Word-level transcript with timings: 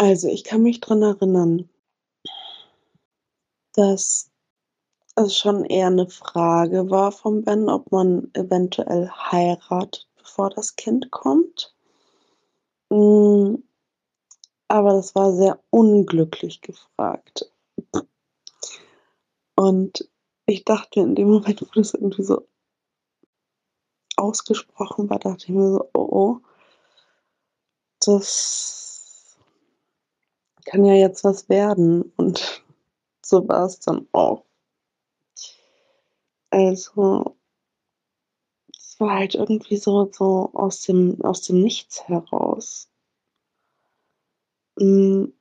Also, 0.00 0.28
ich 0.28 0.44
kann 0.44 0.62
mich 0.62 0.78
dran 0.80 1.02
erinnern 1.02 1.68
dass 3.74 4.30
es 5.16 5.36
schon 5.38 5.64
eher 5.64 5.90
'ne 5.90 6.08
Frage 6.08 6.90
war 6.90 7.12
von 7.12 7.42
Ben, 7.44 7.68
ob 7.68 7.92
man 7.92 8.30
eventuell 8.34 9.08
heiratet, 9.10 10.08
bevor 10.16 10.50
das 10.50 10.76
Kind 10.76 11.10
kommt. 11.12 11.72
Hm, 12.90 13.62
aber 14.68 14.94
das 14.94 15.14
war 15.14 15.32
sehr 15.34 15.60
unglücklich 15.70 16.60
gefragt. 16.62 17.50
Und 19.58 20.08
ich 20.46 20.64
dachte 20.64 21.00
in 21.00 21.16
dem 21.16 21.30
Moment, 21.30 21.60
wo 21.62 21.66
das 21.74 21.94
irgendwie 21.94 22.22
so 22.22 22.46
ausgesprochen 24.16 25.08
war, 25.10 25.20
dachte 25.20 25.44
ich 25.44 25.50
mir 25.50 25.70
so: 25.70 25.90
„Oh, 25.94 26.08
oh“ 26.10 26.40
„das 28.02 28.87
kann 30.70 30.84
ja 30.84 30.94
jetzt 30.94 31.24
was 31.24 31.48
werden.“ 31.48 32.12
Und 32.16 32.64
so 33.24 33.48
war's 33.48 33.80
dann 33.80 34.08
auch. 34.12 34.44
Also 36.52 37.36
es 38.76 39.00
war 39.00 39.14
halt 39.20 39.34
irgendwie 39.34 39.78
so 39.78 40.10
so 40.12 40.50
aus 40.52 40.82
dem 40.82 41.22
aus 41.24 41.40
dem 41.40 41.62
Nichts 41.62 42.06
heraus. 42.06 42.86
Hm 44.76 45.32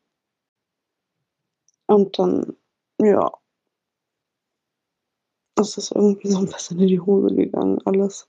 und 1.89 2.19
dann, 2.19 2.55
ja 3.01 3.31
ist 5.59 5.75
das 5.77 5.89
irgendwie 5.91 6.29
so 6.29 6.37
'n 6.39 6.45
bisschen 6.45 6.79
in 6.79 6.87
die 6.87 6.99
Hose 6.99 7.33
gegangen 7.33 7.79
alles. 7.85 8.27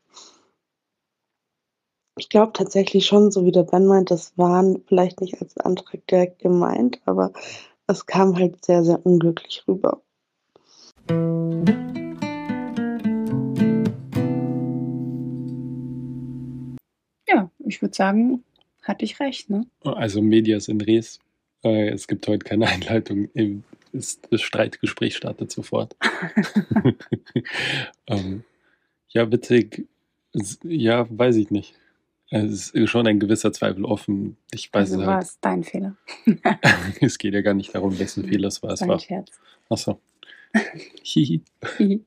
Ich 2.18 2.28
glaube 2.28 2.52
tatsächlich 2.52 3.06
schon, 3.06 3.30
so 3.30 3.44
wie 3.46 3.52
der 3.52 3.62
Ben 3.62 3.86
meint, 3.86 4.10
das 4.10 4.36
waren 4.36 4.82
vielleicht 4.88 5.20
nicht 5.20 5.40
als 5.40 5.56
Antrag 5.58 6.04
direkt 6.08 6.40
gemeint, 6.40 7.00
aber 7.04 7.32
es 7.86 8.06
kam 8.06 8.36
halt 8.36 8.64
sehr, 8.64 8.82
sehr 8.82 9.06
unglücklich 9.06 9.62
rüber. 9.68 10.02
Ja, 17.28 17.50
ich 17.64 17.80
würde 17.80 17.94
sagen, 17.94 18.42
hatte 18.82 19.04
ich 19.04 19.20
recht, 19.20 19.48
ne? 19.48 19.66
Also, 19.84 20.20
medias 20.20 20.66
in 20.66 20.80
res. 20.80 21.20
Äh, 21.62 21.90
es 21.90 22.08
gibt 22.08 22.26
heute 22.26 22.44
keine 22.44 22.66
Einleitung. 22.66 23.28
Im 23.34 23.62
ist 23.92 24.26
das 24.30 24.42
Streitgespräch 24.42 25.16
startet 25.16 25.50
sofort. 25.52 25.96
Ähm, 28.06 28.44
ja, 29.10 29.30
witzig. 29.30 29.86
Ja, 30.62 31.06
weiß 31.10 31.36
ich 31.36 31.50
nicht. 31.50 31.74
Es 32.30 32.70
ist 32.70 32.90
schon 32.90 33.06
ein 33.06 33.20
gewisser 33.20 33.52
Zweifel 33.52 33.84
offen. 33.84 34.36
Ich 34.52 34.72
weiß 34.72 34.92
Also, 34.92 34.94
es 34.94 35.06
halt 35.06 35.08
war's 35.16 35.38
dein 35.40 35.64
Fehler? 35.64 35.96
Es 37.00 37.18
geht 37.18 37.32
ja 37.34 37.40
gar 37.40 37.54
nicht 37.54 37.74
darum, 37.74 37.98
wessen 37.98 38.24
Fehler 38.28 38.48
es 38.48 38.62
war. 38.62 38.72
Es 38.72 38.82
War 38.82 38.88
war 38.88 38.98
Scherz. 39.00 39.30
ach 39.70 39.78
so. 39.78 40.00
Hi, 40.54 41.40
hi. 41.78 42.00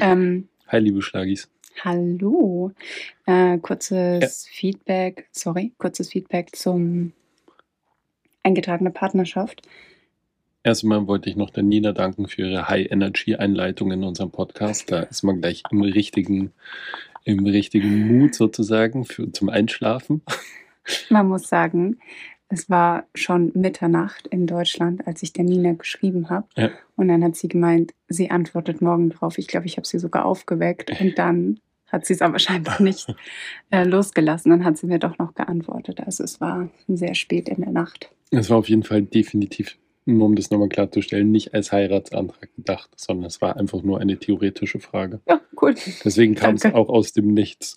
Ähm 0.00 0.48
Hi, 0.68 0.78
liebe 0.80 1.02
Schlagis. 1.02 1.50
Hallo. 1.82 2.72
Äh, 3.26 3.32
Ja. 3.32 3.56
kurzes 3.58 4.46
Feedback 4.50 5.28
sorry, 5.32 5.72
kurzes 5.78 6.08
Feedback 6.10 6.54
zum 6.56 7.12
eingetragene 8.42 8.90
Partnerschaft. 8.90 9.62
Erst 10.62 10.82
einmal 10.82 11.06
wollte 11.06 11.28
ich 11.28 11.36
noch 11.36 11.50
der 11.50 11.62
Nina 11.62 11.92
danken 11.92 12.26
für 12.26 12.42
ihre 12.48 12.68
High-Energy-Einleitung 12.68 13.92
in 13.92 14.02
unserem 14.04 14.30
Podcast. 14.30 14.90
Da 14.90 15.00
ist 15.00 15.22
man 15.22 15.40
gleich 15.42 15.62
im 15.70 15.82
richtigen 15.82 16.52
im 17.24 17.44
richtigen 17.46 18.06
Mood 18.06 18.34
sozusagen 18.34 19.04
für 19.04 19.32
zum 19.32 19.48
Einschlafen. 19.48 20.22
Man 21.10 21.28
muss 21.28 21.48
sagen, 21.48 21.98
es 22.48 22.70
war 22.70 23.06
schon 23.14 23.50
Mitternacht 23.54 24.26
in 24.26 24.46
Deutschland, 24.46 25.06
als 25.06 25.22
ich 25.22 25.32
der 25.32 25.44
Nina 25.44 25.72
geschrieben 25.72 26.30
habe. 26.30 26.46
Ja. 26.56 26.70
Und 26.96 27.08
dann 27.08 27.24
hat 27.24 27.36
sie 27.36 27.48
gemeint, 27.48 27.92
sie 28.08 28.30
antwortet 28.30 28.80
morgen 28.80 29.10
drauf. 29.10 29.38
Ich 29.38 29.48
glaube, 29.48 29.66
ich 29.66 29.76
habe 29.76 29.86
sie 29.86 29.98
sogar 29.98 30.24
aufgeweckt 30.24 31.00
und 31.00 31.18
dann 31.18 31.58
hat 31.88 32.06
sie's 32.06 32.22
aber 32.22 32.38
scheinbar 32.38 32.82
nicht, 32.82 33.06
äh, 33.70 33.84
losgelassen. 33.84 34.50
Dann 34.50 34.64
hat 34.64 34.76
sie 34.76 34.86
mir 34.86 34.98
doch 34.98 35.18
noch 35.18 35.34
geantwortet. 35.34 36.00
Also, 36.00 36.24
es 36.24 36.40
war 36.40 36.68
sehr 36.88 37.14
spät 37.14 37.48
in 37.48 37.62
der 37.62 37.72
Nacht. 37.72 38.10
Es 38.30 38.50
war 38.50 38.58
auf 38.58 38.68
jeden 38.68 38.82
Fall 38.82 39.02
definitiv, 39.02 39.78
nur 40.06 40.26
um 40.26 40.36
das 40.36 40.50
nochmal 40.50 40.68
klarzustellen, 40.68 41.30
nicht 41.30 41.54
als 41.54 41.72
Heiratsantrag 41.72 42.54
gedacht, 42.56 42.90
sondern 42.96 43.26
es 43.26 43.40
war 43.40 43.56
einfach 43.56 43.82
nur 43.82 44.00
eine 44.00 44.18
theoretische 44.18 44.80
Frage. 44.80 45.20
Ja, 45.28 45.40
cool. 45.60 45.74
Deswegen 46.04 46.34
kam 46.34 46.56
es 46.56 46.64
auch 46.64 46.88
aus 46.88 47.12
dem 47.12 47.28
Nichts. 47.28 47.76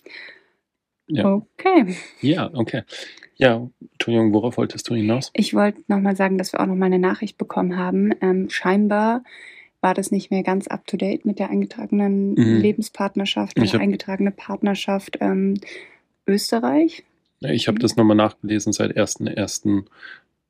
Ja. 1.07 1.25
Okay. 1.25 1.95
Ja, 2.21 2.49
okay. 2.53 2.83
Ja, 3.35 3.69
Entschuldigung, 3.93 4.33
worauf 4.33 4.57
wolltest 4.57 4.89
du 4.89 4.95
hinaus? 4.95 5.31
Ich 5.33 5.53
wollte 5.53 5.81
nochmal 5.87 6.15
sagen, 6.15 6.37
dass 6.37 6.53
wir 6.53 6.59
auch 6.59 6.65
nochmal 6.65 6.87
eine 6.87 6.99
Nachricht 6.99 7.37
bekommen 7.37 7.77
haben. 7.77 8.11
Ähm, 8.21 8.49
scheinbar 8.49 9.23
war 9.79 9.93
das 9.93 10.11
nicht 10.11 10.31
mehr 10.31 10.43
ganz 10.43 10.67
up 10.67 10.85
to 10.87 10.97
date 10.97 11.23
mit 11.23 11.39
der 11.39 11.49
eingetragenen 11.49 12.31
mhm. 12.31 12.57
Lebenspartnerschaft, 12.61 13.57
mit 13.57 13.71
der 13.71 13.79
eingetragenen 13.79 14.33
Partnerschaft 14.33 15.17
ähm, 15.21 15.59
Österreich. 16.25 17.03
Ich 17.41 17.67
habe 17.67 17.77
das 17.79 17.95
nochmal 17.95 18.17
nachgelesen 18.17 18.73
seit 18.73 18.97
1.1. 18.97 19.85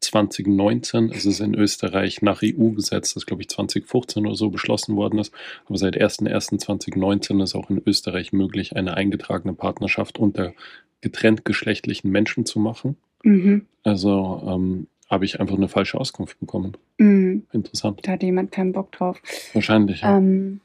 2019 0.02 1.10
ist 1.10 1.26
es 1.26 1.40
in 1.40 1.56
Österreich 1.56 2.22
nach 2.22 2.42
EU-Gesetz, 2.44 3.14
das 3.14 3.26
glaube 3.26 3.42
ich 3.42 3.50
2015 3.50 4.26
oder 4.26 4.36
so 4.36 4.50
beschlossen 4.50 4.96
worden 4.96 5.20
ist, 5.20 5.34
aber 5.66 5.78
seit 5.78 5.98
01.01.2019 5.98 7.44
ist 7.44 7.56
auch 7.56 7.70
in 7.70 7.82
Österreich 7.86 8.32
möglich, 8.32 8.76
eine 8.76 8.96
eingetragene 8.96 9.54
Partnerschaft 9.54 10.20
unter 10.20 10.54
getrennt 11.02 11.46
geschlechtlichen 11.46 12.12
Menschen 12.12 12.46
zu 12.46 12.60
machen. 12.60 12.98
Mhm. 13.24 13.66
Also 13.84 14.44
ähm, 14.48 14.88
habe 15.10 15.26
ich 15.26 15.40
einfach 15.40 15.58
eine 15.58 15.70
falsche 15.70 16.00
Auskunft 16.00 16.40
bekommen. 16.40 16.78
Mhm. 16.98 17.48
Interessant. 17.52 18.02
Da 18.04 18.14
hat 18.14 18.24
jemand 18.24 18.52
keinen 18.52 18.74
Bock 18.74 18.92
drauf. 18.92 19.22
Wahrscheinlich. 19.54 20.02
Ja, 20.02 20.18
ähm, 20.18 20.62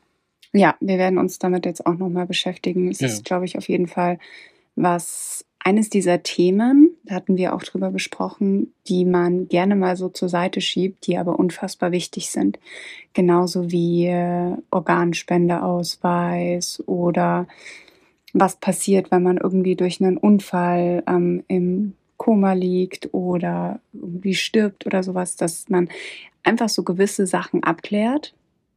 ja 0.52 0.76
wir 0.80 0.98
werden 0.98 1.18
uns 1.18 1.38
damit 1.38 1.64
jetzt 1.64 1.86
auch 1.86 1.96
nochmal 1.96 2.26
beschäftigen. 2.26 2.88
Es 2.88 3.00
ja. 3.00 3.08
ist, 3.08 3.24
glaube 3.24 3.44
ich, 3.44 3.56
auf 3.56 3.68
jeden 3.68 3.86
Fall 3.86 4.18
was 4.74 5.44
eines 5.64 5.90
dieser 5.90 6.22
Themen, 6.22 6.90
da 7.04 7.14
hatten 7.14 7.36
wir 7.36 7.54
auch 7.54 7.62
drüber 7.62 7.92
gesprochen, 7.92 8.72
die 8.88 9.04
man 9.04 9.48
gerne 9.48 9.76
mal 9.76 9.96
so 9.96 10.08
zur 10.08 10.28
Seite 10.28 10.60
schiebt, 10.60 11.06
die 11.06 11.18
aber 11.18 11.38
unfassbar 11.38 11.92
wichtig 11.92 12.30
sind. 12.30 12.58
Genauso 13.12 13.70
wie, 13.70 14.06
äh, 14.06 14.56
Organspendeausweis 14.70 16.82
oder 16.86 17.46
was 18.32 18.56
passiert, 18.56 19.10
wenn 19.10 19.22
man 19.22 19.36
irgendwie 19.36 19.76
durch 19.76 20.00
'nen 20.00 20.16
Unfall, 20.16 21.02
ähm, 21.06 21.44
im 21.48 21.94
Koma 22.16 22.54
liegt 22.54 23.12
oder 23.12 23.80
irgendwie 23.92 24.34
stirbt 24.34 24.86
oder 24.86 25.02
so 25.02 25.14
was, 25.14 25.36
dass 25.36 25.68
man 25.68 25.88
einfach 26.42 26.68
so 26.68 26.82
gewisse 26.82 27.26
Sachen 27.26 27.62
abklärt, 27.62 28.34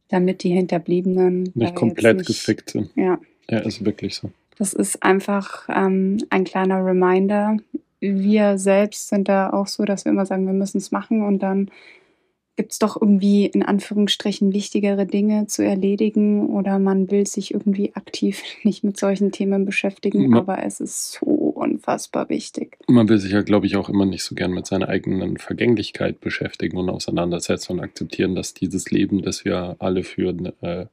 damit 0.08 0.42
die 0.42 0.50
Hinterbliebenen 0.50 1.52
Nicht 1.54 1.74
komplett 1.74 2.18
nicht 2.18 2.26
gefickt 2.26 2.70
sind. 2.70 2.90
Ja. 2.96 3.18
Ja, 3.48 3.60
ist 3.60 3.84
wirklich 3.84 4.16
so. 4.16 4.30
Das 4.58 4.72
ist 4.72 5.02
einfach, 5.02 5.68
ähm, 5.68 6.18
ein 6.30 6.44
kleiner 6.44 6.84
Reminder. 6.84 7.56
Wir 8.00 8.58
selbst 8.58 9.08
sind 9.08 9.28
da 9.28 9.50
auch 9.50 9.66
so, 9.66 9.84
dass 9.84 10.04
wir 10.04 10.12
immer 10.12 10.26
sagen, 10.26 10.46
wir 10.46 10.52
müssen's 10.54 10.90
machen 10.90 11.22
und 11.22 11.40
dann 11.42 11.70
gibt's 12.56 12.78
doch 12.78 13.00
irgendwie 13.00 13.44
in 13.44 13.62
Anführungsstrichen 13.62 14.54
wichtigere 14.54 15.04
Dinge 15.04 15.46
zu 15.46 15.62
erledigen 15.62 16.48
oder 16.48 16.78
man 16.78 17.10
will 17.10 17.26
sich 17.26 17.52
irgendwie 17.52 17.94
aktiv 17.94 18.42
nicht 18.64 18.82
mit 18.82 18.96
solchen 18.96 19.30
Themen 19.30 19.66
beschäftigen, 19.66 20.28
Ma 20.30 20.38
aber 20.38 20.64
es 20.64 20.80
ist 20.80 21.12
so 21.12 21.26
unfassbar 21.26 22.30
wichtig. 22.30 22.78
Man 22.88 23.08
will 23.10 23.18
sich 23.18 23.32
ja, 23.32 23.42
glaube 23.42 23.66
ich, 23.66 23.76
auch 23.76 23.90
immer 23.90 24.06
nicht 24.06 24.22
so 24.24 24.34
gern 24.34 24.52
mit 24.52 24.66
seiner 24.66 24.88
eigenen 24.88 25.36
Vergänglichkeit 25.36 26.20
beschäftigen 26.20 26.78
und 26.78 26.88
auseinandersetzen 26.88 27.72
und 27.74 27.80
akzeptieren, 27.80 28.34
dass 28.34 28.54
dieses 28.54 28.90
Leben, 28.90 29.20
das 29.22 29.44
wir 29.44 29.76
alle 29.78 30.02
führen, 30.02 30.52
äh, 30.62 30.86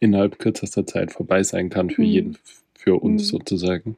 innerhalb 0.00 0.38
kürzester 0.38 0.86
Zeit 0.86 1.12
vorbei 1.12 1.42
sein 1.42 1.70
kann 1.70 1.88
für 1.88 2.02
jeden, 2.02 2.30
Mhm. 2.30 2.36
f 2.44 2.62
für 2.86 2.94
uns 2.96 3.22
Mhm. 3.32 3.38
sozusagen. 3.38 3.96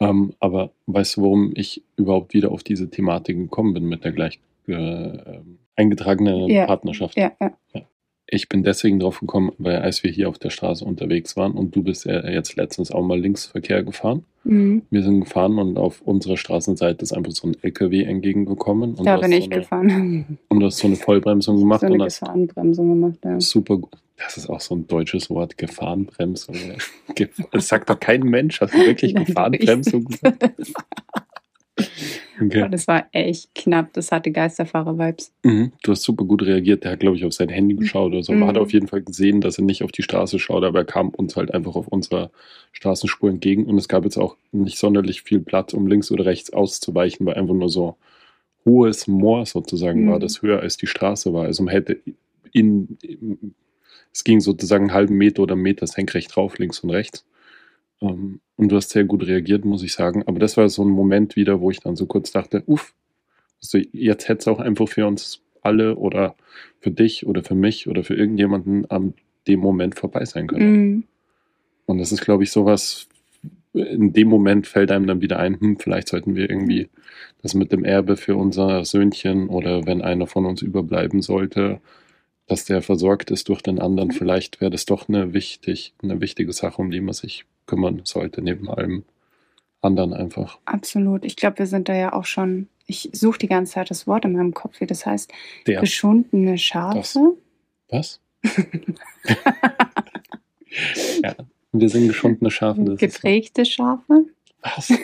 Ähm, 0.00 0.34
aber 0.40 0.70
weißt 0.86 1.16
du, 1.16 1.22
warum 1.22 1.52
ich 1.54 1.82
überhaupt 1.96 2.34
wieder 2.34 2.52
auf 2.52 2.62
diese 2.62 2.88
Thematik 2.90 3.36
gekommen 3.36 3.74
bin 3.74 3.84
mit 3.86 4.04
der 4.04 4.12
gleich 4.12 4.38
äh, 4.68 4.72
ähm, 4.72 5.58
eingetragenen 5.76 6.48
Ja. 6.48 6.66
Partnerschaft? 6.66 7.16
Ja, 7.16 7.32
ja. 7.40 7.52
Ich 8.32 8.48
bin 8.48 8.62
deswegen 8.62 9.00
drauf 9.00 9.18
gekommen, 9.18 9.50
weil 9.58 9.78
als 9.78 10.04
wir 10.04 10.10
hier 10.12 10.28
auf 10.28 10.38
der 10.38 10.50
Straße 10.50 10.84
unterwegs 10.84 11.36
waren 11.36 11.50
und 11.52 11.74
du 11.74 11.82
bist 11.82 12.04
ja 12.04 12.28
jetzt 12.30 12.54
letztens 12.54 12.92
auch 12.92 13.02
mal 13.02 13.18
Linksverkehr 13.20 13.82
gefahren. 13.82 14.22
Mhm. 14.44 14.82
Wir 14.88 15.02
sind 15.02 15.20
gefahren 15.22 15.58
und 15.58 15.76
auf 15.76 16.00
unserer 16.02 16.36
Straßenseite 16.36 17.02
ist 17.02 17.12
einfach 17.12 17.32
so 17.32 17.48
'n 17.48 17.56
LKW 17.60 18.04
entgegengekommen 18.04 18.94
und 18.94 19.04
Da 19.04 19.16
bin 19.16 19.32
ich 19.32 19.44
so 19.44 19.50
'ne 19.50 19.56
gefahren. 19.56 20.38
und 20.48 20.60
du 20.60 20.66
hast 20.66 20.78
so 20.78 20.86
'ne 20.86 20.94
Vollbremsung 20.94 21.58
gemacht 21.58 21.80
So 21.80 21.88
und 21.88 21.96
'ne 21.98 22.04
hast 22.04 22.20
Gefahrenbremsung 22.20 22.88
gemacht, 22.88 23.18
ja. 23.24 23.40
super 23.40 23.78
gu 23.78 23.88
das 24.16 24.36
ist 24.36 24.48
auch 24.48 24.60
so 24.60 24.76
'n 24.76 24.86
deutsches 24.86 25.28
Wort, 25.30 25.58
Gefahrenbremsung. 25.58 26.54
Gef 27.16 27.30
das 27.50 27.66
sagt 27.66 27.90
doch 27.90 27.98
kein 27.98 28.20
Mensch. 28.22 28.60
Hast 28.60 28.74
du 28.74 28.78
wirklich 28.86 29.12
Gefahrenbremsung 29.16 30.04
gesagt? 30.04 30.44
Okay. 32.42 32.68
das 32.70 32.88
war 32.88 33.06
echt 33.12 33.54
knapp. 33.54 33.92
Das 33.92 34.10
hatte 34.12 34.30
Geisterfahrer-Vibes. 34.30 35.32
Mhm. 35.42 35.72
Du 35.82 35.92
hast 35.92 36.02
super 36.02 36.24
gut 36.24 36.42
reagiert. 36.42 36.84
Der 36.84 36.92
hat, 36.92 37.00
glaube 37.00 37.16
ich, 37.16 37.24
auf 37.24 37.32
sein 37.34 37.48
Handy 37.50 37.74
geschaut 37.74 38.12
oder 38.12 38.22
so. 38.22 38.32
Man 38.32 38.48
hat 38.48 38.56
Mhm. 38.56 38.62
auf 38.62 38.72
jeden 38.72 38.86
Fall 38.88 39.02
gesehen, 39.02 39.40
dass 39.42 39.58
er 39.58 39.64
nicht 39.64 39.82
auf 39.82 39.92
die 39.92 40.02
Straße 40.02 40.38
schaut, 40.38 40.64
aber 40.64 40.80
er 40.80 40.84
kam 40.86 41.10
uns 41.10 41.36
halt 41.36 41.52
einfach 41.52 41.74
auf 41.76 41.88
unserer 41.88 42.30
Straßenspur 42.72 43.28
entgegen 43.30 43.66
und 43.66 43.76
es 43.76 43.88
gab 43.88 44.04
jetzt 44.04 44.16
auch 44.16 44.36
nicht 44.52 44.78
sonderlich 44.78 45.22
viel 45.22 45.40
Platz, 45.40 45.74
um 45.74 45.86
links 45.86 46.10
oder 46.10 46.24
rechts 46.24 46.50
auszuweichen, 46.52 47.26
weil 47.26 47.34
einfach 47.34 47.54
nur 47.54 47.68
so 47.68 47.96
hohes 48.64 49.06
Moor 49.06 49.44
sozusagen 49.46 50.08
war, 50.08 50.16
Mhm. 50.16 50.20
das 50.20 50.40
höher 50.42 50.60
als 50.60 50.76
die 50.78 50.86
Straße 50.86 51.32
war. 51.34 51.44
Also 51.44 51.62
man 51.62 51.72
hätte 51.72 51.98
in, 52.52 52.96
es 54.12 54.24
ging 54.24 54.40
sozusagen 54.40 54.84
einen 54.84 54.94
halben 54.94 55.16
Meter 55.16 55.42
oder 55.42 55.54
einen 55.54 55.62
Meter 55.62 55.86
senkrecht 55.86 56.34
drauf, 56.34 56.58
links 56.58 56.80
und 56.80 56.90
rechts. 56.90 57.24
Ähm, 58.00 58.40
Und 58.56 58.70
du 58.70 58.76
hast 58.76 58.90
sehr 58.90 59.04
gut 59.04 59.26
reagiert, 59.26 59.64
muss 59.64 59.82
ich 59.82 59.92
sagen. 59.92 60.22
Aber 60.26 60.38
das 60.38 60.56
war 60.56 60.68
so 60.68 60.82
ein 60.82 60.88
Moment 60.88 61.36
wieder, 61.36 61.60
wo 61.60 61.70
ich 61.70 61.80
dann 61.80 61.96
so 61.96 62.06
kurz 62.06 62.30
dachte, 62.30 62.62
uff, 62.66 62.94
also 63.62 63.78
jetzt 63.92 64.28
hätte 64.28 64.40
es 64.40 64.48
auch 64.48 64.58
einfach 64.58 64.88
für 64.88 65.06
uns 65.06 65.42
alle 65.62 65.96
oder 65.96 66.34
für 66.80 66.90
dich 66.90 67.26
oder 67.26 67.42
für 67.42 67.54
mich 67.54 67.86
oder 67.88 68.04
für 68.04 68.14
irgendjemanden 68.14 68.90
am 68.90 69.14
dem 69.46 69.60
Moment 69.60 69.94
vorbei 69.94 70.24
sein 70.24 70.46
können. 70.46 70.72
Mhm. 70.72 71.04
Und 71.86 71.98
das 71.98 72.12
ist, 72.12 72.22
glaube 72.22 72.44
ich, 72.44 72.50
sowas, 72.50 73.08
in 73.72 74.12
dem 74.12 74.28
Moment 74.28 74.66
fällt 74.66 74.90
einem 74.90 75.06
dann 75.06 75.20
wieder 75.20 75.38
ein, 75.38 75.58
hm, 75.60 75.78
vielleicht 75.78 76.08
sollten 76.08 76.34
wir 76.36 76.48
irgendwie 76.50 76.88
das 77.42 77.54
mit 77.54 77.72
dem 77.72 77.84
Erbe 77.84 78.16
für 78.16 78.36
unser 78.36 78.84
Söhnchen 78.84 79.48
oder 79.48 79.86
wenn 79.86 80.02
einer 80.02 80.26
von 80.26 80.46
uns 80.46 80.62
überbleiben 80.62 81.22
sollte, 81.22 81.80
dass 82.46 82.64
der 82.64 82.82
versorgt 82.82 83.30
ist 83.30 83.48
durch 83.48 83.62
den 83.62 83.78
anderen, 83.78 84.10
vielleicht 84.10 84.60
wäre 84.60 84.70
das 84.70 84.84
doch 84.84 85.08
eine, 85.08 85.34
wichtig, 85.34 85.94
eine 86.02 86.20
wichtige 86.20 86.52
Sache, 86.52 86.82
um 86.82 86.90
die 86.90 87.00
man 87.00 87.14
sich 87.14 87.44
kümmern 87.66 88.02
sollte, 88.04 88.42
neben 88.42 88.68
allem 88.68 89.04
anderen 89.80 90.12
einfach. 90.12 90.58
Absolut. 90.64 91.24
Ich 91.24 91.36
glaube, 91.36 91.58
wir 91.58 91.66
sind 91.66 91.88
da 91.88 91.94
ja 91.94 92.12
auch 92.12 92.24
schon. 92.24 92.68
Ich 92.86 93.08
suche 93.12 93.38
die 93.38 93.46
ganze 93.46 93.74
Zeit 93.74 93.90
das 93.90 94.06
Wort 94.06 94.24
in 94.24 94.32
meinem 94.32 94.52
Kopf, 94.52 94.80
wie 94.80 94.86
das 94.86 95.06
heißt. 95.06 95.32
Der. 95.66 95.80
Geschundene 95.80 96.58
Schafe. 96.58 97.36
Was? 97.88 98.20
ja, 101.22 101.34
wir 101.72 101.88
sind 101.88 102.08
geschundene 102.08 102.50
Schafe. 102.50 102.82
Das 102.82 102.98
Geprägte 102.98 103.64
Schafe. 103.64 104.26
was? 104.62 104.92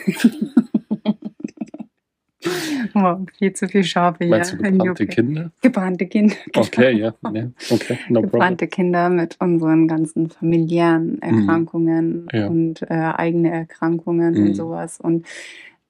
Oh, 2.93 3.17
viel 3.37 3.53
zu 3.53 3.67
viel 3.67 3.83
Schafe 3.83 4.25
hier. 4.25 4.29
Meinst 4.29 4.53
du 4.53 4.57
in 4.57 4.77
gebrannte 4.77 5.03
UK. 5.03 5.09
Kinder? 5.09 5.51
Gebrannte 5.61 6.05
Kinder. 6.07 6.35
Okay, 6.55 6.91
ja. 6.97 7.13
ja. 7.33 7.47
Okay, 7.69 7.97
no 8.09 8.21
problem. 8.21 8.31
Gebrannte 8.31 8.67
Kinder 8.67 9.09
mit 9.09 9.35
unseren 9.39 9.87
ganzen 9.87 10.29
familiären 10.29 11.21
Erkrankungen 11.21 12.23
Mhm. 12.23 12.27
Ja. 12.39 12.47
und 12.47 12.81
äh, 12.83 12.93
eigene 12.93 13.51
Erkrankungen 13.51 14.33
Mhm. 14.33 14.47
und 14.47 14.53
sowas. 14.55 14.99
Und 14.99 15.25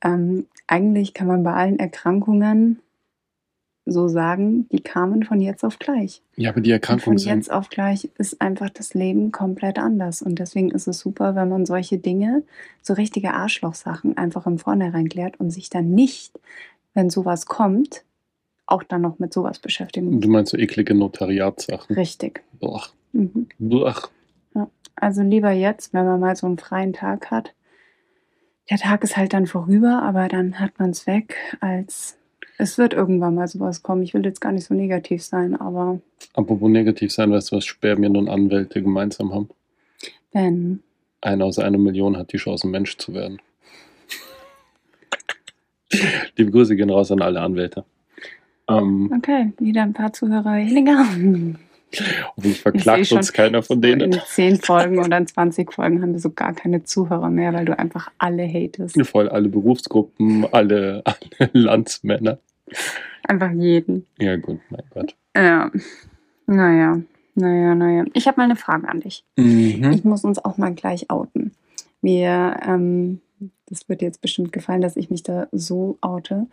ähm, 0.04 0.46
eigentlich 0.68 1.14
kann 1.14 1.28
man 1.28 1.44
bei 1.44 1.54
allen 1.54 1.80
Erkrankungen 1.80 2.80
so 3.88 4.08
sagen, 4.08 4.68
die 4.70 4.82
kamen 4.82 5.24
von 5.24 5.42
jetzt 5.42 5.64
auf 5.64 5.80
gleich. 5.80 6.22
Ja, 6.36 6.52
aber 6.52 6.62
die 6.62 6.72
Und 6.72 6.76
Erkrankungen 6.76 7.20
von 7.20 7.28
jetzt 7.28 7.52
auf 7.52 7.70
gleich 7.70 8.10
ist 8.18 8.42
einfach 8.42 8.70
das 8.70 8.94
Leben 8.94 9.32
komplett 9.32 9.80
anders. 9.80 10.22
Und 10.22 10.40
deswegen 10.40 10.72
ist 10.72 10.88
es 10.88 11.00
super, 11.00 11.36
wenn 11.36 11.50
man 11.50 11.66
solche 11.66 11.98
Dinge, 11.98 12.44
so 12.82 12.94
richtige 12.94 13.34
Arschlochsachen, 13.34 14.18
einfach 14.18 14.46
im 14.46 14.60
Vornherein 14.60 15.10
klärt 15.10 15.40
und 15.40 15.52
sich 15.52 15.70
dann 15.70 15.92
nicht, 15.92 16.40
wenn 16.94 17.10
sowas 17.10 17.46
kommt, 17.46 18.04
auch 18.66 18.84
dann 18.84 19.02
noch 19.02 19.20
mit 19.20 19.34
sowas 19.34 19.60
beschäftigen 19.60 20.12
muss. 20.12 20.22
Du 20.22 20.30
meinst 20.30 20.52
so 20.52 20.58
eklige 20.58 20.94
Notariatssachen? 20.94 21.96
Richtig. 21.96 22.44
Boah. 22.60 22.84
Mhm. 23.14 23.48
Boah. 23.60 23.96
Also 25.00 25.22
lieber 25.22 25.52
jetzt, 25.52 25.94
wenn 25.94 26.06
man 26.06 26.20
mal 26.20 26.36
so 26.36 26.48
einen 26.48 26.58
freien 26.58 26.92
Tag 26.92 27.30
hat. 27.30 27.54
Der 28.70 28.78
Tag 28.78 29.04
ist 29.04 29.16
halt 29.16 29.32
dann 29.34 29.46
vorüber, 29.46 30.02
aber 30.02 30.28
dann 30.28 30.60
hat 30.60 30.80
man 30.80 30.90
es 30.90 31.08
weg, 31.08 31.36
als 31.62 32.17
es 32.58 32.78
wird 32.78 32.94
irgendwann 32.94 33.36
mal 33.36 33.48
sowas 33.48 33.84
kommen. 33.84 34.04
Ich 34.04 34.14
will 34.14 34.26
jetzt 34.26 34.42
gar 34.42 34.52
nicht 34.52 34.66
so 34.66 34.74
negativ 34.74 35.24
sein, 35.24 35.56
aber 35.56 36.00
Apropos 36.34 36.70
negativ 36.70 37.12
sein, 37.12 37.32
weißt 37.32 37.52
du, 37.52 37.58
was 37.58 37.66
Spermien 37.66 38.18
und 38.18 38.30
Anwälte 38.30 38.82
gemeinsam 38.82 39.34
haben? 39.34 39.50
wenn. 40.34 40.82
Einer 41.22 41.46
aus 41.46 41.58
einer 41.58 41.78
Million 41.80 42.16
hat 42.18 42.32
die 42.32 42.38
Chance, 42.38 42.68
Mensch 42.68 42.98
zu 42.98 43.14
werden. 43.14 43.40
Liebe 46.36 46.52
Grüße 46.52 46.76
gehen 46.76 46.90
raus 46.90 47.12
an 47.12 47.22
alle 47.22 47.42
Anwälte. 47.42 47.86
Ähm, 48.70 49.12
Okay, 49.18 49.52
wieder 49.58 49.82
ein 49.84 49.94
paar 49.94 50.14
Zuhörer 50.14 50.56
weniger. 50.58 51.58
Hoffentlich 51.94 52.56
Ich 52.56 52.62
verklagt 52.62 53.12
uns 53.12 53.34
keiner 53.34 53.64
von 53.64 53.82
denen. 53.82 54.14
In 54.14 54.22
zehn 54.28 54.58
Folgen 54.58 55.00
oder 55.00 55.18
in 55.18 55.28
20 55.28 55.72
Folgen 55.72 56.02
haben 56.02 56.14
wir 56.14 56.20
so 56.20 56.32
gar 56.32 56.54
keine 56.54 56.84
Zuhörer 56.84 57.30
mehr, 57.30 57.54
weil 57.54 57.66
du 57.66 57.78
einfach 57.78 58.12
alle 58.18 58.48
hatest. 58.48 59.00
Voll 59.08 59.30
alle 59.30 59.50
Berufsgruppen, 59.50 60.46
alle, 60.52 61.04
alle 61.40 61.50
Landsmänner. 61.54 62.40
Einfach 63.24 63.52
jeden. 63.52 64.06
Ja, 64.20 64.36
gut, 64.36 64.60
mein 64.70 64.84
Gott. 64.94 65.16
Ja. 65.36 65.72
Naja, 66.46 67.02
naja, 67.36 67.76
naja. 67.76 68.06
Ich 68.14 68.28
habe 68.28 68.38
mal 68.38 68.46
eine 68.46 68.56
Frage 68.56 68.88
an 68.88 69.02
dich. 69.02 69.24
Mhm. 69.36 69.92
Ich 69.92 70.04
muss 70.04 70.24
uns 70.24 70.44
auch 70.44 70.58
mal 70.58 70.74
gleich 70.74 71.10
outen. 71.10 71.52
Wir, 72.02 72.60
ähm, 72.66 73.22
das 73.68 73.90
wird 73.90 74.02
jetzt 74.02 74.22
bestimmt 74.22 74.54
gefallen, 74.54 74.82
dass 74.82 74.96
ich 74.96 75.10
mich 75.10 75.24
da 75.24 75.48
so 75.52 75.98
oute. 76.02 76.48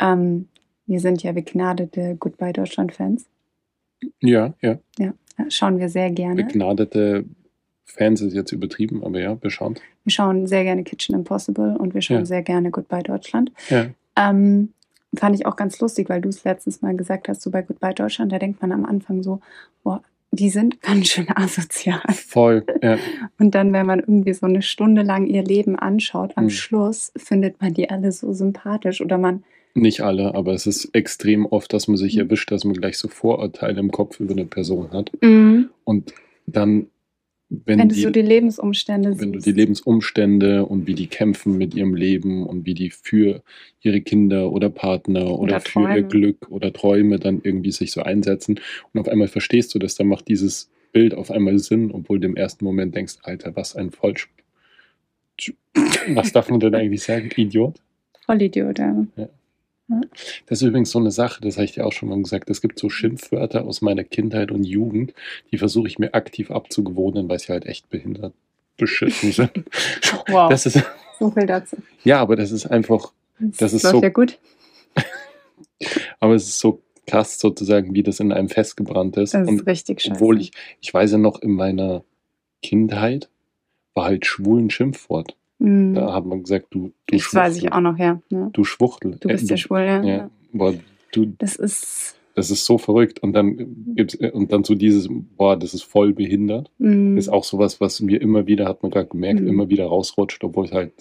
Ähm, 0.00 0.48
wir 0.86 1.00
sind 1.00 1.22
ja 1.22 1.32
begnadete 1.32 2.16
Goodbye 2.18 2.52
Deutschland-Fans. 2.52 3.26
Ja, 4.20 4.54
ja. 4.60 4.78
Ja, 4.98 5.12
schauen 5.48 5.78
wir 5.78 5.88
sehr 5.88 6.10
gerne. 6.10 6.44
Begnadete 6.44 7.24
Fans 7.84 8.20
ist 8.20 8.34
jetzt 8.34 8.52
übertrieben, 8.52 9.02
aber 9.04 9.20
ja, 9.20 9.34
beschaut. 9.34 9.80
Wir 10.04 10.12
schauen 10.12 10.46
sehr 10.46 10.64
gerne 10.64 10.82
Kitchen 10.82 11.14
Impossible 11.14 11.76
und 11.78 11.94
wir 11.94 12.00
schauen 12.02 12.18
Ja. 12.20 12.24
sehr 12.26 12.42
gerne 12.42 12.70
Goodbye 12.70 13.02
Deutschland. 13.02 13.52
Ja. 13.68 13.86
Ähm, 14.16 14.72
fand 15.14 15.34
ich 15.34 15.44
auch 15.46 15.56
ganz 15.56 15.78
lustig, 15.80 16.08
weil 16.08 16.20
du 16.20 16.28
es 16.28 16.44
letztens 16.44 16.80
mal 16.82 16.96
gesagt 16.96 17.28
hast, 17.28 17.42
so 17.42 17.50
bei 17.50 17.62
Goodbye 17.62 17.94
Deutschland, 17.94 18.32
da 18.32 18.38
denkt 18.38 18.62
man 18.62 18.72
am 18.72 18.84
Anfang 18.84 19.22
so, 19.22 19.40
boah, 19.82 20.02
die 20.30 20.48
sind 20.48 20.80
ganz 20.80 21.08
schön 21.08 21.26
asozial. 21.34 22.00
Voll, 22.14 22.64
ja. 22.82 22.96
Und 23.38 23.54
dann, 23.54 23.72
wenn 23.74 23.84
man 23.86 24.00
irgendwie 24.00 24.32
so 24.32 24.46
eine 24.46 24.62
Stunde 24.62 25.02
lang 25.02 25.26
ihr 25.26 25.42
Leben 25.44 25.78
anschaut, 25.78 26.32
am 26.36 26.44
Hm. 26.44 26.50
Schluss 26.50 27.12
findet 27.16 27.60
man 27.60 27.74
die 27.74 27.90
alle 27.90 28.10
so 28.12 28.32
sympathisch 28.32 29.02
oder 29.02 29.18
man, 29.18 29.44
Nicht 29.74 30.00
alle, 30.02 30.34
aber 30.34 30.52
es 30.52 30.66
ist 30.66 30.90
extrem 30.94 31.46
oft, 31.46 31.72
dass 31.72 31.88
man 31.88 31.96
sich 31.96 32.14
Mhm. 32.14 32.20
erwischt, 32.22 32.50
dass 32.50 32.64
man 32.64 32.74
gleich 32.74 32.98
so 32.98 33.08
Vorurteile 33.08 33.80
im 33.80 33.90
Kopf 33.90 34.20
über 34.20 34.32
eine 34.32 34.44
Person 34.44 34.90
hat. 34.92 35.10
Und 35.84 36.12
dann, 36.46 36.86
wenn, 37.48 37.78
wenn 37.78 37.88
du 37.88 37.94
die, 37.94 38.00
so 38.02 38.10
die 38.10 38.22
Lebensumstände 38.22 39.18
wenn 39.18 39.32
du 39.32 39.38
siehst. 39.38 39.46
die 39.46 39.52
Lebensumstände 39.60 40.66
und 40.66 40.86
wie 40.86 40.94
die 40.94 41.06
kämpfen 41.06 41.56
mit 41.56 41.74
ihrem 41.74 41.94
Leben 41.94 42.46
und 42.46 42.66
wie 42.66 42.74
die 42.74 42.90
für 42.90 43.42
ihre 43.80 44.00
Kinder 44.02 44.52
oder 44.52 44.68
Partner 44.70 45.24
oder, 45.38 45.56
Oder 45.56 45.60
für 45.60 45.94
ihr. 45.96 46.02
Glück 46.02 46.50
oder 46.50 46.72
Träume 46.72 47.18
dann 47.18 47.40
irgendwie 47.42 47.72
sich 47.72 47.92
so 47.92 48.02
einsetzen. 48.02 48.60
Und 48.92 49.00
auf 49.00 49.08
einmal 49.08 49.28
verstehst 49.28 49.74
du 49.74 49.78
das, 49.78 49.94
dann 49.94 50.06
macht 50.08 50.28
dieses 50.28 50.70
Bild 50.92 51.14
auf 51.14 51.30
einmal 51.30 51.58
Sinn, 51.58 51.90
obwohl 51.92 52.20
du 52.20 52.26
im 52.28 52.36
ersten 52.36 52.64
Moment 52.66 52.94
denkst, 52.94 53.14
Alter, 53.22 53.56
was 53.56 53.74
ein 53.76 53.90
Vollsch... 53.90 54.28
Was 56.14 56.32
darf 56.32 56.50
man 56.50 56.60
denn 56.60 56.74
eigentlich 56.74 57.02
sagen? 57.02 57.30
Idiot? 57.34 57.80
Vollidiot, 58.26 58.78
ja. 58.78 59.06
Das 60.46 60.60
ist 60.62 60.68
übrigens 60.68 60.90
so 60.90 60.98
eine 60.98 61.10
Sache, 61.10 61.40
das 61.42 61.56
habe 61.56 61.64
ich 61.64 61.72
dir 61.72 61.86
auch 61.86 61.92
schon 61.92 62.08
mal 62.08 62.20
gesagt. 62.22 62.50
Es 62.50 62.60
gibt 62.60 62.78
so 62.78 62.88
Schimpfwörter 62.88 63.64
aus 63.64 63.80
meiner 63.82 64.04
Kindheit 64.04 64.50
und 64.50 64.64
Jugend, 64.64 65.14
die 65.50 65.58
versuche 65.58 65.86
ich 65.88 65.98
mir 65.98 66.14
aktiv 66.14 66.50
abzugewöhnen, 66.50 67.28
weil 67.28 67.38
sie 67.38 67.52
halt 67.52 67.66
echt 67.66 67.88
behindert 67.90 68.32
beschissen 68.76 69.32
sind. 69.32 69.52
Wow. 70.28 70.50
Das 70.50 70.66
ist, 70.66 70.82
So 71.18 71.30
viel 71.30 71.46
dazu. 71.46 71.76
ja, 72.04 72.20
aber 72.20 72.36
das 72.36 72.50
ist 72.52 72.66
einfach, 72.66 73.12
Das 73.38 73.72
ist 73.72 73.82
läuft 73.84 73.96
so- 73.96 74.02
ja 74.02 74.08
gut. 74.08 74.38
aber 76.20 76.34
es 76.34 76.44
ist 76.48 76.58
so 76.58 76.82
krass 77.06 77.38
sozusagen, 77.38 77.94
wie 77.94 78.02
das 78.02 78.20
in 78.20 78.32
einem 78.32 78.48
festgebrannt 78.48 79.16
ist. 79.16 79.34
Das 79.34 79.42
ist 79.42 79.48
und 79.48 79.66
richtig 79.66 80.00
scheiße. 80.02 80.14
obwohl 80.14 80.40
ich, 80.40 80.52
ich 80.80 80.92
weiß 80.94 81.12
ja 81.12 81.18
noch, 81.18 81.40
in 81.42 81.50
meiner 81.52 82.04
Kindheit 82.62 83.28
war 83.94 84.04
halt 84.04 84.24
schwul 84.26 84.60
ein 84.62 84.70
Schimpfwort. 84.70 85.36
Mhm. 85.62 85.94
Da 85.94 86.12
hat 86.12 86.26
man 86.26 86.42
gesagt, 86.42 86.66
du, 86.70 86.92
du 87.06 87.16
das 87.16 87.34
weiß 87.34 87.56
ich 87.58 87.72
auch 87.72 87.80
noch, 87.80 87.98
ja. 87.98 88.20
ja. 88.30 88.50
Du 88.52 88.64
Schwuchtel. 88.64 89.16
Du 89.20 89.28
bist 89.28 89.48
ja 89.50 89.56
schwul, 89.56 89.80
ja. 89.80 90.02
Ja, 90.02 90.30
boah, 90.52 90.74
du, 91.12 91.26
Das 91.38 91.56
ist. 91.56 92.16
das 92.34 92.50
ist 92.50 92.64
so 92.64 92.78
verrückt. 92.78 93.22
Und 93.22 93.32
dann 93.34 93.94
gibt's, 93.94 94.14
und 94.16 94.52
dann 94.52 94.64
so 94.64 94.74
dieses, 94.74 95.08
boah, 95.36 95.56
das 95.56 95.74
ist 95.74 95.82
voll 95.84 96.12
behindert. 96.12 96.70
mh, 96.78 97.18
Ist 97.18 97.28
auch 97.28 97.44
sowas, 97.44 97.80
was 97.80 98.00
mir 98.00 98.20
immer 98.20 98.46
wieder, 98.46 98.66
hat 98.66 98.82
man 98.82 98.90
gerade 98.90 99.08
gemerkt, 99.08 99.40
Mhm. 99.40 99.46
immer 99.48 99.68
wieder 99.68 99.86
rausrutscht, 99.86 100.42
obwohl 100.44 100.64
es 100.64 100.72
halt 100.72 100.92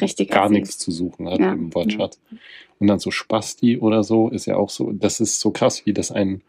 richtig 0.00 0.30
gar 0.30 0.48
nichts 0.50 0.78
zu 0.78 0.90
suchen 0.90 1.28
hat 1.28 1.38
Ja, 1.38 1.52
im 1.52 1.72
Wortschatz. 1.74 2.18
Und 2.78 2.88
dann 2.88 2.98
so 2.98 3.10
Spasti 3.12 3.78
oder 3.78 4.02
so 4.02 4.28
ist 4.28 4.46
ja 4.46 4.56
auch 4.56 4.68
so, 4.70 4.90
das 4.92 5.20
ist 5.20 5.38
so 5.40 5.52
krass, 5.52 5.86
wie 5.86 5.92
das 5.92 6.10
ein, 6.10 6.42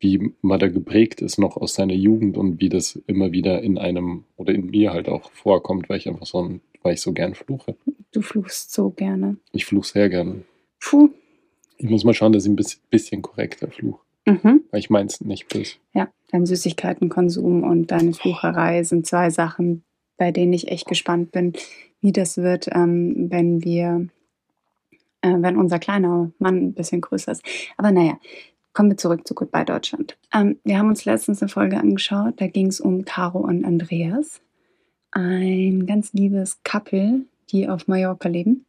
wie 0.00 0.32
man 0.42 0.58
da 0.58 0.68
geprägt 0.68 1.20
ist 1.20 1.38
noch 1.38 1.56
aus 1.56 1.74
seiner 1.74 1.92
Jugend 1.94 2.36
und 2.38 2.60
wie 2.60 2.68
das 2.70 2.98
immer 3.06 3.32
wieder 3.32 3.60
in 3.62 3.76
einem 3.78 4.24
oder 4.36 4.54
in 4.54 4.66
mir 4.66 4.92
halt 4.92 5.08
auch 5.08 5.30
vorkommt, 5.32 5.88
weil 5.90 5.98
ich 5.98 6.08
einfach 6.08 6.24
so 6.26 6.38
ein, 6.42 6.60
weil 6.82 6.94
ich 6.94 7.00
so 7.00 7.12
gern 7.12 7.34
fluche. 7.34 7.76
Du 8.12 8.22
fluchst 8.22 8.72
so 8.72 8.90
gerne. 8.90 9.36
Ich 9.52 9.66
fluche 9.66 9.88
sehr 9.88 10.08
gern. 10.08 10.44
Puh. 10.80 11.10
Ich 11.76 11.88
muss 11.88 12.04
mal 12.04 12.14
schauen, 12.14 12.32
dass 12.32 12.44
ich 12.44 12.50
ein 12.50 12.56
bisschen, 12.56 12.80
bisschen 12.90 13.22
korrekter 13.22 13.68
fluche, 13.70 14.00
Mhm. 14.26 14.62
weil 14.70 14.80
ich 14.80 14.90
meins 14.90 15.20
nicht 15.20 15.48
böse. 15.48 15.76
Ja, 15.94 16.08
dein 16.32 16.44
Süßigkeitenkonsum 16.46 17.62
und 17.62 17.90
deine 17.92 18.12
Flucherei 18.14 18.82
sind 18.82 19.06
zwei 19.06 19.30
Sachen, 19.30 19.84
bei 20.16 20.32
denen 20.32 20.52
ich 20.52 20.68
echt 20.68 20.88
gespannt 20.88 21.30
bin, 21.30 21.52
wie 22.00 22.10
das 22.12 22.36
wird, 22.36 22.68
ähm, 22.72 23.28
wenn 23.30 23.62
wir, 23.62 24.08
äh, 25.22 25.34
wenn 25.38 25.56
unser 25.56 25.78
kleiner 25.78 26.32
Mann 26.38 26.56
ein 26.56 26.72
bisschen 26.74 27.00
größer 27.00 27.32
ist. 27.32 27.42
Aber 27.76 27.92
naja, 27.92 28.18
kommen 28.72 28.90
wir 28.90 28.96
zurück 28.96 29.26
zu 29.26 29.34
Goodbye 29.34 29.64
Deutschland. 29.64 30.16
Ähm, 30.34 30.58
wir 30.64 30.78
haben 30.78 30.88
uns 30.88 31.04
letztens 31.04 31.42
eine 31.42 31.48
Folge 31.48 31.78
angeschaut, 31.78 32.34
da 32.40 32.48
ging 32.48 32.66
es 32.66 32.80
um 32.80 33.04
Caro 33.04 33.38
und 33.38 33.64
Andreas. 33.64 34.40
Ein 35.10 35.86
ganz 35.86 36.12
liebes 36.12 36.62
Couple, 36.62 37.22
die 37.50 37.68
auf 37.68 37.88
Mallorca 37.88 38.28
leben. 38.28 38.66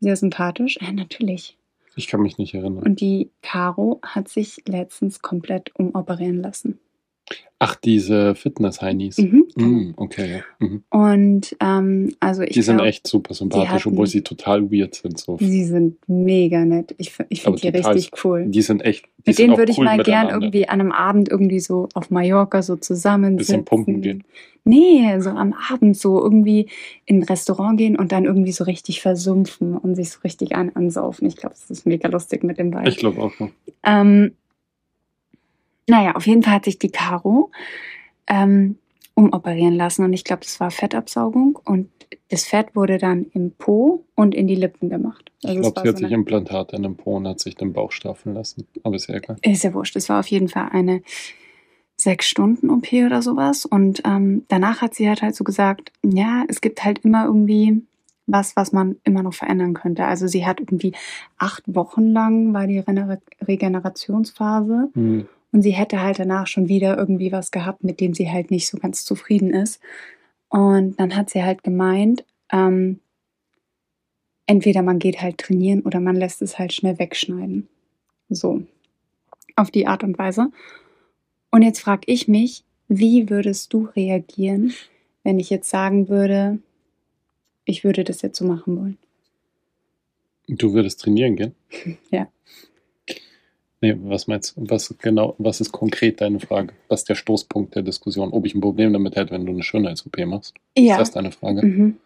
Sehr 0.00 0.16
sympathisch. 0.16 0.78
Äh, 0.80 0.92
natürlich. 0.92 1.58
Ich 1.96 2.06
kann 2.06 2.22
mich 2.22 2.38
nicht 2.38 2.54
erinnern. 2.54 2.84
Und 2.84 3.00
die 3.00 3.30
Caro 3.42 3.98
hat 4.02 4.28
sich 4.28 4.62
letztens 4.66 5.20
komplett 5.20 5.74
umoperieren 5.74 6.40
lassen. 6.40 6.78
Ach, 7.60 7.74
diese 7.74 8.36
Fitness-Heinis. 8.36 9.18
Mhm. 9.18 9.44
Mm, 9.56 9.94
okay. 9.96 10.44
Mhm. 10.60 10.84
Und 10.90 11.56
ähm, 11.60 12.14
also 12.20 12.42
ich 12.42 12.50
Die 12.52 12.62
sind 12.62 12.76
glaub, 12.76 12.86
echt 12.86 13.04
super 13.08 13.34
sympathisch, 13.34 13.68
hatten- 13.68 13.88
obwohl 13.88 14.06
sie 14.06 14.22
total 14.22 14.70
weird 14.70 14.94
sind. 14.94 15.18
So. 15.18 15.38
sie 15.40 15.64
sind 15.64 15.96
mega 16.08 16.64
nett. 16.64 16.94
Ich, 16.98 17.12
ich 17.30 17.42
finde 17.42 17.60
die 17.60 17.68
richtig 17.68 18.12
cool. 18.22 18.46
Die 18.46 18.62
sind 18.62 18.84
echt. 18.84 19.06
Die 19.26 19.30
Mit 19.30 19.36
sind 19.36 19.46
denen 19.48 19.58
würde 19.58 19.72
ich 19.72 19.78
cool 19.78 19.86
mal 19.86 20.00
gern 20.04 20.28
irgendwie 20.28 20.68
an 20.68 20.80
einem 20.80 20.92
Abend 20.92 21.28
irgendwie 21.28 21.58
so 21.58 21.88
auf 21.94 22.10
Mallorca 22.10 22.62
so 22.62 22.76
zusammensitzen. 22.76 23.38
Bisschen 23.38 23.64
pumpen 23.64 24.02
gehen. 24.02 24.22
Nee, 24.62 25.18
so 25.18 25.30
am 25.30 25.52
Abend 25.72 25.96
so 25.96 26.22
irgendwie 26.22 26.68
in 27.06 27.20
ein 27.20 27.22
Restaurant 27.24 27.76
gehen 27.78 27.96
und 27.96 28.12
dann 28.12 28.24
irgendwie 28.24 28.52
so 28.52 28.62
richtig 28.64 29.00
versumpfen 29.00 29.76
und 29.76 29.96
sich 29.96 30.10
so 30.10 30.20
richtig 30.22 30.54
an 30.54 30.70
ansaufen. 30.74 31.26
Ich 31.26 31.36
glaube, 31.36 31.56
das 31.58 31.70
ist 31.70 31.86
mega 31.86 32.06
lustig 32.08 32.44
mit 32.44 32.58
dem 32.58 32.72
Vibe. 32.72 32.88
Ich 32.88 32.98
glaube 32.98 33.20
auch 33.20 33.32
noch. 33.40 33.50
Ähm, 33.82 34.32
naja, 35.88 36.14
auf 36.14 36.26
jeden 36.26 36.42
Fall 36.42 36.54
hat 36.54 36.64
sich 36.64 36.78
die 36.78 36.90
Caro 36.90 37.50
ähm, 38.26 38.76
umoperieren 39.14 39.74
lassen 39.74 40.04
und 40.04 40.12
ich 40.12 40.24
glaube, 40.24 40.42
das 40.42 40.60
war 40.60 40.70
Fettabsaugung 40.70 41.58
und 41.64 41.90
das 42.30 42.44
Fett 42.44 42.76
wurde 42.76 42.98
dann 42.98 43.24
im 43.34 43.52
Po 43.52 44.04
und 44.14 44.34
in 44.34 44.46
die 44.46 44.54
Lippen 44.54 44.88
gemacht. 44.90 45.32
Ich 45.40 45.48
Also 45.48 45.60
es 45.60 45.74
glaube, 45.74 45.80
sie 45.80 45.88
hat 45.88 45.98
so 45.98 46.04
sich 46.04 46.12
Implantate 46.12 46.76
in 46.76 46.82
den 46.82 46.96
Po 46.96 47.16
und 47.16 47.26
hat 47.26 47.40
sich 47.40 47.54
den 47.56 47.72
Bauch 47.72 47.90
straffeln 47.92 48.34
lassen. 48.34 48.66
Aber 48.82 48.96
ist 48.96 49.08
ja 49.08 49.16
egal. 49.16 49.36
Ist 49.42 49.64
ja 49.64 49.74
wurscht. 49.74 49.96
Es 49.96 50.08
war 50.08 50.20
auf 50.20 50.26
jeden 50.28 50.48
Fall 50.48 50.68
eine 50.72 51.02
sechs 51.96 52.28
Stunden 52.28 52.70
OP 52.70 52.92
oder 52.92 53.22
sowas. 53.22 53.64
Und 53.66 54.02
ähm, 54.04 54.44
danach 54.48 54.82
hat 54.82 54.94
sie 54.94 55.08
halt 55.08 55.22
halt 55.22 55.34
so 55.34 55.42
gesagt, 55.44 55.92
ja, 56.04 56.44
es 56.48 56.60
gibt 56.60 56.84
halt 56.84 57.00
immer 57.00 57.24
irgendwie 57.26 57.82
was, 58.26 58.56
was 58.56 58.72
man 58.72 58.96
immer 59.04 59.22
noch 59.22 59.34
verändern 59.34 59.74
könnte. 59.74 60.04
Also 60.04 60.26
sie 60.26 60.46
hat 60.46 60.60
irgendwie 60.60 60.92
acht 61.38 61.62
Wochen 61.66 62.12
lang 62.12 62.52
war 62.52 62.66
die 62.66 62.78
Regener- 62.80 63.18
Regenerationsphase 63.46 64.90
Hm. 64.94 65.28
Und 65.58 65.62
sie 65.62 65.72
hätte 65.72 66.00
halt 66.00 66.20
danach 66.20 66.46
schon 66.46 66.68
wieder 66.68 66.96
irgendwie 66.96 67.32
was 67.32 67.50
gehabt, 67.50 67.82
mit 67.82 67.98
dem 67.98 68.14
sie 68.14 68.30
halt 68.30 68.52
nicht 68.52 68.68
so 68.68 68.78
ganz 68.78 69.04
zufrieden 69.04 69.52
ist. 69.52 69.80
Und 70.48 71.00
dann 71.00 71.16
hat 71.16 71.30
sie 71.30 71.42
halt 71.42 71.64
gemeint, 71.64 72.24
ähm, 72.52 73.00
entweder 74.46 74.82
man 74.82 75.00
geht 75.00 75.20
halt 75.20 75.38
trainieren 75.38 75.80
oder 75.80 75.98
man 75.98 76.14
lässt 76.14 76.42
es 76.42 76.60
halt 76.60 76.72
schnell 76.72 77.00
wegschneiden. 77.00 77.66
So. 78.28 78.62
Auf 79.56 79.72
die 79.72 79.88
Art 79.88 80.04
und 80.04 80.16
Weise. 80.16 80.52
Und 81.50 81.62
jetzt 81.62 81.80
frage 81.80 82.02
ich 82.06 82.28
mich, 82.28 82.62
wie 82.86 83.28
würdest 83.28 83.72
du 83.72 83.88
reagieren, 83.96 84.72
wenn 85.24 85.40
ich 85.40 85.50
jetzt 85.50 85.70
sagen 85.70 86.08
würde, 86.08 86.60
ich 87.64 87.82
würde 87.82 88.04
das 88.04 88.22
jetzt 88.22 88.38
so 88.38 88.44
machen 88.44 88.76
wollen? 88.76 88.98
Du 90.46 90.72
würdest 90.72 91.00
trainieren 91.00 91.34
gehen? 91.34 91.56
Ja. 92.12 92.28
Nee, 93.80 93.96
was 94.02 94.26
meinst 94.26 94.56
du? 94.56 94.64
Was 94.68 94.94
genau, 94.98 95.36
was 95.38 95.60
ist 95.60 95.70
konkret 95.70 96.20
deine 96.20 96.40
Frage? 96.40 96.74
Was 96.88 97.00
ist 97.00 97.08
der 97.08 97.14
Stoßpunkt 97.14 97.76
der 97.76 97.82
Diskussion? 97.82 98.32
Ob 98.32 98.44
ich 98.44 98.54
ein 98.54 98.60
Problem 98.60 98.92
damit 98.92 99.14
hätte, 99.14 99.32
wenn 99.32 99.46
du 99.46 99.52
eine 99.52 99.62
Schönheits-OP 99.62 100.18
machst? 100.26 100.54
Ist 100.94 101.00
das 101.00 101.10
deine 101.12 101.30
Frage? 101.30 101.64
Mhm. 101.64 101.96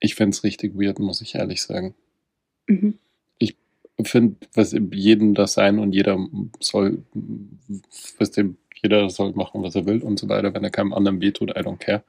Ich 0.00 0.16
fände 0.16 0.34
es 0.34 0.42
richtig 0.42 0.74
weird, 0.74 0.98
muss 0.98 1.20
ich 1.20 1.36
ehrlich 1.36 1.62
sagen. 1.62 1.94
Mhm. 2.66 2.98
Ich 3.38 3.56
finde, 4.02 4.36
was 4.54 4.72
jedem 4.72 5.34
das 5.34 5.52
sein 5.52 5.78
und 5.78 5.92
jeder 5.92 6.18
soll, 6.58 7.04
was 8.18 8.32
dem, 8.32 8.56
jeder 8.82 9.08
soll 9.10 9.32
machen, 9.32 9.62
was 9.62 9.76
er 9.76 9.86
will 9.86 10.02
und 10.02 10.18
so 10.18 10.28
weiter, 10.28 10.52
wenn 10.54 10.64
er 10.64 10.70
keinem 10.70 10.92
anderen 10.92 11.20
wehtut, 11.20 11.50
I 11.50 11.60
don't 11.60 11.78
care. 11.78 12.02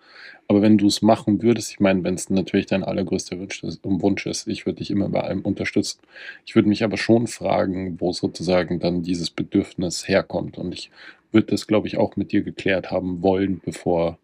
Aber 0.47 0.61
wenn 0.61 0.77
du 0.77 0.87
es 0.87 1.01
machen 1.01 1.41
würdest, 1.41 1.71
ich 1.71 1.79
meine, 1.79 2.03
wenn 2.03 2.15
es 2.15 2.29
natürlich 2.29 2.65
dein 2.65 2.83
allergrößter 2.83 3.39
Wunsch 3.39 3.63
ist, 3.63 3.81
Wunsch 3.83 4.25
ist, 4.25 4.47
ich 4.47 4.65
würde 4.65 4.79
dich 4.79 4.89
immer 4.89 5.09
bei 5.09 5.21
allem 5.21 5.41
unterstützen. 5.41 5.99
Ich 6.45 6.55
würde 6.55 6.69
mich 6.69 6.83
aber 6.83 6.97
schon 6.97 7.27
fragen, 7.27 8.01
wo 8.01 8.11
sozusagen 8.11 8.79
dann 8.79 9.03
dieses 9.03 9.29
Bedürfnis 9.29 10.07
herkommt. 10.07 10.57
Und 10.57 10.73
ich 10.73 10.89
würde 11.31 11.47
das, 11.47 11.67
glaube 11.67 11.87
ich, 11.87 11.97
auch 11.97 12.15
mit 12.15 12.31
dir 12.31 12.41
geklärt 12.41 12.89
haben 12.91 13.21
wollen, 13.21 13.61
bevor, 13.63 14.17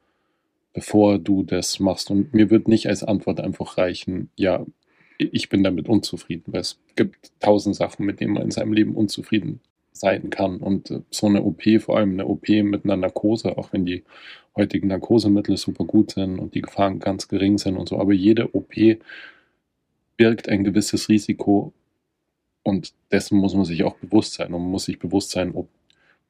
bevor 0.73 1.19
du 1.19 1.43
das 1.43 1.79
machst. 1.79 2.09
Und 2.09 2.33
mir 2.33 2.49
wird 2.49 2.67
nicht 2.67 2.87
als 2.87 3.03
Antwort 3.03 3.39
einfach 3.39 3.77
reichen, 3.77 4.29
ja, 4.35 4.65
ich 5.19 5.49
bin 5.49 5.63
damit 5.63 5.89
unzufrieden, 5.89 6.45
weil 6.47 6.61
es 6.61 6.79
gibt 6.95 7.31
tausend 7.41 7.75
Sachen, 7.75 8.05
mit 8.05 8.21
denen 8.21 8.33
man 8.33 8.43
in 8.43 8.51
seinem 8.51 8.73
Leben 8.73 8.95
unzufrieden 8.95 9.59
sein 9.99 10.29
kann. 10.29 10.57
Und 10.57 10.91
äh, 10.91 11.01
so 11.11 11.27
eine 11.27 11.43
OP, 11.43 11.63
vor 11.79 11.97
allem 11.97 12.11
eine 12.13 12.27
OP 12.27 12.49
mit 12.49 12.85
einer 12.85 12.97
Narkose, 12.97 13.57
auch 13.57 13.73
wenn 13.73 13.85
die 13.85 14.03
heutigen 14.55 14.87
Narkosemittel 14.87 15.57
super 15.57 15.85
gut 15.85 16.11
sind 16.11 16.39
und 16.39 16.55
die 16.55 16.61
Gefahren 16.61 16.99
ganz 16.99 17.27
gering 17.27 17.57
sind 17.57 17.77
und 17.77 17.89
so, 17.89 17.99
aber 17.99 18.13
jede 18.13 18.53
OP 18.55 18.73
birgt 20.17 20.49
ein 20.49 20.63
gewisses 20.63 21.07
Risiko 21.09 21.71
und 22.63 22.93
dessen 23.11 23.37
muss 23.37 23.55
man 23.55 23.65
sich 23.65 23.83
auch 23.83 23.95
bewusst 23.95 24.33
sein. 24.33 24.53
Und 24.53 24.61
man 24.61 24.71
muss 24.71 24.85
sich 24.85 24.99
bewusst 24.99 25.31
sein, 25.31 25.53
ob 25.53 25.69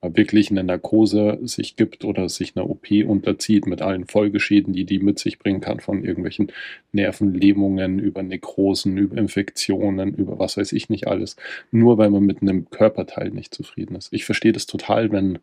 wirklich 0.01 0.49
eine 0.49 0.63
Narkose 0.63 1.39
sich 1.43 1.75
gibt 1.75 2.05
oder 2.05 2.29
sich 2.29 2.55
einer 2.55 2.69
OP 2.69 2.89
unterzieht 3.05 3.67
mit 3.67 3.81
allen 3.81 4.05
Folgeschäden, 4.05 4.73
die 4.73 4.85
die 4.85 4.99
mit 4.99 5.19
sich 5.19 5.39
bringen 5.39 5.59
kann, 5.59 5.79
von 5.79 6.03
irgendwelchen 6.05 6.51
Nervenlähmungen 6.93 7.99
über 7.99 8.23
Nekrosen, 8.23 8.97
über 8.97 9.17
Infektionen, 9.17 10.13
über 10.13 10.39
was 10.39 10.55
weiß 10.55 10.71
ich 10.71 10.89
nicht 10.89 11.07
alles, 11.07 11.35
nur 11.71 11.97
weil 11.97 12.09
man 12.09 12.23
mit 12.23 12.41
einem 12.41 12.69
Körperteil 12.69 13.31
nicht 13.31 13.53
zufrieden 13.53 13.95
ist. 13.95 14.13
Ich 14.13 14.25
verstehe 14.25 14.53
das 14.53 14.67
total, 14.67 15.11
wenn 15.11 15.39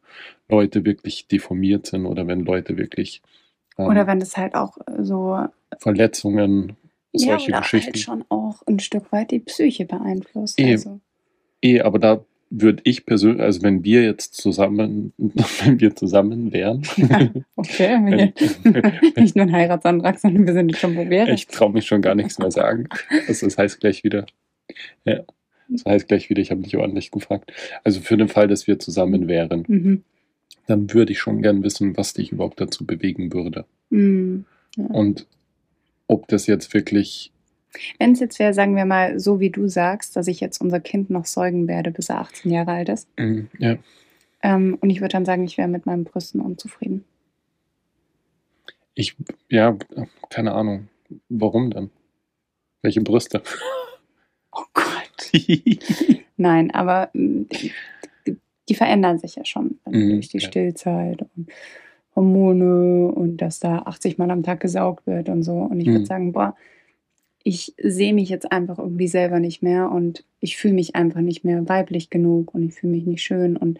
Leute 0.48 0.84
wirklich 0.86 1.26
deformiert 1.26 1.86
sind 1.86 2.06
oder 2.06 2.26
wenn 2.26 2.40
Leute 2.40 2.78
wirklich 2.78 3.20
ähm, 3.76 3.86
Oder 3.86 4.06
wenn 4.06 4.22
es 4.22 4.36
halt 4.36 4.54
auch 4.54 4.78
so 4.98 5.38
Verletzungen, 5.78 6.76
ja, 7.12 7.32
solche 7.32 7.50
oder 7.50 7.60
Geschichten. 7.60 7.92
halt 7.92 7.98
schon 7.98 8.24
auch 8.30 8.62
ein 8.66 8.78
Stück 8.78 9.12
weit 9.12 9.30
die 9.30 9.40
Psyche 9.40 9.84
beeinflusst. 9.84 10.58
Eh. 10.58 10.72
Also, 10.72 11.00
Eh, 11.62 11.80
aber 11.80 11.98
da 11.98 12.24
würde 12.50 12.80
ich 12.84 13.06
persönlich, 13.06 13.42
also 13.42 13.62
wenn 13.62 13.82
wir 13.84 14.02
jetzt 14.04 14.34
zusammen, 14.34 15.12
wenn 15.18 15.80
wir 15.80 15.94
zusammen 15.96 16.52
wären, 16.52 16.82
okay, 17.56 17.98
Wenn- 18.64 18.92
nicht 19.16 19.36
nur 19.36 19.46
ein 19.46 19.52
Heiratsantrag, 19.52 20.18
sondern 20.18 20.46
wir 20.46 20.52
sind 20.54 20.68
jetzt 20.70 20.80
schon 20.80 20.96
wäre. 20.96 21.30
ich 21.32 21.46
traue 21.48 21.72
mich 21.72 21.86
schon 21.86 22.02
gar 22.02 22.14
nichts 22.14 22.38
mehr 22.38 22.50
sagen. 22.50 22.88
Also 23.28 23.46
das 23.46 23.58
heißt 23.58 23.80
gleich 23.80 24.04
wieder, 24.04 24.26
ja, 25.04 25.20
das 25.68 25.84
heißt 25.84 26.08
gleich 26.08 26.30
wieder, 26.30 26.40
ich 26.40 26.50
habe 26.52 26.60
nicht 26.60 26.76
ordentlich 26.76 27.10
gefragt. 27.10 27.52
Also 27.82 28.00
für 28.00 28.16
den 28.16 28.28
Fall, 28.28 28.46
dass 28.48 28.66
wir 28.66 28.78
zusammen 28.78 29.26
wären, 29.28 29.64
Mhm. 29.66 30.02
dann 30.68 30.92
würde 30.94 31.12
ich 31.12 31.18
schon 31.18 31.42
gern 31.42 31.62
wissen, 31.64 31.96
was 31.96 32.14
dich 32.14 32.30
überhaupt 32.32 32.60
dazu 32.60 32.86
bewegen 32.86 33.32
würde. 33.32 33.64
Mhm. 33.90 34.44
Und 34.76 35.26
ob 36.06 36.28
das 36.28 36.46
jetzt 36.46 36.72
wirklich, 36.74 37.32
Wenn 37.98 38.12
es 38.12 38.20
jetzt 38.20 38.38
wäre, 38.38 38.54
sagen 38.54 38.76
wir 38.76 38.84
mal, 38.84 39.18
so 39.18 39.40
wie 39.40 39.50
du 39.50 39.68
sagst, 39.68 40.16
dass 40.16 40.26
ich 40.28 40.40
jetzt 40.40 40.60
unser 40.60 40.80
Kind 40.80 41.10
noch 41.10 41.26
säugen 41.26 41.68
werde, 41.68 41.90
bis 41.90 42.08
er 42.08 42.20
18 42.20 42.50
Jahre 42.50 42.72
alt 42.72 42.88
ist. 42.88 43.08
mm, 43.16 43.40
ja, 43.58 43.76
Ähm, 44.42 44.76
und 44.80 44.90
ich 44.90 45.00
würde 45.00 45.12
dann 45.12 45.24
sagen, 45.24 45.44
ich 45.44 45.56
wäre 45.58 45.68
mit 45.68 45.86
meinen 45.86 46.04
Brüsten 46.04 46.40
unzufrieden. 46.40 47.04
ich, 48.94 49.14
ja, 49.50 49.76
keine 50.30 50.52
Ahnung, 50.52 50.88
warum 51.28 51.70
denn? 51.70 51.90
Welche 52.82 53.00
Brüste? 53.02 53.42
Oh 54.52 54.64
Gott. 54.72 55.32
Nein, 56.36 56.70
aber 56.72 57.10
mm, 57.12 57.42
die, 57.52 57.72
die 58.68 58.74
verändern 58.74 59.18
sich 59.18 59.36
ja 59.36 59.44
schon 59.44 59.78
Mhm, 59.86 60.10
durch 60.12 60.28
die 60.28 60.38
ja. 60.38 60.46
Stillzeit 60.48 61.22
und 61.36 61.50
Hormone 62.14 63.08
und 63.12 63.38
dass 63.38 63.58
da 63.60 63.80
80 63.80 64.16
Mal 64.18 64.30
am 64.30 64.42
Tag 64.42 64.60
gesaugt 64.60 65.06
wird 65.06 65.28
und 65.28 65.42
so. 65.42 65.54
Und 65.58 65.80
ich 65.80 65.88
Mhm. 65.88 65.92
würde 65.94 66.06
sagen, 66.06 66.32
boah, 66.32 66.56
ich 67.46 67.74
sehe 67.80 68.12
mich 68.12 68.28
jetzt 68.28 68.50
einfach 68.50 68.80
irgendwie 68.80 69.06
selber 69.06 69.38
nicht 69.38 69.62
mehr 69.62 69.92
und 69.92 70.24
ich 70.40 70.56
fühle 70.56 70.74
mich 70.74 70.96
einfach 70.96 71.20
nicht 71.20 71.44
mehr 71.44 71.68
weiblich 71.68 72.10
genug 72.10 72.52
und 72.52 72.64
ich 72.64 72.74
fühle 72.74 72.94
mich 72.94 73.06
nicht 73.06 73.22
schön 73.22 73.56
und 73.56 73.78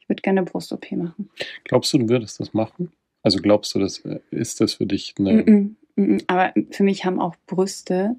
ich 0.00 0.08
würde 0.08 0.22
gerne 0.22 0.42
Brust-OP 0.42 0.92
machen. 0.92 1.28
Glaubst 1.64 1.92
du, 1.92 1.98
du 1.98 2.08
würdest 2.08 2.40
das 2.40 2.54
machen? 2.54 2.90
Also 3.22 3.40
glaubst 3.40 3.74
du, 3.74 3.80
das 3.80 4.02
ist 4.30 4.62
das 4.62 4.74
für 4.74 4.86
dich 4.86 5.14
eine, 5.18 5.42
Mhm, 5.42 5.76
mhm. 5.94 6.18
Aber 6.26 6.54
für 6.70 6.84
mich 6.84 7.04
haben 7.04 7.20
auch 7.20 7.36
Brüste, 7.46 8.16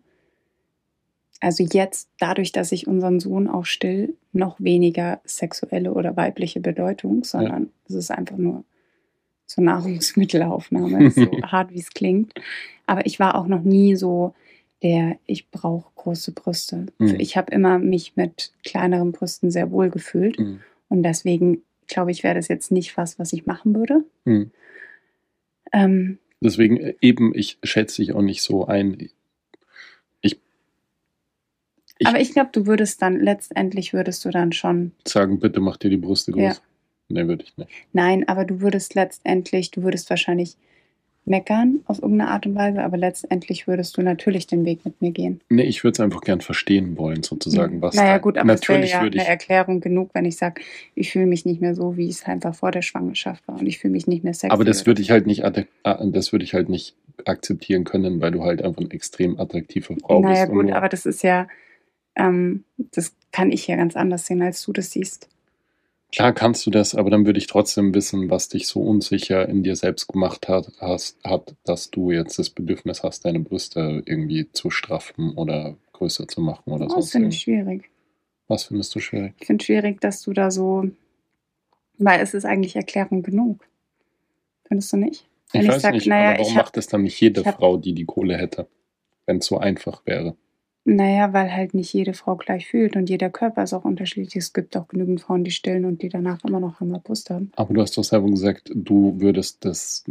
also 1.40 1.64
jetzt 1.64 2.10
dadurch, 2.20 2.52
dass 2.52 2.72
ich 2.72 2.86
unseren 2.86 3.20
Sohn 3.20 3.48
auch 3.48 3.66
still, 3.66 4.16
noch 4.32 4.62
weniger 4.62 5.22
sexuelle 5.26 5.96
oder 5.96 6.16
weibliche 6.18 6.60
Bedeutung, 6.60 7.24
sondern 7.24 7.72
es 7.90 7.96
ist 7.96 8.12
einfach 8.12 8.38
nur 8.38 8.64
zur 9.48 9.64
Nahrungsmittelaufnahme, 9.64 11.10
so 11.10 11.32
hart 11.42 11.74
wie 11.74 11.80
es 11.80 11.90
klingt. 11.90 12.34
Aber 12.86 13.08
ich 13.08 13.20
war 13.20 13.34
auch 13.34 13.48
noch 13.48 13.64
nie 13.64 13.96
so 13.96 14.36
der, 14.84 15.18
ich 15.26 15.50
brauche 15.50 15.90
große 15.96 16.34
Brüste. 16.34 16.88
Mhm. 17.00 17.16
Ich 17.20 17.38
habe 17.38 17.52
immer 17.54 17.80
mich 17.80 18.16
mit 18.16 18.52
kleineren 18.64 19.12
Brüsten 19.14 19.50
sehr 19.50 19.72
wohl 19.72 19.90
gefühlt 19.90 20.38
Mhm. 20.40 20.60
und 20.90 21.04
deswegen 21.04 21.64
glaube 21.88 22.12
ich, 22.12 22.24
wäre 22.24 22.36
das 22.36 22.48
jetzt 22.48 22.72
nicht 22.72 22.96
was, 22.98 23.18
was 23.20 23.34
ich 23.34 23.46
machen 23.46 23.76
würde. 23.76 24.04
Mhm. 24.26 24.52
Ähm, 25.72 26.18
Deswegen 26.42 26.78
äh, 26.78 26.96
eben, 27.02 27.34
ich 27.34 27.58
schätze 27.64 28.02
dich 28.02 28.14
auch 28.14 28.22
nicht 28.22 28.42
so 28.42 28.66
ein. 28.68 28.98
Ich, 30.22 30.38
ich 31.98 32.08
aber 32.08 32.20
ich 32.20 32.34
glaube, 32.34 32.50
du 32.52 32.66
würdest 32.68 33.02
dann, 33.02 33.20
letztendlich 33.20 33.94
würdest 33.94 34.24
du 34.26 34.30
dann 34.30 34.52
schon, 34.52 34.92
sagen, 35.08 35.40
bitte 35.40 35.62
mach 35.62 35.78
dir 35.78 35.90
die 35.90 35.98
Brüste 35.98 36.32
groß. 36.32 36.42
Ja. 36.42 36.56
Nee, 37.10 37.28
würde 37.28 37.44
ich 37.44 37.56
nicht. 37.58 37.70
nein, 37.92 38.28
aber 38.28 38.46
du 38.46 38.62
würdest 38.62 38.96
letztendlich, 38.96 39.72
du 39.72 39.84
würdest 39.84 40.10
wahrscheinlich 40.10 40.58
meckern 41.26 41.82
auf 41.86 42.02
irgendeine 42.02 42.32
Art 42.32 42.46
und 42.46 42.56
Weise, 42.56 42.84
aber 42.84 42.98
letztendlich 42.98 43.68
würdest 43.68 43.96
du 43.98 44.02
natürlich 44.02 44.46
den 44.48 44.66
Weg 44.66 44.84
mit 44.84 45.02
mir 45.02 45.12
gehen. 45.12 45.40
Nee, 45.50 45.64
ich 45.64 45.84
würde 45.84 45.94
es 45.94 46.00
einfach 46.00 46.22
gern 46.22 46.42
verstehen 46.42 46.98
wollen, 46.98 47.24
sozusagen. 47.24 47.82
Was 47.82 47.96
naja, 47.96 48.18
gut, 48.18 48.38
aber 48.38 48.54
es 48.54 48.68
wäre 48.68 48.80
natürlich 48.80 48.92
ja 48.92 49.00
eine. 49.00 49.28
Erklärung 49.28 49.80
genug, 49.80 50.10
wenn 50.14 50.26
ich 50.26 50.36
sage, 50.38 50.62
ich 50.96 51.12
fühle 51.12 51.28
mich 51.28 51.46
nicht 51.46 51.62
mehr 51.62 51.76
so, 51.76 51.96
wie 51.96 52.10
es 52.10 52.26
einfach 52.26 52.56
vor 52.56 52.72
der 52.72 52.82
Schwangerschaft 52.82 53.48
war 53.48 53.60
und 53.60 53.68
ich 53.68 53.80
fühle 53.80 53.94
mich 53.94 54.08
nicht 54.08 54.24
mehr 54.24 54.34
sexy. 54.34 54.54
Aber 54.54 54.66
das 54.66 54.86
würde 54.86 55.02
ich 55.02 55.12
halt 55.12 55.26
nicht, 55.26 55.44
das 55.84 56.32
würde 56.32 56.44
ich 56.44 56.54
halt 56.54 56.70
nicht 56.70 56.96
akzeptieren 57.26 57.84
können, 57.86 58.20
weil 58.22 58.32
du 58.32 58.44
halt 58.44 58.62
einfach 58.62 58.82
eine 58.82 58.92
extrem 58.92 59.40
attraktive 59.40 59.96
Frau 59.96 60.20
Naja, 60.22 60.46
bist. 60.46 60.52
und 60.52 60.66
gut, 60.66 60.74
aber 60.74 60.90
das 60.90 61.06
ist 61.06 61.24
ja, 61.24 61.48
ähm, 62.16 62.66
das 62.78 63.16
kann 63.32 63.52
ich 63.52 63.68
ja 63.68 63.76
ganz 63.76 63.96
anders 63.96 64.26
sehen, 64.26 64.42
als 64.42 64.64
du 64.64 64.74
das 64.74 64.92
siehst. 64.92 65.30
Klar 66.14 66.32
kannst 66.32 66.64
du 66.68 66.70
das, 66.70 66.94
aber 66.94 67.10
dann 67.10 67.26
würde 67.26 67.40
ich 67.40 67.48
trotzdem 67.48 67.96
wissen, 67.96 68.30
was 68.30 68.48
dich 68.48 68.68
so 68.68 68.82
unsicher 68.82 69.50
in 69.50 69.64
dir 69.64 69.76
selbst 69.76 70.08
gemacht 70.08 70.48
hat, 70.48 70.72
hast, 70.80 71.18
hat, 71.24 71.56
dass 71.64 71.90
du 71.90 72.12
jetzt 72.12 72.38
das 72.38 72.52
Bedürfnis 72.52 73.02
hast, 73.02 73.26
deine 73.26 73.40
Brüste 73.40 74.04
irgendwie 74.06 74.48
zu 74.52 74.70
straffen 74.70 75.34
oder 75.36 75.76
größer 75.94 76.28
zu 76.28 76.40
machen 76.42 76.72
oder 76.72 76.86
Oh, 76.86 76.90
so. 76.90 76.96
das 76.98 77.12
finde 77.12 77.30
ich 77.30 77.40
schwierig. 77.40 77.90
Was 78.48 78.66
findest 78.66 78.94
du 78.94 79.00
schwierig? 79.00 79.34
Ich 79.40 79.48
finde 79.48 79.66
schwierig, 79.66 80.02
dass 80.02 80.22
du 80.22 80.34
da 80.34 80.52
so, 80.52 80.88
weil 81.98 82.20
es 82.22 82.36
ist 82.36 82.46
eigentlich 82.46 82.76
Erklärung 82.76 83.24
genug. 83.24 83.66
Findest 84.68 84.94
du 84.94 84.98
nicht? 84.98 85.26
Ich 85.48 85.54
Wenn 85.54 85.62
ich 85.64 85.70
weiß 85.70 85.82
sag, 85.82 85.94
nicht, 85.96 86.06
naja, 86.06 86.30
aber 86.30 86.40
warum 86.40 86.52
ich 86.52 86.56
macht 86.56 86.78
das 86.78 86.88
dann 86.88 87.02
nicht 87.02 87.20
jede 87.20 87.42
ich 87.42 87.48
Frau, 87.48 87.78
die 87.78 87.94
die 87.94 88.06
Kohle 88.06 88.38
hätte, 88.38 88.68
wenn 89.26 89.38
es 89.38 89.48
so 89.48 89.58
einfach 89.58 90.06
wäre? 90.06 90.36
Naja, 90.86 91.32
weil 91.32 91.52
halt 91.54 91.74
nicht 91.74 91.94
jede 91.94 92.14
Frau 92.14 92.36
gleich 92.36 92.68
fühlt 92.68 92.96
und 92.98 93.10
jeder 93.10 93.30
Körper 93.30 93.64
ist 93.64 93.74
auch 93.74 93.86
unterschiedlich. 93.86 94.36
Es 94.36 94.52
gibt 94.52 94.76
auch 94.76 94.88
genügend 94.90 95.22
Frauen, 95.22 95.44
die 95.46 95.52
stillen 95.52 95.86
und 95.86 96.02
die 96.02 96.10
danach 96.10 96.44
immer 96.44 96.60
noch 96.60 96.82
einmal 96.82 97.00
Brust 97.00 97.30
haben. 97.30 97.52
Aber 97.56 97.74
du 97.74 97.82
hast 97.82 97.98
doch 97.98 98.04
selber 98.04 98.30
gesagt, 98.30 98.70
du 98.76 99.20
würdest 99.22 99.64
das, 99.64 100.04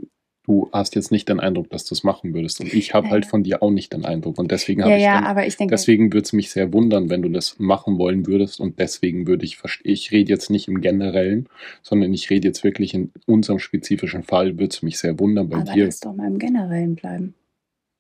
du 0.45 0.71
hast 0.73 0.95
jetzt 0.95 1.11
nicht 1.11 1.29
den 1.29 1.41
Eindruck, 1.41 1.69
dass 1.69 1.85
du 1.85 1.95
es 1.95 2.05
machen 2.05 2.33
würdest. 2.33 2.61
Und 2.61 2.73
ich 2.73 2.95
habe 2.95 3.07
Ja, 3.07 3.13
halt 3.13 3.27
von 3.27 3.43
dir 3.43 3.63
auch 3.63 3.71
nicht 3.71 3.93
den 3.93 4.07
Eindruck. 4.07 4.39
Und 4.39 4.51
deswegen 4.51 4.83
habe 4.83 4.93
Ja, 4.93 4.97
ich 4.97 5.03
ja, 5.05 5.15
dann, 5.17 5.25
aber 5.27 5.47
ich 5.47 5.57
denke, 5.59 5.75
deswegen 5.75 6.13
würde 6.13 6.25
es 6.25 6.33
mich 6.33 6.51
sehr 6.51 6.73
wundern, 6.73 7.11
wenn 7.11 7.21
du 7.21 7.29
das 7.29 7.59
machen 7.59 7.99
wollen 7.99 8.27
würdest. 8.27 8.59
Und 8.59 8.79
deswegen 8.79 9.27
würde 9.27 9.45
ich 9.45 9.59
verstehen, 9.59 9.93
ich 9.93 10.11
rede 10.11 10.31
jetzt 10.33 10.49
nicht 10.51 10.69
im 10.69 10.81
Generellen, 10.81 11.49
sondern 11.83 12.15
ich 12.15 12.31
rede 12.31 12.49
jetzt 12.49 12.65
wirklich 12.65 12.95
in 12.95 13.13
unserem 13.27 13.59
spezifischen 13.59 14.23
Fall, 14.23 14.53
würde 14.59 14.69
es 14.75 14.83
mich 14.83 14.99
sehr 14.99 15.19
wundern 15.21 15.51
bei 15.51 15.61
aber 15.61 15.75
dir. 15.75 15.85
lass 15.87 16.01
doch 16.01 16.15
mal 16.15 16.29
im 16.29 16.39
Generellen 16.39 16.95
bleiben. 16.95 17.35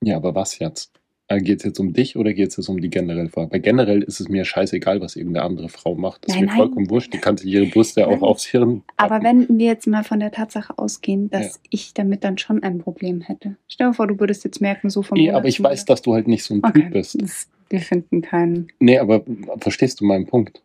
Ja, 0.05 0.17
aber 0.17 0.35
was 0.35 0.59
jetzt? 0.59 0.93
Geht 1.39 1.59
es 1.61 1.65
jetzt 1.65 1.81
um 1.81 1.93
dich 1.93 2.17
oder 2.17 2.33
geht 2.33 2.49
es 2.51 2.57
jetzt 2.57 2.69
um 2.69 2.81
die 2.81 2.91
generelle 2.91 3.29
Frage? 3.29 3.49
Bei 3.51 3.59
generell 3.59 4.03
ist 4.03 4.21
es 4.21 4.29
mir 4.29 4.45
scheißegal, 4.45 5.01
was 5.01 5.17
irgendeine 5.17 5.45
andere 5.47 5.69
Frau 5.69 5.95
macht. 5.95 6.25
Das 6.25 6.35
ist 6.35 6.35
Nein, 6.37 6.45
mir 6.45 6.47
nein. 6.49 6.57
vollkommen 6.59 6.91
wurscht. 6.91 7.12
Die 7.15 7.19
kann 7.19 7.37
sich 7.37 7.47
ihre 7.53 7.67
Brüste 7.67 8.07
auch 8.07 8.12
Nein. 8.12 8.23
aufs 8.23 8.45
Hirn 8.45 8.83
Aber 8.97 9.21
packen. 9.21 9.47
wenn 9.49 9.59
wir 9.59 9.67
jetzt 9.67 9.87
mal 9.87 10.05
von 10.05 10.21
der 10.21 10.31
Tatsache 10.33 10.79
ausgehen, 10.79 11.31
dass 11.31 11.55
Ja. 11.57 11.61
ich 11.71 11.95
damit 11.95 12.25
dann 12.25 12.39
schon 12.39 12.62
ein 12.62 12.79
Problem 12.79 13.21
hätte. 13.21 13.57
Stell 13.69 13.89
dir 13.89 13.95
vor, 13.95 14.07
du 14.07 14.19
würdest 14.21 14.45
jetzt 14.45 14.61
merken, 14.61 14.91
so 14.91 15.03
vom 15.03 15.19
Monat 15.19 15.35
aber 15.35 15.49
ich 15.49 15.62
weiß, 15.62 15.85
dass 15.85 16.03
du 16.03 16.15
halt 16.15 16.29
nicht 16.29 16.45
so 16.45 16.55
ein 16.55 16.61
okay. 16.65 16.83
Typ 16.83 16.93
bist. 16.93 17.21
Das, 17.23 17.49
wir 17.71 17.81
finden 17.81 18.23
keinen. 18.23 18.69
Nee, 18.81 18.99
aber 18.99 19.23
verstehst 19.59 20.01
du 20.01 20.05
meinen 20.05 20.27
Punkt? 20.27 20.62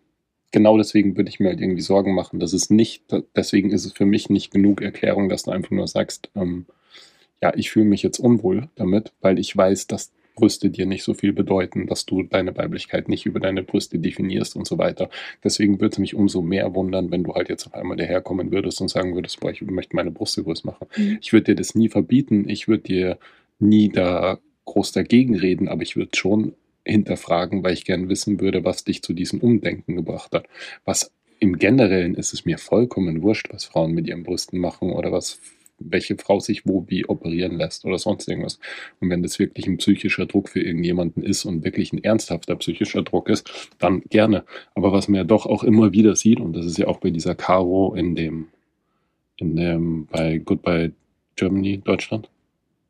Genau 0.51 0.77
deswegen 0.77 1.17
würde 1.17 1.29
ich 1.29 1.39
mir 1.39 1.49
halt 1.49 1.59
irgendwie 1.61 1.81
Sorgen 1.81 2.15
machen, 2.15 2.39
dass 2.39 2.53
es 2.53 2.69
nicht, 2.69 3.03
deswegen 3.35 3.69
ist 3.71 3.85
es 3.85 3.91
für 3.93 4.05
mich 4.05 4.29
nicht 4.29 4.49
genug 4.51 4.81
Erklärung, 4.81 5.27
dass 5.29 5.43
du 5.43 5.51
einfach 5.51 5.71
nur 5.71 5.87
sagst, 5.87 6.29
ähm, 6.35 6.65
ja, 7.41 7.53
ich 7.55 7.69
fühle 7.69 7.85
mich 7.85 8.01
jetzt 8.01 8.17
unwohl 8.17 8.69
damit, 8.75 9.11
weil 9.21 9.39
ich 9.39 9.55
weiß, 9.55 9.87
dass 9.87 10.11
Brüste 10.37 10.69
dir 10.69 10.85
nicht 10.85 11.03
so 11.03 11.13
viel 11.13 11.33
bedeuten, 11.33 11.87
dass 11.87 12.05
du 12.05 12.23
deine 12.23 12.55
Weiblichkeit 12.55 13.09
nicht 13.09 13.25
über 13.25 13.39
deine 13.39 13.63
Brüste 13.63 13.97
definierst 13.97 14.55
und 14.55 14.67
so 14.67 14.77
weiter. 14.77 15.09
Deswegen 15.43 15.81
würde 15.81 15.93
es 15.93 15.99
mich 15.99 16.15
umso 16.15 16.41
mehr 16.41 16.75
wundern, 16.75 17.11
wenn 17.11 17.23
du 17.23 17.33
halt 17.33 17.49
jetzt 17.49 17.65
auf 17.65 17.73
einmal 17.73 17.97
daherkommen 17.97 18.51
würdest 18.51 18.79
und 18.79 18.89
sagen 18.89 19.15
würdest, 19.15 19.39
boah, 19.39 19.51
ich 19.51 19.61
möchte 19.61 19.95
meine 19.95 20.11
Brüste 20.11 20.43
groß 20.43 20.63
machen. 20.63 20.87
Mhm. 20.95 21.17
Ich 21.19 21.33
würde 21.33 21.45
dir 21.45 21.55
das 21.55 21.75
nie 21.75 21.89
verbieten, 21.89 22.47
ich 22.47 22.67
würde 22.67 22.83
dir 22.83 23.17
nie 23.59 23.89
da 23.89 24.37
groß 24.65 24.91
dagegen 24.91 25.35
reden, 25.35 25.67
aber 25.67 25.81
ich 25.81 25.95
würde 25.95 26.15
schon 26.15 26.53
hinterfragen, 26.85 27.63
weil 27.63 27.73
ich 27.73 27.83
gern 27.83 28.07
wissen 28.07 28.39
würde, 28.39 28.63
was 28.63 28.83
dich 28.83 29.01
zu 29.01 29.13
diesem 29.13 29.41
Umdenken 29.41 29.95
gebracht 29.95 30.33
hat. 30.33 30.47
Was 30.85 31.11
im 31.39 31.57
Generellen 31.57 32.15
ist 32.15 32.33
es 32.33 32.45
mir 32.45 32.57
vollkommen 32.57 33.21
wurscht, 33.23 33.47
was 33.51 33.65
Frauen 33.65 33.93
mit 33.93 34.07
ihren 34.07 34.23
Brüsten 34.23 34.59
machen 34.59 34.91
oder 34.91 35.11
was 35.11 35.39
welche 35.79 36.17
Frau 36.17 36.39
sich 36.39 36.65
wo 36.65 36.85
wie 36.87 37.05
operieren 37.05 37.57
lässt 37.57 37.85
oder 37.85 37.97
sonst 37.97 38.27
irgendwas. 38.27 38.59
Und 38.99 39.09
wenn 39.09 39.23
das 39.23 39.39
wirklich 39.39 39.67
ein 39.67 39.77
psychischer 39.77 40.25
Druck 40.25 40.49
für 40.49 40.61
irgendjemanden 40.61 41.23
ist 41.23 41.45
und 41.45 41.63
wirklich 41.63 41.93
ein 41.93 42.03
ernsthafter 42.03 42.55
psychischer 42.55 43.03
Druck 43.03 43.29
ist, 43.29 43.69
dann 43.79 44.01
gerne. 44.09 44.43
Aber 44.75 44.91
was 44.91 45.07
man 45.07 45.17
ja 45.17 45.23
doch 45.23 45.45
auch 45.45 45.63
immer 45.63 45.93
wieder 45.93 46.15
sieht, 46.15 46.39
und 46.39 46.53
das 46.53 46.65
ist 46.65 46.77
ja 46.77 46.87
auch 46.87 46.99
bei 46.99 47.09
dieser 47.09 47.35
Caro 47.35 47.93
in 47.95 48.15
dem, 48.15 48.47
in 49.37 49.55
dem, 49.55 50.07
bei 50.07 50.39
Goodbye 50.39 50.93
Germany, 51.35 51.77
Deutschland, 51.77 52.29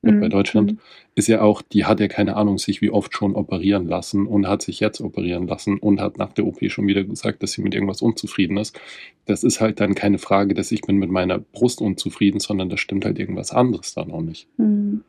Mhm. 0.03 0.29
Deutschland, 0.29 0.71
Mhm. 0.73 0.79
ist 1.15 1.27
ja 1.27 1.41
auch, 1.41 1.61
die 1.61 1.85
hat 1.85 1.99
ja 1.99 2.07
keine 2.07 2.35
Ahnung, 2.35 2.57
sich 2.59 2.81
wie 2.81 2.91
oft 2.91 3.13
schon 3.15 3.35
operieren 3.35 3.87
lassen 3.87 4.27
und 4.27 4.47
hat 4.47 4.61
sich 4.61 4.79
jetzt 4.79 5.01
operieren 5.01 5.47
lassen 5.47 5.79
und 5.79 5.99
hat 5.99 6.17
nach 6.17 6.33
der 6.33 6.45
OP 6.45 6.69
schon 6.69 6.87
wieder 6.87 7.03
gesagt, 7.03 7.41
dass 7.43 7.53
sie 7.53 7.61
mit 7.61 7.73
irgendwas 7.73 8.01
unzufrieden 8.01 8.57
ist. 8.57 8.79
Das 9.25 9.43
ist 9.43 9.59
halt 9.59 9.79
dann 9.79 9.95
keine 9.95 10.19
Frage, 10.19 10.53
dass 10.53 10.71
ich 10.71 10.81
bin 10.81 10.97
mit 10.97 11.09
meiner 11.09 11.39
Brust 11.39 11.81
unzufrieden, 11.81 12.39
sondern 12.39 12.69
da 12.69 12.77
stimmt 12.77 13.05
halt 13.05 13.19
irgendwas 13.19 13.51
anderes 13.51 13.93
dann 13.95 14.11
auch 14.11 14.21
nicht. 14.21 14.47
Mhm. 14.57 15.03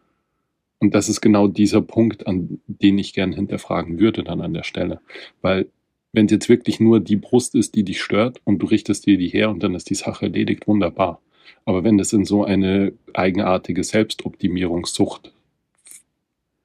Und 0.81 0.94
das 0.94 1.09
ist 1.09 1.20
genau 1.20 1.48
dieser 1.48 1.83
Punkt, 1.83 2.27
an 2.27 2.61
den 2.66 2.98
ich 2.98 3.12
gern 3.12 3.33
hinterfragen 3.33 3.98
würde 3.98 4.22
dann 4.22 4.40
an 4.40 4.55
der 4.55 4.62
Stelle. 4.62 5.01
Weil 5.42 5.66
wenn 6.12 6.27
es 6.27 6.33
jetzt 6.33 6.48
wirklich 6.48 6.81
nur 6.81 7.01
die 7.01 7.16
Brust 7.16 7.55
ist, 7.55 7.74
die 7.74 7.83
dich 7.85 8.01
stört 8.01 8.40
und 8.44 8.61
du 8.61 8.66
richtest 8.66 9.07
dir 9.07 9.18
die 9.18 9.29
her 9.29 9.51
und 9.51 9.62
dann 9.62 9.74
ist 9.74 9.90
die 9.90 9.94
Sache 9.94 10.27
erledigt, 10.27 10.66
wunderbar. 10.66 11.20
Aber 11.64 11.84
wenn 11.84 11.98
das 11.98 12.12
in 12.12 12.24
so 12.24 12.44
eine 12.44 12.92
eigenartige 13.14 13.84
Selbstoptimierungssucht 13.84 15.32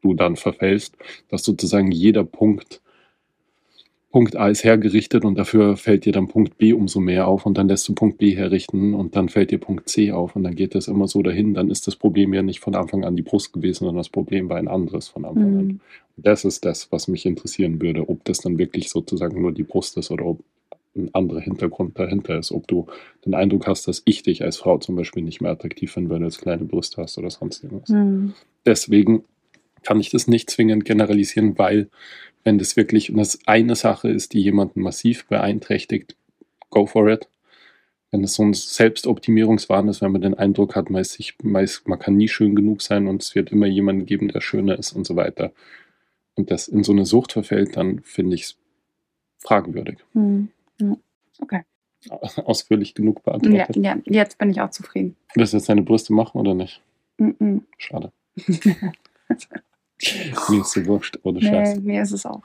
du 0.04 0.14
dann 0.14 0.36
verfällst, 0.36 0.96
dass 1.30 1.44
sozusagen 1.44 1.92
jeder 1.92 2.24
Punkt, 2.24 2.82
Punkt 4.12 4.36
A 4.36 4.50
ist 4.50 4.64
hergerichtet 4.64 5.26
und 5.26 5.40
dafür 5.40 5.76
fällt 5.76 6.06
dir 6.06 6.12
dann 6.12 6.28
Punkt 6.28 6.58
B 6.58 6.74
umso 6.74 7.00
mehr 7.00 7.28
auf 7.28 7.48
und 7.48 7.58
dann 7.58 7.68
lässt 7.68 7.88
du 7.88 7.96
Punkt 7.96 8.20
B 8.20 8.36
herrichten 8.36 8.94
und 8.94 9.16
dann 9.16 9.30
fällt 9.30 9.50
dir 9.50 9.58
Punkt 9.58 9.90
C 9.90 10.12
auf 10.12 10.36
und 10.36 10.44
dann 10.44 10.56
geht 10.56 10.76
das 10.76 10.88
immer 10.88 11.08
so 11.08 11.24
dahin, 11.24 11.56
dann 11.56 11.72
ist 11.72 11.88
das 11.88 11.96
Problem 11.96 12.34
ja 12.34 12.44
nicht 12.44 12.60
von 12.60 12.76
Anfang 12.76 13.06
an 13.06 13.16
die 13.16 13.24
Brust 13.24 13.54
gewesen, 13.54 13.86
sondern 13.86 13.98
das 13.98 14.10
Problem 14.10 14.50
war 14.50 14.58
ein 14.58 14.68
anderes 14.68 15.08
von 15.08 15.26
Anfang 15.26 15.58
an. 15.58 15.66
Mhm. 15.66 15.80
Das 16.18 16.46
ist 16.46 16.64
das, 16.64 16.92
was 16.92 17.08
mich 17.08 17.26
interessieren 17.26 17.82
würde, 17.82 18.08
ob 18.08 18.24
das 18.26 18.40
dann 18.40 18.60
wirklich 18.60 18.90
sozusagen 18.90 19.42
nur 19.42 19.52
die 19.52 19.64
Brust 19.64 19.98
ist 19.98 20.12
oder 20.12 20.26
ob 20.26 20.42
ein 20.96 21.14
anderer 21.14 21.40
Hintergrund 21.40 21.98
dahinter 21.98 22.38
ist. 22.38 22.52
Ob 22.52 22.68
du 22.68 22.88
den 23.26 23.34
Eindruck 23.34 23.68
hast, 23.68 23.88
dass 23.88 24.04
ich 24.06 24.24
dich 24.24 24.44
als 24.44 24.58
Frau 24.58 24.78
zum 24.78 24.96
Beispiel 24.96 25.24
nicht 25.24 25.42
mehr 25.42 25.52
attraktiv 25.52 25.92
finde, 25.92 26.10
weil 26.10 26.20
du 26.20 26.26
jetzt 26.26 26.42
kleine 26.42 26.66
Brüste 26.66 27.02
hast 27.02 27.18
oder 27.18 27.30
sonst 27.30 27.64
irgendwas. 27.64 27.90
Mhm. 27.90 28.34
Deswegen 28.66 29.24
kann 29.82 30.00
ich 30.00 30.10
das 30.10 30.28
nicht 30.28 30.50
zwingend 30.50 30.86
generalisieren, 30.86 31.58
weil 31.58 31.90
wenn 32.44 32.58
das 32.58 32.76
wirklich 32.76 33.12
das 33.16 33.40
eine 33.46 33.76
Sache 33.76 34.10
ist, 34.10 34.34
die 34.34 34.42
jemanden 34.42 34.82
massiv 34.82 35.26
beeinträchtigt, 35.28 36.16
go 36.70 36.86
for 36.86 37.10
it. 37.10 37.30
Wenn 38.12 38.24
es 38.24 38.36
so 38.36 38.44
ein 38.44 38.54
Selbstoptimierungswahn 38.54 39.88
ist, 39.88 40.02
wenn 40.02 40.12
man 40.12 40.22
den 40.22 40.36
Eindruck 40.36 40.76
hat, 40.76 40.90
man, 40.90 41.02
ist 41.02 41.14
sich, 41.14 41.36
man, 41.42 41.64
ist, 41.64 41.88
man 41.88 41.98
kann 41.98 42.16
nie 42.16 42.28
schön 42.28 42.56
genug 42.56 42.82
sein 42.82 43.08
und 43.08 43.24
es 43.24 43.34
wird 43.34 43.52
immer 43.52 43.66
jemanden 43.66 44.06
geben, 44.06 44.28
der 44.28 44.42
schöner 44.42 44.78
ist 44.78 44.94
und 44.94 45.08
so 45.08 45.16
weiter. 45.16 45.52
Und 46.36 46.52
das 46.52 46.68
in 46.68 46.84
so 46.84 46.92
eine 46.92 47.06
Sucht 47.06 47.32
verfällt, 47.32 47.76
dann 47.76 48.02
finde 48.02 48.36
ich 48.36 48.44
es 48.44 48.58
fragwürdig. 49.40 49.98
Mhm. 50.14 50.50
Ja. 50.80 50.96
Okay. 51.40 51.62
Ausführlich 52.46 52.94
genug 52.96 53.22
Ja, 53.26 53.38
beantwortet. 53.38 53.76
ja, 53.78 53.98
jetzt 54.06 54.38
bin 54.38 54.50
ich 54.52 54.60
auch 54.62 54.70
zufrieden. 54.72 55.16
Willst 55.36 55.54
du 55.54 55.58
jetzt 55.58 55.70
deine 55.70 55.84
Brüste 55.84 56.14
machen 56.14 56.38
oder 56.40 56.54
nicht? 56.54 56.82
Mhm. 57.18 57.64
Schade. 57.78 58.12
Mir 60.50 60.62
ist 60.62 60.72
so 60.72 60.86
wurscht, 60.86 61.18
ohne 61.24 61.40
Nee, 61.40 61.46
Scheiß. 61.48 61.80
mir 61.80 62.02
ist 62.02 62.12
es 62.12 62.26
auch 62.26 62.42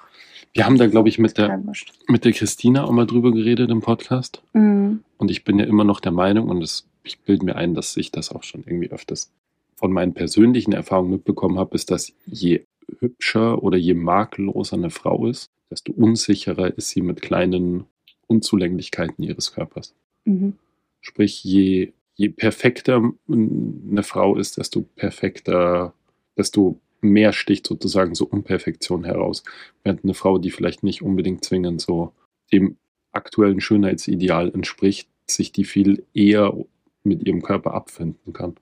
Wir 0.54 0.64
haben 0.64 0.78
da, 0.78 0.86
glaube 0.86 1.08
ich, 1.08 1.18
mit 1.18 1.36
der, 1.38 1.60
mit 2.06 2.24
der 2.24 2.32
Christina 2.32 2.84
auch 2.84 2.92
mal 2.92 3.06
drüber 3.06 3.32
geredet 3.32 3.70
im 3.70 3.80
Podcast. 3.80 4.42
Mhm. 4.52 5.02
Und 5.16 5.30
ich 5.30 5.42
bin 5.44 5.58
ja 5.58 5.64
immer 5.64 5.82
noch 5.84 5.98
der 6.00 6.12
Meinung, 6.12 6.48
und 6.50 6.60
das, 6.60 6.86
ich 7.02 7.18
bilde 7.20 7.44
mir 7.44 7.56
ein, 7.56 7.74
dass 7.74 7.96
ich 7.96 8.12
das 8.12 8.30
auch 8.30 8.44
schon 8.44 8.62
irgendwie 8.64 8.90
öfters 8.90 9.32
von 9.74 9.92
meinen 9.92 10.14
persönlichen 10.14 10.72
Erfahrungen 10.72 11.10
mitbekommen 11.10 11.58
habe, 11.58 11.74
ist, 11.74 11.90
dass 11.90 12.12
je 12.26 12.64
hübscher 13.00 13.62
oder 13.62 13.76
je 13.76 13.94
makelloser 13.94 14.76
eine 14.76 14.90
Frau 14.90 15.26
ist, 15.26 15.50
desto 15.70 15.92
unsicherer 15.92 16.76
ist 16.76 16.90
sie 16.90 17.02
mit 17.02 17.22
kleinen 17.22 17.84
Unzulänglichkeiten 18.28 19.24
ihres 19.24 19.52
Körpers. 19.52 19.94
Mhm. 20.24 20.54
Sprich, 21.00 21.42
je, 21.42 21.92
je 22.14 22.28
perfekter 22.28 23.02
eine 23.28 24.02
Frau 24.02 24.36
ist, 24.36 24.58
desto 24.58 24.82
perfekter, 24.94 25.92
desto 26.36 26.78
mehr 27.00 27.32
sticht 27.32 27.66
sozusagen 27.66 28.14
so 28.14 28.26
Unperfektion 28.26 29.04
heraus. 29.04 29.42
Während 29.82 30.04
eine 30.04 30.14
Frau, 30.14 30.38
die 30.38 30.50
vielleicht 30.50 30.82
nicht 30.82 31.02
unbedingt 31.02 31.44
zwingend 31.44 31.80
so 31.80 32.12
dem 32.52 32.76
aktuellen 33.12 33.60
Schönheitsideal 33.60 34.52
entspricht, 34.52 35.08
sich 35.26 35.52
die 35.52 35.64
viel 35.64 36.04
eher 36.14 36.56
mit 37.04 37.26
ihrem 37.26 37.42
Körper 37.42 37.74
abfinden 37.74 38.32
kann. 38.32 38.56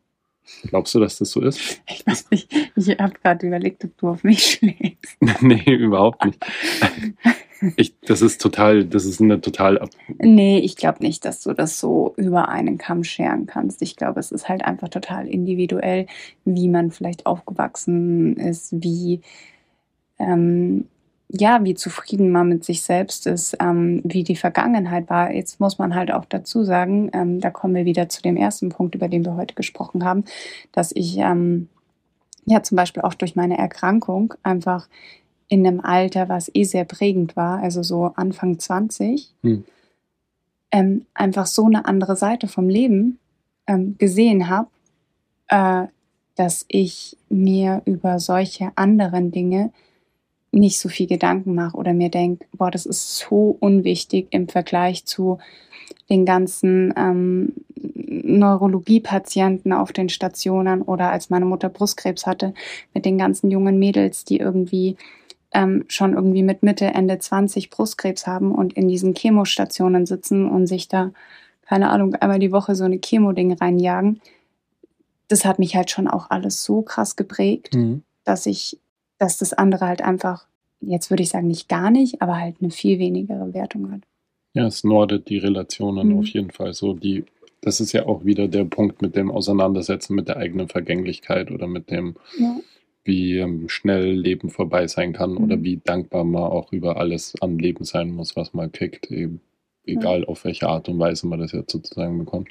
Glaubst 0.63 0.95
du, 0.95 1.01
dass 1.01 1.19
das 1.19 1.31
so 1.31 1.41
ist? 1.41 1.81
Ich 1.89 2.07
weiß 2.07 2.31
nicht, 2.31 2.53
ich 2.77 2.89
habe 2.99 3.15
gerade 3.21 3.47
überlegt, 3.47 3.85
ob 3.85 3.97
du 3.99 4.09
auf 4.09 4.23
mich 4.23 4.45
schlägst. 4.45 5.17
nee, 5.41 5.65
überhaupt 5.65 6.25
nicht. 6.25 6.39
Ich, 7.77 7.95
das 8.01 8.23
ist 8.23 8.41
total, 8.41 8.85
das 8.85 9.05
ist 9.05 9.21
eine 9.21 9.41
total. 9.41 9.79
ab- 9.79 9.91
Nee, 10.19 10.59
ich 10.59 10.77
glaube 10.77 11.03
nicht, 11.03 11.25
dass 11.25 11.43
du 11.43 11.53
das 11.55 11.81
so 11.81 12.15
über 12.17 12.49
einen 12.49 12.79
Kamm 12.79 13.03
scheren 13.05 13.47
kannst. 13.47 13.83
Ich 13.83 13.97
glaube, 13.97 14.21
es 14.21 14.31
ist 14.33 14.49
halt 14.49 14.65
einfach 14.65 14.89
total 14.89 15.27
individuell, 15.27 16.07
wie 16.45 16.69
man 16.69 16.91
vielleicht 16.91 17.27
aufgewachsen 17.27 18.37
ist, 18.37 18.73
wie, 18.83 19.21
ähm, 20.19 20.87
ja, 21.29 21.65
wie 21.65 21.75
zufrieden 21.75 22.31
man 22.31 22.49
mit 22.49 22.65
sich 22.65 22.83
selbst 22.83 23.27
ist, 23.27 23.57
ähm, 23.61 24.01
wie 24.05 24.23
die 24.23 24.37
Vergangenheit 24.37 25.11
war. 25.11 25.33
Jetzt 25.33 25.59
muss 25.59 25.79
man 25.79 25.95
halt 25.95 26.13
auch 26.13 26.25
dazu 26.25 26.63
sagen, 26.63 27.11
ähm, 27.13 27.41
da 27.41 27.51
kommen 27.51 27.75
wir 27.75 27.85
wieder 27.85 28.09
zu 28.09 28.23
dem 28.23 28.37
ersten 28.37 28.69
Punkt, 28.69 28.95
über 28.95 29.09
den 29.09 29.25
wir 29.25 29.35
heute 29.37 29.55
gesprochen 29.55 30.05
haben, 30.05 30.25
dass 30.73 30.93
ich 30.95 31.19
ähm, 31.19 31.69
ja 32.45 32.63
zum 32.63 32.77
Beispiel 32.77 33.03
auch 33.03 33.15
durch 33.15 33.35
meine 33.35 33.59
Erkrankung 33.59 34.35
einfach 34.45 34.89
in 35.49 35.67
einem 35.67 35.81
Alter, 35.81 36.29
was 36.29 36.51
eh 36.55 36.65
sehr 36.65 36.85
prägend 36.85 37.37
war, 37.37 37.61
also 37.61 37.83
so 37.83 38.13
Anfang 38.17 38.59
20, 38.59 39.33
Hm. 39.43 39.65
ähm, 40.73 41.07
einfach 41.15 41.47
so 41.47 41.67
eine 41.67 41.87
andere 41.87 42.17
Seite 42.17 42.49
vom 42.49 42.69
Leben 42.69 43.19
ähm, 43.67 43.97
gesehen 43.99 44.49
habe, 44.49 44.69
äh, 45.49 45.87
dass 46.35 46.65
ich 46.69 47.17
mir 47.29 47.83
über 47.85 48.19
solche 48.19 48.73
anderen 48.75 49.31
Dinge 49.31 49.73
nicht 50.53 50.79
so 50.79 50.89
viel 50.89 51.07
Gedanken 51.07 51.55
mache 51.55 51.77
oder 51.77 51.93
mir 51.93 52.11
denke, 52.11 52.47
boah, 52.53 52.71
das 52.71 52.87
ist 52.87 53.19
so 53.19 53.57
unwichtig 53.61 54.29
im 54.31 54.49
Vergleich 54.49 55.05
zu 55.05 55.39
den 56.09 56.25
ganzen 56.25 56.95
ähm, 56.97 57.53
Neurologiepatienten 57.77 59.73
auf 59.73 59.93
den 59.93 60.09
Stationen 60.09 60.83
oder 60.83 61.11
als 61.11 61.31
meine 61.31 61.45
Mutter 61.45 61.69
Brustkrebs 61.69 62.27
hatte, 62.27 62.55
mit 62.95 63.05
den 63.05 63.19
ganzen 63.19 63.51
jungen 63.51 63.79
Mädels, 63.79 64.25
die 64.25 64.39
irgendwie 64.39 64.97
ähm, 65.53 65.85
schon 65.89 66.15
irgendwie 66.15 66.43
mit 66.43 66.63
Mitte, 66.63 66.87
Ende 66.87 67.19
20 67.19 67.71
Brustkrebs 67.71 68.27
haben 68.27 68.53
und 68.53 68.73
in 68.75 68.89
diesen 68.89 69.15
Chemostationen 69.15 70.07
sitzen 70.07 70.49
und 70.49 70.67
sich 70.67 70.89
da, 70.89 71.13
keine 71.63 71.91
Ahnung, 71.91 72.15
einmal 72.15 72.39
die 72.39 72.53
Woche 72.53 72.75
so 72.75 72.85
eine 72.85 72.99
Chemo-Ding 72.99 73.53
reinjagen. 73.53 74.21
Das 75.29 75.45
hat 75.45 75.59
mich 75.59 75.75
halt 75.77 75.91
schon 75.91 76.09
auch 76.09 76.31
alles 76.31 76.63
so 76.65 76.83
krass 76.83 77.17
geprägt, 77.17 77.75
Mhm. 77.75 78.03
dass 78.25 78.47
ich, 78.47 78.79
dass 79.19 79.39
das 79.39 79.53
andere 79.53 79.87
halt 79.87 80.03
einfach, 80.03 80.47
jetzt 80.81 81.11
würde 81.11 81.23
ich 81.23 81.31
sagen, 81.31 81.49
nicht 81.49 81.69
gar 81.69 81.91
nicht, 81.91 82.23
aber 82.23 82.37
halt 82.39 82.57
eine 82.61 82.71
viel 82.71 82.99
wenigere 82.99 83.53
Wertung 83.55 83.91
hat. 83.93 84.03
Ja, 84.55 84.67
es 84.67 84.85
nordet 84.85 85.29
die 85.29 85.39
Relationen 85.39 86.09
Mhm. 86.11 86.19
auf 86.21 86.27
jeden 86.29 86.51
Fall. 86.51 86.73
So 86.75 86.93
die, 86.95 87.25
das 87.61 87.81
ist 87.81 87.93
ja 87.93 88.07
auch 88.07 88.25
wieder 88.25 88.47
der 88.49 88.65
Punkt 88.65 89.03
mit 89.03 89.17
dem 89.17 89.31
Auseinandersetzen 89.31 90.15
mit 90.15 90.29
der 90.29 90.37
eigenen 90.37 90.69
Vergänglichkeit 90.69 91.51
oder 91.51 91.67
mit 91.67 91.91
dem, 91.91 92.17
Ja. 92.39 92.57
Wie 93.07 93.39
ähm, 93.39 93.69
schnell 93.69 94.13
Leben 94.13 94.51
vorbei 94.51 94.87
sein 94.87 95.13
kann 95.13 95.33
Mhm. 95.33 95.45
oder 95.45 95.63
wie 95.63 95.81
dankbar 95.83 96.25
man 96.25 96.43
auch 96.43 96.73
über 96.73 96.97
alles 96.99 97.35
an 97.41 97.59
Leben 97.59 97.85
sein 97.85 98.11
muss, 98.11 98.37
was 98.37 98.55
man 98.55 98.73
kriegt, 98.73 99.11
eben, 99.11 99.41
egal 99.85 100.25
auf 100.25 100.45
welche 100.45 100.69
Art 100.69 100.89
und 100.89 100.99
Weise 100.99 101.27
man 101.27 101.41
das 101.41 101.53
jetzt 101.53 101.73
sozusagen 101.73 102.19
bekommt. 102.19 102.51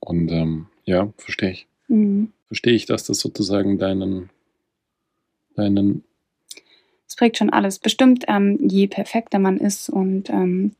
Und 0.00 0.30
ähm, 0.30 0.66
ja, 0.84 1.12
verstehe 1.16 1.50
ich. 1.50 1.66
Mhm. 1.88 2.32
Verstehe 2.46 2.74
ich, 2.74 2.86
dass 2.86 3.04
das 3.04 3.20
sozusagen 3.20 3.78
deinen, 3.78 4.30
deinen, 5.54 6.04
Es 7.06 7.16
prägt 7.16 7.38
schon 7.38 7.50
alles. 7.50 7.78
Bestimmt, 7.78 8.24
ähm, 8.28 8.58
je 8.68 8.86
perfekter 8.86 9.38
man 9.38 9.58
ist 9.58 9.88
und 9.88 10.30
ähm, 10.30 10.72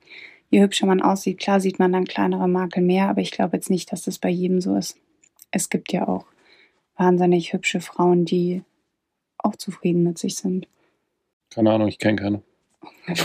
je 0.51 0.63
hübscher 0.63 0.87
man 0.87 1.01
aussieht, 1.03 1.39
klar 1.39 1.61
sieht 1.61 1.79
man 1.79 1.93
dann 1.93 2.05
kleinere 2.07 2.49
Makel 2.49 2.83
mehr, 2.83 3.09
aber 3.09 3.21
ich 3.21 3.31
glaube 3.31 3.57
jetzt 3.57 3.71
nicht, 3.71 3.93
dass 3.93 4.03
das 4.03 4.19
bei 4.19 4.29
jedem 4.29 4.61
so 4.61 4.77
ist. 4.77 4.97
Es 5.53 5.71
gibt 5.71 5.93
ja 5.93 6.09
auch 6.09 6.27
wahnsinnig 6.97 7.53
hübsche 7.53 7.81
Frauen, 7.81 8.25
die 8.25 8.63
auch 9.45 9.57
zufrieden 9.57 10.03
mit 10.03 10.19
sich 10.19 10.37
sind. 10.37 10.67
keine 11.51 11.71
Ahnung, 11.73 11.89
ich 11.89 11.99
kenne 11.99 12.17
keine. 12.17 12.43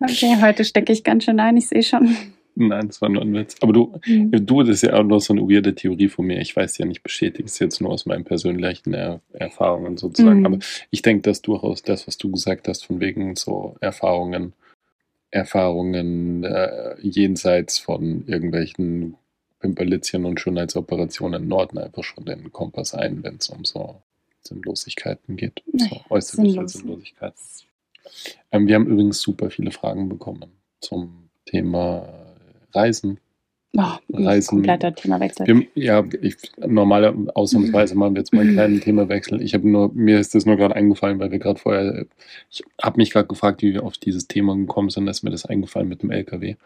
Okay, 0.00 0.36
heute 0.40 0.64
stecke 0.64 0.92
ich 0.92 1.02
ganz 1.02 1.24
schön 1.24 1.40
ein, 1.40 1.56
ich 1.56 1.68
sehe 1.68 1.82
schon. 1.82 2.14
Nein, 2.56 2.86
das 2.86 3.02
war 3.02 3.08
nur 3.08 3.22
ein 3.22 3.34
Witz. 3.34 3.56
Aber 3.62 3.72
du, 3.72 3.98
Du, 4.06 4.62
das 4.62 4.76
ist 4.76 4.82
ja 4.82 4.94
auch 4.94 5.02
noch 5.02 5.20
so 5.20 5.32
eine 5.32 5.42
weirde 5.42 5.74
Theorie 5.74 6.08
von 6.08 6.26
mir. 6.26 6.40
Ich 6.40 6.54
weiß 6.54 6.78
ja 6.78 6.86
nicht 6.86 7.02
bestätigt, 7.02 7.46
ist 7.46 7.58
jetzt 7.58 7.80
nur 7.80 7.90
aus 7.90 8.06
meinen 8.06 8.24
persönlichen 8.24 8.94
er 8.94 9.20
Erfahrungen 9.32 9.96
sozusagen. 9.96 10.40
Mhm. 10.40 10.46
Aber 10.46 10.58
ich 10.90 11.02
denke, 11.02 11.22
dass 11.22 11.42
durchaus 11.42 11.82
das, 11.82 12.06
was 12.06 12.16
du 12.16 12.30
gesagt 12.30 12.68
hast, 12.68 12.84
von 12.84 13.00
wegen 13.00 13.34
so 13.34 13.76
Erfahrungen, 13.80 14.52
Erfahrungen 15.30 16.44
äh, 16.44 16.94
jenseits 17.00 17.78
von 17.78 18.24
irgendwelchen 18.28 19.16
Pimpelitzchen 19.64 20.26
und 20.26 20.38
Schönheitsoperationen 20.38 21.48
norden 21.48 21.78
einfach 21.78 22.04
schon 22.04 22.26
den 22.26 22.52
Kompass 22.52 22.92
ein, 22.92 23.24
wenn 23.24 23.36
es 23.36 23.48
um 23.48 23.64
so 23.64 24.02
Sinnlosigkeiten 24.42 25.36
geht. 25.36 25.62
So 25.72 25.86
Naja, 25.86 26.04
äußerliche 26.10 26.50
sinnlos. 26.52 26.72
Sinnlosigkeiten. 26.74 27.40
Ähm, 28.52 28.68
wir 28.68 28.74
haben 28.74 28.86
übrigens 28.86 29.22
super 29.22 29.48
viele 29.48 29.70
Fragen 29.70 30.10
bekommen 30.10 30.50
zum 30.80 31.30
Thema 31.46 32.06
Reisen. 32.74 33.18
Oh, 33.74 33.94
Reisen. 34.12 34.50
kompletter 34.50 34.94
Themawechsel. 34.94 35.46
Wir, 35.46 35.66
ja, 35.74 36.04
ich, 36.20 36.36
normale, 36.58 37.16
ausnahmsweise 37.34 37.94
machen 37.94 38.16
wir 38.16 38.20
jetzt 38.20 38.34
mal 38.34 38.42
einen 38.42 38.52
kleinen 38.52 38.80
Themawechsel. 38.82 39.40
Ich 39.40 39.54
habe 39.54 39.66
nur, 39.66 39.94
mir 39.94 40.20
ist 40.20 40.34
das 40.34 40.44
nur 40.44 40.56
gerade 40.56 40.76
eingefallen, 40.76 41.18
weil 41.20 41.30
wir 41.30 41.38
gerade 41.38 41.58
vorher, 41.58 42.04
ich 42.50 42.62
habe 42.82 42.98
mich 42.98 43.10
gerade 43.10 43.28
gefragt, 43.28 43.62
wie 43.62 43.72
wir 43.72 43.82
auf 43.82 43.96
dieses 43.96 44.28
Thema 44.28 44.54
gekommen 44.54 44.90
sind, 44.90 45.06
da 45.06 45.10
ist 45.10 45.22
mir 45.22 45.30
das 45.30 45.46
eingefallen 45.46 45.88
mit 45.88 46.02
dem 46.02 46.10
LKW. 46.10 46.56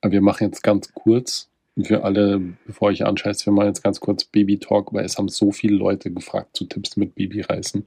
Aber 0.00 0.12
wir 0.12 0.22
machen 0.22 0.44
jetzt 0.44 0.62
ganz 0.62 0.94
kurz, 0.94 1.51
für 1.80 2.04
alle, 2.04 2.40
bevor 2.66 2.90
ich 2.90 3.04
anscheiße, 3.06 3.46
wir 3.46 3.52
machen 3.52 3.68
jetzt 3.68 3.82
ganz 3.82 4.00
kurz 4.00 4.24
Baby-Talk, 4.24 4.92
weil 4.92 5.04
es 5.04 5.16
haben 5.18 5.28
so 5.28 5.52
viele 5.52 5.76
Leute 5.76 6.10
gefragt 6.12 6.56
zu 6.56 6.64
Tipps 6.66 6.96
mit 6.96 7.14
Babyreisen. 7.14 7.86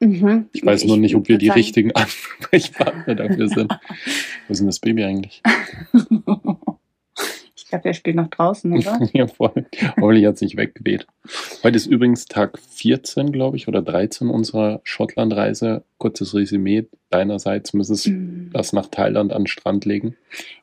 Mhm. 0.00 0.46
Ich 0.52 0.64
weiß 0.64 0.84
nur 0.86 0.96
nicht, 0.96 1.14
ob 1.14 1.28
wir 1.28 1.38
die 1.38 1.46
sagen- 1.48 1.58
richtigen 1.60 1.92
Ansprechpartner 1.94 3.14
dafür 3.14 3.48
sind. 3.48 3.70
Wo 4.48 4.52
ist 4.52 4.58
denn 4.58 4.66
das 4.66 4.80
Baby 4.80 5.04
eigentlich? 5.04 5.42
Ich 7.56 7.72
glaube, 7.72 7.82
der 7.84 7.92
spielt 7.94 8.16
noch 8.16 8.26
draußen, 8.26 8.72
oder? 8.72 8.98
ja, 9.12 9.28
voll. 9.28 9.64
Hoffentlich 10.00 10.26
hat 10.26 10.34
es 10.34 10.40
nicht 10.40 10.56
weggeweht. 10.56 11.06
Heute 11.62 11.76
ist 11.76 11.86
übrigens 11.86 12.24
Tag 12.24 12.58
14, 12.58 13.30
glaube 13.30 13.56
ich, 13.56 13.68
oder 13.68 13.80
13 13.80 14.28
unserer 14.28 14.80
Schottlandreise. 14.82 15.84
Kurzes 15.98 16.34
Resümee 16.34 16.86
deinerseits. 17.10 17.72
Müsstest 17.72 18.08
Mhm. 18.08 18.50
das 18.52 18.72
nach 18.72 18.86
Thailand 18.88 19.32
an 19.32 19.42
den 19.42 19.46
Strand 19.46 19.84
legen. 19.84 20.16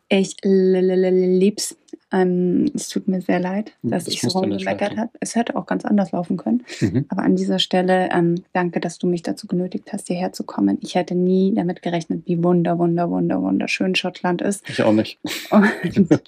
Ich 0.10 0.36
lieb's. 0.44 1.78
Ähm, 2.10 2.72
es 2.74 2.88
tut 2.88 3.10
mir 3.10 3.20
sehr 3.20 3.42
leid, 3.42 3.74
dass 3.84 4.06
Das 4.06 4.14
ich 4.14 4.22
so 4.22 4.30
rumgemeckert 4.40 4.96
habe. 4.96 5.10
Es 5.20 5.36
hätte 5.36 5.58
auch 5.58 5.66
ganz 5.66 5.84
anders 5.84 6.14
laufen 6.14 6.38
können. 6.38 6.64
Mhm. 6.80 7.06
Aber 7.10 7.24
an 7.24 7.36
dieser 7.36 7.60
Stelle 7.60 8.10
ähm, 8.14 8.36
danke, 8.54 8.80
dass 8.80 8.98
du 8.98 9.08
mich 9.08 9.24
dazu 9.24 9.46
genötigt 9.46 9.92
hast, 9.92 10.08
hierher 10.08 10.32
zu 10.32 10.46
kommen. 10.46 10.78
Ich 10.82 10.96
hätte 10.96 11.16
nie 11.16 11.54
damit 11.54 11.82
gerechnet, 11.82 12.24
wie 12.26 12.42
wunder, 12.42 12.80
wunder, 12.80 13.10
wunder, 13.10 13.42
wunderschön 13.42 13.94
Schottland 13.96 14.42
ist 14.42 14.64
Ich 14.70 14.82
auch 14.84 14.94
nicht. 14.94 15.20
und 15.50 15.68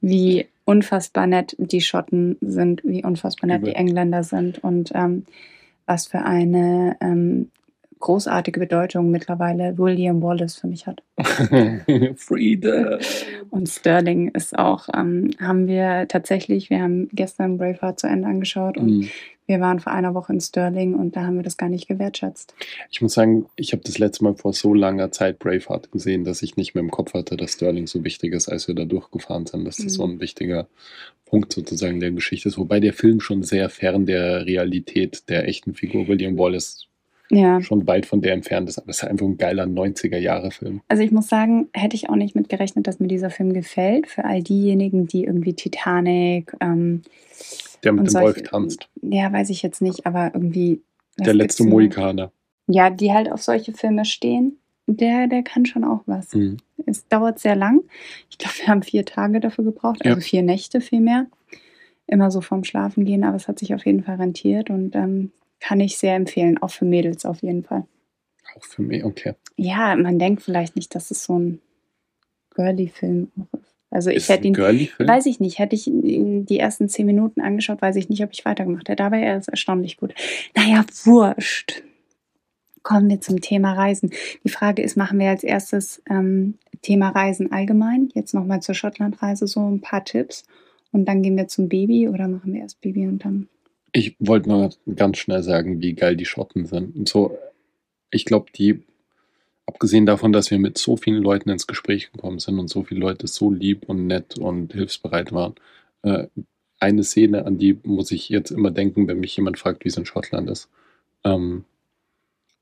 wie 0.00 0.46
unfassbar 0.64 1.28
nett 1.28 1.54
die 1.58 1.80
Schotten 1.80 2.36
sind, 2.40 2.82
wie 2.84 3.04
unfassbar 3.04 3.46
nett 3.46 3.62
die 3.62 3.70
Übel. 3.70 3.80
Engländer 3.80 4.24
sind 4.24 4.64
und 4.64 4.90
ähm, 4.94 5.26
was 5.86 6.08
für 6.08 6.22
eine 6.22 6.96
ähm, 7.00 7.50
großartige 8.00 8.58
Bedeutung 8.60 9.10
mittlerweile 9.10 9.76
William 9.78 10.22
Wallace 10.22 10.56
für 10.56 10.66
mich 10.66 10.86
hat. 10.86 11.02
Freedom. 12.16 12.98
Und 13.50 13.68
Sterling 13.68 14.28
ist 14.28 14.58
auch, 14.58 14.88
ähm, 14.94 15.30
haben 15.40 15.66
wir 15.66 16.06
tatsächlich, 16.08 16.70
wir 16.70 16.80
haben 16.82 17.08
gestern 17.12 17.58
Braveheart 17.58 18.00
zu 18.00 18.06
Ende 18.06 18.28
angeschaut 18.28 18.76
und 18.76 18.86
Mhm. 19.00 19.08
wir 19.46 19.60
waren 19.60 19.80
vor 19.80 19.92
einer 19.92 20.14
Woche 20.14 20.32
in 20.32 20.40
Sterling 20.40 20.94
und 20.94 21.16
da 21.16 21.22
haben 21.22 21.36
wir 21.36 21.42
das 21.42 21.56
gar 21.56 21.68
nicht 21.68 21.88
gewertschätzt. 21.88 22.54
Ich 22.90 23.02
muss 23.02 23.14
sagen, 23.14 23.46
ich 23.56 23.72
habe 23.72 23.82
das 23.84 23.98
letzte 23.98 24.24
Mal 24.24 24.34
vor 24.34 24.52
so 24.52 24.74
langer 24.74 25.10
Zeit 25.12 25.38
Braveheart 25.38 25.92
gesehen, 25.92 26.24
dass 26.24 26.42
ich 26.42 26.56
nicht 26.56 26.74
mehr 26.74 26.82
im 26.82 26.90
Kopf 26.90 27.14
hatte, 27.14 27.36
dass 27.36 27.52
Sterling 27.54 27.86
so 27.86 28.02
wichtig 28.04 28.32
ist, 28.32 28.48
als 28.48 28.66
wir 28.68 28.74
da 28.74 28.84
durchgefahren 28.84 29.46
sind. 29.46 29.64
Dass 29.64 29.76
das 29.76 29.84
Mhm. 29.86 29.90
so 29.90 30.04
ein 30.04 30.20
wichtiger 30.20 30.68
Punkt 31.26 31.52
sozusagen 31.52 32.00
der 32.00 32.10
Geschichte 32.12 32.48
ist. 32.48 32.58
Wobei 32.58 32.80
der 32.80 32.92
Film 32.92 33.20
schon 33.20 33.42
sehr 33.42 33.68
fern 33.68 34.06
der 34.06 34.46
Realität 34.46 35.28
der 35.28 35.46
echten 35.48 35.74
Figur 35.74 36.08
William 36.08 36.38
Wallace 36.38 36.86
Ja, 37.30 37.60
schon 37.62 37.86
weit 37.86 38.06
von 38.06 38.20
der 38.20 38.32
entfernt 38.32 38.68
ist. 38.68 38.78
Aber 38.78 38.90
es 38.90 39.02
ist 39.02 39.08
einfach 39.08 39.24
ein 39.26 39.38
geiler 39.38 39.64
90er-Jahre-Film. 39.64 40.80
also 40.88 41.02
ich 41.02 41.12
muss 41.12 41.28
sagen, 41.28 41.68
hätte 41.72 41.94
ich 41.96 42.10
auch 42.10 42.16
nicht 42.16 42.34
mit 42.34 42.48
gerechnet, 42.48 42.86
dass 42.86 42.98
mir 42.98 43.06
dieser 43.08 43.30
Film 43.30 43.52
gefällt. 43.52 44.08
Für 44.08 44.24
all 44.24 44.42
diejenigen, 44.42 45.06
die 45.06 45.24
irgendwie 45.24 45.54
Titanic, 45.54 46.52
ähm, 46.60 47.02
Der 47.84 47.92
mit 47.92 48.06
dem 48.06 48.10
solche- 48.10 48.26
Wolf 48.26 48.42
tanzt. 48.42 48.88
ja, 49.02 49.32
weiß 49.32 49.50
ich 49.50 49.62
jetzt 49.62 49.80
nicht, 49.80 50.06
aber 50.06 50.32
irgendwie. 50.34 50.82
Der 51.18 51.34
letzte? 51.34 51.64
Mohikaner. 51.64 52.32
Ja, 52.66 52.90
die 52.90 53.12
halt 53.12 53.30
auf 53.30 53.42
solche 53.42 53.72
Filme 53.72 54.04
stehen. 54.04 54.56
Der, 54.86 55.28
der 55.28 55.42
kann 55.44 55.66
schon 55.66 55.84
auch 55.84 56.00
was. 56.06 56.34
Mhm. 56.34 56.56
Es 56.86 57.06
dauert 57.06 57.38
sehr 57.38 57.54
lang. 57.54 57.82
Ich 58.28 58.38
glaube, 58.38 58.54
wir 58.58 58.66
haben 58.68 58.82
vier 58.82 59.04
Tage 59.04 59.38
dafür 59.38 59.64
gebraucht, 59.64 60.04
also 60.04 60.16
Ja. 60.18 60.20
vier 60.20 60.42
Nächte 60.42 60.80
vielmehr. 60.80 61.26
Immer 62.08 62.30
so 62.32 62.40
vorm 62.40 62.64
Schlafen 62.64 63.04
gehen, 63.04 63.22
aber 63.22 63.36
es 63.36 63.46
hat 63.46 63.60
sich 63.60 63.72
auf 63.74 63.86
jeden 63.86 64.02
Fall 64.02 64.16
rentiert 64.16 64.68
und 64.68 64.96
ähm, 64.96 65.30
kann 65.60 65.80
ich 65.80 65.98
sehr 65.98 66.16
empfehlen, 66.16 66.58
auch 66.58 66.70
für 66.70 66.84
Mädels 66.84 67.24
auf 67.24 67.42
jeden 67.42 67.62
Fall. 67.62 67.86
Auch 68.56 68.64
für 68.64 68.82
mich, 68.82 69.04
okay. 69.04 69.34
Ja, 69.56 69.94
man 69.96 70.18
denkt 70.18 70.42
vielleicht 70.42 70.74
nicht, 70.74 70.94
dass 70.94 71.10
es 71.10 71.24
so 71.24 71.38
ein 71.38 71.60
Girly-Film 72.54 73.30
ist. 73.52 73.70
Also 73.92 74.10
ich 74.10 74.18
ist 74.18 74.28
hätte 74.28 74.46
ihn, 74.46 74.56
weiß 74.56 75.26
ich 75.26 75.40
nicht, 75.40 75.58
hätte 75.58 75.74
ich 75.74 75.88
ihn 75.88 76.46
die 76.46 76.60
ersten 76.60 76.88
zehn 76.88 77.06
Minuten 77.06 77.40
angeschaut, 77.40 77.82
weiß 77.82 77.96
ich 77.96 78.08
nicht, 78.08 78.22
ob 78.22 78.30
ich 78.32 78.44
weitergemacht 78.44 78.88
hätte. 78.88 79.02
Aber 79.02 79.16
er 79.16 79.36
ist 79.36 79.48
erstaunlich 79.48 79.96
gut. 79.96 80.14
Naja, 80.56 80.84
wurscht. 81.04 81.82
kommen 82.82 83.08
wir 83.10 83.20
zum 83.20 83.40
Thema 83.40 83.72
Reisen. 83.72 84.12
Die 84.44 84.48
Frage 84.48 84.82
ist, 84.82 84.96
machen 84.96 85.18
wir 85.18 85.28
als 85.30 85.42
erstes 85.42 86.02
ähm, 86.08 86.54
Thema 86.82 87.08
Reisen 87.10 87.50
allgemein? 87.50 88.08
Jetzt 88.14 88.32
nochmal 88.32 88.62
zur 88.62 88.76
Schottlandreise 88.76 89.48
so 89.48 89.68
ein 89.68 89.80
paar 89.80 90.04
Tipps. 90.04 90.44
Und 90.92 91.06
dann 91.06 91.22
gehen 91.22 91.36
wir 91.36 91.48
zum 91.48 91.68
Baby 91.68 92.08
oder 92.08 92.28
machen 92.28 92.52
wir 92.54 92.60
erst 92.60 92.80
Baby 92.80 93.06
und 93.06 93.24
dann. 93.24 93.48
Ich 93.92 94.16
wollte 94.18 94.48
nur 94.48 94.70
ganz 94.94 95.18
schnell 95.18 95.42
sagen, 95.42 95.80
wie 95.80 95.94
geil 95.94 96.16
die 96.16 96.24
Schotten 96.24 96.66
sind. 96.66 96.96
Und 96.96 97.08
so, 97.08 97.36
ich 98.10 98.24
glaube, 98.24 98.50
die, 98.54 98.82
abgesehen 99.66 100.06
davon, 100.06 100.32
dass 100.32 100.50
wir 100.50 100.58
mit 100.58 100.78
so 100.78 100.96
vielen 100.96 101.22
Leuten 101.22 101.50
ins 101.50 101.66
Gespräch 101.66 102.12
gekommen 102.12 102.38
sind 102.38 102.58
und 102.58 102.68
so 102.68 102.84
viele 102.84 103.00
Leute 103.00 103.26
so 103.26 103.50
lieb 103.50 103.88
und 103.88 104.06
nett 104.06 104.38
und 104.38 104.72
hilfsbereit 104.72 105.32
waren, 105.32 105.54
äh, 106.02 106.26
eine 106.78 107.04
Szene, 107.04 107.44
an 107.44 107.58
die 107.58 107.78
muss 107.84 108.10
ich 108.10 108.28
jetzt 108.30 108.50
immer 108.50 108.70
denken, 108.70 109.06
wenn 109.06 109.20
mich 109.20 109.36
jemand 109.36 109.58
fragt, 109.58 109.84
wie 109.84 109.88
es 109.88 109.98
in 109.98 110.06
Schottland 110.06 110.48
ist. 110.48 110.70
Ähm, 111.24 111.64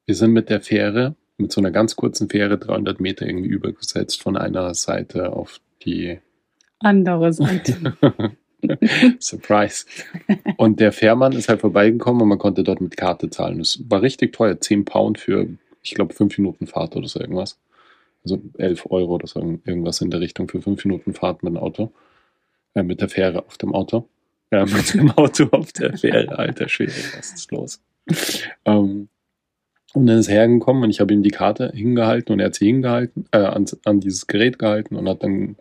wir 0.07 0.15
sind 0.15 0.33
mit 0.33 0.51
der 0.51 0.61
Fähre, 0.61 1.15
mit 1.37 1.53
so 1.53 1.61
einer 1.61 1.71
ganz 1.71 1.95
kurzen 1.95 2.29
Fähre, 2.29 2.59
300 2.59 3.01
Meter 3.01 3.27
irgendwie 3.27 3.51
übergesetzt 3.51 4.21
von 4.21 4.37
einer 4.37 4.75
Seite 4.75 5.33
auf 5.33 5.61
die 5.85 6.19
andere 6.81 7.33
Seite. 7.33 7.97
Surprise. 9.21 9.87
Und 10.57 10.81
der 10.81 10.93
Fährmann 10.93 11.33
ist 11.33 11.49
halt 11.49 11.61
vorbeigekommen 11.61 12.23
und 12.23 12.29
man 12.29 12.39
konnte 12.39 12.65
dort 12.65 12.81
mit 12.81 12.97
Karte 12.97 13.31
zahlen. 13.31 13.59
Das 13.59 13.81
war 13.89 14.03
richtig 14.03 14.33
teuer. 14.33 14.61
10 14.61 14.85
Pound 14.85 15.19
für, 15.19 15.47
ich 15.83 15.95
glaube, 15.95 16.13
5 16.13 16.39
Minuten 16.39 16.67
Fahrt 16.67 16.97
oder 16.97 17.07
so 17.07 17.21
irgendwas. 17.21 17.59
Also 18.25 18.41
11 18.59 18.87
Euro 18.91 19.15
oder 19.15 19.27
so 19.27 19.41
irgendwas 19.65 20.01
in 20.01 20.11
der 20.11 20.21
Richtung 20.21 20.49
für 20.49 20.61
5 20.61 20.85
Minuten 20.85 21.15
Fahrt 21.15 21.43
mit 21.43 21.53
dem 21.53 21.59
Auto. 21.59 21.93
Äh, 22.75 22.83
mit 22.83 23.01
der 23.01 23.09
Fähre 23.09 23.45
auf 23.47 23.59
dem 23.59 23.75
Auto. 23.75 24.09
Ja, 24.51 24.65
mit 24.67 24.95
dem 24.95 25.11
Auto 25.13 25.45
auf 25.53 25.73
der 25.73 25.97
Fähre. 25.97 26.37
Alter 26.39 26.69
Schwede, 26.69 26.93
was 27.17 27.33
ist 27.33 27.53
los? 27.53 27.81
Ähm, 28.65 29.09
und 29.95 30.07
dann 30.07 30.19
ist 30.19 30.29
er 30.29 30.35
hergekommen 30.35 30.85
und 30.85 30.91
ich 30.91 31.01
habe 31.01 31.15
ihm 31.15 31.23
die 31.23 31.31
Karte 31.31 31.73
hingehalten 31.75 32.33
und 32.33 32.41
er 32.41 32.47
hat 32.47 32.55
sie 32.55 32.67
hingehalten, 32.67 33.25
äh, 33.33 33.39
an, 33.39 33.65
an 33.85 34.01
dieses 34.01 34.27
Gerät 34.27 34.59
gehalten 34.59 34.97
und 34.97 35.09
hat 35.09 35.23
dann 35.23 35.57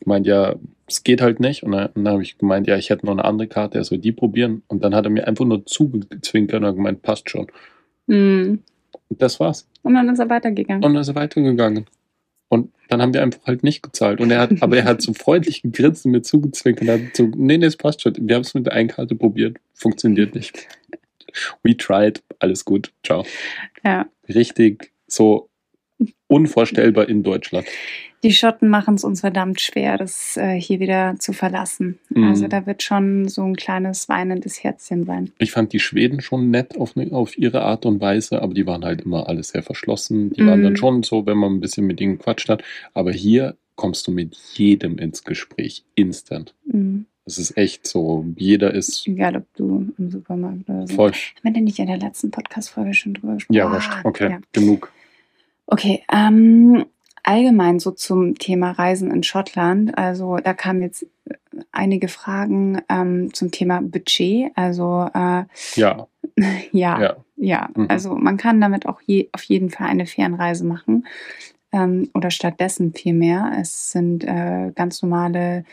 gemeint, 0.00 0.26
ja, 0.26 0.56
es 0.90 1.04
geht 1.04 1.20
halt 1.20 1.40
nicht. 1.40 1.62
Und 1.62 1.72
dann, 1.72 1.90
dann 1.94 2.08
habe 2.08 2.22
ich 2.22 2.38
gemeint, 2.38 2.66
ja, 2.66 2.76
ich 2.76 2.90
hätte 2.90 3.06
noch 3.06 3.12
eine 3.12 3.24
andere 3.24 3.48
Karte, 3.48 3.78
er 3.78 3.84
soll 3.84 3.98
die 3.98 4.12
probieren. 4.12 4.62
Und 4.68 4.84
dann 4.84 4.94
hat 4.94 5.04
er 5.04 5.10
mir 5.10 5.26
einfach 5.26 5.44
nur 5.44 5.64
zugezwinkert 5.66 6.60
und 6.60 6.66
hat 6.66 6.76
gemeint, 6.76 7.02
passt 7.02 7.30
schon. 7.30 7.46
Mm. 8.06 8.58
Und 9.08 9.22
das 9.22 9.40
war's. 9.40 9.68
Und 9.82 9.94
dann 9.94 10.08
ist 10.08 10.18
er 10.18 10.28
weitergegangen. 10.28 10.84
Und 10.84 10.94
dann 10.94 11.00
ist 11.00 11.08
er 11.08 11.14
weitergegangen. 11.14 11.86
Und 12.48 12.72
dann 12.88 13.00
haben 13.00 13.14
wir 13.14 13.22
einfach 13.22 13.46
halt 13.46 13.62
nicht 13.62 13.82
gezahlt. 13.82 14.20
Und 14.20 14.30
er 14.30 14.40
hat, 14.40 14.50
aber 14.60 14.76
er 14.76 14.84
hat 14.84 15.00
so 15.02 15.14
freundlich 15.14 15.62
gegrinst 15.62 16.04
und 16.04 16.12
mir 16.12 16.22
zugezwinkert 16.22 16.88
und 16.88 17.06
hat 17.06 17.16
so, 17.16 17.30
nee, 17.36 17.56
nee, 17.56 17.66
es 17.66 17.76
passt 17.76 18.02
schon. 18.02 18.14
Wir 18.18 18.34
haben 18.34 18.42
es 18.42 18.54
mit 18.54 18.66
der 18.66 18.72
einen 18.72 18.88
Karte 18.88 19.14
probiert. 19.14 19.58
Funktioniert 19.74 20.34
nicht. 20.34 20.66
We 21.62 21.76
tried. 21.76 22.22
Alles 22.40 22.64
gut. 22.64 22.92
Ciao. 23.04 23.24
Ja. 23.84 24.06
Richtig 24.28 24.92
so 25.06 25.48
unvorstellbar 26.26 27.08
in 27.08 27.22
Deutschland. 27.22 27.66
Die 28.22 28.32
Schotten 28.32 28.68
machen 28.68 28.96
es 28.96 29.04
uns 29.04 29.20
verdammt 29.20 29.60
schwer, 29.62 29.96
das 29.96 30.36
äh, 30.36 30.60
hier 30.60 30.78
wieder 30.78 31.16
zu 31.18 31.32
verlassen. 31.32 31.98
Mhm. 32.10 32.24
Also 32.24 32.48
da 32.48 32.66
wird 32.66 32.82
schon 32.82 33.28
so 33.28 33.42
ein 33.42 33.56
kleines 33.56 34.10
weinendes 34.10 34.62
Herzchen 34.62 35.04
sein. 35.04 35.32
Ich 35.38 35.52
fand 35.52 35.72
die 35.72 35.78
Schweden 35.80 36.20
schon 36.20 36.50
nett 36.50 36.76
auf, 36.78 36.96
ne, 36.96 37.08
auf 37.12 37.38
ihre 37.38 37.62
Art 37.62 37.86
und 37.86 38.00
Weise, 38.00 38.42
aber 38.42 38.52
die 38.52 38.66
waren 38.66 38.84
halt 38.84 39.00
immer 39.00 39.26
alles 39.28 39.48
sehr 39.48 39.62
verschlossen. 39.62 40.30
Die 40.34 40.44
waren 40.44 40.60
Mhm. 40.60 40.64
dann 40.64 40.76
schon 40.76 41.02
so, 41.02 41.24
wenn 41.24 41.38
man 41.38 41.54
ein 41.54 41.60
bisschen 41.60 41.86
mit 41.86 41.98
ihnen 42.00 42.18
quatscht 42.18 42.50
hat. 42.50 42.62
Aber 42.92 43.10
hier 43.10 43.56
kommst 43.74 44.06
du 44.06 44.10
mit 44.12 44.36
jedem 44.54 44.98
ins 44.98 45.24
Gespräch, 45.24 45.84
instant. 45.94 46.54
Mhm. 46.66 47.06
Es 47.24 47.38
ist 47.38 47.56
echt 47.56 47.86
so, 47.86 48.26
jeder 48.36 48.74
ist 48.74 49.06
Egal, 49.06 49.36
ob 49.36 49.44
du 49.54 49.92
im 49.96 50.10
Supermarkt 50.10 50.68
oder 50.68 50.86
so. 50.86 50.94
voll. 50.94 51.12
Haben 51.12 51.20
wir 51.42 51.52
denn 51.52 51.64
nicht 51.64 51.78
in 51.78 51.86
der 51.86 51.96
letzten 51.98 52.30
Podcast-Folge 52.30 52.92
schon 52.92 53.14
drüber 53.14 53.34
gesprochen? 53.34 53.56
Ja, 53.56 53.66
Ah. 53.70 54.00
Okay, 54.04 54.30
Ja. 54.32 54.40
genug. 54.52 54.92
Okay, 55.66 56.02
ähm, 56.12 56.84
allgemein 57.22 57.78
so 57.78 57.90
zum 57.90 58.36
Thema 58.36 58.72
Reisen 58.72 59.10
in 59.10 59.22
Schottland. 59.22 59.96
Also 59.96 60.36
da 60.36 60.54
kamen 60.54 60.82
jetzt 60.82 61.02
äh, 61.02 61.34
einige 61.72 62.08
Fragen 62.08 62.80
ähm, 62.88 63.32
zum 63.34 63.50
Thema 63.50 63.80
Budget. 63.82 64.52
Also 64.54 65.08
äh, 65.12 65.44
Ja, 65.74 66.06
ja, 66.72 67.00
ja, 67.00 67.16
ja. 67.36 67.68
Mhm. 67.74 67.86
also 67.88 68.14
man 68.14 68.36
kann 68.36 68.60
damit 68.60 68.86
auch 68.86 69.00
je, 69.04 69.28
auf 69.32 69.42
jeden 69.44 69.70
Fall 69.70 69.88
eine 69.88 70.06
Fernreise 70.06 70.64
machen. 70.64 71.06
Ähm, 71.72 72.10
oder 72.14 72.30
stattdessen 72.30 72.94
vielmehr. 72.94 73.52
Es 73.60 73.92
sind 73.92 74.24
äh, 74.24 74.72
ganz 74.74 75.02
normale 75.02 75.64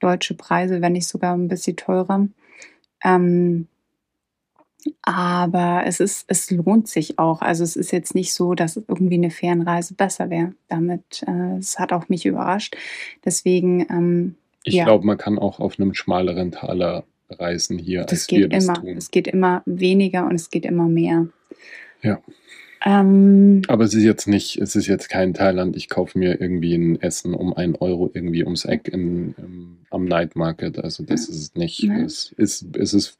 deutsche 0.00 0.34
Preise, 0.34 0.82
wenn 0.82 0.92
nicht 0.92 1.08
sogar 1.08 1.34
ein 1.34 1.48
bisschen 1.48 1.76
teurer. 1.76 2.28
Ähm, 3.02 3.68
aber 5.02 5.82
es 5.86 6.00
ist, 6.00 6.24
es 6.28 6.50
lohnt 6.50 6.88
sich 6.88 7.18
auch. 7.18 7.42
Also 7.42 7.64
es 7.64 7.76
ist 7.76 7.90
jetzt 7.92 8.14
nicht 8.14 8.32
so, 8.32 8.54
dass 8.54 8.76
irgendwie 8.76 9.14
eine 9.14 9.30
Fernreise 9.30 9.94
besser 9.94 10.30
wäre. 10.30 10.52
Damit, 10.68 11.24
äh, 11.26 11.56
es 11.58 11.78
hat 11.78 11.92
auch 11.92 12.08
mich 12.08 12.26
überrascht. 12.26 12.76
Deswegen, 13.24 13.86
ähm, 13.90 14.34
Ich 14.64 14.74
Ja. 14.74 14.84
glaube, 14.84 15.06
man 15.06 15.16
kann 15.18 15.38
auch 15.38 15.60
auf 15.60 15.78
einem 15.78 15.94
schmaleren 15.94 16.50
Taler 16.50 17.04
reisen 17.30 17.78
hier, 17.78 18.02
das 18.02 18.22
als 18.22 18.30
wir 18.32 18.40
geht 18.48 18.52
das 18.52 18.64
immer. 18.64 18.74
tun. 18.74 18.96
Es 18.96 19.10
geht 19.12 19.28
immer 19.28 19.62
weniger 19.64 20.26
und 20.26 20.34
es 20.34 20.50
geht 20.50 20.64
immer 20.64 20.88
mehr. 20.88 21.28
Ja. 22.02 22.20
Ähm, 22.84 23.62
Aber 23.68 23.84
es 23.84 23.94
ist 23.94 24.02
jetzt 24.04 24.26
nicht, 24.28 24.58
es 24.58 24.76
ist 24.76 24.86
jetzt 24.86 25.08
kein 25.08 25.34
Thailand, 25.34 25.76
ich 25.76 25.88
kaufe 25.88 26.18
mir 26.18 26.40
irgendwie 26.40 26.74
ein 26.74 27.00
Essen 27.00 27.34
um 27.34 27.52
einen 27.54 27.74
Euro 27.76 28.10
irgendwie 28.12 28.44
ums 28.44 28.64
Eck 28.64 28.88
in, 28.88 29.34
im, 29.38 29.78
am 29.90 30.04
Night 30.04 30.36
Market. 30.36 30.78
Also 30.78 31.02
das 31.04 31.26
Ja. 31.28 31.34
ist 31.34 31.40
es 31.42 31.54
nicht. 31.54 31.78
Ja. 31.80 31.98
Es 31.98 32.32
ist, 32.36 32.66
es 32.76 32.92
ist, 32.94 33.18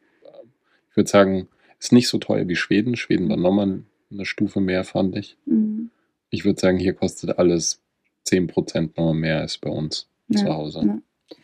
ich 0.96 0.98
würde 0.98 1.10
sagen, 1.10 1.48
es 1.78 1.86
ist 1.88 1.92
nicht 1.92 2.08
so 2.08 2.16
teuer 2.16 2.48
wie 2.48 2.56
Schweden. 2.56 2.96
Schweden 2.96 3.28
war 3.28 3.36
nochmal 3.36 3.82
eine 4.10 4.24
Stufe 4.24 4.60
mehr, 4.60 4.82
fand 4.82 5.14
ich. 5.14 5.36
mh, 5.44 5.88
Ich 6.30 6.46
würde 6.46 6.58
sagen, 6.58 6.78
hier 6.78 6.94
kostet 6.94 7.38
alles 7.38 7.82
10% 8.26 8.96
nochmal 8.96 9.12
mehr 9.14 9.40
als 9.40 9.58
bei 9.58 9.68
uns 9.68 10.08
Ja, 10.28 10.40
zu 10.40 10.54
Hause. 10.54 10.80
ja. 10.86 11.36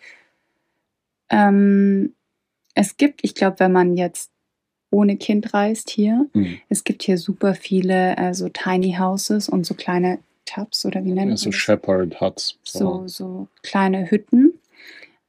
ähm, 1.48 2.14
es 2.74 2.96
gibt, 2.96 3.22
ich 3.24 3.34
glaube, 3.34 3.60
wenn 3.60 3.72
man 3.72 3.98
jetzt 3.98 4.30
ohne 4.90 5.18
Kind 5.18 5.52
reist 5.52 5.90
hier, 5.90 6.30
Mhm. 6.32 6.60
es 6.70 6.82
gibt 6.84 7.02
hier 7.02 7.18
super 7.18 7.54
viele 7.54 8.16
äh, 8.16 8.32
so 8.32 8.48
Tiny 8.48 8.94
Houses 8.98 9.50
und 9.50 9.66
so 9.66 9.74
kleine 9.74 10.18
Tubs 10.46 10.86
oder 10.86 11.04
wie 11.04 11.08
nennt 11.12 11.26
man 11.26 11.30
Also 11.32 11.50
das? 11.50 11.56
Shepherd 11.56 12.22
Huts. 12.22 12.58
so, 12.62 13.06
so 13.06 13.48
kleine 13.62 14.10
Hütten, 14.10 14.54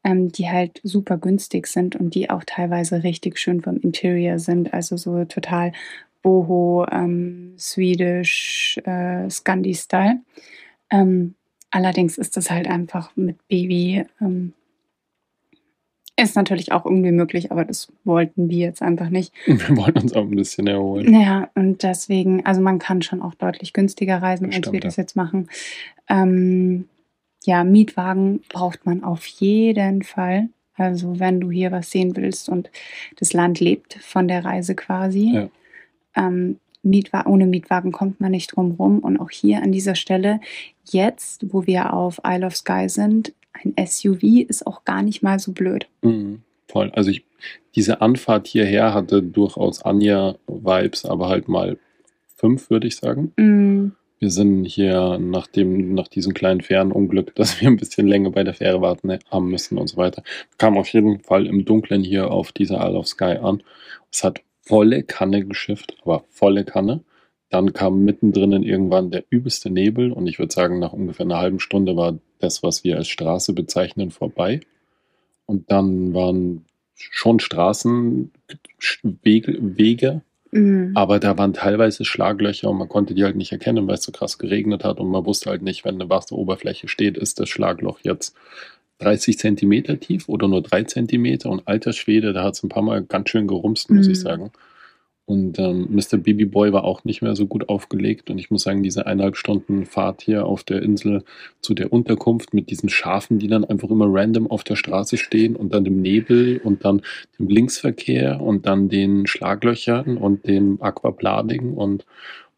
ähm, 0.03 0.31
die 0.31 0.49
halt 0.49 0.79
super 0.83 1.17
günstig 1.17 1.67
sind 1.67 1.95
und 1.95 2.15
die 2.15 2.29
auch 2.29 2.43
teilweise 2.45 3.03
richtig 3.03 3.37
schön 3.37 3.61
vom 3.61 3.77
Interior 3.77 4.39
sind. 4.39 4.73
Also 4.73 4.97
so 4.97 5.25
total 5.25 5.71
Boho, 6.21 6.85
ähm, 6.91 7.53
Swedish, 7.57 8.79
äh, 8.85 9.29
Scandi-Style. 9.29 10.21
Ähm, 10.89 11.35
allerdings 11.71 12.17
ist 12.17 12.37
das 12.37 12.49
halt 12.49 12.67
einfach 12.67 13.15
mit 13.15 13.47
Baby. 13.47 14.05
Ähm, 14.21 14.53
ist 16.15 16.35
natürlich 16.35 16.71
auch 16.71 16.85
irgendwie 16.85 17.11
möglich, 17.11 17.51
aber 17.51 17.65
das 17.65 17.91
wollten 18.03 18.49
wir 18.49 18.59
jetzt 18.59 18.83
einfach 18.83 19.09
nicht. 19.09 19.33
Wir 19.45 19.75
wollen 19.75 19.95
uns 19.97 20.13
auch 20.13 20.21
ein 20.21 20.35
bisschen 20.35 20.67
erholen. 20.67 21.11
Naja, 21.11 21.49
und 21.55 21.81
deswegen, 21.81 22.45
also 22.45 22.61
man 22.61 22.77
kann 22.77 23.01
schon 23.01 23.21
auch 23.21 23.33
deutlich 23.33 23.73
günstiger 23.73 24.21
reisen, 24.21 24.45
als 24.45 24.57
Stimmt, 24.57 24.73
wir 24.73 24.79
das 24.79 24.97
ja. 24.97 25.03
jetzt 25.03 25.15
machen. 25.15 25.49
Ähm, 26.07 26.85
ja, 27.45 27.63
Mietwagen 27.63 28.41
braucht 28.49 28.85
man 28.85 29.03
auf 29.03 29.25
jeden 29.25 30.03
Fall. 30.03 30.49
Also 30.75 31.19
wenn 31.19 31.39
du 31.39 31.51
hier 31.51 31.71
was 31.71 31.91
sehen 31.91 32.15
willst 32.15 32.49
und 32.49 32.69
das 33.19 33.33
Land 33.33 33.59
lebt 33.59 33.95
von 34.01 34.27
der 34.27 34.43
Reise 34.43 34.75
quasi. 34.75 35.31
Ja. 35.33 35.49
Ähm, 36.15 36.59
Mietwa 36.83 37.25
ohne 37.27 37.45
Mietwagen 37.45 37.91
kommt 37.91 38.19
man 38.19 38.31
nicht 38.31 38.55
drum 38.55 38.71
rum. 38.71 38.99
Und 38.99 39.17
auch 39.19 39.29
hier 39.31 39.63
an 39.63 39.71
dieser 39.71 39.95
Stelle, 39.95 40.41
jetzt, 40.83 41.53
wo 41.53 41.65
wir 41.65 41.93
auf 41.93 42.21
Isle 42.25 42.45
of 42.45 42.55
Skye 42.55 42.89
sind, 42.89 43.33
ein 43.53 43.73
SUV 43.85 44.23
ist 44.47 44.67
auch 44.67 44.83
gar 44.83 45.01
nicht 45.01 45.23
mal 45.23 45.39
so 45.39 45.53
blöd. 45.53 45.87
Mhm. 46.01 46.41
Voll. 46.67 46.91
Also 46.91 47.11
ich, 47.11 47.23
diese 47.75 48.01
Anfahrt 48.01 48.47
hierher 48.47 48.93
hatte 48.93 49.21
durchaus 49.21 49.83
Anja-Vibes, 49.83 51.05
aber 51.05 51.29
halt 51.29 51.47
mal 51.47 51.77
fünf, 52.35 52.69
würde 52.69 52.87
ich 52.87 52.97
sagen. 52.97 53.31
Mm, 53.37 53.91
Wir 54.23 54.31
sind 54.31 54.63
hier 54.63 55.17
nach, 55.19 55.47
dem, 55.47 55.93
nach 55.95 56.07
diesem 56.07 56.33
kleinen 56.33 56.61
Fährenunglück, 56.61 57.35
dass 57.35 57.59
wir 57.59 57.67
ein 57.67 57.75
bisschen 57.75 58.07
länger 58.07 58.29
bei 58.29 58.45
der 58.45 58.53
Fähre 58.53 58.79
warten 58.79 59.07
ne, 59.07 59.19
haben 59.29 59.49
müssen 59.49 59.77
und 59.77 59.87
so 59.87 59.97
weiter. 59.97 60.23
Kam 60.57 60.77
auf 60.77 60.87
jeden 60.93 61.19
Fall 61.19 61.45
im 61.45 61.65
Dunkeln 61.65 62.03
hier 62.03 62.31
auf 62.31 62.53
dieser 62.53 62.77
Isle 62.87 62.99
of 62.99 63.05
Skye 63.05 63.41
an. 63.43 63.63
Es 64.13 64.23
hat 64.23 64.39
volle 64.61 65.03
Kanne 65.03 65.43
geschifft, 65.43 65.97
aber 66.03 66.23
volle 66.29 66.63
Kanne. 66.63 67.01
Dann 67.49 67.73
kam 67.73 68.05
mittendrin 68.05 68.63
irgendwann 68.63 69.11
der 69.11 69.25
übelste 69.29 69.69
Nebel 69.69 70.13
und 70.13 70.25
ich 70.27 70.39
würde 70.39 70.53
sagen, 70.53 70.79
nach 70.79 70.93
ungefähr 70.93 71.25
einer 71.25 71.39
halben 71.39 71.59
Stunde 71.59 71.97
war 71.97 72.17
das, 72.39 72.63
was 72.63 72.85
wir 72.85 72.95
als 72.95 73.09
Straße 73.09 73.51
bezeichnen, 73.51 74.09
vorbei. 74.09 74.61
Und 75.45 75.69
dann 75.69 76.13
waren 76.13 76.63
schon 76.95 77.41
Straßenwege, 77.41 78.29
Wege, 79.77 80.21
mm. 80.53 80.91
aber 80.95 81.19
da 81.19 81.37
waren 81.37 81.53
teilweise 81.53 82.05
Schlaglöcher 82.05 82.69
und 82.69 82.77
man 82.77 82.89
konnte 82.89 83.13
die 83.13 83.23
halt 83.23 83.35
nicht 83.35 83.51
erkennen, 83.51 83.87
weil 83.87 83.95
es 83.95 84.03
so 84.03 84.11
krass 84.11 84.37
geregnet 84.37 84.83
hat 84.83 84.99
und 84.99 85.09
man 85.09 85.25
wusste 85.25 85.49
halt 85.49 85.61
nicht, 85.61 85.85
wenn 85.85 85.95
eine 85.95 86.09
Wasseroberfläche 86.09 86.87
steht, 86.87 87.17
ist 87.17 87.39
das 87.39 87.49
Schlagloch 87.49 87.99
jetzt 88.03 88.35
30 88.99 89.37
Zentimeter 89.39 89.99
tief 89.99 90.29
oder 90.29 90.47
nur 90.47 90.61
3 90.61 90.83
Zentimeter 90.83 91.49
und 91.49 91.67
alter 91.67 91.93
Schwede, 91.93 92.33
da 92.33 92.43
hat 92.43 92.53
es 92.55 92.63
ein 92.63 92.69
paar 92.69 92.83
Mal 92.83 93.03
ganz 93.03 93.29
schön 93.29 93.47
gerumst, 93.47 93.89
muss 93.89 94.05
Mhm. 94.07 94.11
ich 94.13 94.19
sagen. 94.19 94.51
Und 95.25 95.57
ähm, 95.57 95.87
Mr. 95.89 96.17
Baby 96.17 96.45
Boy 96.45 96.73
war 96.73 96.83
auch 96.83 97.05
nicht 97.05 97.21
mehr 97.21 97.35
so 97.35 97.47
gut 97.47 97.69
aufgelegt. 97.69 98.29
Und 98.29 98.39
ich 98.39 98.51
muss 98.51 98.63
sagen, 98.63 98.83
diese 98.83 99.05
eineinhalb 99.07 99.37
Stunden 99.37 99.85
Fahrt 99.85 100.21
hier 100.21 100.45
auf 100.45 100.63
der 100.65 100.81
Insel 100.81 101.23
zu 101.61 101.73
der 101.73 101.93
Unterkunft 101.93 102.53
mit 102.53 102.69
diesen 102.69 102.89
Schafen, 102.89 103.39
die 103.39 103.47
dann 103.47 103.63
einfach 103.63 103.89
immer 103.89 104.07
random 104.09 104.51
auf 104.51 104.65
der 104.65 104.75
Straße 104.75 105.15
stehen 105.17 105.55
und 105.55 105.73
dann 105.73 105.85
dem 105.85 106.01
Nebel 106.01 106.59
und 106.63 106.83
dann 106.83 107.01
dem 107.39 107.47
Linksverkehr 107.47 108.41
und 108.41 108.65
dann 108.65 108.89
den 108.89 109.25
Schlaglöchern 109.25 110.17
und 110.17 110.45
dem 110.45 110.81
Aquaplading 110.81 111.73
und 111.73 112.05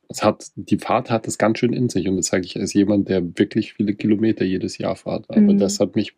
es 0.08 0.24
hat, 0.24 0.46
die 0.56 0.78
Fahrt 0.78 1.10
hat 1.10 1.28
es 1.28 1.38
ganz 1.38 1.60
schön 1.60 1.74
in 1.74 1.90
sich 1.90 2.08
und 2.08 2.18
das 2.18 2.28
sage 2.28 2.46
ich 2.46 2.58
als 2.60 2.74
jemand, 2.74 3.10
der 3.10 3.24
wirklich 3.38 3.74
viele 3.74 3.96
Kilometer 3.96 4.46
jedes 4.46 4.78
Jahr 4.78 4.96
fährt. 4.96 5.26
Aber 5.30 5.54
Mhm. 5.54 5.58
das 5.58 5.80
hat 5.80 5.96
mich, 5.96 6.14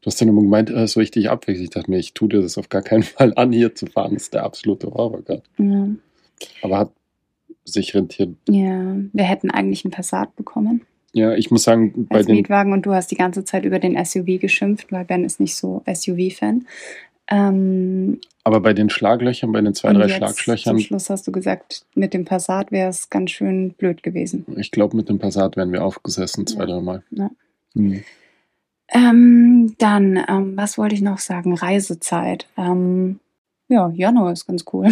du 0.00 0.06
hast 0.06 0.20
dann 0.20 0.28
immer 0.28 0.42
gemeint, 0.42 0.70
äh, 0.70 0.86
so 0.86 1.00
richtig 1.00 1.30
abwechselnd. 1.30 1.68
Ich 1.68 1.74
dachte 1.74 1.90
mir, 1.90 1.98
ich 1.98 2.14
tue 2.14 2.28
dir 2.28 2.40
das 2.42 2.58
auf 2.58 2.68
gar 2.68 2.82
keinen 2.82 3.02
Fall 3.04 3.32
an, 3.36 3.52
hier 3.52 3.74
zu 3.74 3.86
fahren. 3.86 4.14
Das 4.14 4.24
ist 4.24 4.34
der 4.34 4.44
absolute 4.44 4.88
Horror 4.88 5.22
gerade. 5.22 5.42
Ja. 5.58 5.88
Aber 6.62 6.78
hat 6.78 6.92
sich 7.64 7.94
rentiert. 7.94 8.30
ja, 8.48 8.96
wir 9.12 9.24
hätten 9.24 9.50
eigentlich 9.50 9.84
einen 9.84 9.92
Passat 9.92 10.34
bekommen 10.36 10.82
Ja, 11.12 11.34
ich 11.34 11.50
muss 11.50 11.64
sagen, 11.64 12.06
bei 12.08 12.16
als 12.18 12.26
den, 12.26 12.36
Mietwagen 12.36 12.72
und 12.72 12.86
du 12.86 12.92
hast 12.94 13.10
die 13.10 13.16
ganze 13.16 13.44
Zeit 13.44 13.64
über 13.66 13.78
den 13.78 14.02
SUV 14.02 14.40
geschimpft, 14.40 14.90
weil 14.90 15.04
Ben 15.04 15.24
ist 15.24 15.38
nicht 15.38 15.54
so 15.54 15.82
SUV-Fan. 15.86 16.66
Ähm, 17.30 18.20
aber 18.44 18.60
bei 18.60 18.72
den 18.72 18.88
Schlaglöchern, 18.88 19.52
bei 19.52 19.60
den 19.60 19.74
zwei, 19.74 19.92
drei 19.92 20.08
Schlaglöchern, 20.08 20.76
Zum 20.76 20.78
Schluss 20.78 21.10
hast 21.10 21.26
du 21.26 21.32
gesagt, 21.32 21.84
mit 21.94 22.14
dem 22.14 22.24
Passat 22.24 22.72
wäre 22.72 22.88
es 22.88 23.10
ganz 23.10 23.32
schön 23.32 23.72
blöd 23.72 24.02
gewesen. 24.02 24.46
ich 24.56 24.70
glaube, 24.70 24.96
mit 24.96 25.10
dem 25.10 25.18
Passat 25.18 25.56
wären 25.58 25.70
wir 25.72 25.84
aufgesessen, 25.84 26.46
zwei, 26.46 26.60
Ja. 26.60 26.66
drei 26.66 26.80
Mal. 26.80 27.02
Ja. 27.10 27.30
Mhm. 27.74 28.02
Ähm, 28.90 29.74
dann, 29.78 30.24
ähm, 30.28 30.56
was 30.56 30.78
wollte 30.78 30.94
ich 30.94 31.02
noch 31.02 31.18
sagen? 31.18 31.54
Reisezeit. 31.54 32.46
Ähm, 32.56 33.20
ja, 33.68 33.90
Januar 33.90 34.32
ist 34.32 34.46
ganz 34.46 34.64
cool. 34.72 34.88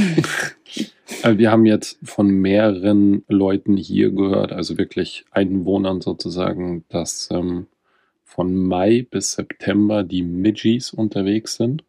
Also 1.23 1.39
wir 1.39 1.51
haben 1.51 1.65
jetzt 1.65 1.99
von 2.03 2.29
mehreren 2.29 3.25
Leuten 3.27 3.77
hier 3.77 4.11
gehört, 4.11 4.53
also 4.53 4.77
wirklich 4.77 5.25
Einwohnern 5.31 6.03
sozusagen, 6.03 6.85
dass 6.89 7.29
ähm, 7.31 7.69
von 8.23 8.55
Mai 8.55 9.07
bis 9.11 9.33
September 9.33 10.03
die 10.03 10.23
Midgies 10.23 10.93
unterwegs 10.93 11.57
sind. 11.57 11.85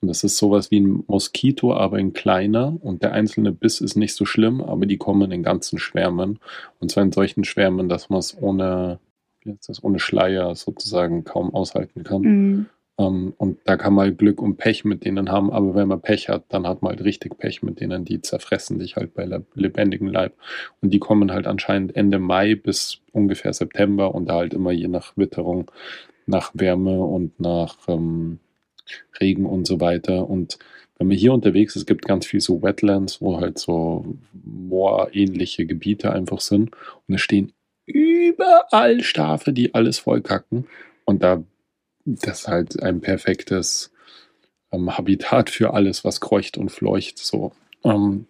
Und 0.00 0.08
das 0.08 0.22
ist 0.22 0.36
sowas 0.36 0.70
wie 0.70 0.80
ein 0.80 1.02
Moskito, 1.08 1.72
aber 1.72 1.98
in 1.98 2.12
kleiner. 2.12 2.76
Und 2.80 3.02
der 3.02 3.12
einzelne 3.12 3.50
Biss 3.52 3.80
ist 3.80 3.96
nicht 3.96 4.14
so 4.14 4.24
schlimm, 4.24 4.60
aber 4.60 4.86
die 4.86 4.98
kommen 4.98 5.32
in 5.32 5.42
ganzen 5.42 5.78
Schwärmen. 5.78 6.38
Und 6.78 6.92
zwar 6.92 7.02
in 7.02 7.10
solchen 7.10 7.42
Schwärmen, 7.42 7.88
dass 7.88 8.10
man 8.10 8.18
es 8.20 8.36
ohne, 8.40 9.00
wie 9.44 9.52
heißt 9.52 9.68
das, 9.68 9.84
ohne 9.84 9.98
Schleier 9.98 10.54
sozusagen 10.54 11.24
kaum 11.24 11.54
aushalten 11.54 12.02
kann. 12.04 12.22
Mm, 12.22 12.66
Ähm, 12.96 13.34
und 13.38 13.58
da 13.64 13.76
kann 13.76 13.92
man 13.94 14.06
halt 14.06 14.18
Glück 14.18 14.40
und 14.40 14.56
Pech 14.56 14.84
mit 14.84 15.04
denen 15.04 15.30
haben, 15.32 15.50
aber 15.50 15.74
wenn 15.74 15.88
man 15.88 16.00
Pech 16.00 16.28
hat, 16.28 16.44
dann 16.50 16.66
hat 16.66 16.80
man 16.80 16.90
halt 16.92 17.04
richtig 17.04 17.36
Pech 17.38 17.60
mit 17.62 17.80
denen, 17.80 18.04
die 18.04 18.20
zerfressen 18.22 18.78
dich 18.78 18.94
halt 18.96 19.14
bei 19.14 19.24
leb- 19.24 19.46
lebendigem 19.54 20.06
Leib. 20.06 20.34
Und 20.80 20.90
die 20.94 21.00
kommen 21.00 21.32
halt 21.32 21.46
anscheinend 21.48 21.96
Ende 21.96 22.20
Mai 22.20 22.54
bis 22.54 23.00
ungefähr 23.12 23.52
September 23.52 24.14
und 24.14 24.28
da 24.28 24.36
halt 24.36 24.54
immer 24.54 24.70
je 24.70 24.86
nach 24.88 25.16
Witterung, 25.16 25.70
nach 26.26 26.52
Wärme 26.54 27.00
und 27.02 27.40
nach 27.40 27.76
ähm, 27.88 28.38
Regen 29.20 29.46
und 29.46 29.66
so 29.66 29.80
weiter. 29.80 30.30
Und 30.30 30.58
wenn 30.98 31.08
man 31.08 31.16
hier 31.16 31.32
unterwegs 31.34 31.74
ist, 31.74 31.82
es 31.82 31.86
gibt 31.86 32.06
ganz 32.06 32.26
viel 32.26 32.40
so 32.40 32.62
Wetlands, 32.62 33.20
wo 33.20 33.40
halt 33.40 33.58
so 33.58 34.04
moorähnliche 34.32 35.66
Gebiete 35.66 36.12
einfach 36.12 36.40
sind. 36.40 36.70
Und 37.08 37.14
es 37.16 37.20
stehen 37.20 37.52
überall 37.86 39.02
Schafe, 39.02 39.52
die 39.52 39.74
alles 39.74 39.98
vollkacken. 39.98 40.66
Und 41.04 41.22
da 41.22 41.42
das 42.04 42.40
ist 42.40 42.48
halt 42.48 42.82
ein 42.82 43.00
perfektes 43.00 43.90
ähm, 44.72 44.96
Habitat 44.96 45.50
für 45.50 45.74
alles, 45.74 46.04
was 46.04 46.20
kreucht 46.20 46.58
und 46.58 46.70
fleucht. 46.70 47.18
So 47.18 47.52
ähm, 47.82 48.26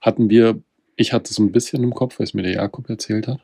hatten 0.00 0.30
wir, 0.30 0.60
ich 0.96 1.12
hatte 1.12 1.30
es 1.30 1.38
ein 1.38 1.52
bisschen 1.52 1.82
im 1.82 1.94
Kopf, 1.94 2.18
weil 2.18 2.24
es 2.24 2.34
mir 2.34 2.42
der 2.42 2.52
Jakob 2.52 2.88
erzählt 2.88 3.28
hat, 3.28 3.40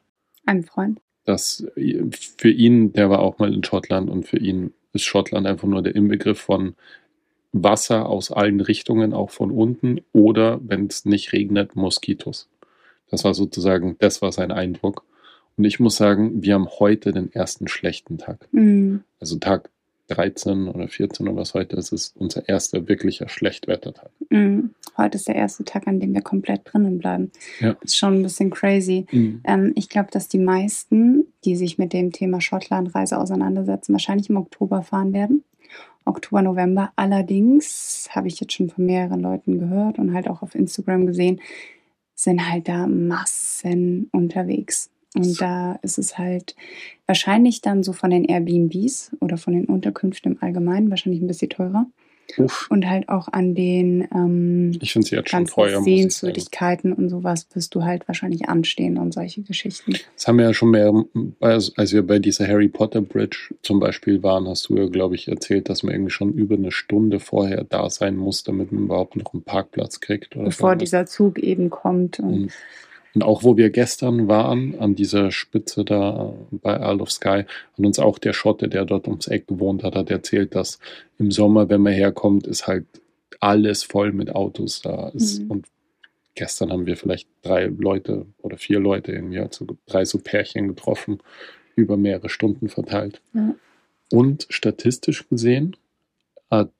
ein 0.46 0.62
Freund. 0.62 1.00
dass 1.24 1.66
für 1.74 2.50
ihn, 2.50 2.92
der 2.92 3.10
war 3.10 3.20
auch 3.20 3.38
mal 3.38 3.52
in 3.52 3.64
Schottland 3.64 4.10
und 4.10 4.26
für 4.26 4.38
ihn 4.38 4.72
ist 4.92 5.04
Schottland 5.04 5.46
einfach 5.46 5.66
nur 5.66 5.82
der 5.82 5.96
Inbegriff 5.96 6.40
von 6.40 6.76
Wasser 7.52 8.08
aus 8.08 8.30
allen 8.30 8.60
Richtungen, 8.60 9.12
auch 9.12 9.30
von 9.30 9.50
unten, 9.50 10.00
oder 10.12 10.60
wenn 10.62 10.86
es 10.86 11.04
nicht 11.04 11.32
regnet, 11.32 11.76
Moskitos. 11.76 12.48
Das 13.10 13.24
war 13.24 13.34
sozusagen, 13.34 13.96
das 14.00 14.22
war 14.22 14.32
sein 14.32 14.50
Eindruck. 14.50 15.04
Und 15.56 15.64
ich 15.64 15.80
muss 15.80 15.96
sagen, 15.96 16.42
wir 16.42 16.54
haben 16.54 16.68
heute 16.78 17.12
den 17.12 17.32
ersten 17.32 17.68
schlechten 17.68 18.18
Tag. 18.18 18.48
Mm, 18.52 18.96
Also 19.20 19.36
Tag 19.38 19.70
13 20.08 20.68
oder 20.68 20.88
14 20.88 21.28
oder 21.28 21.36
was 21.36 21.54
heute 21.54 21.76
ist, 21.76 21.92
ist 21.92 22.14
unser 22.16 22.48
erster 22.48 22.88
wirklicher 22.88 23.28
Schlechtwettertag. 23.28 24.10
mm. 24.30 24.70
Heute 24.96 25.16
ist 25.16 25.26
der 25.26 25.34
erste 25.34 25.64
Tag, 25.64 25.88
an 25.88 25.98
dem 25.98 26.14
wir 26.14 26.22
komplett 26.22 26.60
drinnen 26.64 26.98
bleiben. 26.98 27.32
Ja. 27.58 27.76
Ist 27.82 27.96
schon 27.96 28.14
ein 28.14 28.22
bisschen 28.22 28.50
crazy. 28.50 29.06
Ähm, 29.42 29.72
ich 29.74 29.88
glaube, 29.88 30.10
dass 30.12 30.28
die 30.28 30.38
meisten, 30.38 31.26
die 31.44 31.56
sich 31.56 31.78
mit 31.78 31.92
dem 31.92 32.12
Thema 32.12 32.40
Schottlandreise 32.40 33.18
auseinandersetzen, 33.18 33.92
wahrscheinlich 33.92 34.30
im 34.30 34.36
Oktober 34.36 34.82
fahren 34.82 35.12
werden. 35.12 35.42
Oktober, 36.04 36.42
November. 36.42 36.92
Allerdings 36.94 38.08
habe 38.10 38.28
ich 38.28 38.38
jetzt 38.38 38.52
schon 38.52 38.70
von 38.70 38.86
mehreren 38.86 39.20
Leuten 39.20 39.58
gehört 39.58 39.98
und 39.98 40.14
halt 40.14 40.28
auch 40.28 40.42
auf 40.42 40.54
Instagram 40.54 41.06
gesehen, 41.06 41.40
sind 42.14 42.48
halt 42.48 42.68
da 42.68 42.86
Massen 42.86 44.08
unterwegs. 44.12 44.90
Und 45.14 45.40
da 45.40 45.78
ist 45.82 45.98
es 45.98 46.18
halt 46.18 46.56
wahrscheinlich 47.06 47.60
dann 47.60 47.82
so 47.82 47.92
von 47.92 48.10
den 48.10 48.24
Airbnbs 48.24 49.12
oder 49.20 49.36
von 49.36 49.52
den 49.52 49.66
Unterkünften 49.66 50.32
im 50.32 50.42
Allgemeinen 50.42 50.90
wahrscheinlich 50.90 51.22
ein 51.22 51.28
bisschen 51.28 51.50
teurer. 51.50 51.86
Uff, 52.38 52.66
Und 52.70 52.88
halt 52.88 53.08
auch 53.10 53.28
an 53.28 53.54
den 53.54 54.08
ähm, 54.12 54.72
ich 54.80 54.92
finde 54.92 55.04
es 55.04 55.10
jetzt 55.10 55.30
schon 55.30 55.44
teuer. 55.44 55.82
Sehenswürdigkeiten 55.82 56.92
und 56.92 57.10
sowas 57.10 57.46
wirst 57.52 57.74
du 57.74 57.84
halt 57.84 58.08
wahrscheinlich 58.08 58.48
anstehen 58.48 58.96
und 58.96 59.12
solche 59.12 59.42
Geschichten. 59.42 59.92
Das 60.14 60.26
haben 60.26 60.38
wir 60.38 60.46
ja 60.46 60.54
schon 60.54 60.70
mehr, 60.70 60.92
als, 61.40 61.76
als 61.76 61.92
wir 61.92 62.04
bei 62.04 62.18
dieser 62.18 62.48
Harry 62.48 62.68
Potter 62.68 63.02
Bridge 63.02 63.54
zum 63.62 63.78
Beispiel 63.78 64.22
waren, 64.22 64.48
hast 64.48 64.68
du 64.68 64.76
ja, 64.76 64.86
glaube 64.86 65.14
ich, 65.14 65.28
erzählt, 65.28 65.68
dass 65.68 65.82
man 65.82 65.94
irgendwie 65.94 66.10
schon 66.10 66.32
über 66.32 66.56
eine 66.56 66.72
Stunde 66.72 67.20
vorher 67.20 67.62
da 67.64 67.90
sein 67.90 68.16
muss, 68.16 68.42
damit 68.42 68.72
man 68.72 68.84
überhaupt 68.84 69.16
noch 69.16 69.32
einen 69.34 69.42
Parkplatz 69.42 70.00
kriegt. 70.00 70.34
Oder 70.34 70.46
Bevor 70.46 70.72
so. 70.72 70.78
dieser 70.78 71.06
Zug 71.06 71.38
eben 71.38 71.70
kommt. 71.70 72.20
Und 72.20 72.32
Und, 72.44 72.52
und 73.14 73.22
auch 73.22 73.44
wo 73.44 73.56
wir 73.56 73.70
gestern 73.70 74.26
waren, 74.26 74.78
an 74.78 74.96
dieser 74.96 75.30
Spitze 75.30 75.84
da 75.84 76.34
bei 76.50 76.76
Isle 76.76 77.00
of 77.00 77.10
Skye, 77.10 77.46
hat 77.46 77.78
uns 77.78 77.98
auch 77.98 78.18
der 78.18 78.32
Schotte, 78.32 78.68
der 78.68 78.84
dort 78.84 79.06
ums 79.06 79.28
Eck 79.28 79.46
gewohnt 79.46 79.84
hat, 79.84 79.94
hat 79.94 80.10
erzählt, 80.10 80.54
dass 80.54 80.80
im 81.18 81.30
Sommer, 81.30 81.68
wenn 81.68 81.82
man 81.82 81.92
herkommt, 81.92 82.46
ist 82.46 82.66
halt 82.66 82.86
alles 83.40 83.84
voll 83.84 84.12
mit 84.12 84.34
Autos 84.34 84.82
da 84.82 85.08
ist. 85.10 85.40
Mhm. 85.40 85.50
Und 85.50 85.66
gestern 86.34 86.72
haben 86.72 86.86
wir 86.86 86.96
vielleicht 86.96 87.28
drei 87.42 87.66
Leute 87.66 88.26
oder 88.42 88.58
vier 88.58 88.80
Leute 88.80 89.12
irgendwie, 89.12 89.38
also 89.38 89.66
drei 89.86 90.04
so 90.04 90.18
Pärchen 90.18 90.68
getroffen, 90.68 91.18
über 91.76 91.96
mehrere 91.96 92.28
Stunden 92.28 92.68
verteilt. 92.68 93.20
Ja. 93.32 93.54
Und 94.10 94.46
statistisch 94.50 95.28
gesehen 95.28 95.76
hat, 96.50 96.70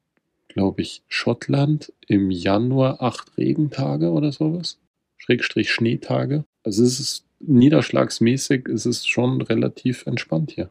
glaube 0.49 0.83
ich, 0.83 1.03
Schottland 1.09 1.93
im 2.07 2.31
Januar 2.31 3.03
acht 3.03 3.37
Regentage 3.39 4.11
oder 4.11 4.33
sowas. 4.33 4.79
Schrägstrich 5.25 5.73
Schneetage. 5.73 6.45
Also 6.65 6.85
es 6.85 7.01
ist 7.01 7.25
niederschlagsmäßig, 7.41 8.69
es 8.69 8.85
ist 8.85 9.09
schon 9.09 9.41
relativ 9.41 10.07
entspannt 10.07 10.51
hier 10.51 10.69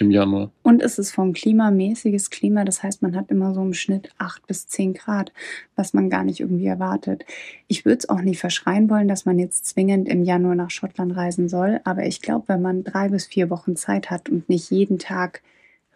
im 0.00 0.10
Januar. 0.10 0.50
Und 0.62 0.82
es 0.82 0.98
ist 0.98 1.12
vom 1.12 1.32
Klima 1.32 1.70
mäßiges 1.70 2.30
Klima, 2.30 2.64
das 2.64 2.82
heißt, 2.82 3.00
man 3.02 3.14
hat 3.14 3.30
immer 3.30 3.54
so 3.54 3.62
im 3.62 3.74
Schnitt 3.74 4.10
8 4.18 4.46
bis 4.48 4.66
10 4.66 4.94
Grad, 4.94 5.32
was 5.76 5.94
man 5.94 6.10
gar 6.10 6.24
nicht 6.24 6.40
irgendwie 6.40 6.66
erwartet. 6.66 7.24
Ich 7.68 7.84
würde 7.84 7.98
es 7.98 8.08
auch 8.08 8.20
nicht 8.20 8.40
verschreien 8.40 8.90
wollen, 8.90 9.06
dass 9.06 9.24
man 9.24 9.38
jetzt 9.38 9.66
zwingend 9.66 10.08
im 10.08 10.24
Januar 10.24 10.56
nach 10.56 10.70
Schottland 10.70 11.16
reisen 11.16 11.48
soll, 11.48 11.80
aber 11.84 12.04
ich 12.04 12.20
glaube, 12.20 12.48
wenn 12.48 12.60
man 12.60 12.82
drei 12.82 13.08
bis 13.08 13.26
vier 13.26 13.50
Wochen 13.50 13.76
Zeit 13.76 14.10
hat 14.10 14.28
und 14.28 14.48
nicht 14.48 14.70
jeden 14.70 14.98
Tag 14.98 15.42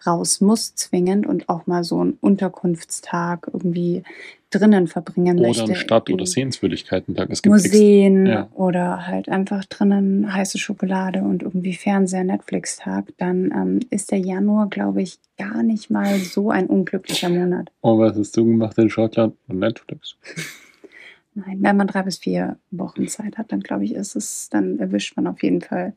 raus 0.04 0.40
muss 0.40 0.74
zwingend 0.74 1.26
und 1.26 1.48
auch 1.48 1.66
mal 1.66 1.84
so 1.84 2.00
einen 2.00 2.18
Unterkunftstag 2.20 3.48
irgendwie 3.52 4.02
drinnen 4.50 4.86
verbringen 4.86 5.38
Oder 5.38 5.48
möchte. 5.48 5.64
ein 5.64 5.74
Stadt- 5.74 6.10
oder 6.10 6.26
Sehenswürdigkeiten-Tag. 6.26 7.30
Es 7.30 7.42
gibt 7.42 7.52
Museen 7.52 8.26
ja. 8.26 8.48
oder 8.54 9.06
halt 9.06 9.28
einfach 9.28 9.64
drinnen 9.64 10.32
heiße 10.32 10.58
Schokolade 10.58 11.20
und 11.22 11.42
irgendwie 11.42 11.74
Fernseher, 11.74 12.24
Netflix-Tag, 12.24 13.12
dann 13.18 13.50
ähm, 13.52 13.80
ist 13.90 14.12
der 14.12 14.18
Januar, 14.18 14.68
glaube 14.68 15.02
ich, 15.02 15.18
gar 15.36 15.62
nicht 15.62 15.90
mal 15.90 16.18
so 16.18 16.50
ein 16.50 16.66
unglücklicher 16.66 17.28
Monat. 17.28 17.70
Oh, 17.82 17.98
was 17.98 18.16
hast 18.16 18.36
du 18.36 18.44
gemacht 18.44 18.78
in 18.78 18.88
Schottland? 18.88 19.34
Netflix. 19.48 20.16
Nein, 21.34 21.58
wenn 21.60 21.76
man 21.76 21.86
drei 21.86 22.02
bis 22.02 22.18
vier 22.18 22.56
Wochen 22.70 23.08
Zeit 23.08 23.36
hat, 23.36 23.52
dann 23.52 23.60
glaube 23.60 23.84
ich, 23.84 23.94
ist 23.94 24.16
es, 24.16 24.48
dann 24.48 24.78
erwischt 24.78 25.16
man 25.16 25.26
auf 25.26 25.42
jeden 25.42 25.60
Fall 25.60 25.92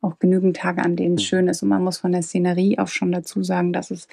auch 0.00 0.18
genügend 0.18 0.56
Tage, 0.56 0.82
an 0.82 0.96
denen 0.96 1.14
es 1.16 1.22
Mhm. 1.22 1.26
schön 1.26 1.48
ist. 1.48 1.62
Und 1.62 1.68
man 1.68 1.82
muss 1.84 1.98
von 1.98 2.12
der 2.12 2.22
Szenerie 2.22 2.78
auch 2.78 2.88
schon 2.88 3.12
dazu 3.12 3.42
sagen, 3.42 3.72
dass 3.72 3.90
es 3.90 4.08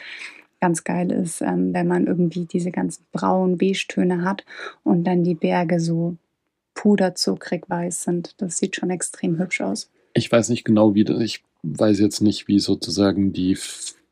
ganz 0.61 0.83
geil 0.83 1.11
ist, 1.11 1.41
ähm, 1.41 1.73
wenn 1.73 1.87
man 1.87 2.07
irgendwie 2.07 2.45
diese 2.45 2.71
ganzen 2.71 3.03
braunen 3.11 3.57
Beige-Töne 3.57 4.23
hat 4.23 4.45
und 4.83 5.03
dann 5.03 5.23
die 5.23 5.35
Berge 5.35 5.79
so 5.79 6.15
puderzuckrig 6.73 7.63
weiß 7.69 8.03
sind. 8.03 8.35
Das 8.41 8.57
sieht 8.57 8.75
schon 8.75 8.89
extrem 8.89 9.37
hübsch 9.39 9.61
aus. 9.61 9.89
Ich 10.13 10.31
weiß 10.31 10.49
nicht 10.49 10.63
genau, 10.63 10.95
wie 10.95 11.03
das, 11.03 11.19
ich 11.21 11.43
weiß 11.63 11.99
jetzt 11.99 12.21
nicht, 12.21 12.47
wie 12.47 12.59
sozusagen 12.59 13.33
die 13.33 13.57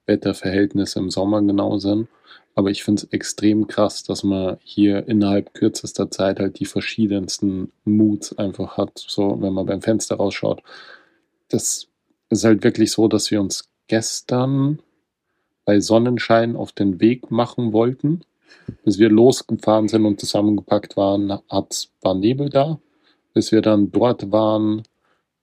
Wetterverhältnisse 0.08 1.00
im 1.00 1.10
Sommer 1.10 1.42
genau 1.42 1.78
sind. 1.78 2.08
Aber 2.54 2.70
ich 2.70 2.84
finde 2.84 3.04
es 3.04 3.12
extrem 3.14 3.68
krass, 3.68 4.04
dass 4.04 4.24
man 4.24 4.58
hier 4.62 5.08
innerhalb 5.08 5.54
kürzester 5.54 6.12
Zeit 6.12 6.40
halt 6.40 6.60
die 6.60 6.66
verschiedensten 6.66 7.72
Moods 7.86 8.38
einfach 8.38 8.78
hat, 8.78 8.92
so 9.08 9.42
wenn 9.42 9.54
man 9.54 9.66
beim 9.66 9.82
Fenster 9.82 10.18
rausschaut. 10.18 10.62
Das 11.52 11.88
ist 12.30 12.44
halt 12.44 12.64
wirklich 12.64 12.92
so, 12.92 13.08
dass 13.08 13.30
wir 13.32 13.42
uns 13.42 13.70
gestern 13.88 14.80
bei 15.66 15.80
Sonnenschein 15.80 16.56
auf 16.56 16.72
den 16.72 17.00
Weg 17.00 17.30
machen 17.30 17.74
wollten. 17.74 18.22
Bis 18.84 19.00
wir 19.00 19.10
losgefahren 19.10 19.88
sind 19.88 20.06
und 20.06 20.20
zusammengepackt 20.20 20.98
waren, 20.98 21.30
war 21.30 22.16
Nebel 22.16 22.50
da. 22.50 22.80
Bis 23.34 23.52
wir 23.52 23.62
dann 23.62 23.92
dort 23.92 24.32
waren, 24.32 24.84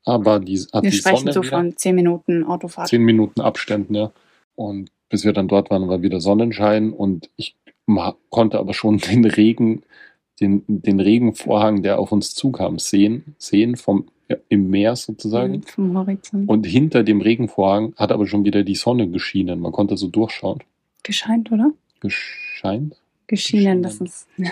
aber 0.05 0.41
die, 0.41 0.59
hat 0.73 0.85
Wir 0.85 0.91
die 0.91 0.97
sprechen 0.97 1.19
Sonne 1.19 1.33
so 1.33 1.43
wieder. 1.43 1.51
von 1.51 1.77
zehn 1.77 1.95
Minuten 1.95 2.45
Autofahrt. 2.45 2.89
Zehn 2.89 3.03
Minuten 3.03 3.41
Abständen, 3.41 3.95
ja. 3.95 4.13
Und 4.55 4.91
bis 5.09 5.25
wir 5.25 5.33
dann 5.33 5.49
dort 5.49 5.71
waren, 5.71 5.89
war 5.89 6.03
wieder 6.03 6.21
Sonnenschein 6.21 6.93
und 6.93 7.31
ich 7.37 7.57
konnte 8.31 8.59
aber 8.59 8.75
schon 8.75 8.99
den 8.99 9.25
Regen, 9.25 9.83
den, 10.41 10.65
den 10.67 11.01
Regenvorhang, 11.01 11.83
der 11.83 11.99
auf 11.99 12.13
uns 12.13 12.35
zukam, 12.35 12.79
sehen, 12.79 13.35
sehen 13.39 13.77
vom, 13.77 14.09
ja, 14.29 14.37
im 14.49 14.69
Meer 14.71 14.97
sozusagen. 14.97 15.53
Mhm, 15.55 15.63
Vom 15.63 15.97
Horizont. 15.99 16.49
Und 16.49 16.65
hinter 16.67 17.03
dem 17.03 17.21
Regenvorhang 17.21 17.95
hat 17.97 18.13
aber 18.13 18.27
schon 18.27 18.45
wieder 18.45 18.63
die 18.65 18.75
Sonne 18.75 19.09
geschienen. 19.09 19.61
Man 19.61 19.73
konnte 19.73 19.97
so 19.97 20.09
durchschauen. 20.09 20.63
Gescheint, 21.03 21.51
oder? 21.51 21.71
Gescheint? 22.01 22.97
Geschienen, 23.27 23.83
das 23.83 23.99
Geschienen. 23.99 24.09
ist. 24.09 24.29
Ja. 24.37 24.51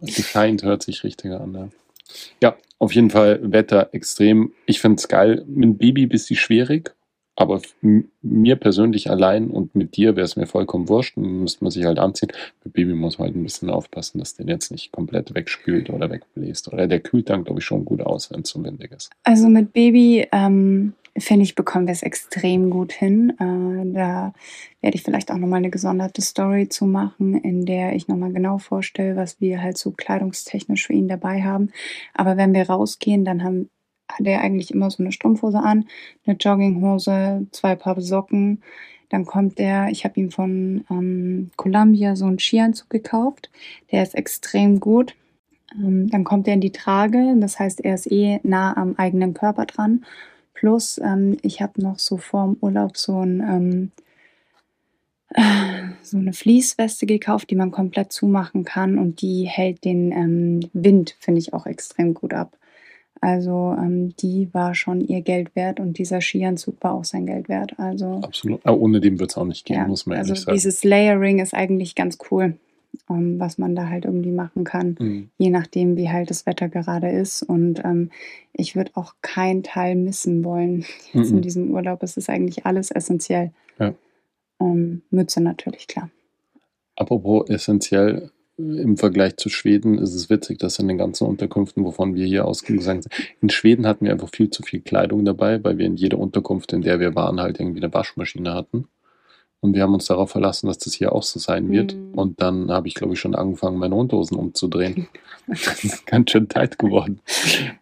Gescheint 0.00 0.62
hört 0.62 0.82
sich 0.82 1.04
richtiger 1.04 1.40
an. 1.40 1.54
Ja. 1.54 1.68
ja, 2.42 2.56
auf 2.78 2.92
jeden 2.94 3.10
Fall 3.10 3.40
Wetter 3.42 3.88
extrem. 3.92 4.52
Ich 4.66 4.80
finde 4.80 4.96
es 4.96 5.08
geil. 5.08 5.44
Mit 5.46 5.64
dem 5.64 5.76
Baby 5.78 6.06
bist 6.06 6.28
du 6.30 6.34
schwierig, 6.34 6.94
aber 7.36 7.60
mir 8.22 8.56
persönlich 8.56 9.10
allein 9.10 9.48
und 9.48 9.74
mit 9.74 9.96
dir 9.96 10.14
wäre 10.16 10.24
es 10.24 10.36
mir 10.36 10.46
vollkommen 10.46 10.88
wurscht. 10.88 11.16
Dann 11.16 11.40
Müsste 11.40 11.64
man 11.64 11.70
sich 11.70 11.84
halt 11.84 11.98
anziehen. 11.98 12.32
Mit 12.62 12.74
Baby 12.74 12.94
muss 12.94 13.18
man 13.18 13.28
halt 13.28 13.36
ein 13.36 13.42
bisschen 13.42 13.70
aufpassen, 13.70 14.18
dass 14.18 14.34
den 14.34 14.48
jetzt 14.48 14.70
nicht 14.70 14.92
komplett 14.92 15.34
wegspült 15.34 15.90
oder 15.90 16.10
wegbläst. 16.10 16.72
Oder 16.72 16.86
der 16.86 17.00
kühlt 17.00 17.30
dann, 17.30 17.44
glaube 17.44 17.60
ich, 17.60 17.66
schon 17.66 17.84
gut 17.84 18.02
aus, 18.02 18.30
wenn 18.30 18.42
es 18.42 18.50
so 18.50 18.62
windig 18.62 18.92
ist. 18.92 19.10
Also 19.24 19.48
mit 19.48 19.72
Baby, 19.72 20.28
ähm, 20.30 20.94
finde 21.16 21.44
ich, 21.44 21.54
bekommen 21.54 21.86
wir 21.86 21.92
es 21.92 22.02
extrem 22.02 22.70
gut 22.70 22.92
hin. 22.92 23.30
Äh, 23.38 23.92
da 23.92 24.32
werde 24.80 24.96
ich 24.96 25.02
vielleicht 25.02 25.30
auch 25.30 25.38
nochmal 25.38 25.58
eine 25.58 25.70
gesonderte 25.70 26.22
Story 26.22 26.68
zu 26.68 26.86
machen, 26.86 27.34
in 27.34 27.66
der 27.66 27.94
ich 27.94 28.08
nochmal 28.08 28.32
genau 28.32 28.58
vorstelle, 28.58 29.16
was 29.16 29.40
wir 29.40 29.62
halt 29.62 29.78
so 29.78 29.92
kleidungstechnisch 29.92 30.86
für 30.86 30.92
ihn 30.92 31.08
dabei 31.08 31.42
haben. 31.42 31.70
Aber 32.14 32.36
wenn 32.36 32.52
wir 32.52 32.68
rausgehen, 32.68 33.24
dann 33.24 33.42
haben, 33.42 33.70
hat 34.08 34.26
er 34.26 34.40
eigentlich 34.40 34.72
immer 34.72 34.90
so 34.90 35.02
eine 35.02 35.12
Strumpfhose 35.12 35.58
an, 35.58 35.86
eine 36.26 36.36
Jogginghose, 36.36 37.46
zwei 37.52 37.74
Paar 37.74 38.00
Socken. 38.00 38.62
Dann 39.08 39.24
kommt 39.24 39.60
er, 39.60 39.88
ich 39.90 40.04
habe 40.04 40.18
ihm 40.20 40.30
von 40.30 40.84
ähm, 40.90 41.50
Columbia 41.56 42.16
so 42.16 42.26
einen 42.26 42.38
Skianzug 42.38 42.90
gekauft. 42.90 43.50
Der 43.92 44.02
ist 44.02 44.14
extrem 44.14 44.80
gut. 44.80 45.14
Ähm, 45.76 46.08
dann 46.08 46.24
kommt 46.24 46.48
er 46.48 46.54
in 46.54 46.60
die 46.60 46.72
Trage, 46.72 47.34
das 47.38 47.58
heißt, 47.58 47.80
er 47.80 47.94
ist 47.94 48.10
eh 48.10 48.40
nah 48.42 48.76
am 48.76 48.94
eigenen 48.96 49.34
Körper 49.34 49.66
dran. 49.66 50.04
Plus, 50.54 50.98
ähm, 50.98 51.36
ich 51.42 51.60
habe 51.60 51.82
noch 51.82 51.98
so 51.98 52.16
vor 52.16 52.44
dem 52.44 52.56
Urlaub 52.60 52.96
so, 52.96 53.20
ein, 53.20 53.40
ähm, 53.40 53.92
äh, 55.30 55.92
so 56.02 56.16
eine 56.16 56.32
Fließweste 56.32 57.06
gekauft, 57.06 57.50
die 57.50 57.56
man 57.56 57.70
komplett 57.70 58.12
zumachen 58.12 58.64
kann 58.64 58.98
und 58.98 59.20
die 59.20 59.44
hält 59.44 59.84
den 59.84 60.12
ähm, 60.12 60.70
Wind, 60.72 61.16
finde 61.18 61.40
ich, 61.40 61.52
auch 61.52 61.66
extrem 61.66 62.14
gut 62.14 62.34
ab. 62.34 62.56
Also 63.24 63.74
ähm, 63.78 64.14
die 64.18 64.48
war 64.52 64.74
schon 64.74 65.00
ihr 65.00 65.22
Geld 65.22 65.56
wert 65.56 65.80
und 65.80 65.96
dieser 65.98 66.20
Skianzug 66.20 66.76
war 66.82 66.92
auch 66.92 67.04
sein 67.04 67.24
Geld 67.24 67.48
wert. 67.48 67.78
Also 67.78 68.20
Absolut. 68.22 68.60
Aber 68.66 68.78
ohne 68.78 69.00
den 69.00 69.18
wird 69.18 69.30
es 69.30 69.36
auch 69.38 69.46
nicht 69.46 69.64
gehen, 69.64 69.76
ja, 69.76 69.86
muss 69.86 70.04
man 70.04 70.18
also 70.18 70.32
ehrlich 70.32 70.44
sagen. 70.44 70.54
dieses 70.54 70.84
Layering 70.84 71.38
ist 71.38 71.54
eigentlich 71.54 71.94
ganz 71.94 72.18
cool, 72.30 72.56
ähm, 73.08 73.40
was 73.40 73.56
man 73.56 73.74
da 73.74 73.88
halt 73.88 74.04
irgendwie 74.04 74.30
machen 74.30 74.64
kann 74.64 74.96
Mhm. 75.00 75.30
je 75.38 75.48
nachdem, 75.50 75.96
wie 75.96 76.10
halt 76.10 76.28
das 76.28 76.44
Wetter 76.44 76.68
gerade 76.68 77.08
ist. 77.10 77.42
Und 77.42 77.82
ähm, 77.84 78.10
ich 78.52 78.76
würde 78.76 78.90
auch 78.94 79.14
keinen 79.22 79.62
Teil 79.62 79.94
missen 79.96 80.44
wollen 80.44 80.84
jetzt 81.14 81.30
in 81.30 81.36
Mhm. 81.36 81.42
diesem 81.42 81.70
Urlaub. 81.70 82.02
Es 82.02 82.16
ist 82.18 82.28
eigentlich 82.28 82.66
alles 82.66 82.90
essentiell. 82.90 83.52
Ja. 83.78 83.94
Ähm, 84.60 85.00
Mütze 85.10 85.40
natürlich, 85.42 85.86
klar. 85.86 86.10
Apropos 86.96 87.48
essentiell, 87.48 88.30
im 88.56 88.96
Vergleich 88.96 89.36
zu 89.36 89.48
Schweden 89.48 89.98
ist 89.98 90.14
es 90.14 90.30
witzig, 90.30 90.58
dass 90.58 90.78
in 90.78 90.86
den 90.86 90.98
ganzen 90.98 91.26
Unterkünften, 91.26 91.84
wovon 91.84 92.14
wir 92.14 92.26
hier 92.26 92.44
ausgegangen 92.44 93.02
sind, 93.02 93.06
in 93.40 93.50
Schweden 93.50 93.86
hatten 93.86 94.04
wir 94.04 94.12
einfach 94.12 94.30
viel 94.30 94.50
zu 94.50 94.62
viel 94.62 94.80
Kleidung 94.80 95.24
dabei, 95.24 95.62
weil 95.64 95.78
wir 95.78 95.86
in 95.86 95.96
jeder 95.96 96.18
Unterkunft, 96.18 96.72
in 96.72 96.82
der 96.82 97.00
wir 97.00 97.14
waren, 97.14 97.40
halt 97.40 97.58
irgendwie 97.58 97.82
eine 97.82 97.92
Waschmaschine 97.92 98.54
hatten. 98.54 98.86
Und 99.60 99.74
wir 99.74 99.82
haben 99.82 99.94
uns 99.94 100.06
darauf 100.06 100.30
verlassen, 100.30 100.66
dass 100.66 100.78
das 100.78 100.92
hier 100.92 101.12
auch 101.12 101.22
so 101.22 101.40
sein 101.40 101.70
wird. 101.70 101.94
Mhm. 101.94 102.12
Und 102.14 102.42
dann 102.42 102.70
habe 102.70 102.86
ich, 102.86 102.94
glaube 102.94 103.14
ich, 103.14 103.20
schon 103.20 103.34
angefangen, 103.34 103.78
meine 103.78 103.94
Unterhosen 103.94 104.36
umzudrehen. 104.36 105.08
Das 105.46 105.84
ist 105.84 106.06
ganz 106.06 106.30
schön 106.30 106.48
tight 106.48 106.78
geworden, 106.78 107.20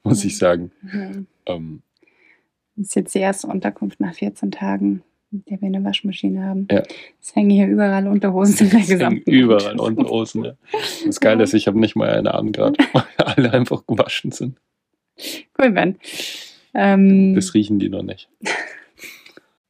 muss 0.02 0.24
ich 0.24 0.36
sagen. 0.36 0.72
Mhm. 0.82 1.26
Ähm, 1.46 1.82
Das 2.74 2.86
ist 2.88 2.96
jetzt 2.96 3.14
die 3.14 3.20
erste 3.20 3.46
Unterkunft 3.46 4.00
nach 4.00 4.14
14 4.14 4.50
Tagen, 4.50 5.04
der 5.32 5.60
wir 5.60 5.66
eine 5.66 5.84
Waschmaschine 5.84 6.44
haben. 6.44 6.68
Ja. 6.70 6.82
Es 7.20 7.34
hängen 7.34 7.50
hier 7.50 7.66
überall 7.66 8.06
Unterhosen 8.06 8.66
in 8.66 8.70
der 8.70 8.80
gesamten 8.86 9.30
überall. 9.30 9.80
Unterhosen. 9.80 10.44
Ja. 10.44 10.52
Das 11.06 11.20
Geile 11.20 11.42
ist, 11.44 11.54
ich 11.54 11.66
habe 11.66 11.80
nicht 11.80 11.96
mal 11.96 12.10
eine 12.10 12.34
an 12.34 12.52
gerade, 12.52 12.76
weil 12.92 13.04
alle 13.16 13.52
einfach 13.52 13.86
gewaschen 13.86 14.32
sind. 14.32 14.58
Cool, 15.58 15.70
Ben. 15.70 15.98
Ähm, 16.74 17.34
Das 17.34 17.54
riechen 17.54 17.78
die 17.78 17.88
noch 17.88 18.02
nicht. 18.02 18.28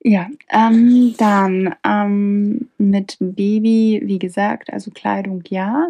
Ja, 0.05 0.29
ähm, 0.51 1.15
dann 1.17 1.75
ähm, 1.87 2.69
mit 2.77 3.17
Baby, 3.21 4.03
wie 4.05 4.19
gesagt, 4.19 4.73
also 4.73 4.91
Kleidung 4.91 5.45
ja. 5.49 5.89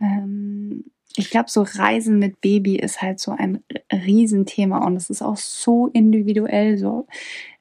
Ähm, 0.00 0.84
ich 1.16 1.30
glaube, 1.30 1.50
so 1.50 1.62
Reisen 1.62 2.18
mit 2.20 2.40
Baby 2.40 2.76
ist 2.76 3.02
halt 3.02 3.18
so 3.18 3.32
ein 3.32 3.64
Riesenthema 3.92 4.86
und 4.86 4.96
es 4.96 5.10
ist 5.10 5.22
auch 5.22 5.36
so 5.36 5.88
individuell 5.88 6.78
so, 6.78 7.08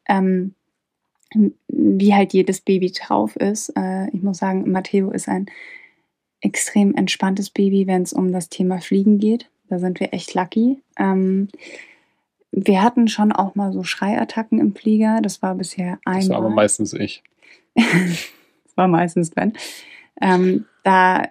ähm, 0.07 0.53
wie 1.67 2.13
halt 2.13 2.33
jedes 2.33 2.61
Baby 2.61 2.91
drauf 2.91 3.35
ist. 3.35 3.69
Äh, 3.77 4.09
ich 4.09 4.21
muss 4.21 4.37
sagen, 4.37 4.71
Matteo 4.71 5.11
ist 5.11 5.27
ein 5.27 5.47
extrem 6.41 6.95
entspanntes 6.95 7.49
Baby, 7.49 7.87
wenn 7.87 8.01
es 8.01 8.13
um 8.13 8.31
das 8.31 8.49
Thema 8.49 8.79
Fliegen 8.79 9.19
geht. 9.19 9.49
Da 9.67 9.79
sind 9.79 9.99
wir 9.99 10.13
echt 10.13 10.33
lucky. 10.33 10.81
Ähm, 10.97 11.49
wir 12.51 12.81
hatten 12.81 13.07
schon 13.07 13.31
auch 13.31 13.55
mal 13.55 13.71
so 13.71 13.83
Schreiattacken 13.83 14.59
im 14.59 14.75
Flieger. 14.75 15.19
Das 15.21 15.41
war 15.41 15.55
bisher 15.55 15.99
einmal. 16.05 16.21
Das 16.21 16.29
war 16.29 16.37
aber 16.37 16.49
meistens 16.49 16.93
ich. 16.93 17.23
das 17.75 18.75
war 18.75 18.87
meistens 18.87 19.29
Ben. 19.29 19.53
Ähm, 20.21 20.65
da 20.83 21.27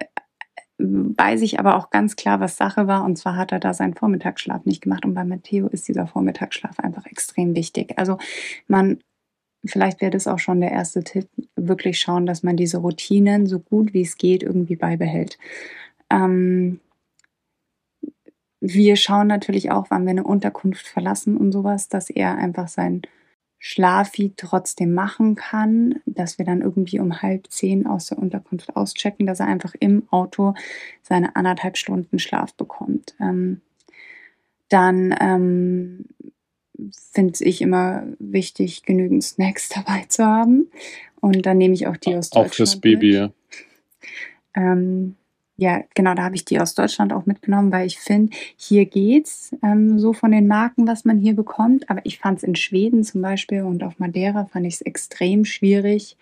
weiß 0.77 1.41
ich 1.41 1.59
aber 1.59 1.75
auch 1.75 1.89
ganz 1.89 2.15
klar, 2.15 2.39
was 2.39 2.55
Sache 2.55 2.87
war. 2.87 3.03
Und 3.03 3.17
zwar 3.17 3.35
hat 3.35 3.51
er 3.51 3.59
da 3.59 3.73
seinen 3.73 3.95
Vormittagsschlaf 3.95 4.65
nicht 4.65 4.81
gemacht. 4.81 5.03
Und 5.05 5.13
bei 5.13 5.25
Matteo 5.25 5.67
ist 5.67 5.89
dieser 5.89 6.07
Vormittagsschlaf 6.07 6.79
einfach 6.79 7.05
extrem 7.05 7.55
wichtig. 7.55 7.97
Also 7.97 8.17
man, 8.67 8.99
vielleicht 9.65 10.01
wäre 10.01 10.11
das 10.11 10.27
auch 10.27 10.39
schon 10.39 10.61
der 10.61 10.71
erste 10.71 11.03
Tipp, 11.03 11.27
wirklich 11.55 11.99
schauen, 11.99 12.25
dass 12.25 12.43
man 12.43 12.57
diese 12.57 12.77
Routinen 12.77 13.47
so 13.47 13.59
gut 13.59 13.93
wie 13.93 14.01
es 14.01 14.17
geht 14.17 14.43
irgendwie 14.43 14.75
beibehält. 14.75 15.37
Ähm, 16.09 16.79
wir 18.61 18.95
schauen 18.95 19.27
natürlich 19.27 19.71
auch, 19.71 19.87
wann 19.89 20.03
wir 20.03 20.11
eine 20.11 20.23
Unterkunft 20.23 20.87
verlassen 20.87 21.37
und 21.37 21.51
sowas, 21.51 21.87
dass 21.87 22.09
er 22.09 22.37
einfach 22.37 22.67
sein 22.67 23.01
Schlafi 23.57 24.33
trotzdem 24.37 24.93
machen 24.93 25.35
kann, 25.35 26.01
dass 26.05 26.37
wir 26.37 26.45
dann 26.45 26.61
irgendwie 26.61 26.99
um 26.99 27.21
halb 27.21 27.51
zehn 27.51 27.85
aus 27.85 28.07
der 28.07 28.17
Unterkunft 28.17 28.75
auschecken, 28.75 29.25
dass 29.25 29.41
er 29.41 29.47
einfach 29.47 29.75
im 29.79 30.07
Auto 30.11 30.53
seine 31.03 31.35
anderthalb 31.35 31.77
Stunden 31.77 32.19
Schlaf 32.19 32.53
bekommt. 32.53 33.15
Ähm, 33.19 33.61
dann 34.69 35.15
ähm, 35.19 36.05
finde 37.11 37.43
ich 37.43 37.61
immer 37.61 38.03
wichtig, 38.19 38.83
genügend 38.83 39.23
Snacks 39.23 39.69
dabei 39.75 40.05
zu 40.07 40.25
haben. 40.25 40.67
Und 41.21 41.45
dann 41.45 41.57
nehme 41.57 41.73
ich 41.73 41.87
auch 41.87 41.97
die 41.97 42.15
aus 42.15 42.31
Auch 42.31 42.43
Deutschland. 42.43 42.55
fürs 42.55 42.75
Baby. 42.77 43.13
Ja. 43.13 43.31
Ähm, 44.55 45.15
ja, 45.57 45.83
genau, 45.93 46.13
da 46.13 46.23
habe 46.23 46.35
ich 46.35 46.45
die 46.45 46.59
aus 46.59 46.73
Deutschland 46.73 47.11
auch 47.11 47.25
mitgenommen, 47.25 47.71
weil 47.73 47.85
ich 47.85 47.99
finde, 47.99 48.35
hier 48.55 48.85
geht's 48.85 49.53
ähm, 49.61 49.99
so 49.99 50.13
von 50.13 50.31
den 50.31 50.47
Marken, 50.47 50.87
was 50.87 51.03
man 51.03 51.19
hier 51.19 51.33
bekommt. 51.35 51.89
Aber 51.89 51.99
ich 52.05 52.17
fand 52.19 52.37
es 52.37 52.43
in 52.43 52.55
Schweden 52.55 53.03
zum 53.03 53.21
Beispiel 53.21 53.63
und 53.63 53.83
auf 53.83 53.99
Madeira 53.99 54.45
fand 54.45 54.65
ich 54.65 54.75
es 54.75 54.81
extrem 54.81 55.43
schwierig, 55.43 56.15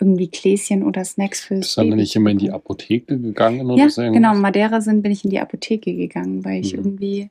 irgendwie 0.00 0.28
Gläschen 0.28 0.82
oder 0.84 1.04
Snacks 1.04 1.40
fürs 1.44 1.60
Bist 1.60 1.76
du 1.76 1.80
dann 1.82 1.90
Baby 1.90 2.00
nicht 2.00 2.16
immer 2.16 2.30
in 2.30 2.38
die. 2.38 2.50
Apotheke 2.50 3.18
gegangen 3.20 3.66
oder 3.70 3.76
Ja, 3.82 3.88
so? 3.90 4.00
genau, 4.00 4.34
Madeira 4.34 4.80
sind 4.80 5.02
bin 5.02 5.12
ich 5.12 5.22
in 5.24 5.30
die 5.30 5.38
Apotheke 5.40 5.94
gegangen, 5.94 6.42
weil 6.44 6.62
ich 6.62 6.72
Mhm. 6.72 6.78
irgendwie 6.78 7.30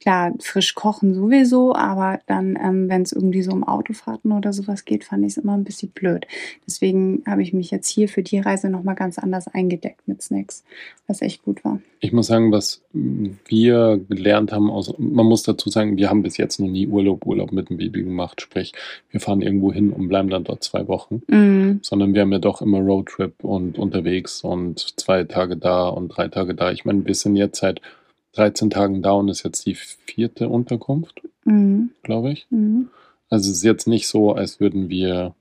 klar, 0.00 0.32
frisch 0.40 0.74
kochen 0.74 1.14
sowieso, 1.14 1.74
aber 1.74 2.20
dann, 2.26 2.58
ähm, 2.60 2.88
wenn 2.88 3.02
es 3.02 3.12
irgendwie 3.12 3.42
so 3.42 3.52
um 3.52 3.64
Autofahrten 3.64 4.32
oder 4.32 4.52
sowas 4.52 4.84
geht, 4.84 5.04
fand 5.04 5.24
ich 5.24 5.32
es 5.32 5.36
immer 5.36 5.54
ein 5.54 5.64
bisschen 5.64 5.90
blöd. 5.90 6.26
Deswegen 6.66 7.22
habe 7.26 7.42
ich 7.42 7.52
mich 7.52 7.70
jetzt 7.70 7.88
hier 7.88 8.08
für 8.08 8.22
die 8.22 8.38
Reise 8.38 8.70
nochmal 8.70 8.94
ganz 8.94 9.18
anders 9.18 9.46
eingedeckt 9.48 10.08
mit 10.08 10.22
Snacks, 10.22 10.64
was 11.06 11.20
echt 11.20 11.44
gut 11.44 11.64
war. 11.64 11.80
Ich 12.00 12.12
muss 12.12 12.28
sagen, 12.28 12.50
was 12.50 12.82
wir 12.92 14.00
gelernt 14.08 14.52
haben, 14.52 14.70
aus, 14.70 14.94
man 14.96 15.26
muss 15.26 15.42
dazu 15.42 15.68
sagen, 15.68 15.98
wir 15.98 16.08
haben 16.08 16.22
bis 16.22 16.38
jetzt 16.38 16.58
noch 16.58 16.68
nie 16.68 16.86
Urlaub, 16.86 17.26
Urlaub 17.26 17.52
mit 17.52 17.68
dem 17.68 17.76
Baby 17.76 18.02
gemacht. 18.02 18.40
Sprich, 18.40 18.72
wir 19.10 19.20
fahren 19.20 19.42
irgendwo 19.42 19.70
hin 19.70 19.92
und 19.92 20.08
bleiben 20.08 20.30
dann 20.30 20.44
dort 20.44 20.64
zwei 20.64 20.88
Wochen. 20.88 21.22
Mhm. 21.28 21.80
Sondern 21.82 22.14
wir 22.14 22.22
haben 22.22 22.32
ja 22.32 22.38
doch 22.38 22.62
immer 22.62 22.78
Roadtrip 22.78 23.44
und 23.44 23.78
unterwegs 23.78 24.42
und 24.42 24.78
zwei 24.98 25.24
Tage 25.24 25.58
da 25.58 25.88
und 25.88 26.08
drei 26.08 26.28
Tage 26.28 26.54
da. 26.54 26.72
Ich 26.72 26.86
meine, 26.86 27.04
wir 27.04 27.14
sind 27.14 27.36
jetzt 27.36 27.60
seit 27.60 27.82
13 28.32 28.70
Tagen 28.70 29.04
und 29.04 29.28
ist 29.28 29.42
jetzt 29.42 29.66
die 29.66 29.74
vierte 29.74 30.48
Unterkunft, 30.48 31.22
Mhm. 31.44 31.90
glaube 32.02 32.32
ich. 32.32 32.46
Mhm. 32.50 32.88
Also 33.28 33.50
es 33.50 33.58
ist 33.58 33.64
jetzt 33.64 33.86
nicht 33.86 34.06
so, 34.08 34.32
als 34.32 34.60
würden 34.60 34.88
wir 34.88 35.34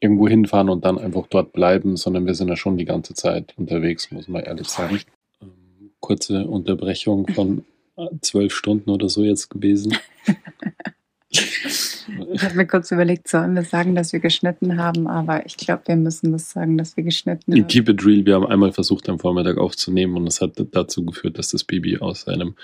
irgendwo 0.00 0.28
hinfahren 0.28 0.68
und 0.68 0.84
dann 0.84 0.98
einfach 0.98 1.26
dort 1.28 1.52
bleiben, 1.52 1.96
sondern 1.96 2.26
wir 2.26 2.34
sind 2.34 2.48
ja 2.48 2.56
schon 2.56 2.76
die 2.76 2.84
ganze 2.84 3.14
Zeit 3.14 3.54
unterwegs, 3.56 4.10
muss 4.10 4.28
man 4.28 4.42
ehrlich 4.42 4.68
sagen. 4.68 5.00
Ähm, 5.40 5.90
kurze 6.00 6.46
Unterbrechung 6.46 7.26
von 7.28 7.64
äh, 7.96 8.06
zwölf 8.20 8.54
Stunden 8.54 8.90
oder 8.90 9.08
so 9.08 9.22
jetzt 9.22 9.48
gewesen. 9.50 9.96
Ich 12.32 12.42
habe 12.42 12.54
mir 12.54 12.66
kurz 12.66 12.90
überlegt, 12.90 13.28
sollen 13.28 13.54
wir 13.54 13.64
sagen, 13.64 13.94
dass 13.94 14.12
wir 14.12 14.20
geschnitten 14.20 14.76
haben, 14.78 15.06
aber 15.06 15.46
ich 15.46 15.56
glaube, 15.56 15.82
wir 15.86 15.96
müssen 15.96 16.32
das 16.32 16.50
sagen, 16.50 16.76
dass 16.76 16.96
wir 16.96 17.04
geschnitten 17.04 17.52
haben. 17.52 17.66
Keep 17.66 17.88
It 17.88 18.04
Real, 18.04 18.26
wir 18.26 18.34
haben 18.34 18.46
einmal 18.46 18.72
versucht, 18.72 19.08
am 19.08 19.18
Vormittag 19.18 19.58
aufzunehmen 19.58 20.16
und 20.16 20.26
es 20.26 20.40
hat 20.40 20.52
dazu 20.72 21.04
geführt, 21.04 21.38
dass 21.38 21.50
das 21.50 21.64
Baby 21.64 21.98
aus 21.98 22.22
seinem 22.22 22.54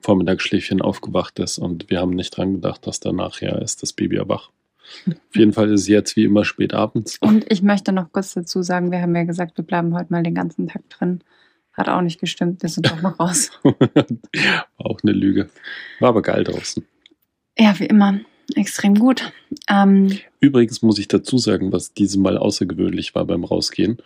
Vormittagsschläfchen 0.00 0.82
aufgewacht 0.82 1.38
ist 1.38 1.58
und 1.58 1.90
wir 1.90 2.00
haben 2.00 2.10
nicht 2.10 2.36
dran 2.36 2.54
gedacht, 2.54 2.86
dass 2.86 3.00
danach 3.00 3.40
ja 3.40 3.56
ist 3.58 3.82
das 3.82 3.92
Baby 3.92 4.16
ja 4.16 4.28
wach. 4.28 4.50
Auf 5.06 5.34
jeden 5.36 5.52
Fall 5.52 5.72
ist 5.72 5.82
es 5.82 5.88
jetzt 5.88 6.16
wie 6.16 6.24
immer 6.24 6.44
spät 6.44 6.74
abends. 6.74 7.18
Und 7.20 7.50
ich 7.50 7.62
möchte 7.62 7.92
noch 7.92 8.12
kurz 8.12 8.34
dazu 8.34 8.62
sagen, 8.62 8.92
wir 8.92 9.00
haben 9.00 9.16
ja 9.16 9.24
gesagt, 9.24 9.56
wir 9.56 9.64
bleiben 9.64 9.94
heute 9.94 10.12
mal 10.12 10.22
den 10.22 10.34
ganzen 10.34 10.68
Tag 10.68 10.88
drin. 10.90 11.22
Hat 11.72 11.88
auch 11.88 12.00
nicht 12.00 12.20
gestimmt, 12.20 12.62
wir 12.62 12.70
sind 12.70 12.90
auch 12.92 13.02
noch 13.02 13.20
raus. 13.20 13.50
War 13.62 14.66
auch 14.76 15.00
eine 15.02 15.12
Lüge. 15.12 15.50
War 16.00 16.10
aber 16.10 16.22
geil 16.22 16.44
draußen. 16.44 16.86
Ja, 17.58 17.78
wie 17.78 17.86
immer, 17.86 18.20
extrem 18.54 18.94
gut. 18.98 19.32
Ähm, 19.68 20.18
Übrigens 20.40 20.82
muss 20.82 20.98
ich 20.98 21.08
dazu 21.08 21.38
sagen, 21.38 21.72
was 21.72 21.92
dieses 21.94 22.16
Mal 22.16 22.38
außergewöhnlich 22.38 23.14
war 23.14 23.24
beim 23.24 23.44
Rausgehen, 23.44 23.98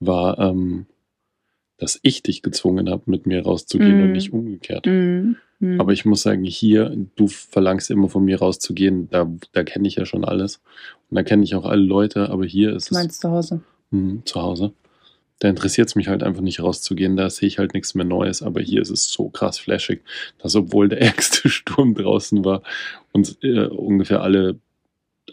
war, 0.00 0.38
ähm, 0.38 0.86
dass 1.78 1.98
ich 2.02 2.22
dich 2.22 2.42
gezwungen 2.42 2.90
habe, 2.90 3.02
mit 3.06 3.26
mir 3.26 3.42
rauszugehen 3.42 3.98
Mhm. 3.98 4.02
und 4.04 4.12
nicht 4.12 4.32
umgekehrt. 4.32 4.86
mm, 4.86 5.36
mm. 5.60 5.80
Aber 5.80 5.92
ich 5.92 6.04
muss 6.04 6.22
sagen, 6.22 6.44
hier, 6.44 6.96
du 7.16 7.28
verlangst 7.28 7.90
immer 7.90 8.08
von 8.08 8.24
mir 8.24 8.38
rauszugehen, 8.40 9.08
da, 9.10 9.30
da 9.52 9.62
kenne 9.64 9.86
ich 9.88 9.94
ja 9.96 10.04
schon 10.06 10.24
alles. 10.24 10.60
Und 11.10 11.14
da 11.16 11.22
kenne 11.22 11.44
ich 11.44 11.54
auch 11.54 11.64
alle 11.64 11.82
Leute, 11.82 12.30
aber 12.30 12.44
hier 12.44 12.74
ist 12.74 12.90
du 12.90 12.94
es 12.94 13.00
meinst 13.00 13.20
zu 13.20 13.30
Hause. 13.30 13.60
hm, 13.90 14.22
zu 14.24 14.42
Hause. 14.42 14.72
Da 15.40 15.48
interessiert 15.48 15.88
es 15.88 15.94
mich 15.94 16.08
halt 16.08 16.22
einfach 16.22 16.40
nicht 16.40 16.60
rauszugehen, 16.60 17.16
da 17.16 17.30
sehe 17.30 17.46
ich 17.46 17.58
halt 17.58 17.74
nichts 17.74 17.94
mehr 17.94 18.04
Neues, 18.04 18.42
aber 18.42 18.60
hier 18.60 18.82
ist 18.82 18.90
es 18.90 19.10
so 19.10 19.28
krass 19.28 19.58
flashig, 19.58 20.02
dass 20.38 20.56
obwohl 20.56 20.88
der 20.88 21.00
ärgste 21.02 21.48
Sturm 21.48 21.94
draußen 21.94 22.44
war 22.44 22.62
und 23.12 23.38
äh, 23.42 23.66
ungefähr 23.66 24.22
alle 24.22 24.58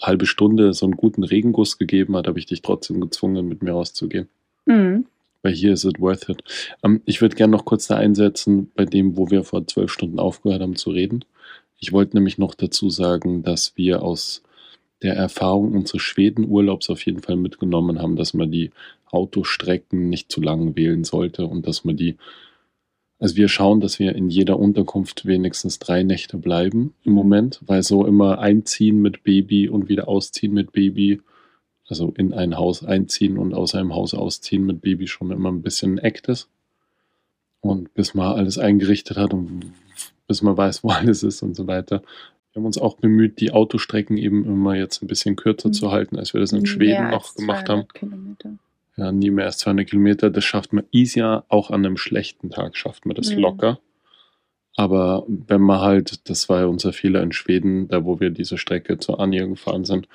halbe 0.02 0.26
Stunde 0.26 0.74
so 0.74 0.86
einen 0.86 0.98
guten 0.98 1.24
Regenguss 1.24 1.78
gegeben 1.78 2.16
hat, 2.16 2.28
habe 2.28 2.40
ich 2.40 2.46
dich 2.46 2.62
trotzdem 2.62 3.02
gezwungen, 3.02 3.48
mit 3.48 3.64
mir 3.64 3.72
rauszugehen. 3.72 4.28
Mm. 4.66 5.02
Weil 5.42 5.54
hier 5.54 5.74
ist 5.74 5.86
es 5.86 5.94
worth 6.00 6.30
it. 6.30 6.44
Ähm, 6.84 7.02
ich 7.06 7.22
würde 7.22 7.36
gerne 7.36 7.52
noch 7.52 7.66
kurz 7.66 7.88
da 7.88 7.96
einsetzen, 7.96 8.72
bei 8.76 8.86
dem, 8.86 9.16
wo 9.16 9.30
wir 9.30 9.44
vor 9.44 9.66
zwölf 9.68 9.92
Stunden 9.92 10.20
aufgehört 10.20 10.62
haben 10.62 10.76
zu 10.76 10.90
reden. 10.90 11.24
Ich 11.80 11.92
wollte 11.92 12.18
nämlich 12.18 12.38
noch 12.38 12.56
dazu 12.56 12.90
sagen, 12.90 13.44
dass 13.44 13.74
wir 13.76 14.02
aus 14.02 14.44
der 15.02 15.16
Erfahrung 15.16 15.74
unseres 15.74 16.02
Schweden-Urlaubs 16.02 16.90
auf 16.90 17.06
jeden 17.06 17.22
Fall 17.22 17.36
mitgenommen 17.36 18.02
haben, 18.02 18.16
dass 18.16 18.34
man 18.34 18.52
die 18.52 18.72
Autostrecken 19.12 20.10
nicht 20.10 20.32
zu 20.32 20.42
lang 20.42 20.76
wählen 20.76 21.04
sollte 21.04 21.46
und 21.46 21.68
dass 21.68 21.84
man 21.86 21.96
die, 21.98 22.18
also 23.20 23.36
wir 23.36 23.48
schauen, 23.48 23.80
dass 23.80 24.00
wir 24.00 24.16
in 24.16 24.30
jeder 24.30 24.60
Unterkunft 24.60 25.26
wenigstens 25.26 25.80
drei 25.80 26.04
Nächte 26.04 26.38
bleiben 26.38 26.94
im 27.04 27.14
Moment, 27.14 27.62
weil 27.66 27.84
so 27.84 28.06
immer 28.06 28.40
einziehen 28.40 29.02
mit 29.02 29.24
Baby 29.24 29.70
und 29.70 29.88
wieder 29.90 30.08
ausziehen 30.08 30.54
mit 30.54 30.72
Baby, 30.74 31.22
also 31.88 32.14
in 32.18 32.34
ein 32.34 32.58
Haus 32.58 32.84
einziehen 32.84 33.38
und 33.38 33.54
aus 33.54 33.76
einem 33.76 33.94
Haus 33.94 34.14
ausziehen 34.14 34.66
mit 34.66 34.82
Baby 34.82 35.08
schon 35.08 35.32
immer 35.32 35.52
ein 35.52 35.62
bisschen 35.62 36.00
ein 36.00 36.04
Act 36.04 36.28
ist. 36.28 36.50
Und 37.62 37.94
bis 37.94 38.14
man 38.14 38.36
alles 38.36 38.58
eingerichtet 38.58 39.18
hat 39.18 39.34
und 39.34 39.72
bis 40.28 40.42
man 40.42 40.58
weiß, 40.58 40.84
wo 40.84 40.90
alles 40.92 41.24
ist 41.24 41.42
und 41.42 41.56
so 41.56 41.68
weiter. 41.68 42.02
Wir 42.52 42.62
haben 42.62 42.66
uns 42.68 42.78
auch 42.78 42.96
bemüht, 42.96 43.40
die 43.40 43.52
Autostrecken 43.52 44.18
eben 44.18 44.46
immer 44.46 44.76
jetzt 44.76 45.02
ein 45.04 45.08
bisschen 45.08 45.36
kürzer 45.36 45.70
Mhm. 45.70 45.74
zu 45.74 45.92
halten, 45.92 46.18
als 46.18 46.34
wir 46.34 46.42
das 46.42 46.54
in 46.54 46.66
Schweden 46.66 47.10
noch 47.10 47.36
gemacht 47.36 47.68
haben. 47.70 47.88
Kilometer. 47.90 48.54
Ja, 48.98 49.12
nie 49.12 49.30
mehr 49.30 49.46
als 49.46 49.58
200 49.60 49.90
Kilometer. 49.90 50.30
Das 50.30 50.44
schafft 50.44 50.72
man 50.74 50.86
easier. 50.92 51.44
Auch 51.50 51.70
an 51.70 51.86
einem 51.86 51.98
schlechten 51.98 52.50
Tag 52.50 52.78
schafft 52.78 53.06
man 53.06 53.16
das 53.16 53.32
Mhm. 53.32 53.40
locker. 53.40 53.80
Aber 54.78 55.26
wenn 55.28 55.62
man 55.62 55.80
halt, 55.82 56.30
das 56.30 56.50
war 56.50 56.62
ja 56.62 56.66
unser 56.66 56.94
Fehler 56.94 57.22
in 57.24 57.32
Schweden, 57.32 57.88
da 57.88 58.04
wo 58.06 58.20
wir 58.20 58.30
diese 58.30 58.58
Strecke 58.58 58.98
zur 58.98 59.20
Anja 59.20 59.46
gefahren 59.46 59.86
sind 59.86 60.08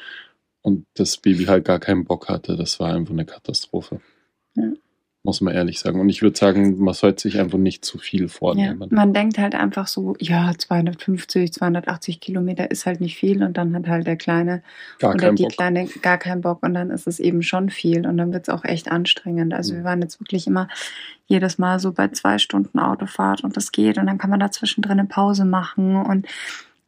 und 0.62 0.84
das 0.94 1.16
Baby 1.16 1.44
halt 1.44 1.64
gar 1.64 1.78
keinen 1.78 2.04
Bock 2.04 2.28
hatte, 2.28 2.56
das 2.56 2.78
war 2.80 2.92
einfach 2.94 3.12
eine 3.12 3.24
Katastrophe. 3.24 4.00
Ja. 4.54 4.72
Muss 5.22 5.42
man 5.42 5.54
ehrlich 5.54 5.78
sagen. 5.80 6.00
Und 6.00 6.08
ich 6.08 6.22
würde 6.22 6.38
sagen, 6.38 6.82
man 6.82 6.94
sollte 6.94 7.20
sich 7.20 7.38
einfach 7.38 7.58
nicht 7.58 7.84
zu 7.84 7.98
viel 7.98 8.22
Ja, 8.22 8.28
vornehmen. 8.28 8.88
man 8.90 9.12
denkt 9.12 9.36
halt 9.36 9.54
einfach 9.54 9.86
so, 9.86 10.14
ja, 10.18 10.52
250, 10.56 11.52
280 11.52 12.20
Kilometer 12.20 12.70
ist 12.70 12.86
halt 12.86 13.02
nicht 13.02 13.16
viel 13.18 13.42
und 13.42 13.58
dann 13.58 13.74
hat 13.74 13.86
halt 13.86 14.06
der 14.06 14.16
Kleine 14.16 14.62
Gar 14.98 15.14
oder 15.14 15.32
die 15.34 15.42
Bock. 15.42 15.52
Kleine 15.52 15.86
gar 16.00 16.16
keinen 16.16 16.40
Bock 16.40 16.62
und 16.62 16.72
dann 16.72 16.88
ist 16.90 17.06
es 17.06 17.20
eben 17.20 17.42
schon 17.42 17.68
viel 17.68 18.06
und 18.06 18.16
dann 18.16 18.32
wird 18.32 18.48
es 18.48 18.54
auch 18.54 18.64
echt 18.64 18.90
anstrengend. 18.90 19.52
Also 19.52 19.74
Mhm. 19.74 19.78
wir 19.78 19.84
waren 19.84 20.00
jetzt 20.00 20.20
wirklich 20.20 20.46
immer 20.46 20.68
jedes 21.26 21.58
Mal 21.58 21.78
so 21.80 21.92
bei 21.92 22.08
zwei 22.08 22.38
Stunden 22.38 22.78
Autofahrt 22.78 23.44
und 23.44 23.58
das 23.58 23.72
geht 23.72 23.98
und 23.98 24.06
dann 24.06 24.16
kann 24.16 24.30
man 24.30 24.40
da 24.40 24.50
zwischendrin 24.50 24.98
eine 25.00 25.08
Pause 25.08 25.44
machen 25.44 25.96
und 25.96 26.26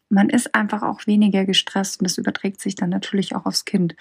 man 0.08 0.30
ist 0.30 0.54
einfach 0.54 0.82
auch 0.82 1.06
weniger 1.06 1.44
gestresst 1.44 2.00
und 2.00 2.04
das 2.08 2.16
überträgt 2.16 2.60
sich 2.62 2.76
dann 2.76 2.88
natürlich 2.90 3.34
auch 3.36 3.44
aufs 3.44 3.66
Kind. 3.66 3.94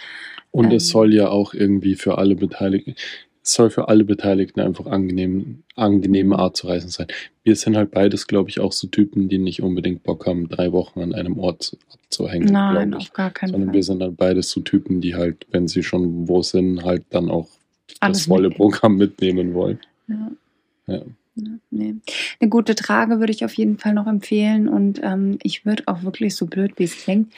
Und 0.52 0.72
es 0.72 0.86
Ähm. 0.88 0.92
soll 0.92 1.14
ja 1.14 1.28
auch 1.28 1.54
irgendwie 1.54 1.96
für 1.96 2.18
alle 2.18 2.36
Beteiligten, 2.36 2.96
es 3.44 3.54
soll 3.54 3.70
für 3.72 3.88
alle 3.88 4.04
Beteiligten 4.04 4.60
einfach 4.60 4.86
angenehm, 4.86 5.64
angenehme 5.76 6.38
Art 6.38 6.56
zu 6.58 6.68
reisen 6.68 6.90
sein. 6.90 7.08
Wir 7.44 7.56
sind 7.56 7.76
halt 7.76 7.92
beides, 7.92 8.28
glaube 8.28 8.50
ich, 8.50 8.60
auch 8.60 8.72
so 8.72 8.88
Typen, 8.88 9.30
die 9.30 9.40
nicht 9.40 9.62
unbedingt 9.64 10.04
Bock 10.04 10.28
haben, 10.28 10.48
drei 10.48 10.72
Wochen 10.72 11.02
an 11.02 11.14
einem 11.16 11.40
Ort 11.40 11.64
zu- 11.64 11.78
abzuhängen, 11.94 12.52
Nein, 12.52 12.94
auf 12.94 13.12
gar 13.14 13.32
keinen 13.32 13.52
Sondern 13.52 13.70
Fall. 13.70 13.76
wir 13.76 13.84
sind 13.84 14.02
halt 14.04 14.18
beides 14.18 14.52
so 14.52 14.62
Typen, 14.62 15.02
die 15.02 15.16
halt, 15.16 15.48
wenn 15.52 15.68
sie 15.68 15.82
schon 15.84 16.28
wo 16.28 16.42
sind, 16.44 16.84
halt 16.84 17.04
dann 17.10 17.30
auch 17.32 17.48
Alles 18.00 18.20
das 18.20 18.28
volle 18.28 18.50
mitnehmen. 18.50 18.58
Programm 18.72 18.98
mitnehmen 18.98 19.54
wollen. 19.54 19.80
Ja. 20.08 20.32
Ja. 20.88 21.02
Ja, 21.36 21.48
nee. 21.72 21.96
Eine 22.42 22.50
gute 22.50 22.76
Trage 22.76 23.20
würde 23.20 23.32
ich 23.32 23.46
auf 23.46 23.54
jeden 23.54 23.78
Fall 23.78 23.94
noch 23.94 24.06
empfehlen 24.06 24.68
und 24.68 25.00
ähm, 25.02 25.40
ich 25.44 25.66
würde 25.66 25.84
auch 25.88 26.04
wirklich, 26.04 26.36
so 26.36 26.46
blöd 26.46 26.74
wie 26.76 26.84
es 26.84 26.98
klingt, 26.98 27.32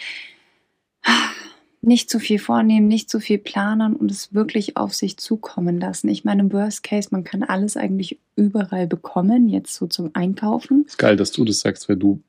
nicht 1.83 2.09
zu 2.09 2.19
viel 2.19 2.39
vornehmen, 2.39 2.87
nicht 2.87 3.09
zu 3.09 3.19
viel 3.19 3.37
planen 3.37 3.95
und 3.95 4.09
es 4.09 4.33
wirklich 4.33 4.77
auf 4.77 4.93
sich 4.93 5.17
zukommen 5.17 5.79
lassen. 5.79 6.07
Ich 6.07 6.23
meine, 6.23 6.41
im 6.41 6.53
Worst 6.53 6.81
Case, 6.81 7.09
man 7.11 7.25
kann 7.25 7.43
alles 7.43 7.75
eigentlich 7.75 8.19
überall 8.35 8.87
bekommen, 8.87 9.49
jetzt 9.49 9.75
so 9.75 9.87
zum 9.87 10.11
Einkaufen. 10.13 10.85
Ist 10.85 10.97
geil, 10.97 11.17
dass 11.17 11.31
du 11.31 11.43
das 11.43 11.59
sagst, 11.59 11.89
weil 11.89 11.97
du 11.97 12.21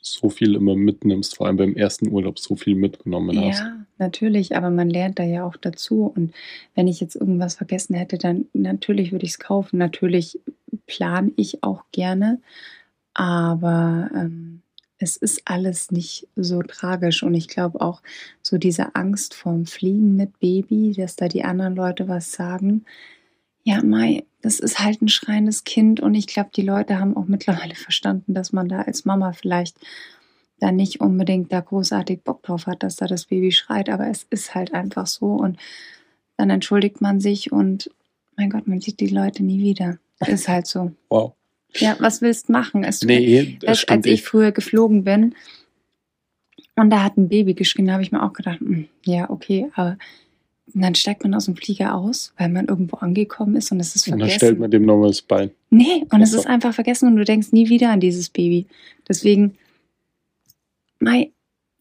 so 0.00 0.30
viel 0.30 0.54
immer 0.54 0.76
mitnimmst, 0.76 1.36
vor 1.36 1.48
allem 1.48 1.56
beim 1.56 1.74
ersten 1.74 2.08
Urlaub 2.10 2.38
so 2.38 2.54
viel 2.54 2.76
mitgenommen 2.76 3.38
hast. 3.40 3.58
Ja, 3.58 3.84
natürlich, 3.98 4.56
aber 4.56 4.70
man 4.70 4.88
lernt 4.88 5.18
da 5.18 5.24
ja 5.24 5.44
auch 5.44 5.56
dazu. 5.56 6.10
Und 6.14 6.32
wenn 6.76 6.86
ich 6.86 7.00
jetzt 7.00 7.16
irgendwas 7.16 7.56
vergessen 7.56 7.94
hätte, 7.94 8.16
dann 8.16 8.46
natürlich 8.52 9.10
würde 9.10 9.26
ich 9.26 9.32
es 9.32 9.38
kaufen. 9.40 9.78
Natürlich 9.78 10.38
plane 10.86 11.32
ich 11.36 11.62
auch 11.64 11.82
gerne, 11.92 12.40
aber 13.12 14.08
ähm, 14.14 14.62
es 15.00 15.16
ist 15.16 15.42
alles 15.46 15.90
nicht 15.90 16.28
so 16.36 16.62
tragisch. 16.62 17.22
Und 17.22 17.34
ich 17.34 17.48
glaube 17.48 17.80
auch 17.80 18.02
so 18.42 18.58
diese 18.58 18.94
Angst 18.94 19.34
vorm 19.34 19.66
Fliegen 19.66 20.14
mit 20.14 20.38
Baby, 20.38 20.92
dass 20.96 21.16
da 21.16 21.26
die 21.26 21.42
anderen 21.42 21.74
Leute 21.74 22.06
was 22.06 22.32
sagen. 22.32 22.84
Ja, 23.64 23.82
Mai, 23.82 24.24
das 24.42 24.60
ist 24.60 24.78
halt 24.78 25.02
ein 25.02 25.08
schreiendes 25.08 25.64
Kind 25.64 26.00
und 26.00 26.14
ich 26.14 26.26
glaube, 26.26 26.50
die 26.54 26.62
Leute 26.62 26.98
haben 26.98 27.16
auch 27.16 27.26
mittlerweile 27.26 27.74
verstanden, 27.74 28.34
dass 28.34 28.52
man 28.52 28.68
da 28.68 28.82
als 28.82 29.04
Mama 29.04 29.32
vielleicht 29.32 29.76
da 30.60 30.70
nicht 30.70 31.00
unbedingt 31.00 31.52
da 31.52 31.60
großartig 31.60 32.22
Bock 32.22 32.42
drauf 32.42 32.66
hat, 32.66 32.82
dass 32.82 32.96
da 32.96 33.06
das 33.06 33.26
Baby 33.26 33.52
schreit, 33.52 33.88
aber 33.88 34.08
es 34.08 34.26
ist 34.28 34.54
halt 34.54 34.74
einfach 34.74 35.06
so 35.06 35.32
und 35.32 35.58
dann 36.36 36.50
entschuldigt 36.50 37.00
man 37.00 37.20
sich 37.20 37.52
und 37.52 37.90
mein 38.36 38.50
Gott, 38.50 38.66
man 38.66 38.80
sieht 38.80 39.00
die 39.00 39.08
Leute 39.08 39.42
nie 39.42 39.62
wieder. 39.62 39.98
Ist 40.26 40.48
halt 40.48 40.66
so. 40.66 40.92
Wow. 41.08 41.34
Ja, 41.76 41.96
was 42.00 42.20
willst 42.22 42.48
du 42.48 42.52
machen? 42.52 42.84
Es, 42.84 43.02
Nee, 43.02 43.58
das 43.60 43.68
als, 43.84 43.88
als 43.88 44.06
ich 44.06 44.22
früher 44.22 44.52
geflogen 44.52 45.04
bin 45.04 45.34
und 46.76 46.90
da 46.90 47.02
hat 47.02 47.16
ein 47.16 47.28
Baby 47.28 47.54
geschrien, 47.54 47.86
da 47.86 47.92
habe 47.94 48.02
ich 48.02 48.12
mir 48.12 48.22
auch 48.22 48.32
gedacht, 48.32 48.60
hm, 48.60 48.86
ja, 49.04 49.28
okay, 49.30 49.70
aber 49.74 49.96
Und 50.74 50.82
dann 50.82 50.94
steigt 50.94 51.22
man 51.24 51.34
aus 51.34 51.46
dem 51.46 51.56
Flieger 51.56 51.94
aus, 51.94 52.32
weil 52.38 52.48
man 52.48 52.66
irgendwo 52.66 52.96
angekommen 52.96 53.56
ist 53.56 53.72
und 53.72 53.80
es 53.80 53.96
ist 53.96 54.06
Und 54.06 54.18
vergessen. 54.18 54.28
dann 54.30 54.36
stellt 54.36 54.58
man 54.60 54.70
dem 54.70 54.84
nochmal 54.84 55.08
das 55.08 55.22
Bein. 55.22 55.50
Nee, 55.70 56.04
und 56.12 56.22
es 56.22 56.32
ist 56.32 56.46
einfach 56.46 56.72
vergessen 56.74 57.08
und 57.08 57.16
du 57.16 57.24
denkst 57.24 57.52
nie 57.52 57.68
wieder 57.68 57.90
an 57.90 58.00
dieses 58.00 58.28
Baby. 58.30 58.66
Deswegen, 59.08 59.56
mei, 61.00 61.30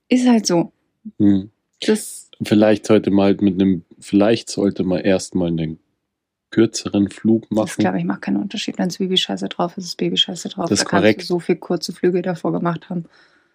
ist 0.08 0.28
halt 0.28 0.46
so. 0.48 0.72
Hm. 1.20 1.50
Das, 1.82 2.30
Vielleicht 2.42 2.86
sollte 2.88 3.12
man 3.12 3.26
halt 3.26 3.42
mit 3.42 3.62
einem, 3.62 3.84
vielleicht 4.00 4.50
sollte 4.50 4.84
man 4.84 5.02
erstmal 5.02 5.50
einen 5.50 5.78
kürzeren 6.52 7.10
Flug 7.10 7.44
das 7.50 7.56
machen. 7.58 7.76
glaube 7.80 7.98
ich, 8.00 8.06
macht 8.06 8.22
keinen 8.22 8.38
Unterschied. 8.38 8.78
Wenn 8.78 8.90
das 8.90 8.98
Baby 8.98 9.18
scheiße 9.18 9.50
drauf 9.50 9.78
ist, 9.78 9.84
ist 9.86 9.92
das 9.92 9.96
Baby 9.98 10.18
scheiße 10.18 10.50
drauf. 10.50 10.70
Das 10.70 10.80
ist 10.80 10.86
da 10.86 10.90
kannst 10.90 11.02
korrekt. 11.04 11.22
du 11.22 11.26
so 11.26 11.40
viel 11.40 11.56
kurze 11.58 11.94
Flüge 11.94 12.22
davor 12.22 12.52
gemacht 12.52 12.90
haben. 12.90 13.06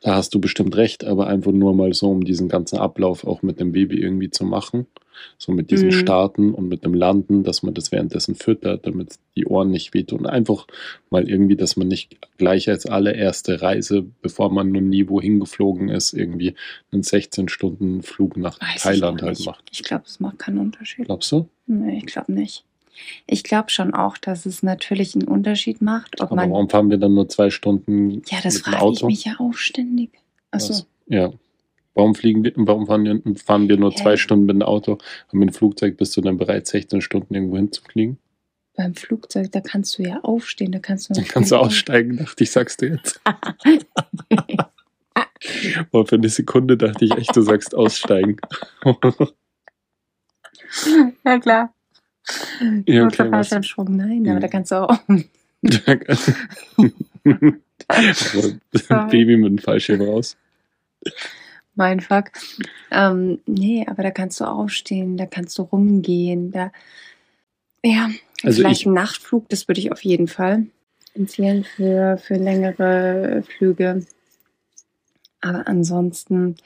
Da 0.01 0.17
hast 0.17 0.35
du 0.35 0.41
bestimmt 0.41 0.77
recht, 0.77 1.03
aber 1.05 1.29
einfach 1.29 1.53
nur 1.53 1.75
mal 1.75 1.95
so, 1.95 2.11
um 2.11 2.25
diesen 2.25 2.49
ganzen 2.49 2.79
Ablauf 2.79 3.25
auch 3.25 3.41
mit 3.43 3.59
dem 3.59 3.73
Baby 3.73 4.01
irgendwie 4.01 4.29
zu 4.29 4.45
machen. 4.45 4.87
So 5.39 5.53
mit 5.53 5.71
diesem 5.71 5.89
Mhm. 5.89 5.93
Starten 5.93 6.53
und 6.53 6.69
mit 6.69 6.85
dem 6.85 6.93
Landen, 6.93 7.43
dass 7.45 7.63
man 7.63 7.73
das 7.73 7.91
währenddessen 7.93 8.35
füttert, 8.35 8.85
damit 8.85 9.15
die 9.37 9.47
Ohren 9.47 9.71
nicht 9.71 9.95
wehtun. 9.95 10.27
Einfach 10.27 10.67
mal 11.09 11.27
irgendwie, 11.29 11.57
dass 11.57 11.77
man 11.77 11.89
nicht 11.89 12.19
gleich 12.37 12.69
als 12.69 12.85
allererste 12.85 13.63
Reise, 13.63 14.05
bevor 14.23 14.53
man 14.53 14.73
noch 14.73 14.81
nie 14.81 15.09
wohin 15.09 15.41
geflogen 15.41 15.89
ist, 15.89 16.13
irgendwie 16.13 16.55
einen 16.93 17.03
16-Stunden-Flug 17.03 18.37
nach 18.37 18.61
Weiß 18.61 18.83
Thailand 18.83 19.23
halt 19.23 19.45
macht. 19.47 19.65
Ich 19.71 19.83
glaube, 19.85 20.05
es 20.07 20.21
macht 20.21 20.39
keinen 20.41 20.59
Unterschied. 20.59 21.07
Glaubst 21.07 21.31
du? 21.33 21.49
Nee, 21.67 21.99
ich 21.99 22.07
glaube 22.07 22.33
nicht. 22.33 22.65
Ich 23.27 23.43
glaube 23.45 23.71
schon 23.71 23.95
auch, 23.95 24.17
dass 24.19 24.47
es 24.47 24.63
natürlich 24.63 25.15
einen 25.15 25.29
Unterschied 25.29 25.83
macht, 25.83 26.21
ob 26.21 26.29
Aber 26.33 26.37
man. 26.37 26.51
warum 26.51 26.69
fahren 26.69 26.91
wir 26.91 26.99
dann 26.99 27.15
nur 27.15 27.29
zwei 27.29 27.51
Stunden 27.51 28.23
Ja, 28.27 28.39
das 28.43 28.55
mit 28.55 28.67
dem 28.67 28.73
frage 28.73 28.77
ich 28.77 28.83
Auto? 28.83 29.07
mich 29.07 29.25
ja 29.25 29.37
auch 29.39 29.55
ständig. 29.55 30.11
Achso. 30.51 30.71
Was? 30.75 30.87
Ja. 31.07 31.33
Warum 31.95 32.15
fliegen 32.15 32.43
wir, 32.43 32.53
warum 32.57 32.87
fahren 32.87 33.05
wir, 33.05 33.21
fahren 33.37 33.69
wir 33.69 33.77
nur 33.77 33.93
Hä? 33.93 33.97
zwei 33.97 34.17
Stunden 34.17 34.47
mit 34.47 34.57
dem 34.57 34.63
Auto? 34.63 34.99
Und 35.31 35.39
mit 35.39 35.51
dem 35.51 35.55
Flugzeug 35.55 35.97
bist 35.97 36.17
du 36.17 36.21
dann 36.21 36.39
bereit, 36.39 36.67
16 36.67 37.01
Stunden 37.01 37.35
irgendwo 37.35 37.57
hinzufliegen? 37.57 38.19
Beim 38.77 38.95
Flugzeug, 38.95 39.53
da 39.53 39.61
kannst 39.61 39.97
du 39.99 40.03
ja 40.03 40.21
aufstehen, 40.23 40.73
da 40.73 40.81
kannst 40.81 41.09
du. 41.11 41.15
Dann 41.15 41.25
kannst 41.27 41.53
du 41.53 41.57
aussteigen, 41.57 42.17
dachte 42.17 42.43
ich, 42.43 42.51
sagst 42.51 42.83
du 42.83 42.87
jetzt. 42.87 43.21
Aber 45.93 46.07
für 46.07 46.17
eine 46.17 46.29
Sekunde 46.29 46.77
dachte 46.77 47.05
ich 47.05 47.13
echt, 47.13 47.37
du 47.37 47.43
sagst 47.43 47.75
aussteigen. 47.75 48.39
ja, 51.25 51.39
klar. 51.39 51.74
Ja, 52.87 53.07
okay, 53.07 53.31
was? 53.31 53.49
Fallschirmsprung, 53.49 53.97
nein, 53.97 54.27
aber 54.27 54.37
Mhm. 54.37 54.41
da 54.41 54.49
kannst 54.49 54.71
du 54.71 54.75
auch. 54.77 54.99
Baby 59.11 59.37
mit 59.37 59.51
dem 59.51 59.59
Fallschirm 59.59 60.01
raus. 60.03 60.37
mein 61.75 62.01
Fuck. 62.01 62.31
Ähm, 62.91 63.41
nee, 63.47 63.85
aber 63.89 64.03
da 64.03 64.11
kannst 64.11 64.41
du 64.41 64.45
aufstehen, 64.45 65.17
da 65.17 65.27
kannst 65.27 65.59
du 65.59 65.63
rumgehen, 65.63 66.51
da. 66.53 66.73
Ja, 67.83 68.11
Also 68.43 68.63
vielleicht 68.63 68.83
ich- 68.83 68.87
ein 68.87 68.95
Nachtflug, 68.95 69.49
das 69.49 69.69
würde 69.69 69.81
ich 69.81 69.93
auf 69.93 70.03
jeden 70.05 70.29
Fall 70.29 70.67
empfehlen 71.15 71.65
für, 71.65 72.19
für 72.19 72.35
längere 72.35 73.43
Flüge. 73.47 74.05
Aber 75.41 75.67
ansonsten 75.69 76.57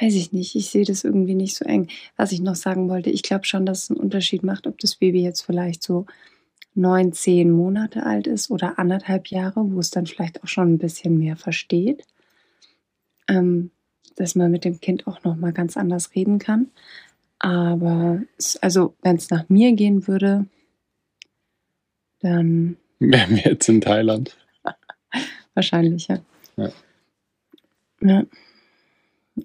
weiß 0.00 0.14
ich 0.14 0.32
nicht, 0.32 0.54
ich 0.54 0.70
sehe 0.70 0.84
das 0.84 1.04
irgendwie 1.04 1.34
nicht 1.34 1.54
so 1.54 1.64
eng. 1.64 1.88
Was 2.16 2.32
ich 2.32 2.40
noch 2.40 2.54
sagen 2.54 2.88
wollte, 2.88 3.10
ich 3.10 3.22
glaube 3.22 3.44
schon, 3.44 3.66
dass 3.66 3.84
es 3.84 3.90
einen 3.90 4.00
Unterschied 4.00 4.42
macht, 4.42 4.66
ob 4.66 4.78
das 4.78 4.96
Baby 4.96 5.22
jetzt 5.22 5.42
vielleicht 5.42 5.82
so 5.82 6.06
neun, 6.74 7.12
zehn 7.12 7.50
Monate 7.50 8.04
alt 8.04 8.26
ist 8.26 8.50
oder 8.50 8.78
anderthalb 8.78 9.28
Jahre, 9.28 9.70
wo 9.70 9.78
es 9.78 9.90
dann 9.90 10.06
vielleicht 10.06 10.42
auch 10.42 10.48
schon 10.48 10.74
ein 10.74 10.78
bisschen 10.78 11.18
mehr 11.18 11.36
versteht. 11.36 12.04
Ähm, 13.28 13.70
dass 14.16 14.34
man 14.34 14.50
mit 14.50 14.64
dem 14.64 14.80
Kind 14.80 15.06
auch 15.06 15.22
noch 15.24 15.36
mal 15.36 15.52
ganz 15.52 15.76
anders 15.76 16.14
reden 16.14 16.38
kann. 16.38 16.70
Aber 17.38 18.22
es, 18.38 18.56
also, 18.56 18.94
wenn 19.02 19.16
es 19.16 19.30
nach 19.30 19.48
mir 19.48 19.72
gehen 19.72 20.06
würde, 20.06 20.46
dann 22.20 22.76
Wären 23.10 23.34
wir 23.34 23.42
jetzt 23.42 23.68
in 23.68 23.80
Thailand. 23.80 24.36
wahrscheinlich, 25.54 26.06
ja. 26.06 26.18
Ja. 26.56 26.70
ja. 28.00 28.22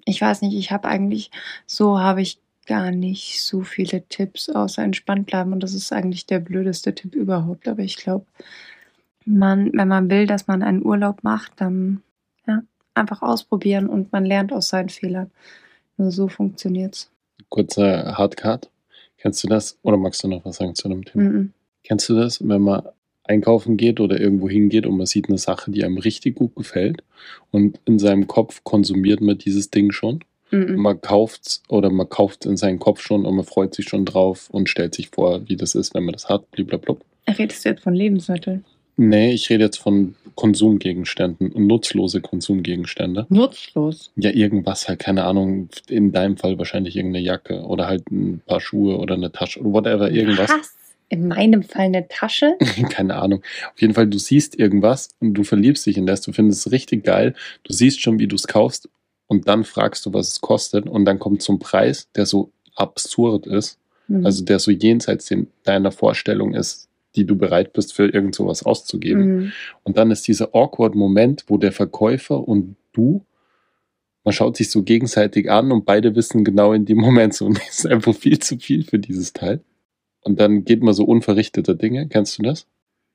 Ich 0.04 0.20
weiß 0.20 0.42
nicht, 0.42 0.56
ich 0.56 0.70
habe 0.70 0.88
eigentlich, 0.88 1.30
so 1.66 1.98
habe 1.98 2.22
ich 2.22 2.38
gar 2.66 2.90
nicht 2.90 3.42
so 3.42 3.62
viele 3.62 4.06
Tipps, 4.08 4.48
außer 4.48 4.82
entspannt 4.82 5.26
bleiben. 5.26 5.52
Und 5.52 5.62
das 5.62 5.74
ist 5.74 5.92
eigentlich 5.92 6.26
der 6.26 6.38
blödeste 6.38 6.94
Tipp 6.94 7.14
überhaupt. 7.14 7.66
Aber 7.66 7.82
ich 7.82 7.96
glaube, 7.96 8.26
man, 9.24 9.72
wenn 9.72 9.88
man 9.88 10.10
will, 10.10 10.26
dass 10.26 10.46
man 10.46 10.62
einen 10.62 10.84
Urlaub 10.84 11.24
macht, 11.24 11.52
dann 11.56 12.02
ja, 12.46 12.62
einfach 12.94 13.22
ausprobieren 13.22 13.88
und 13.88 14.12
man 14.12 14.24
lernt 14.24 14.52
aus 14.52 14.68
seinen 14.68 14.90
Fehlern. 14.90 15.30
Nur 15.96 16.12
so 16.12 16.28
funktioniert's. 16.28 17.10
Kurzer 17.48 18.16
Hardcard. 18.16 18.70
Kennst 19.16 19.42
du 19.42 19.48
das? 19.48 19.78
Oder 19.82 19.96
magst 19.96 20.22
du 20.22 20.28
noch 20.28 20.44
was 20.44 20.56
sagen 20.56 20.74
zu 20.74 20.88
dem 20.88 21.04
Thema? 21.04 21.24
Mhm. 21.24 21.52
Kennst 21.82 22.08
du 22.08 22.14
das, 22.14 22.46
wenn 22.46 22.62
man 22.62 22.82
einkaufen 23.28 23.76
geht 23.76 24.00
oder 24.00 24.20
irgendwo 24.20 24.48
hingeht 24.48 24.86
und 24.86 24.96
man 24.96 25.06
sieht 25.06 25.28
eine 25.28 25.38
Sache, 25.38 25.70
die 25.70 25.84
einem 25.84 25.98
richtig 25.98 26.36
gut 26.36 26.54
gefällt 26.56 27.02
und 27.50 27.78
in 27.84 27.98
seinem 27.98 28.26
Kopf 28.26 28.64
konsumiert 28.64 29.20
man 29.20 29.38
dieses 29.38 29.70
Ding 29.70 29.92
schon? 29.92 30.20
Mhm. 30.50 30.76
Man 30.76 31.00
kauft's 31.00 31.62
oder 31.68 31.90
man 31.90 32.08
kauft 32.08 32.46
in 32.46 32.56
seinen 32.56 32.78
Kopf 32.78 33.00
schon 33.00 33.26
und 33.26 33.36
man 33.36 33.44
freut 33.44 33.74
sich 33.74 33.88
schon 33.88 34.04
drauf 34.04 34.48
und 34.50 34.68
stellt 34.68 34.94
sich 34.94 35.08
vor, 35.10 35.48
wie 35.48 35.56
das 35.56 35.74
ist, 35.74 35.94
wenn 35.94 36.04
man 36.04 36.12
das 36.12 36.28
hat, 36.28 36.50
blablabla. 36.50 36.96
Redest 37.36 37.64
du 37.64 37.68
jetzt 37.68 37.82
von 37.82 37.94
Lebensmitteln? 37.94 38.64
Nee, 38.96 39.32
ich 39.32 39.48
rede 39.48 39.64
jetzt 39.64 39.76
von 39.76 40.16
Konsumgegenständen 40.34 41.52
und 41.52 41.66
nutzlose 41.66 42.20
Konsumgegenstände. 42.20 43.26
Nutzlos. 43.28 44.10
Ja, 44.16 44.30
irgendwas 44.30 44.88
halt, 44.88 44.98
keine 44.98 45.24
Ahnung, 45.24 45.68
in 45.88 46.10
deinem 46.10 46.36
Fall 46.36 46.58
wahrscheinlich 46.58 46.96
irgendeine 46.96 47.24
Jacke 47.24 47.60
oder 47.62 47.86
halt 47.86 48.10
ein 48.10 48.40
paar 48.44 48.60
Schuhe 48.60 48.98
oder 48.98 49.14
eine 49.14 49.30
Tasche 49.30 49.60
oder 49.60 49.72
whatever, 49.72 50.10
irgendwas. 50.10 50.50
Was? 50.50 50.76
In 51.08 51.28
meinem 51.28 51.62
Fall 51.62 51.86
eine 51.86 52.08
Tasche? 52.08 52.56
keine 52.90 53.16
Ahnung. 53.16 53.42
Auf 53.72 53.80
jeden 53.80 53.94
Fall, 53.94 54.06
du 54.06 54.18
siehst 54.18 54.58
irgendwas 54.58 55.08
und 55.20 55.34
du 55.34 55.44
verliebst 55.44 55.86
dich 55.86 55.96
in 55.96 56.06
das, 56.06 56.20
du 56.20 56.32
findest 56.32 56.66
es 56.66 56.72
richtig 56.72 57.04
geil, 57.04 57.34
du 57.64 57.72
siehst 57.72 58.00
schon, 58.00 58.18
wie 58.18 58.26
du 58.26 58.36
es 58.36 58.46
kaufst 58.46 58.88
und 59.26 59.48
dann 59.48 59.64
fragst 59.64 60.04
du, 60.06 60.12
was 60.12 60.28
es 60.28 60.40
kostet 60.40 60.86
und 60.86 61.04
dann 61.04 61.18
kommt 61.18 61.42
zum 61.42 61.58
Preis, 61.58 62.08
der 62.14 62.26
so 62.26 62.52
absurd 62.74 63.46
ist, 63.46 63.78
Mhm. 64.08 64.26
also 64.26 64.44
der 64.44 64.58
so 64.58 64.70
jenseits 64.70 65.32
deiner 65.64 65.92
Vorstellung 65.92 66.54
ist, 66.54 66.88
die 67.14 67.24
du 67.24 67.36
bereit 67.36 67.72
bist, 67.72 67.92
für 67.94 68.08
irgend 68.08 68.34
sowas 68.34 68.62
auszugeben. 68.64 69.36
Mhm. 69.36 69.52
Und 69.84 69.96
dann 69.96 70.10
ist 70.10 70.26
dieser 70.26 70.54
awkward 70.54 70.94
Moment, 70.94 71.44
wo 71.48 71.58
der 71.58 71.72
Verkäufer 71.72 72.46
und 72.46 72.76
du, 72.92 73.24
man 74.24 74.32
schaut 74.32 74.56
sich 74.56 74.70
so 74.70 74.82
gegenseitig 74.82 75.50
an 75.50 75.72
und 75.72 75.84
beide 75.84 76.14
wissen 76.14 76.44
genau 76.44 76.72
in 76.72 76.84
dem 76.84 76.98
Moment 76.98 77.34
so, 77.34 77.48
das 77.52 77.80
ist 77.80 77.86
einfach 77.86 78.14
viel 78.14 78.38
zu 78.38 78.58
viel 78.58 78.84
für 78.84 78.98
dieses 78.98 79.32
Teil. 79.32 79.60
Und 80.22 80.40
dann 80.40 80.64
geht 80.64 80.82
man 80.82 80.94
so 80.94 81.04
unverrichteter 81.04 81.74
Dinge. 81.74 82.08
Kennst 82.08 82.38
du 82.38 82.42
das? 82.42 82.66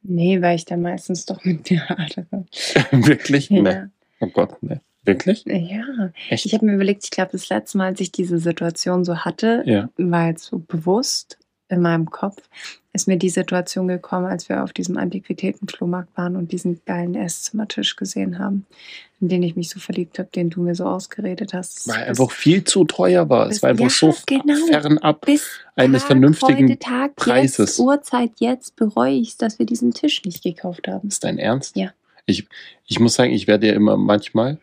Nee, 0.01 0.41
weil 0.41 0.55
ich 0.55 0.65
da 0.65 0.77
meistens 0.77 1.25
doch 1.25 1.43
mit 1.45 1.69
dir 1.69 1.87
hadere. 1.87 2.45
Wirklich? 2.91 3.49
Ja. 3.49 3.61
Nee. 3.61 3.83
Oh 4.19 4.27
Gott, 4.27 4.61
ne. 4.61 4.81
Wirklich? 5.05 5.43
ja. 5.45 6.11
Echt? 6.29 6.45
Ich 6.45 6.53
habe 6.53 6.65
mir 6.65 6.75
überlegt, 6.75 7.03
ich 7.03 7.11
glaube, 7.11 7.31
das 7.33 7.49
letzte 7.49 7.77
Mal, 7.77 7.87
als 7.87 7.99
ich 7.99 8.11
diese 8.11 8.39
Situation 8.39 9.03
so 9.03 9.17
hatte, 9.17 9.63
ja. 9.65 9.89
war 9.97 10.27
jetzt 10.27 10.45
so 10.45 10.59
bewusst 10.59 11.37
in 11.67 11.81
meinem 11.81 12.09
Kopf, 12.09 12.49
ist 12.93 13.07
mir 13.07 13.17
die 13.17 13.29
Situation 13.29 13.87
gekommen, 13.87 14.27
als 14.27 14.47
wir 14.49 14.63
auf 14.63 14.71
diesem 14.71 14.97
Antiquitätenflohmarkt 14.97 16.15
waren 16.15 16.35
und 16.35 16.51
diesen 16.51 16.79
geilen 16.85 17.15
Esszimmertisch 17.15 17.95
gesehen 17.95 18.37
haben, 18.37 18.67
in 19.19 19.29
den 19.29 19.41
ich 19.41 19.55
mich 19.55 19.69
so 19.69 19.79
verliebt 19.79 20.19
habe, 20.19 20.29
den 20.33 20.51
du 20.51 20.61
mir 20.61 20.75
so 20.75 20.85
ausgeredet 20.85 21.53
hast. 21.55 21.87
Weil 21.87 22.01
er 22.01 22.07
einfach 22.09 22.29
viel 22.29 22.63
zu 22.63 22.85
teuer 22.85 23.27
war. 23.29 23.49
Es 23.49 23.63
war 23.63 23.71
einfach 23.71 23.85
ja, 23.85 23.89
so 23.89 24.15
genau. 24.27 24.67
fernab. 24.67 25.25
bis 25.25 25.59
eines 25.75 26.01
Tag, 26.03 26.07
vernünftigen 26.07 26.69
heute, 26.69 26.79
Tag, 26.79 27.15
Preises. 27.15 27.71
Jetzt, 27.71 27.79
Uhrzeit, 27.79 28.31
jetzt 28.37 28.75
bereue 28.75 29.13
ich 29.13 29.29
es, 29.29 29.37
dass 29.37 29.57
wir 29.57 29.65
diesen 29.65 29.93
Tisch 29.93 30.23
nicht 30.23 30.43
gekauft 30.43 30.87
haben. 30.87 31.07
Ist 31.07 31.23
dein 31.23 31.39
Ernst? 31.39 31.75
Ja. 31.75 31.91
Ich, 32.27 32.47
ich 32.85 32.99
muss 32.99 33.15
sagen, 33.15 33.33
ich 33.33 33.47
werde 33.47 33.67
ja 33.67 33.73
immer 33.73 33.97
manchmal, 33.97 34.59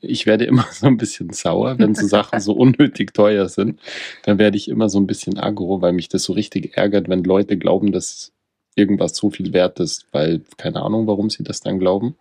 ich 0.00 0.26
werde 0.26 0.44
immer 0.44 0.66
so 0.72 0.86
ein 0.86 0.96
bisschen 0.96 1.30
sauer, 1.30 1.78
wenn 1.78 1.94
so 1.94 2.06
Sachen 2.06 2.40
so 2.40 2.52
unnötig 2.52 3.14
teuer 3.14 3.48
sind. 3.48 3.80
Dann 4.22 4.38
werde 4.38 4.56
ich 4.56 4.68
immer 4.68 4.88
so 4.88 4.98
ein 4.98 5.06
bisschen 5.06 5.38
aggro, 5.38 5.80
weil 5.80 5.92
mich 5.92 6.08
das 6.08 6.24
so 6.24 6.32
richtig 6.32 6.76
ärgert, 6.76 7.08
wenn 7.08 7.24
Leute 7.24 7.58
glauben, 7.58 7.92
dass 7.92 8.32
irgendwas 8.76 9.16
so 9.16 9.30
viel 9.30 9.52
wert 9.52 9.80
ist, 9.80 10.06
weil 10.12 10.42
keine 10.56 10.82
Ahnung, 10.82 11.06
warum 11.06 11.30
sie 11.30 11.44
das 11.44 11.60
dann 11.60 11.78
glauben. 11.78 12.16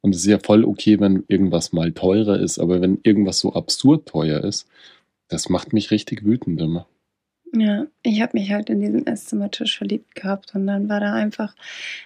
Und 0.00 0.14
es 0.14 0.22
ist 0.22 0.26
ja 0.26 0.38
voll 0.38 0.64
okay, 0.64 0.98
wenn 0.98 1.24
irgendwas 1.28 1.72
mal 1.72 1.92
teurer 1.92 2.38
ist, 2.38 2.58
aber 2.58 2.80
wenn 2.80 3.00
irgendwas 3.02 3.38
so 3.38 3.52
absurd 3.52 4.08
teuer 4.08 4.42
ist, 4.42 4.66
das 5.28 5.48
macht 5.48 5.72
mich 5.72 5.90
richtig 5.90 6.24
wütend 6.24 6.60
immer. 6.60 6.86
Ja, 7.52 7.86
ich 8.02 8.22
habe 8.22 8.38
mich 8.38 8.50
halt 8.52 8.70
in 8.70 8.80
diesen 8.80 9.06
Esszimmertisch 9.06 9.76
verliebt 9.76 10.14
gehabt 10.14 10.54
und 10.54 10.66
dann 10.66 10.88
war 10.88 11.00
da 11.00 11.12
einfach 11.12 11.54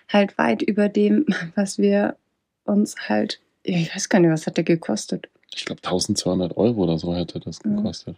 halt 0.09 0.39
weit 0.39 0.63
über 0.63 0.89
dem, 0.89 1.27
was 1.55 1.79
wir 1.79 2.17
uns 2.65 2.97
halt, 3.09 3.41
ich 3.65 3.95
weiß 3.95 4.09
gar 4.09 4.21
nicht, 4.21 4.31
was 4.31 4.47
hat 4.47 4.57
der 4.57 4.65
gekostet? 4.65 5.29
Ich 5.55 5.65
glaube 5.65 5.83
1200 5.83 6.57
Euro 6.57 6.83
oder 6.85 6.99
so 6.99 7.15
hätte 7.15 7.41
das 7.41 7.65
Mhm. 7.65 7.77
gekostet. 7.77 8.17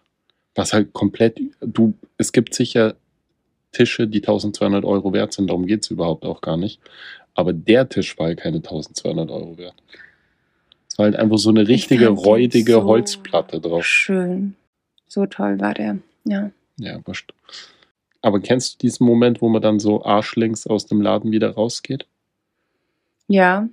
Was 0.55 0.73
halt 0.73 0.93
komplett, 0.93 1.39
du, 1.61 1.95
es 2.19 2.33
gibt 2.33 2.55
sicher 2.55 2.97
Tische, 3.73 4.07
die 4.09 4.21
1200 4.23 4.85
Euro 4.85 5.13
wert 5.13 5.33
sind, 5.35 5.49
darum 5.49 5.67
geht 5.67 5.85
es 5.85 5.91
überhaupt 5.91 6.25
auch 6.25 6.41
gar 6.41 6.57
nicht. 6.57 6.81
Aber 7.35 7.53
der 7.53 7.89
Tisch 7.89 8.19
war 8.19 8.27
halt 8.29 8.39
keine 8.41 8.57
1200 8.63 9.31
Euro 9.31 9.59
wert. 9.59 9.75
Es 10.89 10.97
war 10.99 11.05
halt 11.05 11.17
einfach 11.17 11.37
so 11.39 11.51
eine 11.51 11.69
richtige, 11.69 12.09
räudige 12.09 12.73
so 12.73 12.85
Holzplatte 12.85 13.61
drauf. 13.61 13.85
Schön. 13.85 14.55
So 15.09 15.27
toll 15.27 15.61
war 15.61 15.75
der. 15.75 15.99
Ja. 16.25 16.51
Ja, 16.79 16.99
wurscht. 17.07 17.33
Aber 18.23 18.41
kennst 18.41 18.75
du 18.75 18.79
diesen 18.87 19.07
Moment, 19.07 19.43
wo 19.43 19.49
man 19.51 19.61
dann 19.61 19.79
so 19.79 20.03
arschlings 20.05 20.67
aus 20.67 20.87
dem 20.87 21.03
Laden 21.03 21.31
wieder 21.31 21.51
rausgeht? 21.51 22.07
Ja, 23.29 23.69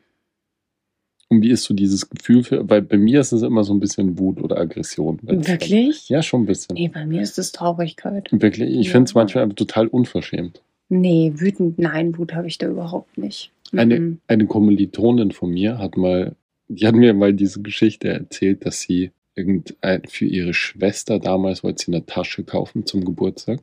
Und 1.29 1.41
wie 1.41 1.49
ist 1.49 1.63
so 1.63 1.73
dieses 1.73 2.09
Gefühl 2.09 2.43
für, 2.43 2.69
weil 2.69 2.81
bei 2.81 2.97
mir 2.97 3.19
ist 3.21 3.31
es 3.31 3.41
immer 3.41 3.63
so 3.63 3.73
ein 3.73 3.79
bisschen 3.79 4.19
Wut 4.19 4.41
oder 4.41 4.57
Aggression. 4.57 5.19
dann- 5.23 5.47
wirklich? 5.47 6.07
Ja, 6.09 6.21
schon 6.21 6.43
ein 6.43 6.45
bisschen. 6.45 6.75
Nee, 6.75 6.89
bei 6.89 7.05
mir 7.05 7.21
ist 7.21 7.39
es 7.39 7.51
Traurigkeit. 7.51 8.29
Wirklich, 8.31 8.69
ich 8.77 8.87
Ja. 8.87 8.91
finde 8.93 9.05
es 9.09 9.15
manchmal 9.15 9.43
einfach 9.45 9.55
total 9.55 9.87
unverschämt. 9.87 10.61
Nee, 10.89 11.31
wütend, 11.35 11.79
nein, 11.79 12.17
Wut 12.17 12.33
habe 12.35 12.47
ich 12.47 12.57
da 12.59 12.67
überhaupt 12.67 13.17
nicht. 13.17 13.51
Eine, 13.71 13.99
Mhm. 13.99 14.19
eine 14.27 14.45
Kommilitonin 14.45 15.31
von 15.31 15.49
mir 15.49 15.79
hat 15.79 15.97
mal, 15.97 16.35
die 16.67 16.85
hat 16.85 16.93
mir 16.93 17.13
mal 17.15 17.33
diese 17.33 17.61
Geschichte 17.63 18.09
erzählt, 18.09 18.65
dass 18.65 18.81
sie 18.81 19.11
irgendein, 19.35 20.03
für 20.07 20.25
ihre 20.25 20.53
Schwester 20.53 21.17
damals 21.19 21.63
wollte 21.63 21.83
sie 21.85 21.91
eine 21.93 22.05
Tasche 22.05 22.43
kaufen 22.43 22.85
zum 22.85 23.03
Geburtstag. 23.03 23.61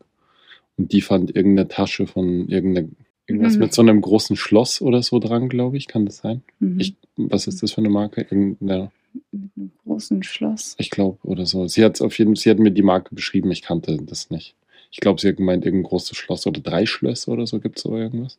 Und 0.77 0.93
die 0.93 1.03
fand 1.03 1.37
irgendeine 1.37 1.69
Tasche 1.69 2.09
von 2.09 2.49
irgendeiner, 2.49 2.89
irgendwas 3.27 3.55
Mhm. 3.55 3.61
mit 3.61 3.73
so 3.75 3.83
einem 3.83 4.01
großen 4.01 4.37
Schloss 4.37 4.81
oder 4.83 5.03
so 5.03 5.19
dran, 5.19 5.49
glaube 5.49 5.77
ich. 5.77 5.87
Kann 5.89 6.07
das 6.07 6.19
sein? 6.19 6.43
Mhm. 6.59 6.81
Ich, 6.81 6.95
was 7.17 7.47
ist 7.47 7.63
das 7.63 7.73
für 7.73 7.79
eine 7.79 7.91
Marke? 7.91 8.23
Irgendeine, 8.23 8.91
Mit 9.33 9.51
einem 9.57 9.73
großen 9.85 10.23
Schloss. 10.23 10.75
ich 10.79 10.91
glaube, 10.91 11.19
oder 11.25 11.47
so. 11.47 11.67
Sie 11.69 11.85
hat 11.85 12.01
auf 12.01 12.19
jeden 12.19 12.37
sie 12.37 12.51
hat 12.51 12.59
mir 12.59 12.71
die 12.73 12.83
Marke 12.83 13.15
beschrieben, 13.15 13.51
ich 13.51 13.63
kannte 13.63 13.97
das 14.03 14.31
nicht. 14.31 14.55
Ich 14.93 14.99
glaube, 15.01 15.21
sie 15.21 15.29
hat 15.29 15.37
gemeint, 15.37 15.65
irgendein 15.65 15.89
großes 15.89 16.17
Schloss 16.17 16.47
oder 16.47 16.61
drei 16.61 16.85
Schlösser 16.87 17.31
oder 17.33 17.47
so 17.47 17.61
gibt 17.61 17.77
es 17.79 17.83
so 17.85 17.97
irgendwas. 17.97 18.39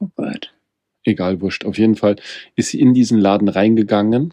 Oh 0.00 0.08
Gott. 0.16 0.52
egal, 1.04 1.40
wurscht. 1.40 1.64
Auf 1.64 1.78
jeden 1.78 1.94
Fall 1.96 2.16
ist 2.56 2.68
sie 2.70 2.80
in 2.80 2.94
diesen 2.94 3.18
Laden 3.18 3.48
reingegangen 3.48 4.32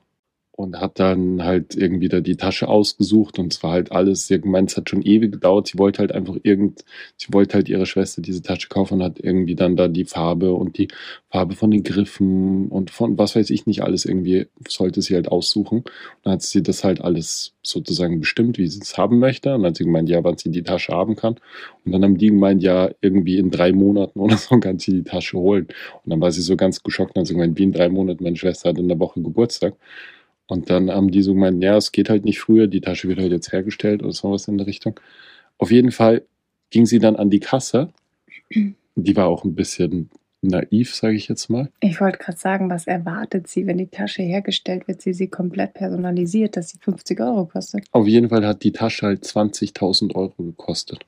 und 0.54 0.80
hat 0.80 1.00
dann 1.00 1.44
halt 1.44 1.76
irgendwie 1.76 2.10
da 2.10 2.20
die 2.20 2.36
Tasche 2.36 2.68
ausgesucht 2.68 3.40
und 3.40 3.54
es 3.54 3.64
war 3.64 3.72
halt 3.72 3.92
alles, 3.92 4.28
sie 4.28 4.36
hat 4.36 4.44
gemeint, 4.44 4.72
es 4.72 4.78
hat 4.78 4.90
schon 4.90 5.02
ewig 5.02 5.32
gedauert. 5.32 5.68
Sie 5.68 5.78
wollte 5.78 6.00
halt 6.00 6.12
einfach 6.12 6.36
irgend, 6.44 6.84
sie 7.18 7.34
wollte 7.34 7.56
halt 7.56 7.70
ihrer 7.70 7.86
Schwester 7.86 8.22
diese 8.22 8.42
Tasche 8.42 8.68
kaufen 8.70 8.96
und 8.96 9.04
hat 9.04 9.20
irgendwie 9.20 9.56
dann 9.56 9.76
da 9.76 9.88
die 9.88 10.06
Farbe 10.06 10.54
und 10.54 10.78
die 10.78 10.90
Farbe 11.30 11.56
von 11.56 11.72
den 11.72 11.84
Griffen 11.84 12.68
und 12.68 12.92
von 12.92 13.18
was 13.18 13.36
weiß 13.36 13.50
ich 13.50 13.66
nicht 13.66 13.82
alles 13.82 14.06
irgendwie 14.06 14.48
sollte 14.68 15.02
sie 15.02 15.16
halt 15.16 15.30
aussuchen. 15.30 15.80
Und 15.80 15.86
dann 16.24 16.34
hat 16.34 16.42
sie 16.42 16.62
das 16.62 16.84
halt 16.84 17.02
alles 17.02 17.54
sozusagen 17.64 18.20
bestimmt, 18.20 18.58
wie 18.58 18.68
sie 18.68 18.82
es 18.82 18.98
haben 18.98 19.20
möchte. 19.20 19.54
Und 19.56 19.62
dann 19.62 19.70
hat 19.70 19.78
sie 19.78 19.86
gemeint, 19.86 20.10
ja, 20.10 20.24
wann 20.24 20.38
sie 20.38 20.52
die 20.52 20.64
Tasche 20.64 20.94
haben 20.94 21.16
kann. 21.16 21.36
Und 21.86 21.92
dann 21.92 22.04
haben 22.04 22.18
die 22.18 22.28
gemeint, 22.28 22.62
ja, 22.62 22.90
irgendwie 23.02 23.38
in 23.38 23.52
drei 23.52 23.72
Monaten 23.72 24.20
oder 24.20 24.38
so 24.38 24.60
kann 24.60 24.80
sie 24.80 24.92
die 24.92 25.04
Tasche 25.04 25.38
holen. 25.38 25.68
Und 26.04 26.12
dann 26.12 26.22
war 26.22 26.32
sie 26.32 26.42
so 26.42 26.56
ganz 26.56 26.84
geschockt 26.84 27.16
und 27.16 27.22
hat 27.22 27.28
so 27.28 27.34
gemeint, 27.34 27.58
wie 27.58 27.64
in 27.64 27.72
drei 27.72 27.90
Monaten, 27.90 28.24
meine 28.24 28.36
Schwester 28.36 28.70
hat 28.70 28.78
in 28.78 28.88
der 28.88 29.00
Woche 29.00 29.22
Geburtstag. 29.22 29.76
Und 30.52 30.70
dann 30.70 30.92
haben 30.92 31.12
die 31.12 31.22
so 31.22 31.34
gemeint, 31.34 31.64
ja, 31.64 31.78
es 31.78 31.94
geht 31.94 32.10
halt 32.10 32.26
nicht 32.26 32.42
früher, 32.42 32.68
die 32.68 32.82
Tasche 32.82 33.08
wird 33.08 33.20
halt 33.20 33.32
jetzt 33.32 33.54
hergestellt 33.54 34.04
oder 34.04 34.12
sowas 34.12 34.50
in 34.50 34.58
der 34.58 34.68
Richtung. 34.68 35.00
Auf 35.58 35.72
jeden 35.72 35.92
Fall 35.92 36.24
ging 36.72 36.86
sie 36.86 37.00
dann 37.00 37.16
an 37.16 37.30
die 37.30 37.40
Kasse. 37.40 37.94
Die 38.98 39.16
war 39.16 39.28
auch 39.28 39.46
ein 39.46 39.56
bisschen 39.56 40.10
naiv, 40.42 40.94
sage 40.94 41.16
ich 41.16 41.30
jetzt 41.30 41.50
mal. 41.50 41.70
Ich 41.80 42.02
wollte 42.02 42.18
gerade 42.18 42.38
sagen, 42.38 42.70
was 42.70 42.86
erwartet 42.86 43.48
sie, 43.48 43.66
wenn 43.66 43.78
die 43.78 43.88
Tasche 43.88 44.24
hergestellt 44.24 44.90
wird, 44.90 45.02
sie 45.02 45.14
sie 45.14 45.30
komplett 45.30 45.74
personalisiert, 45.74 46.58
dass 46.58 46.72
sie 46.72 46.80
50 46.80 47.22
Euro 47.22 47.46
kostet. 47.46 47.86
Auf 47.94 48.06
jeden 48.06 48.28
Fall 48.28 48.46
hat 48.46 48.66
die 48.66 48.74
Tasche 48.74 49.06
halt 49.06 49.24
20.000 49.24 50.16
Euro 50.16 50.34
gekostet. 50.44 51.06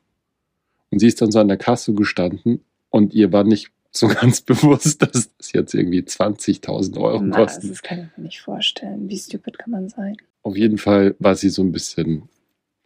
Und 0.89 1.00
sie 1.00 1.08
ist 1.08 1.22
dann 1.22 1.32
so 1.32 1.39
an 1.39 1.50
der 1.50 1.58
Kasse 1.58 1.94
gestanden 1.94 2.62
und 2.91 3.14
ihr 3.14 3.34
war 3.34 3.44
nicht 3.44 3.72
so 3.96 4.08
ganz 4.08 4.41
bewusst, 4.41 5.02
dass 5.02 5.30
das 5.38 5.52
jetzt 5.52 5.74
irgendwie 5.74 6.02
20.000 6.02 7.00
Euro 7.00 7.22
Na, 7.22 7.38
kostet. 7.38 7.72
das 7.72 7.82
kann 7.82 8.00
ich 8.00 8.18
mir 8.18 8.24
nicht 8.26 8.41
vorstellen. 8.41 9.10
Wie 9.10 9.18
stupid 9.18 9.58
kann 9.58 9.72
man 9.72 9.89
sein? 9.89 10.18
Auf 10.41 10.58
jeden 10.58 10.78
Fall 10.78 11.16
war 11.20 11.36
sie 11.36 11.50
so 11.50 11.62
ein 11.62 11.72
bisschen 11.72 12.28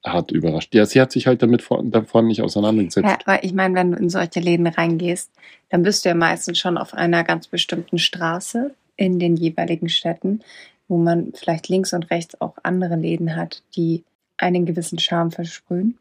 hart 0.05 0.31
überrascht. 0.31 0.73
Ja, 0.75 0.85
sie 0.85 1.01
hat 1.01 1.11
sich 1.11 1.27
halt 1.27 1.41
damit 1.41 1.61
vor, 1.61 1.83
davon 1.83 2.27
nicht 2.27 2.41
auseinandergesetzt. 2.41 3.07
Ja, 3.07 3.17
aber 3.25 3.43
ich 3.43 3.53
meine, 3.53 3.75
wenn 3.75 3.91
du 3.91 3.97
in 3.97 4.09
solche 4.09 4.39
Läden 4.39 4.67
reingehst, 4.67 5.31
dann 5.69 5.83
bist 5.83 6.05
du 6.05 6.09
ja 6.09 6.15
meistens 6.15 6.59
schon 6.59 6.77
auf 6.77 6.93
einer 6.93 7.23
ganz 7.23 7.47
bestimmten 7.47 7.97
Straße 7.97 8.73
in 8.95 9.19
den 9.19 9.35
jeweiligen 9.35 9.89
Städten, 9.89 10.41
wo 10.87 10.97
man 10.97 11.33
vielleicht 11.33 11.67
links 11.67 11.93
und 11.93 12.09
rechts 12.09 12.39
auch 12.39 12.55
andere 12.63 12.95
Läden 12.95 13.35
hat, 13.35 13.63
die 13.75 14.03
einen 14.37 14.65
gewissen 14.65 14.99
Charme 14.99 15.31
versprühen. 15.31 15.97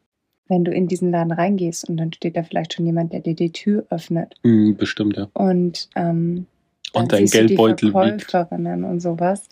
Wenn 0.49 0.65
du 0.65 0.73
in 0.73 0.87
diesen 0.87 1.11
Laden 1.11 1.33
reingehst 1.33 1.89
und 1.89 1.97
dann 1.97 2.13
steht 2.13 2.37
da 2.37 2.43
vielleicht 2.43 2.75
schon 2.75 2.87
jemand, 2.87 3.13
der 3.13 3.21
dir 3.21 3.35
die 3.35 3.51
Tür 3.51 3.85
öffnet 3.91 4.35
Hm, 4.43 4.77
bestimmt, 4.77 5.17
ja. 5.17 5.29
und, 5.35 5.89
ähm, 5.97 6.47
Und 6.93 7.13
dein 7.13 7.27
Geldbeutel 7.27 7.93
wiegt. 7.93 8.33
Und 8.33 9.01
sowas, 9.01 9.49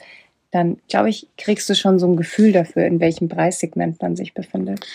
dann 0.53 0.77
glaube 0.89 1.11
ich, 1.11 1.27
kriegst 1.37 1.69
du 1.69 1.75
schon 1.75 1.99
so 1.99 2.07
ein 2.07 2.17
Gefühl 2.17 2.53
dafür, 2.53 2.87
in 2.87 3.01
welchem 3.01 3.29
Preissegment 3.29 4.01
man 4.01 4.15
sich 4.15 4.35
befindet. 4.35 4.87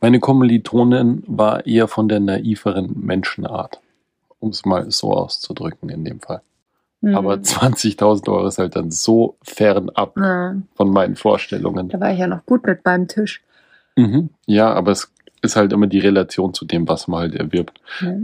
Meine 0.00 0.20
Kommilitonin 0.20 1.22
war 1.26 1.66
eher 1.66 1.86
von 1.86 2.08
der 2.08 2.20
naiveren 2.20 2.98
Menschenart, 2.98 3.80
um 4.40 4.48
es 4.50 4.64
mal 4.64 4.90
so 4.90 5.12
auszudrücken 5.12 5.90
in 5.90 6.04
dem 6.04 6.20
Fall. 6.20 6.40
Mhm. 7.02 7.14
Aber 7.14 7.34
20.000 7.34 8.28
Euro 8.30 8.46
ist 8.46 8.58
halt 8.58 8.74
dann 8.74 8.90
so 8.90 9.36
fernab 9.42 10.16
ja, 10.16 10.56
von 10.74 10.90
meinen 10.90 11.16
Vorstellungen. 11.16 11.88
da 11.90 12.00
war 12.00 12.12
ich 12.12 12.18
ja 12.18 12.26
noch 12.26 12.46
gut 12.46 12.64
mit 12.66 12.82
beim 12.82 13.06
Tisch. 13.06 13.42
Mhm. 13.96 14.30
Ja, 14.46 14.72
aber 14.72 14.92
es 14.92 15.11
ist 15.42 15.56
halt 15.56 15.72
immer 15.72 15.86
die 15.86 15.98
Relation 15.98 16.54
zu 16.54 16.64
dem, 16.64 16.88
was 16.88 17.08
man 17.08 17.20
halt 17.20 17.34
erwirbt. 17.34 17.80
Ja. 18.00 18.14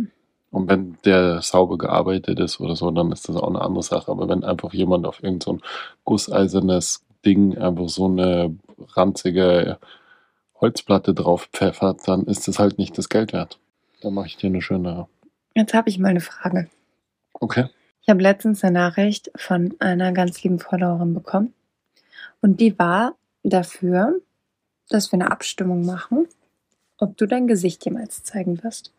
Und 0.50 0.68
wenn 0.68 0.96
der 1.04 1.42
sauber 1.42 1.76
gearbeitet 1.76 2.40
ist 2.40 2.58
oder 2.58 2.74
so, 2.74 2.90
dann 2.90 3.12
ist 3.12 3.28
das 3.28 3.36
auch 3.36 3.48
eine 3.48 3.60
andere 3.60 3.82
Sache. 3.82 4.10
Aber 4.10 4.28
wenn 4.28 4.44
einfach 4.44 4.72
jemand 4.72 5.06
auf 5.06 5.22
irgend 5.22 5.42
so 5.42 5.54
ein 5.54 5.62
gusseisernes 6.04 7.04
Ding 7.24 7.58
einfach 7.58 7.88
so 7.88 8.06
eine 8.06 8.56
ranzige 8.94 9.78
Holzplatte 10.60 11.12
drauf 11.12 11.48
pfeffert, 11.52 12.06
dann 12.06 12.24
ist 12.24 12.48
das 12.48 12.58
halt 12.58 12.78
nicht 12.78 12.96
das 12.96 13.08
Geld 13.08 13.32
wert. 13.32 13.58
Da 14.00 14.10
mache 14.10 14.28
ich 14.28 14.36
dir 14.36 14.46
eine 14.46 14.62
schöne. 14.62 15.06
Jetzt 15.54 15.74
habe 15.74 15.90
ich 15.90 15.98
mal 15.98 16.08
eine 16.08 16.20
Frage. 16.20 16.68
Okay. 17.34 17.66
Ich 18.00 18.08
habe 18.08 18.22
letztens 18.22 18.64
eine 18.64 18.78
Nachricht 18.78 19.30
von 19.36 19.74
einer 19.80 20.12
ganz 20.12 20.42
lieben 20.42 20.60
Followerin 20.60 21.12
bekommen. 21.12 21.52
Und 22.40 22.60
die 22.60 22.78
war 22.78 23.16
dafür, 23.42 24.20
dass 24.88 25.12
wir 25.12 25.20
eine 25.20 25.30
Abstimmung 25.30 25.84
machen, 25.84 26.26
ob 26.98 27.16
du 27.16 27.26
dein 27.26 27.46
Gesicht 27.46 27.84
jemals 27.84 28.22
zeigen 28.22 28.62
wirst. 28.62 28.92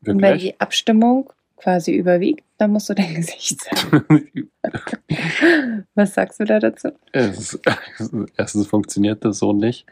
Und 0.00 0.06
wenn 0.06 0.20
Wirklich? 0.20 0.42
die 0.52 0.60
Abstimmung 0.60 1.32
quasi 1.56 1.92
überwiegt, 1.94 2.44
dann 2.58 2.70
musst 2.72 2.88
du 2.88 2.94
dein 2.94 3.14
Gesicht 3.14 3.60
zeigen. 3.62 4.50
Was 5.94 6.14
sagst 6.14 6.38
du 6.40 6.44
da 6.44 6.58
dazu? 6.60 6.90
es, 7.12 7.58
erstens 8.36 8.66
funktioniert 8.66 9.24
das 9.24 9.38
so 9.38 9.52
nicht. 9.52 9.86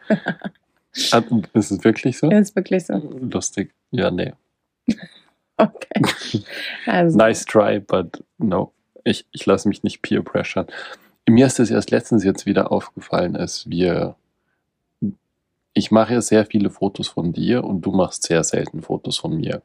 Ah, 1.10 1.22
Ist 1.54 1.70
es 1.72 1.82
wirklich 1.84 2.18
so? 2.18 2.30
Ist 2.30 2.54
wirklich 2.54 2.86
so. 2.86 2.94
Lustig. 2.94 3.72
Ja, 3.90 4.10
nee. 4.10 4.32
Okay. 5.56 6.02
Also, 6.86 7.16
Nice 7.16 7.44
try, 7.44 7.80
but 7.80 8.22
no. 8.38 8.72
Ich, 9.04 9.26
ich 9.32 9.44
lasse 9.46 9.68
mich 9.68 9.82
nicht 9.82 10.02
peer 10.02 10.22
pressuren. 10.22 10.66
Mir 11.28 11.46
ist 11.46 11.58
das 11.58 11.70
erst 11.70 11.90
letztens 11.90 12.24
jetzt 12.24 12.46
wieder 12.46 12.70
aufgefallen, 12.70 13.36
als 13.36 13.68
wir. 13.68 14.14
Ich 15.74 15.90
mache 15.90 16.14
ja 16.14 16.20
sehr 16.20 16.46
viele 16.46 16.70
Fotos 16.70 17.08
von 17.08 17.32
dir 17.32 17.64
und 17.64 17.82
du 17.82 17.90
machst 17.90 18.22
sehr 18.22 18.42
selten 18.44 18.82
Fotos 18.82 19.18
von 19.18 19.36
mir. 19.36 19.62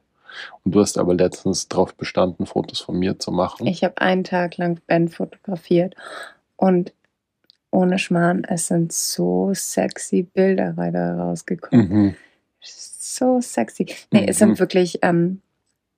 Und 0.64 0.74
du 0.74 0.80
hast 0.80 0.98
aber 0.98 1.14
letztens 1.14 1.68
darauf 1.68 1.94
bestanden, 1.94 2.46
Fotos 2.46 2.80
von 2.80 2.98
mir 2.98 3.18
zu 3.18 3.32
machen. 3.32 3.66
ich 3.66 3.82
habe 3.84 4.00
einen 4.00 4.24
Tag 4.24 4.56
lang 4.58 4.80
Ben 4.86 5.08
fotografiert 5.08 5.94
und 6.56 6.92
ohne 7.72 7.98
Schmarrn, 7.98 8.44
es 8.44 8.66
sind 8.66 8.92
so 8.92 9.52
sexy 9.54 10.22
Bilder 10.24 10.72
da 10.72 11.14
rausgekommen. 11.22 11.88
Mhm. 11.88 12.14
So 12.60 13.40
sexy. 13.40 13.86
Nee, 14.12 14.26
es 14.28 14.38
sind 14.38 14.50
Mhm. 14.50 14.58
wirklich 14.58 14.98
ähm, 15.02 15.40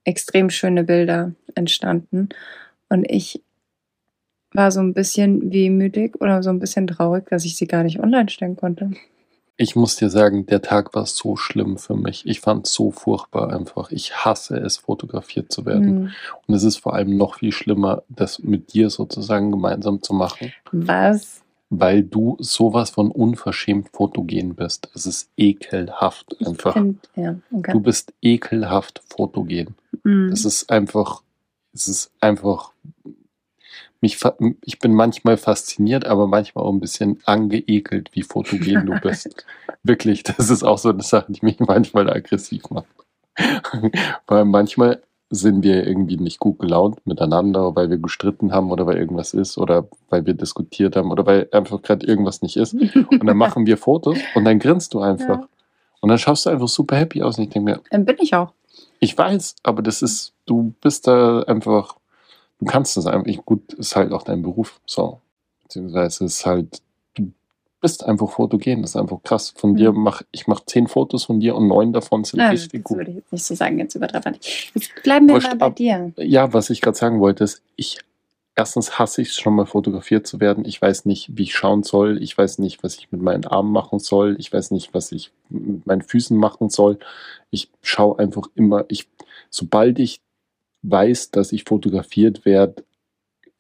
extrem 0.05 0.51
schöne 0.51 0.85
Bilder 0.85 1.33
entstanden. 1.55 2.29
Und 2.89 3.11
ich 3.11 3.43
war 4.53 4.71
so 4.71 4.81
ein 4.81 4.93
bisschen 4.93 5.51
wehmütig 5.51 6.21
oder 6.21 6.43
so 6.43 6.51
ein 6.51 6.59
bisschen 6.59 6.87
traurig, 6.87 7.27
dass 7.31 7.45
ich 7.45 7.57
sie 7.57 7.67
gar 7.67 7.85
nicht 7.85 8.01
online 8.01 8.29
stellen 8.29 8.57
konnte. 8.57 8.91
Ich 9.57 9.77
muss 9.77 9.97
dir 9.97 10.11
sagen, 10.11 10.47
der 10.47 10.63
Tag 10.63 10.95
war 10.95 11.07
so 11.07 11.37
schlimm 11.37 11.77
für 11.77 11.95
mich. 11.95 12.27
Ich 12.27 12.41
fand 12.41 12.67
es 12.67 12.73
so 12.73 12.91
furchtbar 12.91 13.53
einfach. 13.53 13.91
Ich 13.91 14.25
hasse 14.25 14.57
es, 14.57 14.79
fotografiert 14.79 15.53
zu 15.53 15.67
werden. 15.67 15.87
Hm. 15.87 16.11
Und 16.47 16.55
es 16.55 16.65
ist 16.65 16.79
vor 16.79 16.95
allem 16.95 17.17
noch 17.17 17.37
viel 17.37 17.53
schlimmer, 17.53 18.03
das 18.09 18.39
mit 18.39 18.73
dir 18.73 18.91
sozusagen 18.91 19.51
gemeinsam 19.51 20.03
zu 20.03 20.15
machen. 20.15 20.53
Was? 20.73 21.43
weil 21.75 22.03
du 22.03 22.37
sowas 22.39 22.91
von 22.91 23.11
unverschämt 23.11 23.89
fotogen 23.95 24.55
bist. 24.55 24.91
Es 24.95 25.07
ist 25.07 25.31
ekelhaft 25.39 26.37
einfach. 26.47 26.75
find, 26.75 27.09
ja, 27.17 27.37
okay. 27.51 27.73
Du 27.73 27.81
bist 27.81 28.13
ekelhaft 28.21 29.01
fotogen. 29.09 29.75
Hm. 30.05 30.29
Es 30.29 30.45
ist 30.45 30.69
einfach, 30.69 31.23
es 31.73 31.89
ist 31.89 32.13
einfach, 32.21 32.73
mich, 34.03 34.19
ich 34.65 34.79
bin 34.79 34.93
manchmal 34.93 35.37
fasziniert, 35.37 36.07
aber 36.07 36.27
manchmal 36.27 36.65
auch 36.65 36.73
ein 36.73 36.81
bisschen 36.81 37.21
angeekelt, 37.25 38.11
wie 38.13 38.23
fotogen 38.23 38.87
du 38.87 39.01
bist. 39.01 39.47
Wirklich, 39.83 40.23
das 40.23 40.51
ist 40.51 40.63
auch 40.63 40.79
so 40.79 40.91
eine 40.91 41.03
Sache, 41.03 41.33
die 41.33 41.45
mich 41.45 41.61
manchmal 41.61 42.11
aggressiv 42.11 42.65
macht. 42.71 42.87
Weil 44.27 44.45
manchmal 44.45 45.03
sind 45.31 45.63
wir 45.63 45.87
irgendwie 45.87 46.19
nicht 46.19 46.39
gut 46.39 46.59
gelaunt 46.59 47.07
miteinander, 47.07 47.75
weil 47.75 47.89
wir 47.89 47.97
gestritten 47.97 48.53
haben 48.53 48.71
oder 48.71 48.87
weil 48.87 48.99
irgendwas 48.99 49.33
ist 49.33 49.57
oder 49.57 49.89
weil 50.11 50.27
wir 50.27 50.35
diskutiert 50.35 50.95
haben 50.95 51.11
oder 51.11 51.25
weil 51.25 51.49
einfach 51.53 51.81
gerade 51.81 52.07
irgendwas 52.07 52.43
nicht 52.43 52.59
ist. 52.59 52.75
Und 52.75 53.25
dann 53.27 53.39
machen 53.39 53.65
wir 53.65 53.79
Fotos 53.79 54.19
und 54.35 54.45
dann 54.45 54.59
grinst 54.59 54.93
du 54.93 55.01
einfach. 55.01 55.39
Ja. 55.39 55.49
Und 56.03 56.11
dann 56.11 56.19
schaust 56.19 56.45
du 56.45 56.51
einfach 56.51 56.69
super 56.69 56.97
happy 56.97 57.23
aus 57.23 57.39
und 57.39 57.45
ich 57.45 57.51
denke 57.51 57.71
mir, 57.71 57.81
Dann 57.91 58.05
bin 58.05 58.17
ich 58.21 58.35
auch. 58.35 58.53
ich 59.01 59.17
weiß, 59.17 59.57
aber 59.63 59.81
das 59.81 60.03
ist, 60.03 60.35
du 60.45 60.75
bist 60.83 61.07
da 61.07 61.41
einfach, 61.45 61.97
du 62.63 62.71
kannst 62.71 62.97
das 62.97 63.07
einfach, 63.07 63.27
ich- 63.27 63.45
gut, 63.45 63.73
ist 63.75 63.97
halt 63.97 64.13
auch 64.13 64.23
dein 64.23 64.43
Beruf, 64.43 64.81
so. 64.87 65.21
Beziehungsweise 65.65 66.25
ist 66.27 66.47
halt, 66.47 66.81
du 67.15 67.33
bist 67.81 68.05
einfach 68.05 68.31
fotogen, 68.31 68.83
das 68.83 68.93
ist 68.93 68.97
einfach 68.97 69.23
krass. 69.25 69.53
Von 69.57 69.73
Mhm. 69.73 69.77
dir 69.77 69.93
mach, 69.93 70.23
ich 70.31 70.47
mach 70.47 70.61
zehn 70.65 70.87
Fotos 70.87 71.25
von 71.25 71.41
dir 71.41 71.57
und 71.57 71.67
neun 71.67 71.93
davon 71.93 72.23
sind 72.25 72.39
Nein, 72.39 72.51
richtig 72.53 72.83
das 72.83 72.89
gut. 72.89 72.99
würde 72.99 73.11
ich 73.11 73.17
jetzt 73.17 73.33
nicht 73.33 73.45
so 73.45 73.55
sagen, 73.55 73.79
jetzt 73.81 73.95
übertreffen. 73.97 74.37
Jetzt 74.75 74.91
bleiben 75.03 75.27
wir 75.27 75.35
Wurscht, 75.35 75.49
mal 75.49 75.57
bei 75.57 75.67
ab- 75.67 75.77
dir. 75.77 76.13
Ja, 76.19 76.53
was 76.53 76.71
ich 76.71 76.81
gerade 76.81 76.97
sagen 76.97 77.19
wollte, 77.21 77.43
ist, 77.45 77.63
ich 77.77 77.99
erstens 78.55 78.99
hasse 78.99 79.23
ich 79.23 79.29
es 79.31 79.37
schon 79.37 79.55
mal 79.55 79.65
fotografiert 79.65 80.27
zu 80.27 80.39
werden. 80.39 80.67
Ich 80.67 80.81
weiß 80.81 81.07
nicht, 81.07 81.37
wie 81.39 81.45
ich 81.45 81.55
schauen 81.55 81.83
soll. 81.83 82.23
Ich 82.23 82.37
weiß 82.37 82.59
nicht, 82.59 82.85
was 82.85 82.97
ich 82.99 83.11
mit 83.11 83.23
meinen 83.23 83.47
Armen 83.47 83.73
machen 83.73 83.99
soll. 83.99 84.37
Ich 84.39 84.53
weiß 84.53 84.71
nicht, 84.73 84.93
was 84.93 85.11
ich 85.11 85.33
mit 85.49 85.87
meinen 85.87 86.03
Füßen 86.03 86.37
machen 86.37 86.69
soll. 86.69 86.99
Ich 87.51 87.71
schaue 87.81 88.19
einfach 88.19 88.49
immer, 88.55 88.85
ich, 88.89 89.09
sobald 89.49 89.99
ich 89.99 90.21
weiß, 90.83 91.31
dass 91.31 91.53
ich 91.53 91.65
fotografiert 91.65 92.45
werde, 92.45 92.85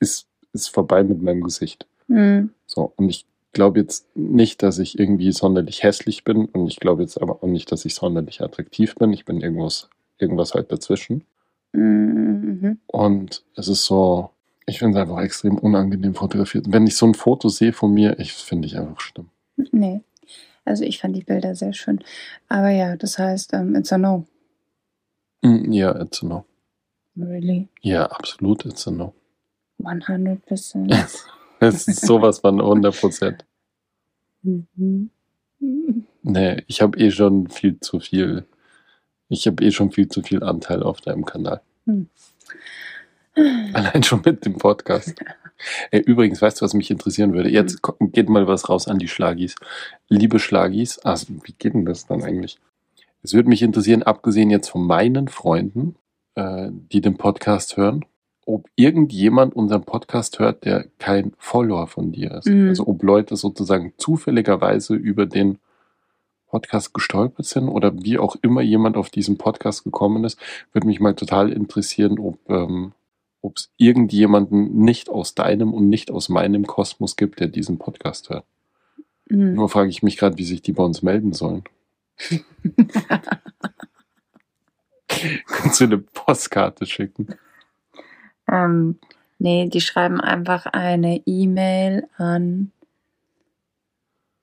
ist, 0.00 0.26
ist 0.52 0.68
vorbei 0.68 1.04
mit 1.04 1.22
meinem 1.22 1.42
Gesicht. 1.42 1.86
Hm. 2.08 2.50
So, 2.66 2.92
und 2.96 3.08
ich 3.08 3.26
glaube 3.52 3.80
jetzt 3.80 4.06
nicht, 4.16 4.62
dass 4.62 4.78
ich 4.78 4.98
irgendwie 4.98 5.32
sonderlich 5.32 5.82
hässlich 5.82 6.24
bin 6.24 6.46
und 6.46 6.66
ich 6.66 6.80
glaube 6.80 7.02
jetzt 7.02 7.20
aber 7.20 7.42
auch 7.42 7.48
nicht, 7.48 7.70
dass 7.70 7.84
ich 7.84 7.94
sonderlich 7.94 8.40
attraktiv 8.40 8.94
bin. 8.94 9.12
Ich 9.12 9.24
bin 9.24 9.40
irgendwas, 9.40 9.88
irgendwas 10.18 10.54
halt 10.54 10.72
dazwischen. 10.72 11.24
Mhm. 11.72 12.78
Und 12.86 13.44
es 13.56 13.68
ist 13.68 13.84
so, 13.84 14.30
ich 14.66 14.78
finde 14.78 14.98
es 14.98 15.02
einfach 15.02 15.22
extrem 15.22 15.58
unangenehm 15.58 16.14
fotografiert. 16.14 16.66
Wenn 16.68 16.86
ich 16.86 16.96
so 16.96 17.06
ein 17.06 17.14
Foto 17.14 17.48
sehe 17.48 17.72
von 17.72 17.92
mir, 17.92 18.18
ich 18.18 18.32
finde 18.32 18.66
ich 18.66 18.78
einfach 18.78 19.00
schlimm. 19.00 19.28
Nee. 19.70 20.02
Also 20.64 20.84
ich 20.84 21.00
fand 21.00 21.16
die 21.16 21.24
Bilder 21.24 21.54
sehr 21.54 21.72
schön. 21.72 22.00
Aber 22.48 22.70
ja, 22.70 22.96
das 22.96 23.18
heißt, 23.18 23.52
ähm, 23.54 23.74
it's 23.74 23.92
a 23.92 23.98
no. 23.98 24.26
Mm, 25.42 25.72
Ja, 25.72 26.00
it's 26.00 26.22
a 26.22 26.26
no. 26.26 26.44
Really? 27.16 27.68
Ja, 27.82 28.06
absolut, 28.06 28.64
it's 28.64 28.86
a 28.86 28.90
no. 28.90 29.14
100%. 29.82 31.18
Es 31.60 31.86
ist 31.86 32.04
sowas 32.04 32.40
von 32.40 32.60
100 32.60 32.98
Prozent. 32.98 33.44
Mhm. 34.42 35.10
Nee, 36.24 36.64
ich 36.66 36.80
habe 36.82 36.98
eh 36.98 37.12
schon 37.12 37.48
viel 37.48 37.78
zu 37.78 38.00
viel, 38.00 38.46
ich 39.28 39.46
habe 39.46 39.62
eh 39.64 39.70
schon 39.70 39.92
viel 39.92 40.08
zu 40.08 40.22
viel 40.22 40.42
Anteil 40.42 40.82
auf 40.82 41.00
deinem 41.00 41.24
Kanal. 41.24 41.60
Hm. 41.86 42.08
Allein 43.72 44.02
schon 44.02 44.22
mit 44.24 44.44
dem 44.44 44.58
Podcast. 44.58 45.14
Ey, 45.92 46.00
übrigens, 46.00 46.42
weißt 46.42 46.60
du, 46.60 46.64
was 46.64 46.74
mich 46.74 46.90
interessieren 46.90 47.32
würde? 47.32 47.48
Jetzt 47.48 47.80
ko- 47.80 47.96
geht 48.00 48.28
mal 48.28 48.48
was 48.48 48.68
raus 48.68 48.88
an 48.88 48.98
die 48.98 49.06
Schlagis. 49.08 49.54
Liebe 50.08 50.40
Schlagis, 50.40 50.98
also 50.98 51.28
wie 51.44 51.52
geht 51.52 51.74
denn 51.74 51.84
das 51.84 52.06
dann 52.08 52.24
eigentlich? 52.24 52.58
Es 53.22 53.34
würde 53.34 53.48
mich 53.48 53.62
interessieren, 53.62 54.02
abgesehen 54.02 54.50
jetzt 54.50 54.68
von 54.68 54.84
meinen 54.84 55.28
Freunden, 55.28 55.94
äh, 56.35 56.68
die 56.70 57.01
den 57.01 57.16
Podcast 57.16 57.76
hören, 57.76 58.05
ob 58.45 58.68
irgendjemand 58.76 59.55
unseren 59.55 59.85
Podcast 59.85 60.39
hört, 60.39 60.64
der 60.64 60.87
kein 60.99 61.33
Follower 61.39 61.87
von 61.87 62.12
dir 62.12 62.33
ist. 62.33 62.49
Mhm. 62.49 62.68
Also 62.68 62.87
ob 62.87 63.03
Leute 63.03 63.37
sozusagen 63.37 63.93
zufälligerweise 63.97 64.95
über 64.95 65.26
den 65.26 65.59
Podcast 66.47 66.93
gestolpert 66.93 67.47
sind 67.47 67.68
oder 67.68 68.03
wie 68.03 68.18
auch 68.18 68.37
immer 68.43 68.61
jemand 68.61 68.97
auf 68.97 69.09
diesen 69.11 69.39
Podcast 69.39 69.85
gekommen 69.85 70.24
ist, 70.24 70.39
würde 70.72 70.87
mich 70.87 71.01
mal 71.01 71.14
total 71.14 71.51
interessieren, 71.51 72.18
ob 72.18 72.39
ähm, 72.49 72.93
ob 73.43 73.57
es 73.57 73.70
irgendjemanden 73.76 74.78
nicht 74.85 75.11
aus 75.11 75.35
deinem 75.35 75.74
und 75.74 75.89
nicht 75.89 76.11
aus 76.11 76.28
meinem 76.28 76.64
Kosmos 76.64 77.16
gibt, 77.16 77.41
der 77.41 77.49
diesen 77.49 77.78
Podcast 77.78 78.30
hört. 78.30 78.47
Mhm. 79.28 79.55
Nur 79.55 79.68
frage 79.68 79.91
ich 79.91 80.03
mich 80.03 80.16
gerade, 80.16 80.39
wie 80.39 80.45
sich 80.45 80.62
die 80.62 80.72
bei 80.72 80.85
uns 80.85 81.03
melden 81.03 81.33
sollen. 81.33 81.64
Kannst 85.46 85.80
du 85.80 85.84
eine 85.84 85.98
Postkarte 85.98 86.86
schicken? 86.86 87.28
ähm, 88.50 88.98
nee, 89.38 89.68
die 89.68 89.80
schreiben 89.80 90.20
einfach 90.20 90.66
eine 90.66 91.22
E-Mail 91.26 92.08
an 92.16 92.72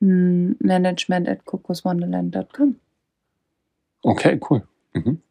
hm, 0.01 0.55
management 0.59 1.27
at 1.27 1.45
kokoswonderland.com. 1.45 2.75
Okay, 4.01 4.39
cool. 4.49 4.63
Mhm. 4.93 5.21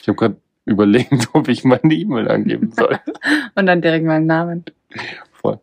Ich 0.00 0.06
habe 0.08 0.16
gerade 0.16 0.36
überlegt, 0.64 1.28
ob 1.34 1.48
ich 1.48 1.64
meine 1.64 1.92
E-Mail 1.92 2.28
angeben 2.28 2.70
soll. 2.72 3.00
Und 3.54 3.66
dann 3.66 3.82
direkt 3.82 4.06
meinen 4.06 4.26
Namen. 4.26 4.64
Voll. 5.32 5.58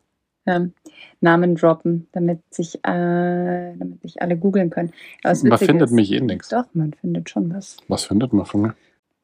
Ähm, 0.46 0.74
Namen 1.22 1.56
droppen, 1.56 2.08
damit 2.12 2.42
sich, 2.54 2.76
äh, 2.84 3.76
damit 3.78 4.02
sich 4.02 4.22
alle 4.22 4.38
googeln 4.38 4.70
können. 4.70 4.92
Man 5.24 5.58
findet 5.58 5.90
ist- 5.90 5.92
mich 5.96 6.12
eh 6.12 6.20
nix. 6.20 6.50
Doch, 6.50 6.66
man 6.74 6.94
findet 6.94 7.30
schon 7.30 7.54
was. 7.54 7.78
Was 7.88 8.06
findet 8.06 8.34
man 8.34 8.46
von 8.46 8.62
mir? 8.62 8.76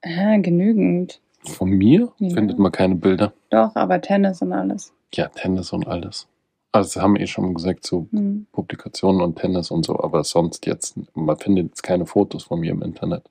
Ah, 0.05 0.37
genügend. 0.37 1.19
Von 1.43 1.69
mir 1.71 2.11
Ja. 2.19 2.29
findet 2.29 2.59
man 2.59 2.71
keine 2.71 2.95
Bilder. 2.95 3.33
Doch, 3.49 3.75
aber 3.75 3.99
Tennis 4.01 4.41
und 4.41 4.53
alles. 4.53 4.93
Ja, 5.13 5.27
Tennis 5.29 5.73
und 5.73 5.87
alles. 5.87 6.27
Also 6.71 6.93
das 6.93 7.01
haben 7.03 7.15
wir 7.15 7.21
eh 7.21 7.27
schon 7.27 7.53
gesagt, 7.53 7.85
so 7.87 8.07
Hm. 8.11 8.47
Publikationen 8.51 9.21
und 9.21 9.37
Tennis 9.39 9.71
und 9.71 9.85
so, 9.85 9.99
aber 9.99 10.23
sonst 10.23 10.65
jetzt, 10.65 10.95
man 11.15 11.37
findet 11.37 11.67
jetzt 11.67 11.83
keine 11.83 12.05
Fotos 12.05 12.43
von 12.43 12.59
mir 12.59 12.71
im 12.71 12.81
Internet. 12.81 13.23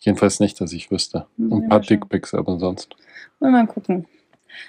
Jedenfalls 0.00 0.40
nicht, 0.40 0.60
dass 0.60 0.72
ich 0.72 0.90
wüsste. 0.90 1.26
Hm, 1.36 1.50
ja, 1.50 1.56
ein 1.56 1.68
paar. 1.68 1.80
Dickpics, 1.80 2.34
aber 2.34 2.58
sonst. 2.58 2.94
Wollen 3.40 3.52
wir 3.52 3.60
mal 3.62 3.66
gucken. 3.66 4.06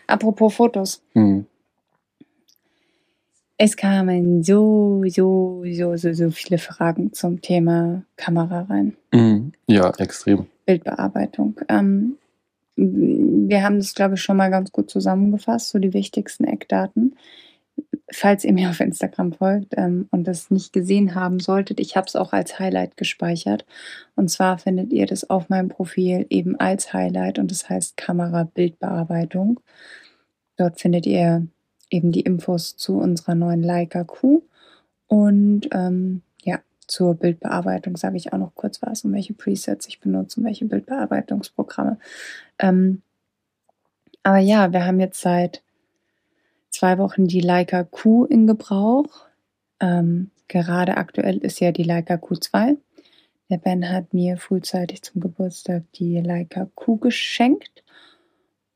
Apropos 0.07 0.53
Fotos. 0.55 1.01
Hm. 1.13 1.45
Es 3.57 3.77
kamen 3.77 4.43
so, 4.43 5.03
so, 5.07 5.63
so, 5.65 5.95
so, 5.95 6.13
so 6.13 6.31
viele 6.31 6.57
Fragen 6.57 7.13
zum 7.13 7.41
Thema 7.41 8.03
Kamera 8.17 8.63
rein. 8.63 8.97
Hm. 9.13 9.53
Ja, 9.67 9.91
extrem. 9.97 10.47
Bildbearbeitung. 10.65 11.61
Ähm, 11.69 12.17
wir 12.75 13.63
haben 13.63 13.77
das, 13.77 13.93
glaube 13.93 14.15
ich, 14.15 14.21
schon 14.21 14.35
mal 14.35 14.51
ganz 14.51 14.71
gut 14.73 14.89
zusammengefasst, 14.89 15.69
so 15.69 15.79
die 15.79 15.93
wichtigsten 15.93 16.43
Eckdaten. 16.43 17.15
Falls 18.11 18.43
ihr 18.43 18.53
mir 18.53 18.69
auf 18.69 18.79
Instagram 18.81 19.33
folgt 19.33 19.73
ähm, 19.77 20.07
und 20.11 20.25
das 20.25 20.51
nicht 20.51 20.73
gesehen 20.73 21.15
haben 21.15 21.39
solltet, 21.39 21.79
ich 21.79 21.95
habe 21.95 22.07
es 22.07 22.15
auch 22.15 22.33
als 22.33 22.59
Highlight 22.59 22.97
gespeichert. 22.97 23.65
Und 24.15 24.29
zwar 24.29 24.57
findet 24.57 24.91
ihr 24.91 25.05
das 25.05 25.29
auf 25.29 25.49
meinem 25.49 25.69
Profil 25.69 26.25
eben 26.29 26.59
als 26.59 26.93
Highlight 26.93 27.39
und 27.39 27.51
das 27.51 27.69
heißt 27.69 27.95
Kamera-Bildbearbeitung. 27.95 29.61
Dort 30.57 30.79
findet 30.79 31.05
ihr 31.05 31.47
eben 31.89 32.11
die 32.11 32.21
Infos 32.21 32.75
zu 32.77 32.97
unserer 32.97 33.35
neuen 33.35 33.63
Leica 33.63 34.03
Q 34.03 34.41
und 35.07 35.67
ähm, 35.71 36.21
ja, 36.43 36.59
zur 36.87 37.15
Bildbearbeitung 37.15 37.97
sage 37.97 38.17
ich 38.17 38.33
auch 38.33 38.37
noch 38.37 38.55
kurz 38.55 38.81
was, 38.81 39.03
um 39.03 39.13
welche 39.13 39.33
Presets 39.33 39.87
ich 39.87 39.99
benutze, 39.99 40.39
um 40.39 40.45
welche 40.45 40.65
Bildbearbeitungsprogramme. 40.65 41.99
Ähm, 42.59 43.01
aber 44.23 44.39
ja, 44.39 44.73
wir 44.73 44.85
haben 44.85 44.99
jetzt 44.99 45.21
seit 45.21 45.61
zwei 46.71 46.97
Wochen 46.97 47.27
die 47.27 47.41
Leica 47.41 47.83
Q 47.83 48.25
in 48.25 48.47
Gebrauch. 48.47 49.27
Ähm, 49.79 50.31
gerade 50.47 50.97
aktuell 50.97 51.37
ist 51.37 51.59
ja 51.59 51.71
die 51.71 51.83
Leica 51.83 52.15
Q2. 52.15 52.77
Der 53.49 53.57
Ben 53.57 53.89
hat 53.89 54.13
mir 54.13 54.37
frühzeitig 54.37 55.03
zum 55.03 55.21
Geburtstag 55.21 55.83
die 55.93 56.19
Leica 56.19 56.67
Q 56.73 56.97
geschenkt. 56.97 57.83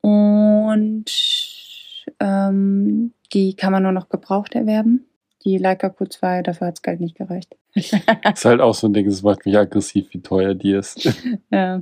Und 0.01 1.09
ähm, 2.19 3.13
die 3.33 3.55
kann 3.55 3.71
man 3.71 3.83
nur 3.83 3.91
noch 3.91 4.09
gebraucht 4.09 4.55
erwerben. 4.55 5.05
Die 5.45 5.57
Leica 5.57 5.87
Q2, 5.87 6.41
dafür 6.41 6.67
hat 6.67 6.77
das 6.77 6.81
Geld 6.81 6.99
nicht 6.99 7.15
gereicht. 7.15 7.55
Ist 7.73 8.45
halt 8.45 8.61
auch 8.61 8.73
so 8.73 8.87
ein 8.87 8.93
Ding, 8.93 9.05
das 9.05 9.21
macht 9.23 9.45
mich 9.45 9.57
aggressiv, 9.57 10.07
wie 10.11 10.21
teuer 10.21 10.53
die 10.53 10.71
ist. 10.71 11.03
ja, 11.51 11.81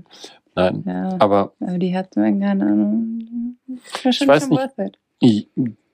Nein. 0.56 0.84
ja. 0.86 1.16
Aber 1.20 1.54
Aber 1.60 1.78
die 1.78 1.96
hat, 1.96 2.12
keine 2.16 2.50
Ahnung, 2.50 3.58
wahrscheinlich 4.04 4.28
weiß 4.28 4.48
schon 4.48 4.60
nicht. 4.78 5.00
die, 5.22 5.50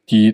die, 0.09 0.33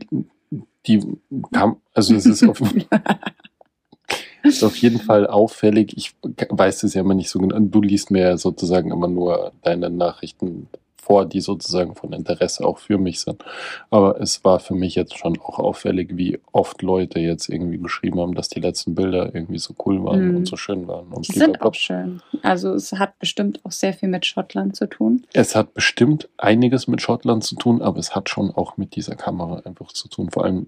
die 0.87 1.03
kam, 1.51 1.77
also 1.93 2.15
es 2.15 2.25
ist 2.25 2.47
auf, 2.47 2.61
ist 4.43 4.63
auf 4.63 4.75
jeden 4.77 4.99
Fall 4.99 5.27
auffällig. 5.27 5.95
Ich 5.97 6.15
weiß 6.49 6.83
es 6.83 6.93
ja 6.93 7.01
immer 7.01 7.13
nicht 7.13 7.29
so 7.29 7.39
genau. 7.39 7.59
Du 7.59 7.81
liest 7.81 8.11
mir 8.11 8.21
ja 8.21 8.37
sozusagen 8.37 8.91
immer 8.91 9.07
nur 9.07 9.51
deine 9.61 9.89
Nachrichten 9.89 10.67
vor, 11.09 11.25
die 11.25 11.41
sozusagen 11.41 11.95
von 11.95 12.13
Interesse 12.13 12.63
auch 12.63 12.77
für 12.77 12.99
mich 12.99 13.21
sind. 13.21 13.43
Aber 13.89 14.21
es 14.21 14.43
war 14.45 14.59
für 14.59 14.75
mich 14.75 14.93
jetzt 14.93 15.17
schon 15.17 15.39
auch 15.39 15.57
auffällig, 15.57 16.15
wie 16.15 16.39
oft 16.51 16.83
Leute 16.83 17.19
jetzt 17.19 17.49
irgendwie 17.49 17.79
geschrieben 17.79 18.19
haben, 18.19 18.35
dass 18.35 18.47
die 18.47 18.59
letzten 18.59 18.93
Bilder 18.93 19.33
irgendwie 19.33 19.57
so 19.57 19.73
cool 19.85 20.03
waren 20.03 20.29
Mhm. 20.29 20.35
und 20.37 20.47
so 20.47 20.55
schön 20.55 20.87
waren. 20.87 21.07
Und 21.07 21.27
Die 21.27 21.31
sind 21.33 21.61
auch 21.63 21.73
schön. 21.73 22.21
Also 22.43 22.73
es 22.75 22.91
hat 22.91 23.17
bestimmt 23.17 23.59
auch 23.65 23.71
sehr 23.71 23.93
viel 23.93 24.07
mit 24.07 24.27
Schottland 24.27 24.75
zu 24.75 24.85
tun. 24.87 25.25
Es 25.33 25.55
hat 25.55 25.73
bestimmt 25.73 26.29
einiges 26.37 26.87
mit 26.87 27.01
Schottland 27.01 27.43
zu 27.43 27.55
tun, 27.55 27.81
aber 27.81 27.97
es 27.97 28.13
hat 28.15 28.29
schon 28.29 28.51
auch 28.51 28.77
mit 28.77 28.95
dieser 28.95 29.15
Kamera 29.15 29.61
einfach 29.65 29.91
zu 29.91 30.09
tun. 30.09 30.29
Vor 30.29 30.43
allem, 30.45 30.67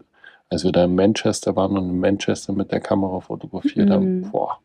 als 0.49 0.63
wir 0.63 0.71
da 0.71 0.85
in 0.85 0.95
Manchester 0.95 1.55
waren 1.55 1.77
und 1.77 1.87
in 1.87 1.99
Manchester 1.99 2.51
mit 2.53 2.71
der 2.71 2.79
Kamera 2.79 3.19
fotografiert 3.19 3.89
Mhm. 3.89 3.93
haben. 3.93 4.31
Boah. 4.31 4.57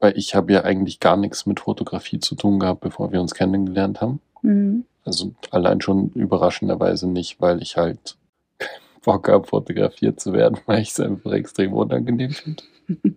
Weil 0.00 0.18
ich 0.18 0.34
habe 0.34 0.52
ja 0.52 0.64
eigentlich 0.64 0.98
gar 0.98 1.16
nichts 1.16 1.46
mit 1.46 1.60
Fotografie 1.60 2.18
zu 2.18 2.34
tun 2.34 2.58
gehabt, 2.58 2.80
bevor 2.80 3.12
wir 3.12 3.20
uns 3.20 3.34
kennengelernt 3.34 4.00
haben. 4.00 4.18
Mhm. 4.42 4.84
Also 5.04 5.32
allein 5.50 5.80
schon 5.80 6.10
überraschenderweise 6.10 7.08
nicht, 7.08 7.40
weil 7.40 7.60
ich 7.62 7.76
halt 7.76 8.16
keinen 8.58 9.00
Bock 9.04 9.28
habe, 9.28 9.46
fotografiert 9.46 10.20
zu 10.20 10.32
werden, 10.32 10.58
weil 10.66 10.80
ich 10.82 10.90
es 10.90 11.00
einfach 11.00 11.32
extrem 11.32 11.72
unangenehm 11.72 12.30
finde. 12.32 12.62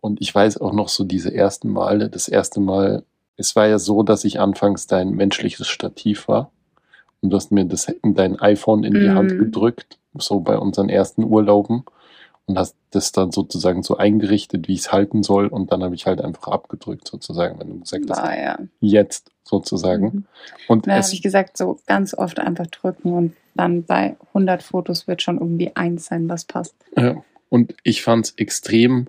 Und 0.00 0.20
ich 0.20 0.34
weiß 0.34 0.60
auch 0.60 0.72
noch 0.72 0.88
so 0.88 1.04
diese 1.04 1.32
ersten 1.32 1.70
Male, 1.70 2.08
das 2.10 2.26
erste 2.26 2.58
Mal, 2.58 3.04
es 3.36 3.54
war 3.54 3.68
ja 3.68 3.78
so, 3.78 4.02
dass 4.02 4.24
ich 4.24 4.40
anfangs 4.40 4.88
dein 4.88 5.10
menschliches 5.10 5.68
Stativ 5.68 6.26
war. 6.26 6.50
Und 7.20 7.30
du 7.30 7.36
hast 7.36 7.52
mir 7.52 7.64
das, 7.64 7.86
dein 8.02 8.38
iPhone 8.40 8.82
in 8.82 8.94
die 8.94 9.08
Mhm. 9.08 9.14
Hand 9.14 9.38
gedrückt, 9.38 9.98
so 10.18 10.40
bei 10.40 10.58
unseren 10.58 10.88
ersten 10.88 11.22
Urlauben. 11.22 11.84
Und 12.46 12.58
hast 12.58 12.76
das 12.90 13.12
dann 13.12 13.30
sozusagen 13.30 13.82
so 13.82 13.96
eingerichtet, 13.96 14.66
wie 14.66 14.74
ich 14.74 14.80
es 14.80 14.92
halten 14.92 15.22
soll. 15.22 15.46
Und 15.46 15.70
dann 15.70 15.82
habe 15.82 15.94
ich 15.94 16.06
halt 16.06 16.20
einfach 16.20 16.48
abgedrückt, 16.48 17.06
sozusagen, 17.06 17.58
wenn 17.60 17.68
du 17.68 17.80
gesagt 17.80 18.10
hast, 18.10 18.22
War 18.22 18.38
ja. 18.38 18.58
jetzt 18.80 19.30
sozusagen. 19.44 20.04
Mhm. 20.04 20.24
Und 20.68 20.86
Da 20.86 20.96
habe 20.96 21.06
ich 21.12 21.22
gesagt, 21.22 21.56
so 21.56 21.78
ganz 21.86 22.14
oft 22.14 22.40
einfach 22.40 22.66
drücken 22.66 23.12
und 23.12 23.36
dann 23.54 23.84
bei 23.84 24.16
100 24.28 24.62
Fotos 24.62 25.06
wird 25.06 25.22
schon 25.22 25.38
irgendwie 25.38 25.76
eins 25.76 26.06
sein, 26.06 26.28
was 26.28 26.44
passt. 26.44 26.74
Ja, 26.96 27.22
und 27.48 27.74
ich 27.84 28.02
fand 28.02 28.26
es 28.26 28.30
extrem 28.36 29.08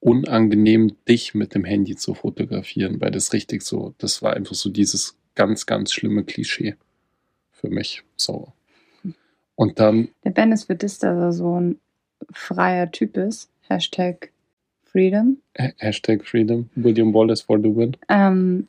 unangenehm, 0.00 0.96
dich 1.08 1.34
mit 1.34 1.54
dem 1.54 1.64
Handy 1.64 1.96
zu 1.96 2.14
fotografieren, 2.14 3.00
weil 3.00 3.10
das 3.10 3.32
richtig 3.32 3.62
so, 3.62 3.94
das 3.98 4.22
war 4.22 4.34
einfach 4.34 4.54
so 4.54 4.70
dieses 4.70 5.16
ganz, 5.34 5.66
ganz 5.66 5.92
schlimme 5.92 6.24
Klischee 6.24 6.76
für 7.50 7.68
mich. 7.68 8.04
So. 8.16 8.52
Und 9.56 9.80
dann, 9.80 10.08
Der 10.22 10.30
Ben 10.30 10.52
ist 10.52 10.64
für 10.64 10.76
dass 10.76 11.02
er 11.02 11.32
so 11.32 11.60
ein 11.60 11.80
freier 12.32 12.90
Typ 12.90 13.16
ist. 13.16 13.50
Hashtag 13.68 14.30
Freedom. 14.84 15.38
Hashtag 15.54 16.24
Freedom, 16.26 16.68
William 16.74 17.12
Wallace 17.12 17.42
for 17.42 17.58
the 17.58 17.74
win. 17.74 17.96
Ähm, 18.08 18.66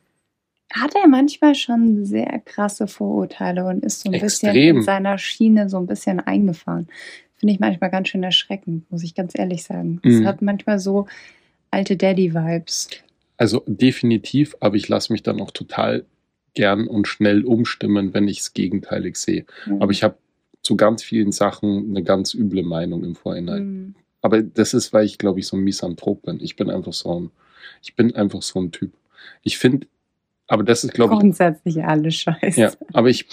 hat 0.72 0.94
er 0.94 1.08
manchmal 1.08 1.54
schon 1.54 2.04
sehr 2.04 2.40
krasse 2.44 2.86
Vorurteile 2.86 3.64
und 3.66 3.84
ist 3.84 4.02
so 4.02 4.10
ein 4.10 4.20
bisschen 4.20 4.50
Extrem. 4.50 4.76
in 4.78 4.82
seiner 4.82 5.18
Schiene 5.18 5.68
so 5.68 5.78
ein 5.78 5.86
bisschen 5.86 6.20
eingefahren. 6.20 6.88
Finde 7.36 7.54
ich 7.54 7.60
manchmal 7.60 7.90
ganz 7.90 8.08
schön 8.08 8.22
erschreckend, 8.22 8.90
muss 8.90 9.02
ich 9.02 9.14
ganz 9.14 9.32
ehrlich 9.36 9.62
sagen. 9.64 10.00
Es 10.04 10.20
Mhm. 10.20 10.26
hat 10.26 10.42
manchmal 10.42 10.78
so 10.78 11.06
alte 11.70 11.96
Daddy-Vibes. 11.96 12.90
Also 13.38 13.64
definitiv, 13.66 14.54
aber 14.60 14.76
ich 14.76 14.88
lasse 14.88 15.12
mich 15.12 15.22
dann 15.22 15.40
auch 15.40 15.50
total 15.50 16.04
gern 16.54 16.86
und 16.86 17.08
schnell 17.08 17.44
umstimmen, 17.46 18.12
wenn 18.12 18.28
ich 18.28 18.40
es 18.40 18.52
gegenteilig 18.52 19.16
sehe. 19.16 19.46
Aber 19.78 19.90
ich 19.92 20.02
habe 20.02 20.16
zu 20.62 20.76
ganz 20.76 21.02
vielen 21.02 21.32
Sachen 21.32 21.90
eine 21.90 22.02
ganz 22.02 22.34
üble 22.34 22.62
Meinung 22.62 23.04
im 23.04 23.14
Vorhinein. 23.14 23.64
Mhm. 23.64 23.94
Aber 24.22 24.42
das 24.42 24.74
ist, 24.74 24.92
weil 24.92 25.06
ich, 25.06 25.18
glaube 25.18 25.40
ich, 25.40 25.46
so 25.46 25.56
ein 25.56 25.64
Misanthrop 25.64 26.22
bin. 26.22 26.40
Ich 26.40 26.56
bin 26.56 26.70
einfach 26.70 26.92
so 26.92 27.20
ein, 27.20 27.30
ich 27.82 27.96
bin 27.96 28.14
einfach 28.14 28.42
so 28.42 28.60
ein 28.60 28.70
Typ. 28.70 28.92
Ich 29.42 29.58
finde, 29.58 29.86
aber 30.46 30.62
das 30.62 30.84
ist, 30.84 30.94
glaube 30.94 31.14
ich, 31.14 31.20
Grundsätzlich 31.20 31.82
alles 31.84 32.16
scheiße. 32.16 32.60
ja, 32.60 32.72
aber 32.92 33.08
ich, 33.08 33.26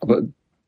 aber 0.00 0.22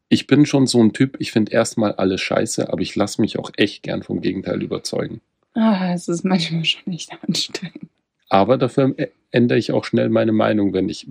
ich 0.08 0.26
bin 0.26 0.46
schon 0.46 0.66
so 0.66 0.82
ein 0.82 0.92
Typ, 0.92 1.16
ich 1.18 1.32
finde 1.32 1.52
erstmal 1.52 1.92
alles 1.92 2.20
scheiße, 2.20 2.72
aber 2.72 2.80
ich 2.80 2.96
lasse 2.96 3.20
mich 3.20 3.38
auch 3.38 3.50
echt 3.56 3.82
gern 3.82 4.02
vom 4.02 4.20
Gegenteil 4.20 4.62
überzeugen. 4.62 5.20
Ah, 5.54 5.92
es 5.92 6.08
ist 6.08 6.24
manchmal 6.24 6.64
schon 6.64 6.92
echt 6.92 7.10
anstrengend. 7.26 7.88
Aber 8.28 8.56
dafür 8.56 8.94
ändere 9.32 9.58
ich 9.58 9.72
auch 9.72 9.84
schnell 9.84 10.08
meine 10.08 10.32
Meinung, 10.32 10.72
wenn 10.72 10.88
ich, 10.88 11.08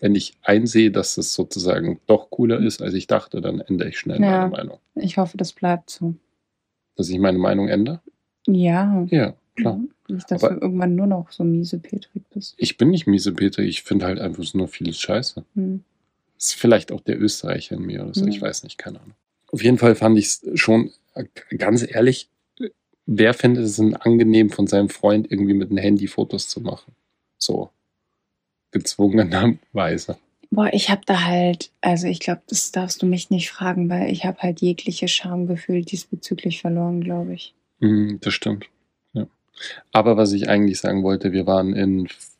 wenn 0.00 0.14
ich 0.14 0.34
einsehe, 0.42 0.90
dass 0.90 1.16
es 1.18 1.34
sozusagen 1.34 2.00
doch 2.06 2.30
cooler 2.30 2.58
ist, 2.60 2.82
als 2.82 2.94
ich 2.94 3.06
dachte, 3.06 3.40
dann 3.40 3.60
ändere 3.60 3.90
ich 3.90 3.98
schnell 3.98 4.20
Ja. 4.20 4.30
meine 4.48 4.50
Meinung. 4.50 4.78
Ich 4.94 5.16
hoffe, 5.18 5.36
das 5.36 5.52
bleibt 5.52 5.90
so. 5.90 6.14
Dass 6.96 7.08
ich 7.08 7.18
meine 7.18 7.38
Meinung 7.38 7.68
ändere? 7.68 8.00
Ja. 8.46 9.06
Ja, 9.10 9.34
klar. 9.56 9.76
Mhm. 9.76 9.90
Nicht, 10.08 10.30
dass 10.30 10.42
Aber- 10.42 10.54
du 10.54 10.60
irgendwann 10.62 10.96
nur 10.96 11.06
noch 11.06 11.30
so 11.30 11.44
miese 11.44 11.78
Petrik 11.78 12.24
bist. 12.30 12.54
Ich 12.56 12.76
bin 12.76 12.90
nicht 12.90 13.06
miese 13.06 13.32
Peter, 13.32 13.62
ich 13.62 13.82
finde 13.82 14.06
halt 14.06 14.18
einfach 14.18 14.42
nur 14.54 14.68
vieles 14.68 14.98
scheiße. 14.98 15.44
Hm. 15.54 15.84
ist 16.38 16.54
vielleicht 16.54 16.90
auch 16.90 17.02
der 17.02 17.20
Österreicher 17.20 17.76
in 17.76 17.82
mir 17.82 18.02
oder 18.02 18.14
so, 18.14 18.22
Mhm. 18.22 18.28
ich 18.30 18.40
weiß 18.40 18.64
nicht, 18.64 18.78
keine 18.78 18.98
Ahnung. 19.00 19.14
Auf 19.52 19.62
jeden 19.62 19.76
Fall 19.76 19.94
fand 19.94 20.18
ich 20.18 20.24
es 20.24 20.42
schon, 20.54 20.90
ganz 21.58 21.86
ehrlich, 21.86 22.30
wer 23.04 23.34
findet 23.34 23.64
es 23.64 23.76
denn 23.76 23.94
angenehm, 23.94 24.48
von 24.48 24.66
seinem 24.66 24.88
Freund 24.88 25.30
irgendwie 25.30 25.52
mit 25.52 25.68
einem 25.68 25.76
Handy 25.76 26.06
Fotos 26.06 26.48
zu 26.48 26.62
machen? 26.62 26.94
So 27.36 27.68
gezwungenerweise. 28.72 30.16
Boah, 30.52 30.68
ich 30.72 30.90
habe 30.90 31.02
da 31.06 31.22
halt, 31.22 31.70
also 31.80 32.08
ich 32.08 32.18
glaube, 32.20 32.42
das 32.48 32.72
darfst 32.72 33.02
du 33.02 33.06
mich 33.06 33.30
nicht 33.30 33.50
fragen, 33.50 33.88
weil 33.88 34.10
ich 34.10 34.24
habe 34.24 34.38
halt 34.40 34.60
jegliche 34.60 35.06
Schamgefühl 35.06 35.82
diesbezüglich 35.84 36.60
verloren, 36.60 37.00
glaube 37.02 37.34
ich. 37.34 37.54
Mhm, 37.78 38.18
das 38.20 38.34
stimmt. 38.34 38.66
Ja. 39.12 39.26
Aber 39.92 40.16
was 40.16 40.32
ich 40.32 40.48
eigentlich 40.48 40.80
sagen 40.80 41.02
wollte, 41.04 41.30
wir 41.32 41.46
waren 41.46 41.74
in 41.74 42.06
F- 42.06 42.30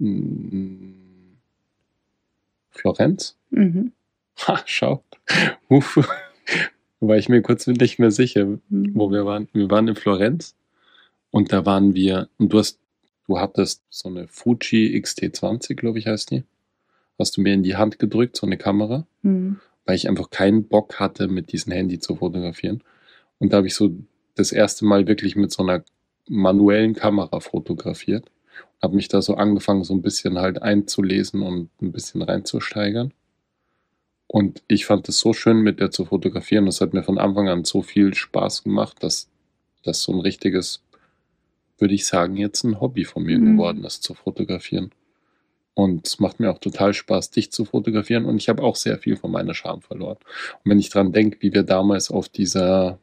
m- 0.00 0.94
Florenz. 2.70 3.36
Mhm. 3.50 3.92
Ha, 4.46 4.60
schau. 4.66 5.02
Uff. 5.68 5.98
War 7.00 7.16
ich 7.16 7.28
mir 7.28 7.42
kurz 7.42 7.66
nicht 7.66 7.98
mehr 7.98 8.10
sicher, 8.10 8.44
Mhm. 8.68 8.90
wo 8.94 9.10
wir 9.10 9.24
waren. 9.24 9.48
Wir 9.52 9.70
waren 9.70 9.88
in 9.88 9.96
Florenz 9.96 10.54
und 11.30 11.52
da 11.52 11.64
waren 11.64 11.94
wir, 11.94 12.28
und 12.38 12.52
du 12.52 12.58
hast, 12.58 12.78
du 13.26 13.38
hattest 13.38 13.82
so 13.90 14.08
eine 14.08 14.28
Fuji 14.28 14.96
XT20, 15.00 15.74
glaube 15.74 15.98
ich, 15.98 16.06
heißt 16.06 16.30
die. 16.30 16.44
Hast 17.18 17.36
du 17.36 17.40
mir 17.40 17.54
in 17.54 17.62
die 17.62 17.76
Hand 17.76 17.98
gedrückt, 17.98 18.36
so 18.36 18.46
eine 18.46 18.58
Kamera, 18.58 19.06
Mhm. 19.22 19.60
weil 19.84 19.96
ich 19.96 20.08
einfach 20.08 20.30
keinen 20.30 20.64
Bock 20.68 21.00
hatte, 21.00 21.28
mit 21.28 21.52
diesem 21.52 21.72
Handy 21.72 21.98
zu 21.98 22.16
fotografieren. 22.16 22.82
Und 23.38 23.52
da 23.52 23.58
habe 23.58 23.66
ich 23.66 23.74
so 23.74 23.90
das 24.34 24.52
erste 24.52 24.84
Mal 24.84 25.06
wirklich 25.06 25.36
mit 25.36 25.50
so 25.52 25.62
einer 25.62 25.82
manuellen 26.28 26.94
Kamera 26.94 27.40
fotografiert. 27.40 28.30
Habe 28.82 28.96
mich 28.96 29.08
da 29.08 29.22
so 29.22 29.34
angefangen, 29.36 29.84
so 29.84 29.94
ein 29.94 30.02
bisschen 30.02 30.38
halt 30.38 30.60
einzulesen 30.62 31.42
und 31.42 31.70
ein 31.80 31.92
bisschen 31.92 32.20
reinzusteigern. 32.22 33.12
Und 34.26 34.62
ich 34.68 34.86
fand 34.86 35.08
es 35.08 35.18
so 35.18 35.32
schön, 35.32 35.58
mit 35.62 35.78
der 35.80 35.90
zu 35.90 36.04
fotografieren. 36.04 36.66
Das 36.66 36.80
hat 36.80 36.92
mir 36.92 37.02
von 37.02 37.18
Anfang 37.18 37.48
an 37.48 37.64
so 37.64 37.80
viel 37.82 38.12
Spaß 38.12 38.64
gemacht, 38.64 39.02
dass 39.02 39.28
das 39.84 40.02
so 40.02 40.12
ein 40.12 40.20
richtiges, 40.20 40.82
würde 41.78 41.94
ich 41.94 42.06
sagen, 42.06 42.36
jetzt 42.36 42.64
ein 42.64 42.80
Hobby 42.80 43.04
von 43.04 43.22
mir 43.24 43.38
Mhm. 43.38 43.52
geworden 43.56 43.84
ist, 43.84 44.02
zu 44.02 44.14
fotografieren. 44.14 44.90
Und 45.74 46.06
es 46.06 46.20
macht 46.20 46.40
mir 46.40 46.50
auch 46.50 46.58
total 46.58 46.94
Spaß, 46.94 47.30
dich 47.32 47.52
zu 47.52 47.66
fotografieren. 47.66 48.24
Und 48.24 48.36
ich 48.38 48.48
habe 48.48 48.62
auch 48.62 48.76
sehr 48.76 48.98
viel 48.98 49.16
von 49.16 49.30
meiner 49.30 49.52
Scham 49.52 49.82
verloren. 49.82 50.16
Und 50.64 50.70
wenn 50.70 50.78
ich 50.78 50.88
dran 50.88 51.12
denke, 51.12 51.36
wie 51.40 51.52
wir 51.52 51.64
damals 51.64 52.10
auf 52.10 52.28
dieser, 52.30 52.98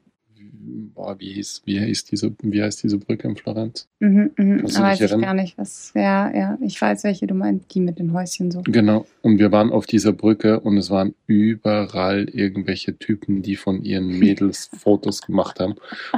boah, 0.54 1.20
wie 1.20 1.34
hieß, 1.34 1.64
wie 1.66 1.80
hieß 1.80 2.06
diese, 2.06 2.34
wie 2.42 2.62
heißt 2.62 2.84
diese 2.84 2.98
Brücke 2.98 3.28
in 3.28 3.36
Florenz? 3.36 3.88
Mhm. 4.00 4.32
Kannst 4.36 4.76
du 4.76 4.80
Aber 4.80 4.92
dich 4.92 5.02
weiß 5.02 5.12
ich 5.12 5.22
gar 5.22 5.34
nicht, 5.34 5.58
was. 5.58 5.92
Ja, 5.96 6.34
ja, 6.34 6.58
ich 6.62 6.80
weiß, 6.80 7.04
welche 7.04 7.28
du 7.28 7.34
meinst, 7.34 7.74
die 7.74 7.80
mit 7.80 8.00
den 8.00 8.14
Häuschen 8.14 8.52
so. 8.52 8.62
Genau. 8.66 9.06
Und 9.22 9.40
wir 9.40 9.52
waren 9.52 9.72
auf 9.72 9.86
dieser 9.86 10.14
Brücke 10.14 10.60
und 10.60 10.78
es 10.78 10.90
waren 10.90 11.16
überall 11.28 12.30
irgendwelche 12.30 12.98
Typen, 12.98 13.42
die 13.42 13.56
von 13.56 13.84
ihren 13.84 14.08
Mädels 14.20 14.70
Fotos 14.78 15.22
gemacht 15.22 15.60
haben. 15.60 15.76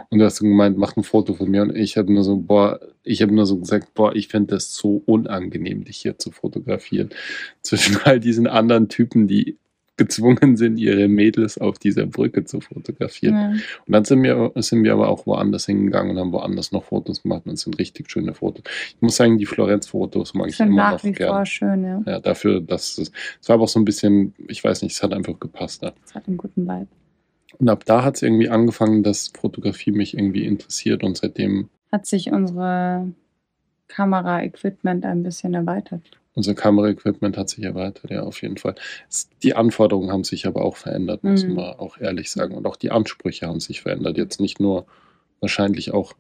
Und 0.10 0.20
du 0.20 0.26
hast 0.26 0.40
gemeint, 0.40 0.78
mach 0.78 0.98
ein 0.98 1.04
Foto 1.04 1.34
von 1.34 1.50
mir. 1.50 1.62
Und 1.62 1.76
ich 1.76 1.98
habe 1.98 2.12
nur 2.12 2.24
so, 2.24 2.38
boah, 2.38 2.80
ich 3.04 3.22
habe 3.22 3.34
nur 3.34 3.46
so 3.46 3.58
gesagt, 3.58 3.94
boah, 3.94 4.16
ich 4.16 4.28
finde 4.28 4.56
das 4.56 4.74
so 4.74 5.02
unangenehm, 5.06 5.86
dich 5.86 5.98
hier 5.98 6.18
zu 6.18 6.32
fotografieren. 6.32 7.10
Zwischen 7.62 7.98
all 8.04 8.20
diesen 8.20 8.48
anderen 8.48 8.90
Typen, 8.90 9.28
die 9.28 9.58
gezwungen 9.98 10.58
sind, 10.58 10.78
ihre 10.78 11.08
Mädels 11.08 11.58
auf 11.58 11.80
dieser 11.80 12.06
Brücke 12.06 12.44
zu 12.44 12.62
fotografieren. 12.62 13.36
Ja. 13.36 13.50
Und 13.86 13.92
dann 13.94 14.06
sind 14.06 14.24
wir, 14.24 14.52
sind 14.56 14.84
wir 14.84 14.94
aber 14.94 15.08
auch 15.08 15.26
woanders 15.26 15.66
hingegangen 15.66 16.12
und 16.12 16.20
haben 16.20 16.32
woanders 16.34 16.72
noch 16.72 16.84
Fotos 16.84 17.24
gemacht 17.24 17.44
und 17.46 17.54
es 17.54 17.62
sind 17.62 17.80
richtig 17.80 18.10
schöne 18.10 18.34
Fotos. 18.34 18.64
Ich 18.90 19.02
muss 19.02 19.16
sagen, 19.16 19.38
die 19.38 19.46
Florenz-Fotos 19.46 20.34
mag 20.34 20.50
ich 20.50 20.60
immer 20.60 20.92
noch 20.92 21.02
gerne. 21.02 21.46
schön, 21.46 21.84
ja. 21.84 22.04
Ja, 22.06 22.20
dafür, 22.20 22.62
dass 22.62 22.98
es, 22.98 23.12
es 23.42 23.50
war 23.50 23.56
aber 23.56 23.64
auch 23.64 23.70
so 23.70 23.80
ein 23.80 23.86
bisschen, 23.86 24.34
ich 24.48 24.64
weiß 24.64 24.82
nicht, 24.82 24.94
es 24.94 25.04
hat 25.04 25.14
einfach 25.14 25.40
gepasst. 25.40 25.82
Ja. 25.84 25.94
Das 26.04 26.16
hat 26.16 26.28
einen 26.28 26.38
guten 26.38 26.68
Vibe. 26.68 26.88
Und 27.58 27.70
ab 27.70 27.86
da 27.86 28.04
hat 28.04 28.16
es 28.16 28.22
irgendwie 28.22 28.50
angefangen, 28.50 29.04
dass 29.04 29.32
Fotografie 29.40 29.92
mich 29.92 30.18
irgendwie 30.18 30.46
interessiert 30.46 31.04
und 31.04 31.18
seitdem 31.18 31.70
Hat 31.92 32.06
sich 32.06 32.32
unsere 32.32 33.08
Kamera-Equipment 33.88 35.06
ein 35.06 35.24
bisschen 35.24 35.54
erweitert. 35.54 36.02
Unser 36.36 36.54
Kameraequipment 36.54 37.38
hat 37.38 37.50
sich 37.50 37.64
erweitert, 37.64 38.12
ja, 38.12 38.22
auf 38.24 38.42
jeden 38.42 38.58
Fall. 38.58 38.76
Die 39.42 39.56
Anforderungen 39.56 40.12
haben 40.12 40.24
sich 40.26 40.46
aber 40.46 40.64
auch 40.64 40.76
verändert, 40.76 41.24
muss 41.24 41.44
Mhm. 41.46 41.56
man 41.56 41.66
auch 41.80 41.98
ehrlich 41.98 42.30
sagen. 42.30 42.54
Und 42.56 42.68
auch 42.68 42.76
die 42.76 42.92
Ansprüche 42.92 43.48
haben 43.48 43.60
sich 43.62 43.82
verändert. 43.82 44.18
Jetzt 44.18 44.40
nicht 44.42 44.60
nur 44.60 44.86
wahrscheinlich 45.40 45.94
auch, 45.94 46.14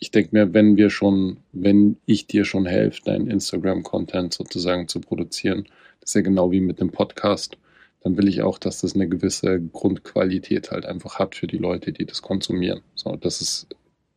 ich 0.00 0.10
denke 0.10 0.30
mir, 0.32 0.52
wenn 0.52 0.76
wir 0.76 0.90
schon, 0.90 1.38
wenn 1.52 1.96
ich 2.04 2.26
dir 2.26 2.44
schon 2.44 2.66
helfe, 2.66 3.00
deinen 3.04 3.28
Instagram-Content 3.28 4.34
sozusagen 4.34 4.88
zu 4.88 5.00
produzieren, 5.00 5.64
das 6.00 6.10
ist 6.10 6.14
ja 6.14 6.20
genau 6.22 6.50
wie 6.50 6.60
mit 6.60 6.80
dem 6.80 6.90
Podcast, 6.90 7.56
dann 8.02 8.16
will 8.18 8.28
ich 8.28 8.42
auch, 8.42 8.58
dass 8.58 8.82
das 8.82 8.94
eine 8.94 9.08
gewisse 9.08 9.60
Grundqualität 9.60 10.70
halt 10.72 10.84
einfach 10.84 11.18
hat 11.18 11.36
für 11.36 11.46
die 11.46 11.56
Leute, 11.58 11.92
die 11.92 12.04
das 12.04 12.20
konsumieren. 12.22 12.82
So, 12.94 13.16
das 13.16 13.40
ist 13.40 13.68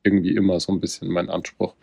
irgendwie 0.04 0.36
immer 0.36 0.60
so 0.60 0.74
ein 0.74 0.80
bisschen 0.82 1.08
mein 1.10 1.30
Anspruch. 1.30 1.74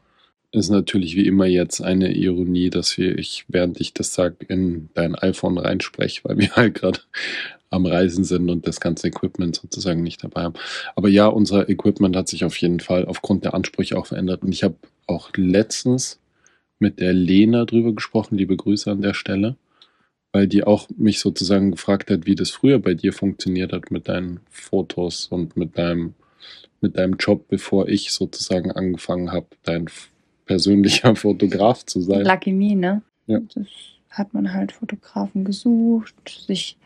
Ist 0.54 0.70
natürlich 0.70 1.16
wie 1.16 1.26
immer 1.26 1.46
jetzt 1.46 1.80
eine 1.80 2.14
Ironie, 2.14 2.70
dass 2.70 2.96
wir, 2.96 3.18
ich, 3.18 3.44
während 3.48 3.80
ich 3.80 3.92
das 3.92 4.14
sage, 4.14 4.36
in 4.46 4.88
dein 4.94 5.16
iPhone 5.16 5.58
reinspreche, 5.58 6.20
weil 6.22 6.38
wir 6.38 6.50
halt 6.56 6.74
gerade 6.74 7.00
am 7.70 7.86
Reisen 7.86 8.22
sind 8.22 8.48
und 8.48 8.68
das 8.68 8.78
ganze 8.78 9.08
Equipment 9.08 9.56
sozusagen 9.56 10.04
nicht 10.04 10.22
dabei 10.22 10.42
haben. 10.42 10.54
Aber 10.94 11.08
ja, 11.08 11.26
unser 11.26 11.68
Equipment 11.68 12.14
hat 12.14 12.28
sich 12.28 12.44
auf 12.44 12.56
jeden 12.58 12.78
Fall 12.78 13.04
aufgrund 13.04 13.44
der 13.44 13.54
Ansprüche 13.54 13.98
auch 13.98 14.06
verändert. 14.06 14.44
Und 14.44 14.52
ich 14.52 14.62
habe 14.62 14.76
auch 15.08 15.30
letztens 15.34 16.20
mit 16.78 17.00
der 17.00 17.12
Lena 17.12 17.64
drüber 17.64 17.92
gesprochen, 17.92 18.38
liebe 18.38 18.56
Grüße 18.56 18.88
an 18.88 19.02
der 19.02 19.14
Stelle, 19.14 19.56
weil 20.30 20.46
die 20.46 20.62
auch 20.62 20.88
mich 20.96 21.18
sozusagen 21.18 21.72
gefragt 21.72 22.12
hat, 22.12 22.26
wie 22.26 22.36
das 22.36 22.50
früher 22.50 22.78
bei 22.78 22.94
dir 22.94 23.12
funktioniert 23.12 23.72
hat 23.72 23.90
mit 23.90 24.06
deinen 24.06 24.38
Fotos 24.50 25.26
und 25.26 25.56
mit 25.56 25.76
deinem 25.78 26.14
mit 26.80 26.96
deinem 26.98 27.16
Job, 27.18 27.48
bevor 27.48 27.88
ich 27.88 28.12
sozusagen 28.12 28.70
angefangen 28.70 29.32
habe, 29.32 29.46
dein 29.64 29.88
persönlicher 30.46 31.14
Fotograf 31.16 31.84
zu 31.84 32.00
sein. 32.00 32.22
Lucky 32.22 32.52
me, 32.52 32.74
ne? 32.74 33.02
Ja. 33.26 33.38
Das 33.54 33.66
hat 34.10 34.34
man 34.34 34.52
halt 34.52 34.72
Fotografen 34.72 35.44
gesucht, 35.44 36.44
sich 36.46 36.76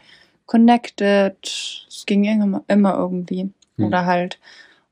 connected. 0.47 1.37
Es 1.43 2.05
ging 2.07 2.25
immer, 2.25 2.65
immer 2.69 2.95
irgendwie. 2.95 3.51
Hm. 3.77 3.85
Oder 3.85 4.07
halt 4.07 4.39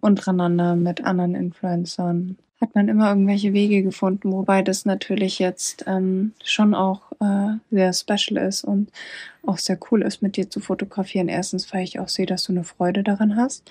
untereinander 0.00 0.76
mit 0.76 1.04
anderen 1.04 1.34
Influencern. 1.34 2.36
Hat 2.60 2.74
man 2.74 2.88
immer 2.88 3.10
irgendwelche 3.10 3.52
Wege 3.52 3.82
gefunden, 3.82 4.32
wobei 4.32 4.62
das 4.62 4.86
natürlich 4.86 5.38
jetzt 5.38 5.84
ähm, 5.86 6.32
schon 6.42 6.74
auch 6.74 7.12
äh, 7.20 7.56
sehr 7.70 7.92
special 7.92 8.42
ist 8.42 8.64
und 8.64 8.90
auch 9.44 9.58
sehr 9.58 9.78
cool 9.90 10.02
ist, 10.02 10.22
mit 10.22 10.36
dir 10.36 10.48
zu 10.48 10.60
fotografieren. 10.60 11.28
Erstens, 11.28 11.72
weil 11.72 11.84
ich 11.84 12.00
auch 12.00 12.08
sehe, 12.08 12.24
dass 12.24 12.44
du 12.44 12.52
eine 12.52 12.64
Freude 12.64 13.02
daran 13.02 13.36
hast. 13.36 13.70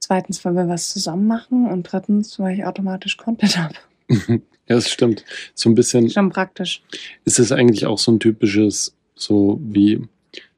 Zweitens, 0.00 0.44
weil 0.44 0.54
wir 0.54 0.68
was 0.68 0.90
zusammen 0.90 1.26
machen. 1.26 1.70
Und 1.70 1.84
drittens, 1.84 2.38
weil 2.40 2.54
ich 2.54 2.64
automatisch 2.64 3.16
Content 3.16 3.56
habe. 3.62 3.74
Ja, 4.08 4.38
das 4.66 4.90
stimmt. 4.90 5.24
So 5.54 5.68
ein 5.70 5.74
bisschen 5.74 6.10
Schon 6.10 6.30
praktisch. 6.30 6.82
ist 7.24 7.38
es 7.38 7.52
eigentlich 7.52 7.86
auch 7.86 7.98
so 7.98 8.12
ein 8.12 8.20
typisches, 8.20 8.94
so 9.14 9.60
wie 9.62 10.02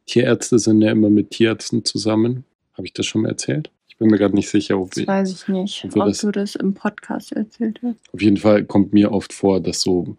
Tierärzte 0.07 0.59
sind 0.59 0.81
ja 0.83 0.91
immer 0.93 1.11
mit 1.11 1.31
Tierärzten 1.31 1.85
zusammen. 1.85 2.45
Habe 2.75 2.87
ich 2.87 2.93
das 2.93 3.07
schon 3.07 3.23
mal 3.23 3.29
erzählt? 3.29 3.71
Ich 3.89 3.97
bin 3.99 4.09
mir 4.11 4.19
gerade 4.19 4.35
nicht 4.35 4.49
sicher, 4.49 4.79
ob 4.79 4.91
Das 4.91 4.99
ich, 4.99 5.09
weiß 5.09 5.33
ich 5.33 5.49
nicht, 5.49 5.85
ob 5.85 5.97
ob 5.97 6.07
das- 6.07 6.19
du 6.21 6.31
das 6.31 6.55
im 6.55 6.73
Podcast 6.75 7.33
erzählt 7.33 7.81
hast. 7.83 7.99
Auf 8.13 8.23
jeden 8.23 8.37
Fall 8.37 8.65
kommt 8.65 8.93
mir 8.93 9.11
oft 9.13 9.33
vor, 9.33 9.61
dass 9.61 9.81
so, 9.81 10.17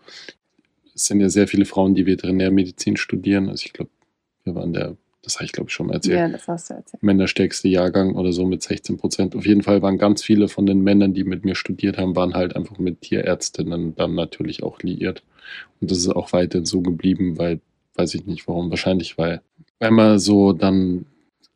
es 0.93 1.05
sind 1.05 1.21
ja 1.21 1.29
sehr 1.29 1.47
viele 1.47 1.65
Frauen, 1.65 1.95
die 1.95 2.05
Veterinärmedizin 2.05 2.97
studieren. 2.97 3.47
Also 3.49 3.65
ich 3.65 3.73
glaube, 3.73 3.89
wir 4.43 4.53
waren 4.55 4.73
der, 4.73 4.97
das 5.21 5.35
habe 5.35 5.45
ich 5.45 5.51
glaube 5.51 5.69
ich 5.69 5.73
schon 5.73 5.87
mal 5.87 5.93
erzählt, 5.95 6.17
Ja, 6.17 6.27
das 6.27 6.47
hast 6.47 6.69
du 6.69 6.75
erzählt. 6.75 7.03
männerstärkste 7.03 7.67
Jahrgang 7.67 8.15
oder 8.15 8.31
so 8.31 8.45
mit 8.45 8.63
16 8.63 8.97
Prozent. 8.97 9.35
Auf 9.35 9.45
jeden 9.45 9.63
Fall 9.63 9.81
waren 9.81 9.97
ganz 9.97 10.23
viele 10.23 10.47
von 10.47 10.65
den 10.65 10.81
Männern, 10.81 11.13
die 11.13 11.23
mit 11.23 11.45
mir 11.45 11.55
studiert 11.55 11.97
haben, 11.97 12.15
waren 12.15 12.33
halt 12.33 12.55
einfach 12.55 12.77
mit 12.79 13.01
Tierärztinnen 13.01 13.95
dann 13.95 14.15
natürlich 14.15 14.63
auch 14.63 14.81
liiert. 14.81 15.23
Und 15.81 15.91
das 15.91 15.97
ist 15.99 16.09
auch 16.09 16.31
weiterhin 16.33 16.65
so 16.65 16.81
geblieben, 16.81 17.37
weil, 17.37 17.59
weiß 17.95 18.13
ich 18.15 18.25
nicht 18.25 18.47
warum, 18.47 18.69
wahrscheinlich 18.69 19.17
weil, 19.17 19.41
weil 19.79 19.91
man 19.91 20.19
so 20.19 20.53
dann 20.53 21.05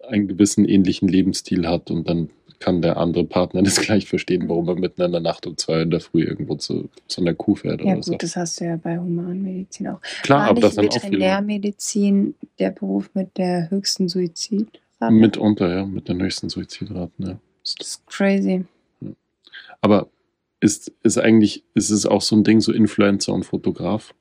einen 0.08 0.28
gewissen 0.28 0.66
ähnlichen 0.66 1.08
Lebensstil 1.08 1.68
hat 1.68 1.90
und 1.90 2.10
dann 2.10 2.30
kann 2.64 2.82
der 2.82 2.96
andere 2.96 3.26
Partner 3.26 3.62
das 3.62 3.76
gleich 3.82 4.08
verstehen, 4.08 4.48
warum 4.48 4.70
er 4.70 4.76
mitten 4.76 5.02
in 5.02 5.12
der 5.12 5.20
Nacht 5.20 5.46
um 5.46 5.58
zwei 5.58 5.82
in 5.82 5.92
der 5.92 6.00
Früh 6.00 6.24
irgendwo 6.24 6.56
zu, 6.56 6.90
zu 7.08 7.20
einer 7.20 7.34
Kuh 7.34 7.56
fährt 7.56 7.82
Ja 7.82 7.96
gut, 7.96 8.06
so. 8.06 8.16
das 8.16 8.38
hast 8.38 8.62
du 8.62 8.66
ja 8.66 8.78
bei 8.78 8.98
Humanmedizin 8.98 9.90
auch. 9.90 10.00
Klar, 10.22 10.44
War 10.44 10.50
aber 10.50 10.62
das 10.62 10.76
sind 10.76 10.90
auch. 10.90 10.96
Veterinärmedizin 10.96 12.36
der 12.60 12.72
Beruf 12.72 13.10
mit 13.14 13.38
der 13.38 13.70
höchsten 13.70 14.08
Suizidrate? 14.08 14.80
Mitunter, 15.10 15.76
ja, 15.76 15.86
mit 15.86 16.08
den 16.08 16.22
höchsten 16.22 16.48
Suizidraten, 16.48 17.28
ja. 17.28 17.40
Das 17.64 17.76
ist 17.82 18.08
crazy. 18.08 18.64
Aber 19.82 20.08
ist, 20.62 20.94
ist 21.04 21.18
eigentlich, 21.18 21.66
ist 21.74 21.90
es 21.90 22.06
auch 22.06 22.22
so 22.22 22.38
ein 22.38 22.46
Ding, 22.46 22.62
so 22.62 22.72
Influencer 22.72 23.34
und 23.34 23.44
Fotograf? 23.44 24.14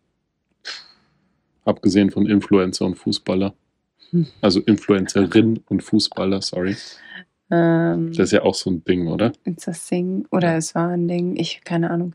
Abgesehen 1.64 2.10
von 2.10 2.26
Influencer 2.26 2.86
und 2.86 2.96
Fußballer. 2.96 3.54
Hm. 4.10 4.26
Also 4.40 4.58
Influencerin 4.60 5.60
und 5.68 5.84
Fußballer, 5.84 6.42
sorry. 6.42 6.74
Ähm, 7.52 8.12
Das 8.12 8.26
ist 8.28 8.32
ja 8.32 8.42
auch 8.42 8.54
so 8.54 8.70
ein 8.70 8.82
Ding, 8.82 9.06
oder? 9.08 9.32
ist 9.44 9.66
das 9.66 9.86
Ding? 9.86 10.26
Oder 10.30 10.52
Ja. 10.52 10.56
es 10.56 10.74
war 10.74 10.88
ein 10.88 11.06
Ding, 11.06 11.36
ich 11.36 11.62
keine 11.64 11.90
Ahnung. 11.90 12.14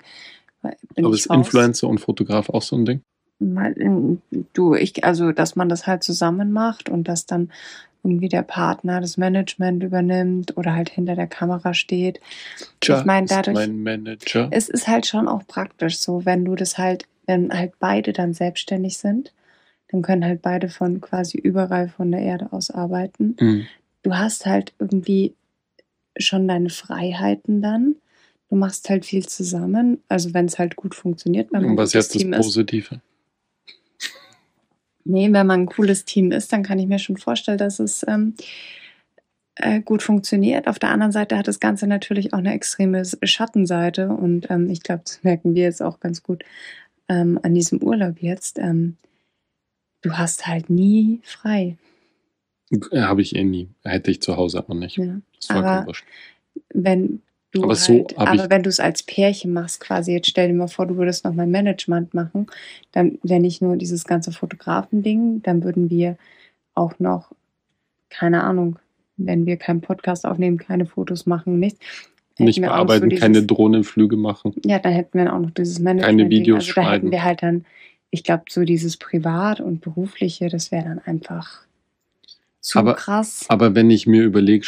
Bin 0.95 1.05
Aber 1.05 1.13
ist 1.13 1.29
raus. 1.29 1.37
Influencer 1.37 1.87
und 1.87 1.99
Fotograf 1.99 2.49
auch 2.49 2.63
so 2.63 2.75
ein 2.75 2.85
Ding? 2.85 3.01
Ähm, 3.39 4.21
du, 4.53 4.73
ich, 4.73 5.03
also, 5.03 5.31
dass 5.31 5.55
man 5.55 5.69
das 5.69 5.85
halt 5.85 6.03
zusammen 6.03 6.51
macht 6.51 6.89
und 6.89 7.07
dass 7.07 7.27
dann 7.27 7.51
irgendwie 8.03 8.29
der 8.29 8.41
Partner 8.41 8.99
das 8.99 9.17
Management 9.17 9.83
übernimmt 9.83 10.57
oder 10.57 10.73
halt 10.73 10.89
hinter 10.89 11.15
der 11.15 11.27
Kamera 11.27 11.73
steht. 11.73 12.19
Tja, 12.79 12.99
ich 12.99 13.05
meine, 13.05 13.25
ist 13.25 13.31
dadurch, 13.31 13.55
mein 13.55 13.83
Manager. 13.83 14.47
es 14.51 14.69
ist 14.69 14.87
halt 14.87 15.05
schon 15.05 15.27
auch 15.27 15.45
praktisch 15.45 15.99
so, 15.99 16.25
wenn 16.25 16.45
du 16.45 16.55
das 16.55 16.77
halt, 16.77 17.05
wenn 17.27 17.51
halt 17.51 17.73
beide 17.79 18.13
dann 18.13 18.33
selbstständig 18.33 18.97
sind, 18.97 19.33
dann 19.89 20.01
können 20.01 20.25
halt 20.25 20.41
beide 20.41 20.69
von 20.69 20.99
quasi 20.99 21.37
überall 21.37 21.89
von 21.89 22.11
der 22.11 22.21
Erde 22.21 22.47
aus 22.51 22.71
arbeiten. 22.71 23.35
Hm. 23.39 23.67
Du 24.03 24.15
hast 24.15 24.45
halt 24.45 24.73
irgendwie 24.79 25.33
schon 26.17 26.47
deine 26.47 26.69
Freiheiten 26.69 27.61
dann. 27.61 27.95
Du 28.49 28.55
machst 28.55 28.89
halt 28.89 29.05
viel 29.05 29.27
zusammen. 29.27 30.01
Also 30.07 30.33
wenn 30.33 30.45
es 30.45 30.57
halt 30.57 30.75
gut 30.75 30.95
funktioniert, 30.95 31.51
wenn 31.51 31.61
man 31.61 31.71
Und 31.71 31.77
was 31.77 31.93
jetzt 31.93 32.15
das 32.15 32.21
Team 32.21 32.33
ist. 32.33 32.39
Positive? 32.39 33.01
Nee, 35.03 35.31
wenn 35.31 35.47
man 35.47 35.61
ein 35.61 35.65
cooles 35.67 36.05
Team 36.05 36.31
ist, 36.31 36.51
dann 36.51 36.63
kann 36.63 36.79
ich 36.79 36.87
mir 36.87 36.99
schon 36.99 37.17
vorstellen, 37.17 37.57
dass 37.57 37.79
es 37.79 38.05
ähm, 38.07 38.35
äh, 39.55 39.81
gut 39.81 40.03
funktioniert. 40.03 40.67
Auf 40.67 40.79
der 40.79 40.89
anderen 40.89 41.11
Seite 41.11 41.37
hat 41.37 41.47
das 41.47 41.59
Ganze 41.59 41.87
natürlich 41.87 42.33
auch 42.33 42.39
eine 42.39 42.53
extreme 42.53 43.03
Schattenseite 43.23 44.09
und 44.09 44.49
ähm, 44.49 44.69
ich 44.69 44.83
glaube, 44.83 45.03
das 45.05 45.23
merken 45.23 45.55
wir 45.55 45.63
jetzt 45.63 45.81
auch 45.81 45.99
ganz 45.99 46.23
gut 46.23 46.43
ähm, 47.07 47.39
an 47.41 47.53
diesem 47.53 47.81
Urlaub 47.81 48.21
jetzt. 48.21 48.59
Ähm, 48.59 48.97
du 50.01 50.13
hast 50.17 50.45
halt 50.45 50.69
nie 50.69 51.21
frei. 51.23 51.77
Äh, 52.91 53.01
Habe 53.01 53.21
ich 53.21 53.35
eh 53.35 53.43
nie. 53.43 53.69
Hätte 53.83 54.11
ich 54.11 54.21
zu 54.21 54.35
Hause 54.37 54.59
aber 54.59 54.73
nicht. 54.75 54.97
Ja. 54.97 55.19
Ist 55.39 55.47
vollkommen 55.51 55.67
Aber- 55.67 55.87
wurscht. 55.87 56.05
Wenn 56.73 57.21
du 57.51 57.63
Aber 57.63 57.73
halt, 57.73 57.79
so 57.79 58.05
aber 58.15 58.49
wenn 58.49 58.63
du 58.63 58.69
es 58.69 58.79
als 58.79 59.03
Pärchen 59.03 59.53
machst, 59.53 59.79
quasi, 59.79 60.11
jetzt 60.11 60.27
stell 60.29 60.47
dir 60.49 60.53
mal 60.53 60.67
vor, 60.67 60.85
du 60.87 60.97
würdest 60.97 61.23
noch 61.23 61.33
mal 61.33 61.47
Management 61.47 62.13
machen, 62.13 62.47
dann 62.91 63.19
wäre 63.23 63.39
nicht 63.39 63.61
nur 63.61 63.77
dieses 63.77 64.03
ganze 64.05 64.31
Fotografending, 64.31 65.41
dann 65.43 65.63
würden 65.63 65.89
wir 65.89 66.17
auch 66.73 66.99
noch, 66.99 67.31
keine 68.09 68.43
Ahnung, 68.43 68.79
wenn 69.17 69.45
wir 69.45 69.57
keinen 69.57 69.81
Podcast 69.81 70.25
aufnehmen, 70.25 70.57
keine 70.57 70.85
Fotos 70.85 71.25
machen, 71.25 71.59
nichts. 71.59 71.79
hätten 72.33 72.43
Nicht 72.45 72.61
bearbeiten, 72.61 73.09
dieses- 73.09 73.21
keine 73.23 73.43
Drohnenflüge 73.43 74.17
machen. 74.17 74.53
Ja, 74.65 74.79
dann 74.79 74.93
hätten 74.93 75.17
wir 75.17 75.33
auch 75.33 75.39
noch 75.39 75.51
dieses 75.51 75.79
Management. 75.79 76.29
Videos 76.29 76.65
also 76.65 76.73
da 76.73 76.81
hätten 76.81 76.87
schneiden. 76.89 77.11
wir 77.11 77.23
halt 77.23 77.41
dann, 77.43 77.65
ich 78.11 78.23
glaube, 78.23 78.43
so 78.49 78.63
dieses 78.63 78.97
Privat 78.97 79.59
und 79.61 79.81
Berufliche, 79.81 80.49
das 80.49 80.71
wäre 80.71 80.85
dann 80.85 80.99
einfach 80.99 81.61
zu 82.67 82.79
Aber- 82.79 82.95
krass. 82.95 83.45
Aber 83.47 83.75
wenn 83.75 83.89
ich 83.89 84.07
mir 84.07 84.23
überlege, 84.23 84.65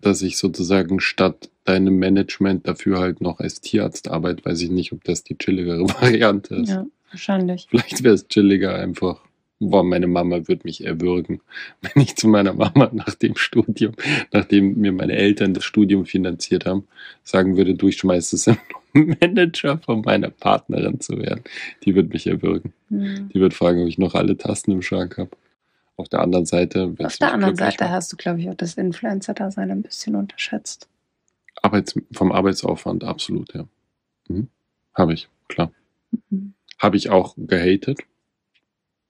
dass 0.00 0.22
ich 0.22 0.36
sozusagen 0.36 1.00
statt 1.00 1.50
deinem 1.64 1.98
Management 1.98 2.68
dafür 2.68 3.00
halt 3.00 3.20
noch 3.20 3.40
als 3.40 3.60
Tierarzt 3.60 4.08
arbeite, 4.08 4.44
weiß 4.44 4.62
ich 4.62 4.70
nicht, 4.70 4.92
ob 4.92 5.02
das 5.02 5.24
die 5.24 5.36
chilligere 5.36 5.82
Variante 6.00 6.54
ist. 6.54 6.68
ja, 6.68 6.86
wahrscheinlich. 7.10 7.66
Vielleicht 7.68 8.04
wäre 8.04 8.14
es 8.14 8.28
chilliger 8.28 8.76
einfach. 8.76 9.20
Boah, 9.58 9.82
meine 9.82 10.06
Mama 10.06 10.46
würde 10.48 10.62
mich 10.64 10.84
erwürgen, 10.86 11.40
wenn 11.82 12.02
ich 12.02 12.14
zu 12.14 12.28
meiner 12.28 12.54
Mama 12.54 12.88
nach 12.92 13.14
dem 13.16 13.34
Studium, 13.36 13.94
nachdem 14.32 14.78
mir 14.80 14.92
meine 14.92 15.14
Eltern 15.16 15.52
das 15.52 15.64
Studium 15.64 16.06
finanziert 16.06 16.66
haben, 16.66 16.84
sagen 17.24 17.56
würde, 17.56 17.74
du 17.74 17.88
ich 17.88 17.96
schmeiß 17.98 18.32
es 18.32 18.46
im 18.94 19.16
Manager 19.20 19.78
von 19.78 20.02
meiner 20.02 20.30
Partnerin 20.30 21.00
zu 21.00 21.18
werden. 21.18 21.42
Die 21.84 21.96
wird 21.96 22.12
mich 22.12 22.28
erwürgen. 22.28 22.72
Hm. 22.90 23.28
Die 23.34 23.40
wird 23.40 23.54
fragen, 23.54 23.82
ob 23.82 23.88
ich 23.88 23.98
noch 23.98 24.14
alle 24.14 24.36
Tasten 24.36 24.70
im 24.70 24.82
Schrank 24.82 25.18
habe. 25.18 25.30
Auf 26.00 26.08
der 26.08 26.20
anderen 26.20 26.46
Seite, 26.46 26.94
Auf 26.98 27.18
der 27.18 27.32
anderen 27.34 27.56
Seite 27.56 27.84
macht. 27.84 27.92
hast 27.92 28.10
du, 28.12 28.16
glaube 28.16 28.40
ich, 28.40 28.48
auch 28.48 28.54
das 28.54 28.74
Influencer-Dasein 28.74 29.70
ein 29.70 29.82
bisschen 29.82 30.16
unterschätzt. 30.16 30.88
Arbeits 31.60 31.94
vom 32.12 32.32
Arbeitsaufwand 32.32 33.04
absolut, 33.04 33.52
ja. 33.54 33.66
Mhm. 34.28 34.48
Habe 34.94 35.12
ich, 35.12 35.28
klar. 35.48 35.70
Mhm. 36.30 36.54
Habe 36.78 36.96
ich 36.96 37.10
auch 37.10 37.34
gehatet. 37.36 38.00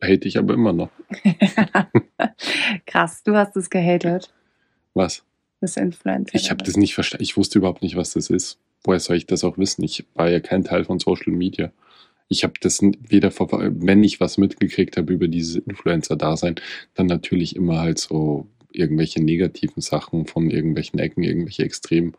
Hate 0.02 0.26
ich 0.26 0.36
aber 0.36 0.54
immer 0.54 0.72
noch. 0.72 0.90
Krass, 2.86 3.22
du 3.22 3.36
hast 3.36 3.56
es 3.56 3.70
gehatet, 3.70 4.32
Was? 4.94 5.22
das 5.60 5.76
Influencer. 5.76 6.34
Ich 6.34 6.50
habe 6.50 6.64
das 6.64 6.76
nicht 6.76 6.94
verstanden. 6.94 7.22
Ich 7.22 7.36
wusste 7.36 7.58
überhaupt 7.60 7.82
nicht, 7.82 7.94
was 7.94 8.14
das 8.14 8.30
ist. 8.30 8.58
Woher 8.82 8.98
soll 8.98 9.16
ich 9.16 9.26
das 9.26 9.44
auch 9.44 9.58
wissen? 9.58 9.84
Ich 9.84 10.06
war 10.14 10.28
ja 10.28 10.40
kein 10.40 10.64
Teil 10.64 10.84
von 10.84 10.98
Social 10.98 11.32
Media. 11.32 11.70
Ich 12.32 12.44
habe 12.44 12.54
das 12.60 12.80
weder, 12.80 13.32
vor, 13.32 13.48
wenn 13.52 14.04
ich 14.04 14.20
was 14.20 14.38
mitgekriegt 14.38 14.96
habe 14.96 15.12
über 15.12 15.26
dieses 15.26 15.56
Influencer-Dasein, 15.56 16.54
dann 16.94 17.06
natürlich 17.06 17.56
immer 17.56 17.80
halt 17.80 17.98
so 17.98 18.46
irgendwelche 18.72 19.20
negativen 19.22 19.82
Sachen 19.82 20.26
von 20.26 20.48
irgendwelchen 20.48 21.00
Ecken, 21.00 21.24
irgendwelche 21.24 21.64
extrem, 21.64 22.14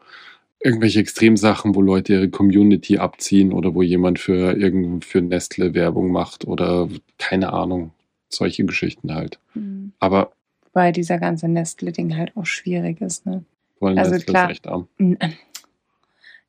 irgendwelche 0.59 0.99
Extremsachen, 0.99 1.75
wo 1.75 1.81
Leute 1.81 2.11
ihre 2.11 2.29
Community 2.29 2.97
abziehen 2.97 3.53
oder 3.53 3.73
wo 3.73 3.81
jemand 3.81 4.19
für 4.19 4.51
irgend 4.57 5.05
für 5.05 5.21
Nestle 5.21 5.73
Werbung 5.73 6.11
macht 6.11 6.43
oder 6.45 6.89
keine 7.17 7.53
Ahnung, 7.53 7.91
solche 8.27 8.65
Geschichten 8.65 9.13
halt. 9.15 9.39
Mhm. 9.53 9.93
Aber 9.99 10.33
Wobei 10.73 10.91
dieser 10.91 11.19
ganze 11.19 11.47
Nestle-Ding 11.47 12.17
halt 12.17 12.35
auch 12.35 12.45
schwierig 12.45 12.99
ist, 12.99 13.25
ne? 13.25 13.45
wollen 13.79 13.97
Also 13.97 14.11
Nestle 14.11 14.25
klar. 14.33 14.45
ist 14.45 14.51
echt 14.51 14.67
arm. 14.67 14.89
N- 14.97 15.17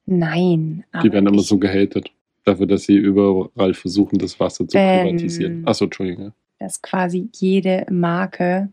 Nein. 0.05 0.85
Die 1.03 1.13
werden 1.13 1.27
immer 1.29 1.43
so 1.43 1.59
gehatet. 1.59 2.11
Dafür, 2.45 2.67
dass 2.67 2.85
sie 2.85 2.97
überall 2.97 3.75
versuchen, 3.75 4.19
das 4.19 4.39
Wasser 4.41 4.67
zu 4.67 4.77
Ähm. 4.77 5.07
privatisieren. 5.07 5.67
Achso, 5.67 5.85
Entschuldigung. 5.85 6.33
dass 6.59 6.81
quasi 6.83 7.29
jede 7.35 7.87
Marke 7.91 8.69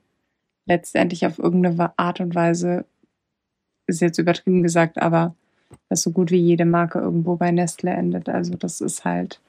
letztendlich 0.68 1.26
auf 1.26 1.40
irgendeine 1.40 1.98
Art 1.98 2.20
und 2.20 2.36
Weise, 2.36 2.86
ist 3.88 4.02
jetzt 4.02 4.20
übertrieben 4.20 4.62
gesagt, 4.62 5.00
aber 5.02 5.36
dass 5.90 6.04
so 6.04 6.12
gut 6.12 6.30
wie 6.30 6.38
jede 6.38 6.66
Marke 6.66 7.00
irgendwo 7.00 7.36
bei 7.36 7.50
Nestle 7.52 7.90
endet. 7.92 8.30
Also 8.30 8.54
das 8.56 8.80
ist 8.82 9.06
halt, 9.06 9.40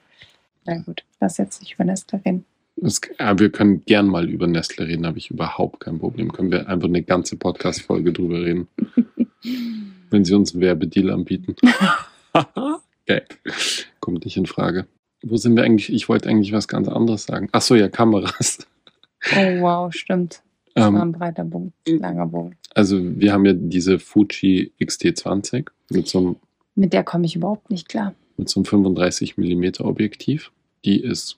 na 0.65 0.79
gut, 0.79 1.03
lass 1.19 1.37
jetzt 1.37 1.61
nicht 1.61 1.73
über 1.75 1.83
Nestle 1.83 2.19
reden. 2.25 2.45
Das, 2.77 2.99
ja, 3.19 3.37
wir 3.37 3.51
können 3.51 3.83
gern 3.85 4.07
mal 4.07 4.27
über 4.27 4.47
Nestle 4.47 4.87
reden, 4.87 5.05
habe 5.05 5.19
ich 5.19 5.29
überhaupt 5.29 5.81
kein 5.81 5.99
Problem. 5.99 6.31
Können 6.31 6.51
wir 6.51 6.67
einfach 6.67 6.87
eine 6.87 7.03
ganze 7.03 7.35
Podcast-Folge 7.37 8.11
drüber 8.13 8.41
reden. 8.41 8.67
Wenn 10.09 10.25
sie 10.25 10.33
uns 10.33 10.53
einen 10.53 10.61
Werbedeal 10.61 11.11
anbieten. 11.11 11.55
Geil. 13.05 13.25
Kommt 14.01 14.25
nicht 14.25 14.35
in 14.35 14.45
Frage. 14.45 14.85
Wo 15.23 15.37
sind 15.37 15.55
wir 15.55 15.63
eigentlich? 15.63 15.93
Ich 15.93 16.09
wollte 16.09 16.27
eigentlich 16.27 16.51
was 16.51 16.67
ganz 16.67 16.87
anderes 16.89 17.23
sagen. 17.23 17.47
Ach 17.53 17.61
so, 17.61 17.75
ja, 17.75 17.87
Kameras. 17.87 18.57
Oh, 19.33 19.61
wow, 19.61 19.93
stimmt. 19.93 20.41
Das 20.73 20.87
Ähm, 20.87 20.95
war 20.95 21.01
ein 21.03 21.11
breiter 21.11 21.43
Bogen, 21.45 21.73
langer 21.87 22.25
Bogen. 22.27 22.55
Also 22.73 22.97
wir 23.01 23.31
haben 23.33 23.45
ja 23.45 23.53
diese 23.53 23.99
Fuji 23.99 24.71
XT20 24.81 25.67
mit 25.91 26.07
so 26.07 26.17
einem, 26.19 26.35
Mit 26.75 26.91
der 26.93 27.03
komme 27.03 27.25
ich 27.25 27.35
überhaupt 27.35 27.69
nicht 27.69 27.87
klar. 27.87 28.13
mit 28.37 28.49
so 28.49 28.59
einem 28.61 28.65
35 28.65 29.37
mm 29.37 29.65
Objektiv. 29.81 30.51
Die 30.85 30.99
ist 31.01 31.37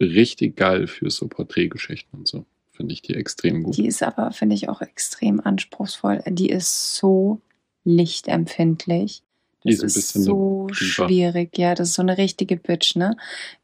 richtig 0.00 0.56
geil 0.56 0.86
für 0.88 1.08
so 1.10 1.28
Porträtgeschichten 1.28 2.18
und 2.18 2.26
so. 2.26 2.44
Finde 2.72 2.92
ich 2.94 3.02
die 3.02 3.14
extrem 3.14 3.62
gut. 3.62 3.76
Die 3.76 3.86
ist 3.86 4.02
aber, 4.02 4.32
finde 4.32 4.56
ich, 4.56 4.68
auch 4.68 4.80
extrem 4.80 5.38
anspruchsvoll. 5.40 6.22
Die 6.26 6.48
ist 6.48 6.96
so 6.96 7.40
lichtempfindlich. 7.84 9.22
Die 9.64 9.74
Das 9.76 9.82
ist 9.82 9.96
ist 9.96 10.12
so 10.12 10.68
schwierig. 10.72 11.56
Ja, 11.58 11.74
das 11.74 11.88
ist 11.90 11.94
so 11.94 12.02
eine 12.02 12.18
richtige 12.18 12.56
Bitch, 12.56 12.96
ne? 12.96 13.16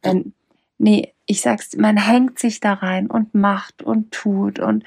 Wenn, 0.03 0.33
nee, 0.79 1.13
ich 1.27 1.41
sag's, 1.43 1.77
man 1.77 1.97
hängt 1.97 2.39
sich 2.39 2.61
da 2.61 2.75
rein 2.75 3.07
und 3.07 3.35
macht 3.35 3.83
und 3.83 4.11
tut 4.11 4.59
und 4.59 4.85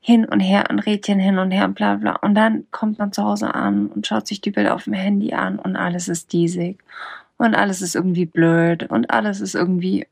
hin 0.00 0.24
und 0.24 0.40
her 0.40 0.66
und 0.70 0.78
Rädchen 0.80 1.18
hin 1.18 1.38
und 1.38 1.50
her 1.50 1.64
und 1.64 1.74
bla 1.74 1.96
bla. 1.96 2.16
Und 2.16 2.34
dann 2.34 2.66
kommt 2.70 2.98
man 2.98 3.12
zu 3.12 3.22
Hause 3.22 3.54
an 3.54 3.86
und 3.88 4.06
schaut 4.06 4.26
sich 4.26 4.40
die 4.40 4.50
Bilder 4.50 4.74
auf 4.74 4.84
dem 4.84 4.92
Handy 4.94 5.32
an 5.32 5.58
und 5.58 5.76
alles 5.76 6.08
ist 6.08 6.32
diesig. 6.32 6.78
Und 7.36 7.54
alles 7.54 7.82
ist 7.82 7.94
irgendwie 7.94 8.26
blöd 8.26 8.90
und 8.90 9.10
alles 9.10 9.40
ist 9.40 9.54
irgendwie. 9.54 10.06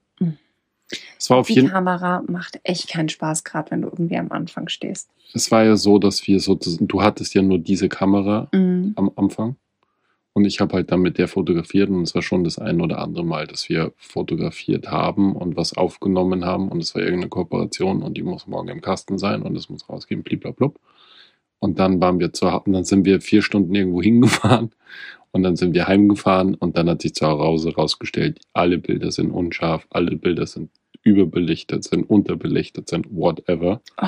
Es 1.19 1.31
war 1.31 1.39
auf 1.39 1.49
Die 1.49 1.65
Kamera 1.65 2.23
macht 2.29 2.61
echt 2.63 2.89
keinen 2.89 3.09
Spaß, 3.09 3.43
gerade 3.43 3.73
wenn 3.73 3.83
du 3.83 3.89
irgendwie 3.89 4.17
am 4.19 4.31
Anfang 4.31 4.69
stehst. 4.69 5.09
Es 5.35 5.51
war 5.51 5.65
ja 5.65 5.75
so, 5.77 5.99
dass 5.99 6.25
wir 6.29 6.39
sozusagen, 6.39 6.87
du 6.87 7.03
hattest 7.03 7.35
ja 7.35 7.43
nur 7.43 7.59
diese 7.59 7.89
Kamera 7.89 8.49
Mhm. 8.53 8.93
am 8.95 9.11
Anfang. 9.17 9.57
Und 10.37 10.45
ich 10.45 10.61
habe 10.61 10.75
halt 10.75 10.93
dann 10.93 11.01
mit 11.01 11.17
der 11.17 11.29
fotografiert 11.29 11.89
und 11.89 12.03
es 12.03 12.15
war 12.15 12.21
schon 12.21 12.45
das 12.45 12.59
ein 12.59 12.83
oder 12.83 12.99
andere 12.99 13.25
Mal, 13.25 13.47
dass 13.47 13.71
wir 13.71 13.95
fotografiert 13.97 14.91
haben 14.91 15.35
und 15.35 15.57
was 15.57 15.75
aufgenommen 15.75 16.45
haben 16.45 16.69
und 16.69 16.83
es 16.83 16.95
war 16.95 17.01
irgendeine 17.01 17.31
Kooperation 17.31 18.03
und 18.03 18.19
die 18.19 18.23
muss 18.23 18.47
morgen 18.47 18.69
im 18.69 18.83
Kasten 18.83 19.17
sein 19.17 19.41
und 19.41 19.57
es 19.57 19.71
muss 19.71 19.89
rausgehen, 19.89 20.23
bliblablub. 20.23 20.79
Und 21.59 21.79
dann 21.79 22.03
waren 22.03 22.21
wir 22.21 22.35
zu 22.35 22.49
und 22.49 22.75
dann 22.75 22.85
sind 22.85 23.07
wir 23.07 23.23
vier 23.23 23.41
Stunden 23.41 23.75
irgendwo 23.75 24.03
hingefahren 24.03 24.73
und 25.33 25.43
dann 25.43 25.57
sind 25.57 25.73
wir 25.73 25.89
heimgefahren 25.89 26.55
und 26.55 26.77
dann 26.77 26.91
hat 26.91 27.01
sich 27.01 27.15
zu 27.15 27.27
Hause 27.27 27.75
rausgestellt, 27.75 28.39
alle 28.53 28.77
Bilder 28.77 29.13
sind 29.13 29.31
unscharf, 29.31 29.87
alle 29.89 30.17
Bilder 30.17 30.47
sind 30.47 30.69
überbelichtet, 31.03 31.85
sind 31.85 32.11
unterbelichtet, 32.11 32.91
sind 32.91 33.07
whatever. 33.11 33.81
Oh, 34.03 34.07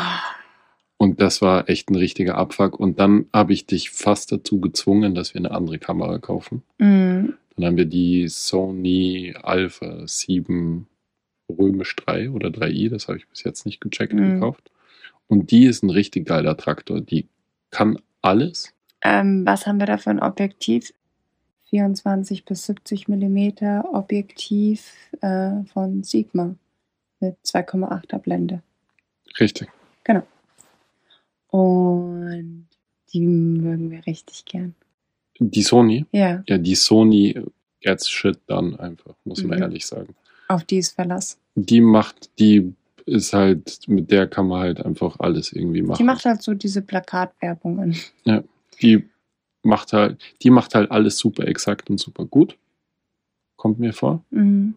Und 0.98 1.20
das 1.20 1.40
war 1.40 1.68
echt 1.68 1.90
ein 1.90 1.94
richtiger 1.94 2.36
Abfuck. 2.36 2.78
Und 2.78 2.98
dann 2.98 3.26
habe 3.32 3.52
ich 3.52 3.66
dich 3.66 3.90
fast 3.90 4.32
dazu 4.32 4.60
gezwungen, 4.60 5.14
dass 5.14 5.32
wir 5.32 5.38
eine 5.40 5.52
andere 5.52 5.78
Kamera 5.78 6.18
kaufen. 6.18 6.62
mhm. 6.78 7.34
Dann 7.56 7.66
haben 7.66 7.76
wir 7.76 7.86
die 7.86 8.28
Sony 8.28 9.34
Alpha 9.42 10.06
7 10.06 10.86
Römisch 11.48 11.96
3 11.96 12.30
oder 12.30 12.50
3i, 12.50 12.88
das 12.88 13.08
habe 13.08 13.18
ich 13.18 13.26
bis 13.26 13.42
jetzt 13.42 13.66
nicht 13.66 13.80
gecheckt, 13.80 14.12
Mhm. 14.12 14.34
gekauft. 14.34 14.70
Und 15.26 15.50
die 15.50 15.64
ist 15.64 15.82
ein 15.82 15.90
richtig 15.90 16.26
geiler 16.26 16.56
Traktor. 16.56 17.00
Die 17.00 17.26
kann 17.70 17.98
alles. 18.22 18.72
Ähm, 19.02 19.44
was 19.44 19.66
haben 19.66 19.78
wir 19.80 19.86
da 19.86 19.98
für 19.98 20.10
ein 20.10 20.20
Objektiv? 20.22 20.92
24 21.70 22.44
bis 22.44 22.64
70 22.66 23.08
Millimeter 23.08 23.92
Objektiv 23.92 24.92
äh, 25.20 25.64
von 25.72 26.02
Sigma 26.04 26.54
mit 27.20 27.36
2,8er 27.44 28.18
Blende. 28.18 28.62
Richtig. 29.40 29.68
Und 31.48 32.66
die 33.12 33.20
mögen 33.20 33.90
wir 33.90 34.06
richtig 34.06 34.44
gern. 34.44 34.74
Die 35.40 35.62
Sony, 35.62 36.04
Ja, 36.12 36.42
ja, 36.46 36.58
die 36.58 36.74
Sony 36.74 37.40
gets 37.80 38.08
shit 38.10 38.38
dann 38.46 38.76
einfach, 38.76 39.14
muss 39.24 39.42
man 39.44 39.56
Mhm. 39.58 39.62
ehrlich 39.62 39.86
sagen. 39.86 40.14
auf 40.48 40.64
die 40.64 40.78
ist 40.78 40.94
Verlass. 40.94 41.38
Die 41.54 41.80
macht, 41.80 42.30
die 42.38 42.72
ist 43.06 43.32
halt, 43.34 43.80
mit 43.86 44.10
der 44.10 44.26
kann 44.26 44.48
man 44.48 44.60
halt 44.60 44.80
einfach 44.84 45.18
alles 45.20 45.52
irgendwie 45.52 45.82
machen. 45.82 45.98
Die 45.98 46.04
macht 46.04 46.24
halt 46.24 46.42
so 46.42 46.54
diese 46.54 46.82
Plakatwerbungen. 46.82 47.96
die 48.82 49.04
macht 49.62 49.92
halt, 49.92 50.18
die 50.42 50.50
macht 50.50 50.74
halt 50.74 50.90
alles 50.90 51.18
super 51.18 51.46
exakt 51.46 51.90
und 51.90 51.98
super 51.98 52.24
gut. 52.24 52.56
Kommt 53.56 53.78
mir 53.78 53.92
vor. 53.92 54.24
Mhm. 54.30 54.74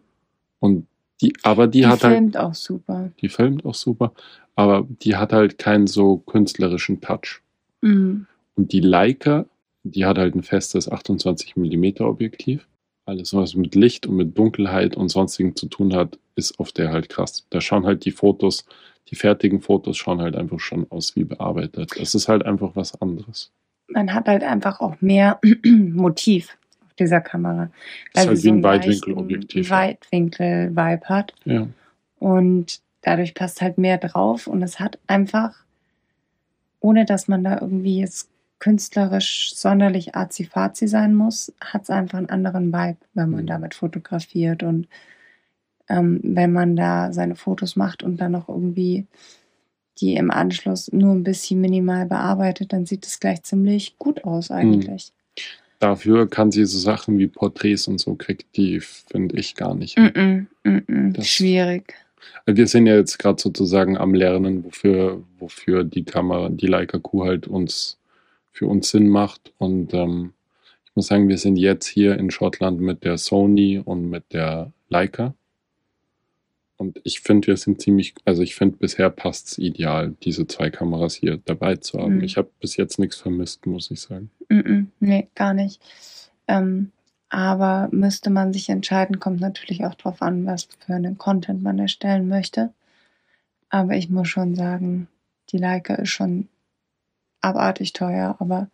Und 0.60 0.86
die, 1.22 1.32
aber 1.42 1.66
die, 1.66 1.80
Die, 1.80 1.86
hat 1.86 2.02
halt, 2.02 2.14
filmt 2.14 2.36
auch 2.36 2.54
super. 2.54 3.10
die 3.20 3.28
filmt 3.28 3.64
auch 3.64 3.74
super, 3.74 4.12
aber 4.56 4.86
die 4.88 5.16
hat 5.16 5.32
halt 5.32 5.58
keinen 5.58 5.86
so 5.86 6.18
künstlerischen 6.18 7.00
Touch. 7.00 7.40
Mhm. 7.80 8.26
Und 8.56 8.72
die 8.72 8.80
Leica, 8.80 9.46
die 9.84 10.04
hat 10.04 10.18
halt 10.18 10.34
ein 10.34 10.42
festes 10.42 10.90
28 10.90 11.56
mm 11.56 12.02
Objektiv. 12.02 12.66
Alles, 13.06 13.34
was 13.34 13.54
mit 13.54 13.74
Licht 13.74 14.06
und 14.06 14.16
mit 14.16 14.36
Dunkelheit 14.36 14.96
und 14.96 15.08
sonstigen 15.08 15.56
zu 15.56 15.66
tun 15.66 15.94
hat, 15.94 16.18
ist 16.36 16.58
auf 16.60 16.72
der 16.72 16.90
halt 16.90 17.08
krass. 17.08 17.46
Da 17.50 17.60
schauen 17.60 17.84
halt 17.84 18.04
die 18.04 18.12
Fotos, 18.12 18.64
die 19.08 19.16
fertigen 19.16 19.60
Fotos 19.60 19.96
schauen 19.96 20.20
halt 20.20 20.36
einfach 20.36 20.60
schon 20.60 20.86
aus 20.90 21.16
wie 21.16 21.24
bearbeitet. 21.24 21.90
Das 21.98 22.14
ist 22.14 22.28
halt 22.28 22.44
einfach 22.44 22.76
was 22.76 23.00
anderes. 23.00 23.50
Man 23.88 24.14
hat 24.14 24.28
halt 24.28 24.42
einfach 24.42 24.80
auch 24.80 25.00
mehr 25.00 25.40
Motiv 25.66 26.56
dieser 27.02 27.20
Kamera. 27.20 27.70
Das 28.14 28.24
ist 28.24 28.28
halt 28.28 28.42
wie 28.44 28.48
ein 28.48 28.62
Weitwinkelobjektiv. 28.62 29.70
Weitwinkel-Vibe 29.70 31.08
hat. 31.08 31.34
Ja. 31.44 31.66
Und 32.18 32.80
dadurch 33.02 33.34
passt 33.34 33.60
halt 33.60 33.78
mehr 33.78 33.98
drauf 33.98 34.46
und 34.46 34.62
es 34.62 34.78
hat 34.80 34.98
einfach, 35.06 35.54
ohne 36.80 37.04
dass 37.04 37.28
man 37.28 37.44
da 37.44 37.60
irgendwie 37.60 38.00
jetzt 38.00 38.28
künstlerisch 38.60 39.54
sonderlich 39.56 40.14
azi-fazi 40.14 40.86
sein 40.86 41.14
muss, 41.14 41.52
hat 41.60 41.82
es 41.82 41.90
einfach 41.90 42.18
einen 42.18 42.30
anderen 42.30 42.72
Vibe, 42.72 42.98
wenn 43.14 43.30
man 43.30 43.42
Mhm. 43.42 43.46
damit 43.48 43.74
fotografiert 43.74 44.62
und 44.62 44.86
ähm, 45.88 46.20
wenn 46.22 46.52
man 46.52 46.76
da 46.76 47.12
seine 47.12 47.34
Fotos 47.34 47.74
macht 47.74 48.04
und 48.04 48.18
dann 48.20 48.32
noch 48.32 48.48
irgendwie 48.48 49.06
die 50.00 50.14
im 50.14 50.30
Anschluss 50.30 50.90
nur 50.92 51.12
ein 51.12 51.24
bisschen 51.24 51.60
minimal 51.60 52.06
bearbeitet, 52.06 52.72
dann 52.72 52.86
sieht 52.86 53.04
es 53.04 53.20
gleich 53.20 53.42
ziemlich 53.42 53.98
gut 53.98 54.24
aus 54.24 54.50
eigentlich. 54.50 55.12
Dafür 55.82 56.30
kann 56.30 56.52
sie 56.52 56.64
so 56.64 56.78
Sachen 56.78 57.18
wie 57.18 57.26
Porträts 57.26 57.88
und 57.88 57.98
so 57.98 58.14
kriegt 58.14 58.56
die, 58.56 58.78
finde 58.78 59.34
ich, 59.36 59.56
gar 59.56 59.74
nicht. 59.74 59.98
Mm 59.98 60.02
-mm, 60.02 60.46
mm 60.62 60.76
-mm, 60.86 61.24
Schwierig. 61.24 61.94
Wir 62.46 62.68
sind 62.68 62.86
ja 62.86 62.94
jetzt 62.94 63.18
gerade 63.18 63.42
sozusagen 63.42 63.98
am 63.98 64.14
Lernen, 64.14 64.64
wofür, 64.64 65.24
wofür 65.40 65.82
die 65.82 66.04
Kamera, 66.04 66.50
die 66.50 66.68
Leica 66.68 67.00
Q 67.00 67.24
halt 67.24 67.48
uns 67.48 67.98
für 68.52 68.68
uns 68.68 68.90
Sinn 68.90 69.08
macht. 69.08 69.52
Und 69.58 69.92
ähm, 69.92 70.34
ich 70.84 70.94
muss 70.94 71.08
sagen, 71.08 71.28
wir 71.28 71.38
sind 71.38 71.56
jetzt 71.56 71.88
hier 71.88 72.16
in 72.16 72.30
Schottland 72.30 72.80
mit 72.80 73.02
der 73.02 73.18
Sony 73.18 73.82
und 73.84 74.08
mit 74.08 74.32
der 74.32 74.70
Leica. 74.88 75.34
Und 76.76 77.00
ich 77.04 77.20
finde, 77.20 77.48
wir 77.48 77.56
sind 77.56 77.80
ziemlich, 77.80 78.14
also 78.24 78.42
ich 78.42 78.54
finde, 78.54 78.76
bisher 78.76 79.10
passt 79.10 79.48
es 79.48 79.58
ideal, 79.58 80.14
diese 80.22 80.46
zwei 80.46 80.70
Kameras 80.70 81.14
hier 81.14 81.38
dabei 81.44 81.76
zu 81.76 81.98
haben. 81.98 82.16
Mhm. 82.16 82.24
Ich 82.24 82.36
habe 82.36 82.50
bis 82.60 82.76
jetzt 82.76 82.98
nichts 82.98 83.16
vermisst, 83.16 83.66
muss 83.66 83.90
ich 83.90 84.00
sagen. 84.00 84.30
-mm, 84.48 84.86
nee, 85.00 85.28
gar 85.34 85.54
nicht. 85.54 85.80
Ähm, 86.48 86.90
aber 87.28 87.88
müsste 87.92 88.30
man 88.30 88.52
sich 88.52 88.68
entscheiden, 88.68 89.20
kommt 89.20 89.40
natürlich 89.40 89.84
auch 89.86 89.94
drauf 89.94 90.20
an, 90.20 90.44
was 90.44 90.64
für 90.64 90.94
einen 90.94 91.16
Content 91.18 91.62
man 91.62 91.78
erstellen 91.78 92.28
möchte. 92.28 92.74
Aber 93.70 93.94
ich 93.94 94.10
muss 94.10 94.28
schon 94.28 94.54
sagen, 94.54 95.08
die 95.50 95.56
Leica 95.58 95.94
ist 95.94 96.10
schon 96.10 96.48
abartig 97.40 97.94
teuer, 97.94 98.36
aber 98.38 98.68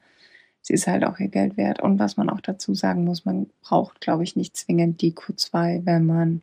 sie 0.60 0.74
ist 0.74 0.88
halt 0.88 1.04
auch 1.04 1.20
ihr 1.20 1.28
Geld 1.28 1.56
wert. 1.56 1.80
Und 1.80 2.00
was 2.00 2.16
man 2.16 2.28
auch 2.28 2.40
dazu 2.40 2.74
sagen 2.74 3.04
muss, 3.04 3.24
man 3.24 3.48
braucht, 3.62 4.00
glaube 4.00 4.24
ich, 4.24 4.34
nicht 4.34 4.56
zwingend 4.56 5.02
die 5.02 5.12
Q2, 5.12 5.86
wenn 5.86 6.04
man 6.06 6.42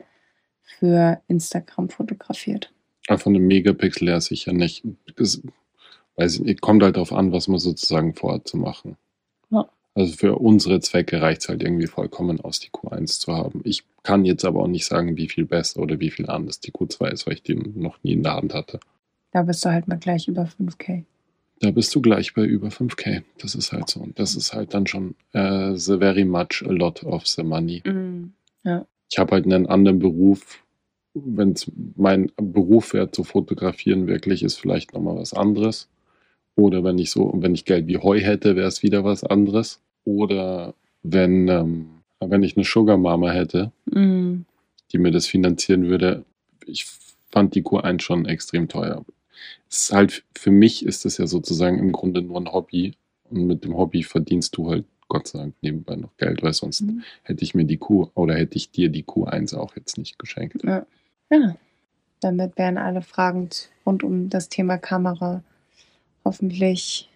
für 0.66 1.22
Instagram 1.28 1.90
fotografiert. 1.90 2.72
Aber 3.08 3.20
von 3.20 3.36
einem 3.36 3.48
Megapixel 3.48 4.10
her 4.10 4.22
sicher 4.22 4.54
nicht. 4.54 4.84
Das, 5.16 5.42
weiß 6.16 6.42
ich 6.46 6.62
kommt 6.62 6.84
halt 6.84 6.96
darauf 6.96 7.14
an, 7.14 7.32
was 7.32 7.48
man 7.48 7.60
sozusagen 7.60 8.16
vorhat 8.16 8.48
zu 8.48 8.58
machen. 8.58 8.98
Ja. 9.52 9.70
Also 9.94 10.14
für 10.14 10.36
unsere 10.36 10.80
Zwecke 10.80 11.22
reicht 11.22 11.42
es 11.42 11.50
halt 11.50 11.64
irgendwie 11.64 11.88
vollkommen 11.88 12.42
aus, 12.42 12.60
die 12.60 12.70
Q1 12.70 13.20
zu 13.20 13.34
haben. 13.34 13.62
Ich 13.64 13.84
kann 14.04 14.26
jetzt 14.26 14.44
aber 14.44 14.62
auch 14.62 14.68
nicht 14.68 14.86
sagen, 14.86 15.18
wie 15.18 15.30
viel 15.30 15.46
besser 15.46 15.82
oder 15.82 16.00
wie 16.00 16.12
viel 16.12 16.30
anders 16.30 16.60
die 16.60 16.72
Q2 16.72 17.10
ist, 17.10 17.28
weil 17.28 17.36
ich 17.36 17.44
die 17.44 17.56
noch 17.56 18.04
nie 18.04 18.14
in 18.14 18.24
der 18.24 18.36
Hand 18.36 18.54
hatte. 18.54 18.80
Da 19.32 19.44
bist 19.44 19.64
du 19.66 19.70
halt 19.70 19.88
mal 19.88 19.98
gleich 19.98 20.28
über 20.28 20.44
5K. 20.44 21.04
Da 21.60 21.72
bist 21.72 21.94
du 21.96 22.02
gleich 22.02 22.34
bei 22.34 22.44
über 22.44 22.68
5K. 22.68 23.24
Das 23.38 23.56
ist 23.56 23.72
halt 23.72 23.90
so. 23.90 24.02
Und 24.02 24.20
das 24.20 24.36
ist 24.36 24.54
halt 24.54 24.74
dann 24.74 24.88
schon 24.88 25.16
äh, 25.34 25.76
the 25.76 25.98
very 25.98 26.26
much 26.26 26.64
a 26.66 26.72
lot 26.72 27.04
of 27.04 27.26
the 27.28 27.44
money. 27.44 27.82
Ich 29.16 29.20
habe 29.20 29.32
halt 29.32 29.46
einen 29.46 29.66
anderen 29.68 30.00
Beruf. 30.00 30.62
Wenn 31.14 31.54
es 31.54 31.72
mein 31.96 32.30
Beruf 32.36 32.92
wäre 32.92 33.10
zu 33.12 33.24
fotografieren, 33.24 34.08
wirklich 34.08 34.44
ist 34.44 34.60
vielleicht 34.60 34.94
nochmal 34.94 35.16
was 35.16 35.34
anderes. 35.34 35.88
Oder 36.58 36.84
wenn 36.84 36.98
ich 36.98 37.12
so, 37.12 37.32
wenn 37.38 37.56
ich 37.56 37.64
Geld 37.64 37.88
wie 37.88 37.98
Heu 37.98 38.20
hätte, 38.20 38.58
wäre 38.58 38.68
es 38.68 38.84
wieder 38.84 39.06
was 39.06 39.24
anderes. 39.24 39.80
Oder 40.04 40.74
wenn, 41.02 41.48
ähm, 41.48 41.88
wenn 42.20 42.44
ich 42.44 42.58
eine 42.58 42.66
Sugar 42.66 42.98
Mama 42.98 43.32
hätte, 43.32 43.72
Mm. 43.86 44.42
die 44.92 44.98
mir 44.98 45.12
das 45.12 45.28
finanzieren 45.28 45.88
würde. 45.88 46.26
Ich 46.66 46.86
fand 47.32 47.56
die 47.56 47.64
Q1 47.64 48.02
schon 48.02 48.26
extrem 48.26 48.68
teuer. 48.68 49.06
Es 49.70 49.84
ist 49.84 49.94
halt, 49.94 50.26
für 50.38 50.52
mich 50.52 50.86
ist 50.86 51.06
es 51.06 51.18
ja 51.20 51.26
sozusagen 51.28 51.80
im 51.80 51.94
Grunde 51.94 52.22
nur 52.22 52.42
ein 52.42 52.52
Hobby, 52.52 52.96
Und 53.30 53.48
mit 53.48 53.64
dem 53.64 53.78
Hobby 53.78 54.04
verdienst 54.04 54.58
du 54.58 54.70
halt 54.70 54.84
Gott 55.08 55.28
sei 55.28 55.40
Dank 55.40 55.56
nebenbei 55.62 55.96
noch 55.96 56.16
Geld, 56.18 56.42
weil 56.44 56.54
sonst 56.54 56.82
Mhm. 56.82 57.04
hätte 57.24 57.44
ich 57.44 57.54
mir 57.56 57.66
die 57.66 57.78
Q 57.78 58.10
oder 58.16 58.36
hätte 58.36 58.56
ich 58.58 58.72
dir 58.72 58.90
die 58.90 59.04
Q1 59.04 59.56
auch 59.56 59.76
jetzt 59.76 59.98
nicht 59.98 60.18
geschenkt. 60.20 60.64
Ja. 60.64 60.86
ja. 61.30 61.56
Damit 62.22 62.58
wären 62.58 62.78
alle 62.78 63.02
Fragen 63.02 63.50
rund 63.86 64.04
um 64.04 64.30
das 64.30 64.50
Thema 64.50 64.78
Kamera 64.78 65.44
hoffentlich 66.24 67.10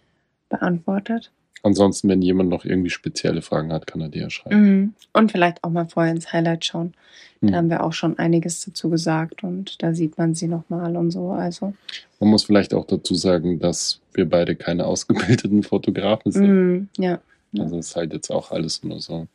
beantwortet. 0.49 1.31
Ansonsten, 1.61 2.07
wenn 2.07 2.21
jemand 2.21 2.49
noch 2.49 2.63
irgendwie 2.63 2.89
spezielle 2.89 3.41
Fragen 3.41 3.73
hat, 3.73 3.85
kann 3.85 3.99
er 3.99 4.07
dir 4.09 4.21
ja 4.23 4.29
schreiben. 4.29 4.61
Mhm. 4.61 4.93
Und 5.13 5.31
vielleicht 5.31 5.63
auch 5.63 5.69
mal 5.71 5.87
vorher 5.87 6.13
ins 6.13 6.31
Highlight 6.31 6.63
schauen. 6.63 6.93
Mhm. 7.41 7.47
Da 7.51 7.57
haben 7.57 7.69
wir 7.69 7.83
auch 7.83 7.91
schon 7.91 8.17
einiges 8.17 8.63
dazu 8.63 8.89
gesagt 8.89 9.43
und 9.43 9.81
da 9.83 9.93
sieht 9.93 10.17
man 10.17 10.35
sie 10.35 10.47
nochmal 10.47 10.95
und 10.95 11.11
so. 11.11 11.31
Also, 11.31 11.73
Man 12.21 12.29
muss 12.29 12.43
vielleicht 12.43 12.73
auch 12.73 12.85
dazu 12.85 13.13
sagen, 13.15 13.59
dass 13.59 13.99
wir 14.13 14.29
beide 14.29 14.55
keine 14.55 14.85
ausgebildeten 14.85 15.63
Fotografen 15.63 16.31
sind. 16.31 16.47
mhm. 16.47 16.89
ja. 16.97 17.19
Also 17.57 17.77
ist 17.77 17.95
halt 17.95 18.13
jetzt 18.13 18.29
auch 18.29 18.51
alles 18.51 18.83
nur 18.83 18.99
so. 18.99 19.27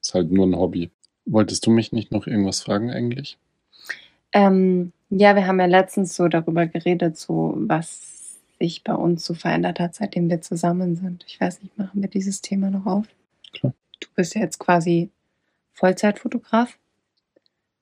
Ist 0.00 0.14
halt 0.14 0.30
nur 0.30 0.46
ein 0.46 0.56
Hobby. 0.56 0.90
Wolltest 1.24 1.66
du 1.66 1.70
mich 1.70 1.92
nicht 1.92 2.12
noch 2.12 2.26
irgendwas 2.26 2.60
fragen 2.60 2.90
eigentlich? 2.90 3.38
Ähm, 4.32 4.92
ja, 5.10 5.34
wir 5.34 5.46
haben 5.46 5.58
ja 5.60 5.66
letztens 5.66 6.14
so 6.14 6.28
darüber 6.28 6.66
geredet, 6.66 7.18
so 7.18 7.54
was 7.56 8.38
sich 8.58 8.84
bei 8.84 8.94
uns 8.94 9.24
so 9.24 9.34
verändert 9.34 9.80
hat, 9.80 9.94
seitdem 9.94 10.30
wir 10.30 10.40
zusammen 10.40 10.96
sind. 10.96 11.24
Ich 11.26 11.40
weiß 11.40 11.62
nicht, 11.62 11.76
machen 11.78 12.00
wir 12.00 12.08
dieses 12.08 12.40
Thema 12.40 12.70
noch 12.70 12.86
auf? 12.86 13.06
Klar. 13.52 13.74
Du 14.00 14.08
bist 14.14 14.34
ja 14.34 14.40
jetzt 14.40 14.58
quasi 14.58 15.10
Vollzeitfotograf, 15.74 16.78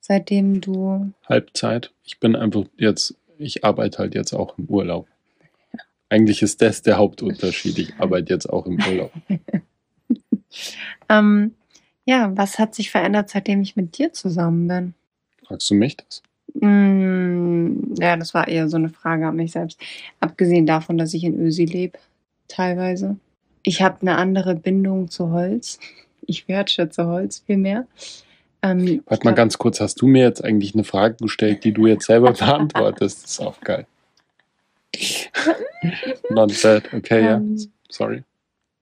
seitdem 0.01 0.61
du. 0.61 1.13
Halbzeit. 1.29 1.93
Ich 2.05 2.19
bin 2.19 2.37
einfach 2.37 2.65
jetzt, 2.77 3.15
ich 3.39 3.65
arbeite 3.65 3.99
halt 3.99 4.15
jetzt 4.15 4.33
auch 4.33 4.59
im 4.59 4.67
Urlaub. 4.67 5.07
Eigentlich 6.09 6.43
ist 6.43 6.61
das 6.63 6.83
der 6.83 6.99
Hauptunterschied. 6.99 7.79
Ich 7.79 7.95
arbeite 7.99 8.33
jetzt 8.33 8.47
auch 8.47 8.67
im 8.67 8.79
Urlaub. 8.87 9.13
Ähm, 11.09 11.55
ja, 12.05 12.33
was 12.37 12.59
hat 12.59 12.75
sich 12.75 12.91
verändert, 12.91 13.31
seitdem 13.31 13.63
ich 13.63 13.77
mit 13.77 13.99
dir 13.99 14.13
zusammen 14.13 14.69
bin? 14.69 14.95
Fragst 15.47 15.71
du 15.71 15.75
mich 15.75 15.97
das? 15.97 16.23
Mm, 16.55 17.95
ja, 17.99 18.17
das 18.17 18.35
war 18.35 18.49
eher 18.49 18.69
so 18.69 18.77
eine 18.77 18.89
Frage 18.91 19.27
an 19.27 19.37
mich 19.37 19.53
selbst. 19.53 19.81
Abgesehen 20.21 20.67
davon, 20.67 20.99
dass 20.99 21.15
ich 21.15 21.25
in 21.25 21.39
Ösi 21.41 21.65
lebe, 21.65 21.99
teilweise. 22.49 23.17
Ich 23.63 23.83
habe 23.83 24.03
eine 24.03 24.17
andere 24.17 24.55
Bindung 24.55 25.09
zu 25.09 25.31
Holz. 25.31 25.79
Ich 26.27 26.49
wertschätze 26.49 27.07
Holz 27.07 27.43
viel 27.47 27.57
mehr. 27.57 27.87
Ähm, 28.63 29.03
Warte 29.07 29.25
mal 29.25 29.31
glaub- 29.31 29.37
ganz 29.37 29.59
kurz, 29.59 29.81
hast 29.81 30.01
du 30.01 30.07
mir 30.07 30.23
jetzt 30.23 30.45
eigentlich 30.45 30.75
eine 30.75 30.85
Frage 30.85 31.17
gestellt, 31.17 31.65
die 31.65 31.73
du 31.73 31.87
jetzt 31.87 32.07
selber 32.07 32.33
beantwortest? 32.33 33.25
Das 33.25 33.31
ist 33.33 33.41
auch 33.41 33.61
geil. 33.61 33.87
Not 36.31 36.63
bad. 36.63 36.93
Okay, 36.95 37.25
ja. 37.25 37.37
Ähm, 37.37 37.59
Sorry. 37.91 38.23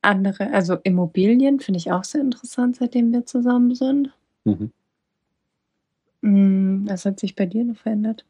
Andere, 0.02 0.52
also 0.52 0.76
Immobilien 0.82 1.60
finde 1.60 1.78
ich 1.78 1.92
auch 1.92 2.04
sehr 2.04 2.20
interessant, 2.20 2.76
seitdem 2.76 3.12
wir 3.12 3.24
zusammen 3.24 3.74
sind. 3.74 4.10
Mhm. 4.44 4.72
Mm, 6.20 6.88
was 6.88 7.04
hat 7.04 7.20
sich 7.20 7.34
bei 7.34 7.46
dir 7.46 7.64
noch 7.64 7.76
verändert? 7.76 8.24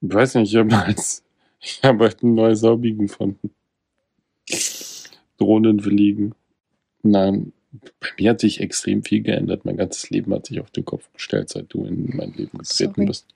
Ich 0.00 0.12
weiß 0.12 0.34
nicht, 0.36 0.52
ich 0.52 0.58
habe 0.58 0.76
als, 0.76 1.24
ich 1.60 1.80
habe 1.82 2.04
halt 2.04 2.22
ein 2.22 2.34
neues 2.34 2.62
Hobby 2.62 2.92
gefunden. 2.92 3.50
Drohnen 5.38 5.80
fliegen. 5.80 6.34
Nein, 7.02 7.52
bei 7.72 8.08
mir 8.18 8.30
hat 8.30 8.40
sich 8.40 8.60
extrem 8.60 9.02
viel 9.02 9.22
geändert. 9.22 9.64
Mein 9.64 9.76
ganzes 9.76 10.10
Leben 10.10 10.32
hat 10.34 10.46
sich 10.46 10.60
auf 10.60 10.70
den 10.70 10.84
Kopf 10.84 11.10
gestellt, 11.12 11.48
seit 11.48 11.72
du 11.72 11.84
in 11.84 12.16
mein 12.16 12.32
Leben 12.32 12.58
getreten 12.58 12.94
Sorry. 12.94 13.06
bist. 13.06 13.26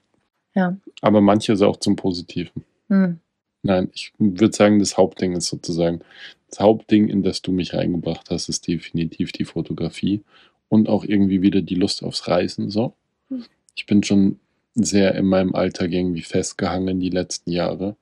Ja. 0.54 0.76
Aber 1.00 1.20
manches 1.20 1.62
auch 1.62 1.76
zum 1.76 1.96
Positiven. 1.96 2.64
Hm. 2.88 3.18
Nein, 3.62 3.90
ich 3.92 4.12
würde 4.18 4.54
sagen, 4.54 4.78
das 4.78 4.96
Hauptding 4.96 5.32
ist 5.32 5.48
sozusagen, 5.48 6.00
das 6.48 6.60
Hauptding, 6.60 7.08
in 7.08 7.22
das 7.22 7.42
du 7.42 7.52
mich 7.52 7.74
reingebracht 7.74 8.30
hast, 8.30 8.48
ist 8.48 8.66
definitiv 8.66 9.32
die 9.32 9.44
Fotografie 9.44 10.22
und 10.68 10.88
auch 10.88 11.04
irgendwie 11.04 11.42
wieder 11.42 11.62
die 11.62 11.74
Lust 11.74 12.02
aufs 12.02 12.28
Reisen. 12.28 12.70
So. 12.70 12.94
Hm. 13.28 13.44
Ich 13.74 13.86
bin 13.86 14.02
schon 14.02 14.38
sehr 14.74 15.14
in 15.14 15.26
meinem 15.26 15.54
Alltag 15.54 15.92
irgendwie 15.92 16.22
festgehangen 16.22 17.00
die 17.00 17.10
letzten 17.10 17.50
Jahre. 17.50 17.96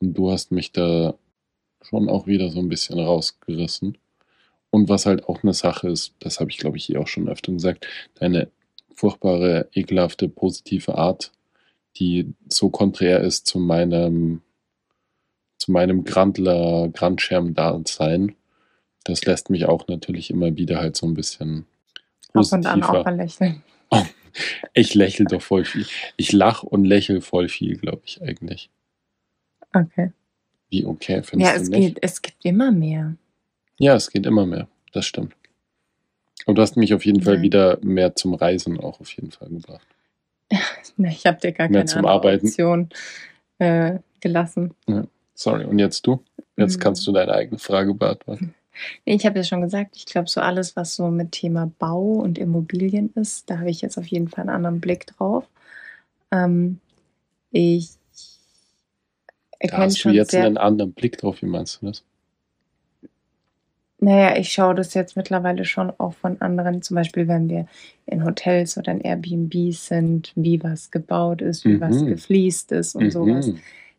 Und 0.00 0.14
du 0.14 0.30
hast 0.30 0.52
mich 0.52 0.72
da 0.72 1.14
schon 1.82 2.08
auch 2.08 2.26
wieder 2.26 2.50
so 2.50 2.60
ein 2.60 2.68
bisschen 2.68 2.98
rausgerissen. 2.98 3.98
Und 4.70 4.88
was 4.88 5.06
halt 5.06 5.24
auch 5.24 5.42
eine 5.42 5.54
Sache 5.54 5.88
ist, 5.88 6.14
das 6.18 6.40
habe 6.40 6.50
ich 6.50 6.58
glaube 6.58 6.76
ich 6.76 6.84
hier 6.84 7.00
auch 7.00 7.08
schon 7.08 7.28
öfter 7.28 7.52
gesagt, 7.52 7.86
deine 8.14 8.48
furchtbare, 8.94 9.68
ekelhafte, 9.72 10.28
positive 10.28 10.96
Art, 10.96 11.32
die 11.96 12.34
so 12.48 12.70
konträr 12.70 13.20
ist 13.20 13.46
zu 13.46 13.58
meinem 13.58 14.42
zu 15.58 15.72
meinem 15.72 16.04
Grandler, 16.04 16.88
Grandschirm-Dasein. 16.92 18.34
Das 19.04 19.24
lässt 19.24 19.50
mich 19.50 19.66
auch 19.66 19.86
natürlich 19.88 20.30
immer 20.30 20.56
wieder 20.56 20.78
halt 20.80 20.96
so 20.96 21.06
ein 21.06 21.14
bisschen 21.14 21.66
Ab 22.32 22.44
und 22.52 22.66
an 22.66 22.82
auch 22.82 22.88
positiver. 22.88 23.04
mal 23.04 23.16
lächeln. 23.16 23.62
Ich 24.74 24.92
lächle 24.94 25.24
doch 25.24 25.40
voll 25.40 25.64
viel. 25.64 25.86
Ich 26.18 26.30
lache 26.30 26.66
und 26.66 26.84
lächle 26.84 27.22
voll 27.22 27.48
viel, 27.48 27.78
glaube 27.78 28.02
ich 28.04 28.20
eigentlich. 28.20 28.68
Okay. 29.72 30.12
Wie 30.68 30.84
okay, 30.84 31.22
findest 31.22 31.50
Ja, 31.50 31.56
du 31.56 31.62
es 31.62 31.68
nicht? 31.70 31.80
geht, 31.94 31.98
es 32.02 32.20
gibt 32.20 32.44
immer 32.44 32.70
mehr. 32.70 33.16
Ja, 33.78 33.94
es 33.94 34.10
geht 34.10 34.26
immer 34.26 34.44
mehr. 34.44 34.68
Das 34.92 35.06
stimmt. 35.06 35.34
Und 36.44 36.56
du 36.58 36.60
hast 36.62 36.76
mich 36.76 36.92
auf 36.92 37.06
jeden 37.06 37.22
Fall 37.22 37.36
Nein. 37.36 37.42
wieder 37.44 37.78
mehr 37.80 38.14
zum 38.14 38.34
Reisen 38.34 38.78
auch 38.78 39.00
auf 39.00 39.10
jeden 39.12 39.30
Fall 39.30 39.48
gebracht. 39.48 39.86
Na, 40.98 41.08
Ich 41.08 41.24
habe 41.24 41.40
dir 41.40 41.52
gar 41.52 41.70
Mehr 41.70 41.80
keine 41.80 41.86
zum 41.90 42.04
Arbeiten. 42.04 42.46
Option 42.46 42.90
äh, 43.58 44.00
gelassen. 44.20 44.74
Sorry, 45.36 45.64
und 45.66 45.78
jetzt 45.78 46.06
du? 46.06 46.24
Jetzt 46.56 46.78
Mhm. 46.78 46.82
kannst 46.82 47.06
du 47.06 47.12
deine 47.12 47.32
eigene 47.32 47.58
Frage 47.58 47.94
beantworten. 47.94 48.54
Ich 49.04 49.24
habe 49.24 49.38
ja 49.38 49.44
schon 49.44 49.60
gesagt, 49.62 49.96
ich 49.96 50.06
glaube, 50.06 50.28
so 50.28 50.40
alles, 50.40 50.76
was 50.76 50.96
so 50.96 51.08
mit 51.08 51.32
Thema 51.32 51.70
Bau 51.78 52.02
und 52.02 52.38
Immobilien 52.38 53.12
ist, 53.14 53.48
da 53.48 53.58
habe 53.58 53.70
ich 53.70 53.80
jetzt 53.82 53.98
auf 53.98 54.06
jeden 54.06 54.28
Fall 54.28 54.42
einen 54.42 54.50
anderen 54.56 54.80
Blick 54.80 55.06
drauf. 55.06 55.44
Ähm, 56.32 56.80
ich 57.52 57.90
Da 59.60 59.60
erkenne 59.60 59.84
hast 59.84 59.96
du 59.96 60.00
schon 60.00 60.12
jetzt 60.14 60.30
sehr, 60.32 60.46
einen 60.46 60.58
anderen 60.58 60.92
Blick 60.92 61.18
drauf. 61.18 61.42
Wie 61.42 61.46
meinst 61.46 61.82
du 61.82 61.86
das? 61.86 62.02
naja, 63.98 64.36
ich 64.36 64.52
schaue 64.52 64.74
das 64.74 64.92
jetzt 64.94 65.16
mittlerweile 65.16 65.64
schon 65.64 65.90
auch 65.98 66.12
von 66.12 66.40
anderen, 66.42 66.82
zum 66.82 66.96
Beispiel, 66.96 67.28
wenn 67.28 67.48
wir 67.48 67.66
in 68.04 68.24
Hotels 68.24 68.76
oder 68.76 68.92
in 68.92 69.00
Airbnbs 69.00 69.86
sind, 69.86 70.32
wie 70.34 70.62
was 70.62 70.90
gebaut 70.90 71.40
ist, 71.40 71.64
wie 71.64 71.80
was 71.80 72.02
Mhm. 72.02 72.10
gefliest 72.10 72.72
ist 72.72 72.94
und 72.94 73.10
sowas. 73.10 73.46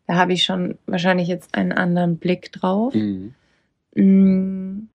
Da 0.08 0.16
habe 0.16 0.32
ich 0.32 0.42
schon 0.42 0.78
wahrscheinlich 0.86 1.28
jetzt 1.28 1.54
einen 1.54 1.70
anderen 1.70 2.16
Blick 2.16 2.50
drauf. 2.50 2.94
Mhm. 2.94 3.34
Mm, 3.94 4.88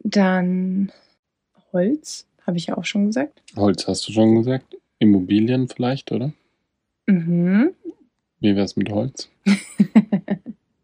Dann 0.00 0.92
Holz, 1.72 2.26
habe 2.46 2.58
ich 2.58 2.66
ja 2.66 2.76
auch 2.76 2.84
schon 2.84 3.06
gesagt. 3.06 3.42
Holz 3.56 3.88
hast 3.88 4.06
du 4.06 4.12
schon 4.12 4.34
gesagt. 4.36 4.76
Immobilien 4.98 5.68
vielleicht, 5.68 6.12
oder? 6.12 6.34
Mhm. 7.06 7.72
Wie 8.40 8.54
wär's 8.54 8.76
mit 8.76 8.90
Holz? 8.90 9.30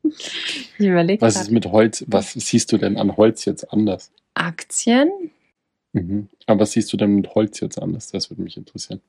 ich 0.03 0.79
überlege 0.79 1.21
Was 1.21 1.37
ist 1.37 1.51
mit 1.51 1.67
Holz? 1.67 2.03
Was 2.09 2.33
siehst 2.33 2.73
du 2.73 2.79
denn 2.79 2.97
an 2.97 3.19
Holz 3.19 3.45
jetzt 3.45 3.71
anders? 3.75 4.11
Aktien. 4.33 5.11
Mhm. 5.93 6.31
Aber 6.47 6.61
was 6.61 6.73
siehst 6.73 6.91
du 6.95 6.97
denn 6.97 7.15
mit 7.15 7.35
Holz 7.35 7.61
jetzt 7.61 7.81
anders? 7.81 8.11
Das 8.11 8.31
würde 8.31 8.41
mich 8.41 8.57
interessieren. 8.57 9.03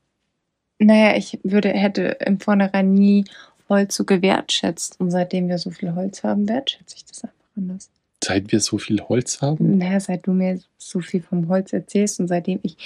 Naja, 0.84 1.16
ich 1.16 1.40
würde, 1.44 1.70
hätte 1.70 2.18
im 2.26 2.40
Vornherein 2.40 2.94
nie 2.94 3.26
Holz 3.72 3.96
so 3.96 4.04
gewertschätzt. 4.04 5.00
Und 5.00 5.10
seitdem 5.10 5.48
wir 5.48 5.58
so 5.58 5.72
viel 5.72 5.96
Holz 5.96 6.24
haben, 6.24 6.48
wertschätze 6.48 6.98
ich 6.98 7.06
das 7.06 7.24
einfach 7.24 7.58
anders. 7.58 7.90
Seit 8.24 8.52
wir 8.52 8.60
so 8.60 8.78
viel 8.78 9.02
Holz 9.02 9.42
haben? 9.42 9.80
Naja, 9.80 10.00
seit 10.00 10.28
du 10.28 10.34
mir 10.34 10.60
so 10.78 11.00
viel 11.00 11.24
vom 11.24 11.48
Holz 11.48 11.74
erzählst 11.74 12.20
und 12.20 12.28
seitdem 12.28 12.60
ich, 12.62 12.78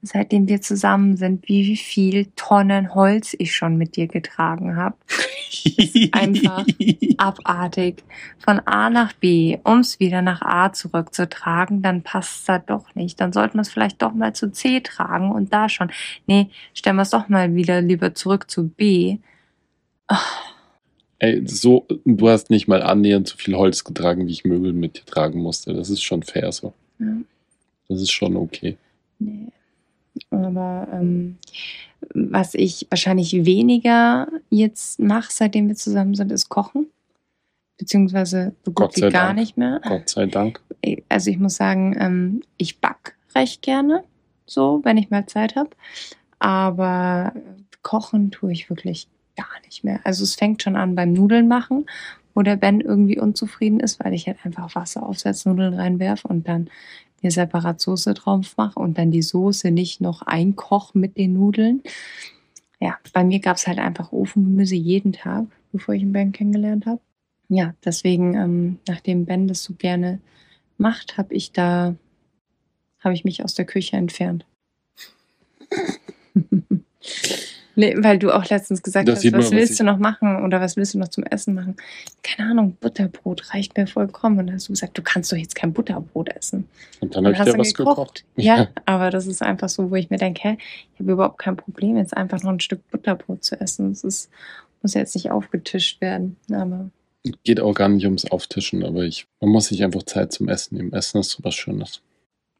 seitdem 0.00 0.48
wir 0.48 0.62
zusammen 0.62 1.18
sind, 1.18 1.46
wie 1.48 1.76
viel 1.76 2.28
Tonnen 2.36 2.94
Holz 2.94 3.36
ich 3.38 3.54
schon 3.54 3.76
mit 3.76 3.96
dir 3.96 4.06
getragen 4.06 4.76
habe. 4.76 4.96
einfach 6.12 6.64
abartig. 7.18 8.04
Von 8.38 8.60
A 8.60 8.88
nach 8.88 9.12
B, 9.12 9.58
um 9.64 9.80
es 9.80 10.00
wieder 10.00 10.22
nach 10.22 10.40
A 10.40 10.72
zurückzutragen, 10.72 11.82
dann 11.82 12.02
passt 12.02 12.38
es 12.38 12.44
da 12.44 12.58
doch 12.58 12.94
nicht. 12.94 13.20
Dann 13.20 13.32
sollten 13.34 13.58
wir 13.58 13.62
es 13.62 13.68
vielleicht 13.68 14.00
doch 14.00 14.14
mal 14.14 14.32
zu 14.32 14.50
C 14.50 14.80
tragen 14.80 15.32
und 15.32 15.52
da 15.52 15.68
schon. 15.68 15.90
Nee, 16.26 16.48
stellen 16.72 16.96
wir 16.96 17.02
es 17.02 17.10
doch 17.10 17.28
mal 17.28 17.54
wieder 17.54 17.82
lieber 17.82 18.14
zurück 18.14 18.50
zu 18.50 18.68
B. 18.68 19.18
Ey, 21.18 21.46
so, 21.46 21.86
du 22.04 22.28
hast 22.28 22.48
nicht 22.48 22.66
mal 22.66 22.82
annähernd 22.82 23.28
so 23.28 23.36
viel 23.36 23.54
Holz 23.54 23.84
getragen, 23.84 24.26
wie 24.26 24.32
ich 24.32 24.44
Möbel 24.44 24.72
mit 24.72 24.96
dir 24.96 25.04
tragen 25.04 25.40
musste. 25.40 25.74
Das 25.74 25.90
ist 25.90 26.02
schon 26.02 26.22
fair 26.22 26.50
so. 26.50 26.72
Ja. 26.98 27.16
Das 27.88 28.00
ist 28.00 28.10
schon 28.10 28.36
okay. 28.36 28.78
Nee. 29.18 29.48
Aber 30.30 30.88
ähm, 30.92 31.36
was 32.14 32.54
ich 32.54 32.86
wahrscheinlich 32.88 33.44
weniger 33.44 34.28
jetzt 34.48 34.98
mache, 34.98 35.30
seitdem 35.30 35.68
wir 35.68 35.76
zusammen 35.76 36.14
sind, 36.14 36.32
ist 36.32 36.48
Kochen. 36.48 36.86
Beziehungsweise 37.76 38.54
so 38.64 38.72
gut 38.72 38.96
wie 38.96 39.00
gar 39.02 39.10
Dank. 39.10 39.38
nicht 39.38 39.56
mehr. 39.56 39.80
Gott 39.82 40.08
sei 40.08 40.26
Dank. 40.26 40.60
Also 41.08 41.30
ich 41.30 41.38
muss 41.38 41.56
sagen, 41.56 41.96
ähm, 41.98 42.42
ich 42.56 42.78
back 42.78 43.16
recht 43.34 43.62
gerne, 43.62 44.04
so, 44.46 44.80
wenn 44.84 44.96
ich 44.96 45.10
mal 45.10 45.26
Zeit 45.26 45.56
habe. 45.56 45.70
Aber 46.38 47.32
kochen 47.82 48.30
tue 48.30 48.52
ich 48.52 48.68
wirklich 48.70 49.08
gar 49.40 49.60
nicht 49.64 49.84
mehr. 49.84 50.00
Also 50.04 50.24
es 50.24 50.34
fängt 50.34 50.62
schon 50.62 50.76
an 50.76 50.94
beim 50.94 51.12
Nudeln 51.12 51.48
machen, 51.48 51.86
wo 52.34 52.42
der 52.42 52.56
Ben 52.56 52.80
irgendwie 52.80 53.18
unzufrieden 53.18 53.80
ist, 53.80 54.02
weil 54.02 54.12
ich 54.14 54.26
halt 54.26 54.38
einfach 54.44 54.74
Wasser 54.74 55.02
auf 55.02 55.18
Salznudeln 55.18 55.74
reinwerfe 55.74 56.28
und 56.28 56.46
dann 56.48 56.68
mir 57.22 57.30
separat 57.30 57.80
Soße 57.80 58.14
drauf 58.14 58.56
mache 58.56 58.78
und 58.78 58.96
dann 58.98 59.10
die 59.10 59.22
Soße 59.22 59.70
nicht 59.70 60.00
noch 60.00 60.22
einkoche 60.22 60.98
mit 60.98 61.16
den 61.16 61.34
Nudeln. 61.34 61.82
Ja, 62.80 62.98
bei 63.12 63.24
mir 63.24 63.40
gab 63.40 63.56
es 63.56 63.66
halt 63.66 63.78
einfach 63.78 64.12
Ofengemüse 64.12 64.74
jeden 64.74 65.12
Tag, 65.12 65.46
bevor 65.72 65.94
ich 65.94 66.02
den 66.02 66.12
Ben 66.12 66.32
kennengelernt 66.32 66.86
habe. 66.86 67.00
Ja, 67.48 67.74
deswegen, 67.84 68.34
ähm, 68.34 68.78
nachdem 68.86 69.26
Ben 69.26 69.48
das 69.48 69.64
so 69.64 69.74
gerne 69.74 70.20
macht, 70.78 71.18
habe 71.18 71.34
ich 71.34 71.52
da, 71.52 71.94
habe 73.00 73.14
ich 73.14 73.24
mich 73.24 73.44
aus 73.44 73.54
der 73.54 73.66
Küche 73.66 73.96
entfernt. 73.96 74.46
nee, 77.80 77.94
weil 77.98 78.18
du 78.18 78.30
auch 78.30 78.44
letztens 78.48 78.82
gesagt 78.82 79.08
Das 79.08 79.24
hast, 79.24 79.32
was 79.32 79.46
was 79.46 79.50
willst 79.52 79.72
ich- 79.72 79.78
du 79.78 79.84
noch 79.84 79.98
machen 79.98 80.44
oder 80.44 80.60
was 80.60 80.76
willst 80.76 80.94
du 80.94 80.98
noch 80.98 81.08
zum 81.08 81.24
Essen 81.24 81.54
machen? 81.54 81.76
Keine 82.22 82.50
Ahnung, 82.50 82.76
Butterbrot 82.80 83.52
reicht 83.54 83.76
mir 83.76 83.86
vollkommen. 83.86 84.38
Und 84.38 84.46
dann 84.46 84.54
hast 84.56 84.68
du 84.68 84.72
gesagt, 84.72 84.96
du 84.96 85.02
kannst 85.02 85.32
doch 85.32 85.36
jetzt 85.36 85.54
kein 85.54 85.72
Butterbrot 85.72 86.28
essen. 86.28 86.68
Und 87.00 87.16
dann 87.16 87.24
habe 87.26 87.34
ich 87.36 87.42
dann 87.42 87.58
was 87.58 87.74
gekocht. 87.74 88.24
Ja, 88.36 88.68
aber 88.86 89.10
das 89.10 89.26
ist 89.26 89.42
einfach 89.42 89.68
so, 89.68 89.90
wo 89.90 89.96
ich 89.96 90.10
mir 90.10 90.18
denke, 90.18 90.40
hä, 90.42 90.56
ich 90.94 91.00
habe 91.00 91.12
überhaupt 91.12 91.38
kein 91.38 91.56
Problem, 91.56 91.96
jetzt 91.96 92.16
einfach 92.16 92.42
noch 92.42 92.50
ein 92.52 92.60
Stück 92.60 92.88
Butterbrot 92.90 93.42
zu 93.42 93.60
essen. 93.60 93.90
Das 93.90 94.04
ist, 94.04 94.30
muss 94.82 94.94
jetzt 94.94 95.14
nicht 95.14 95.30
aufgetischt 95.30 96.00
werden. 96.00 96.36
Aber 96.52 96.90
Geht 97.44 97.60
auch 97.60 97.74
gar 97.74 97.88
nicht 97.90 98.04
ums 98.06 98.24
Auftischen, 98.30 98.82
aber 98.84 99.02
ich, 99.02 99.26
man 99.40 99.50
muss 99.50 99.66
sich 99.66 99.84
einfach 99.84 100.04
Zeit 100.04 100.32
zum 100.32 100.48
Essen 100.48 100.76
nehmen. 100.76 100.92
Essen 100.94 101.18
ist 101.20 101.30
so 101.30 101.44
was 101.44 101.54
Schönes. 101.54 102.00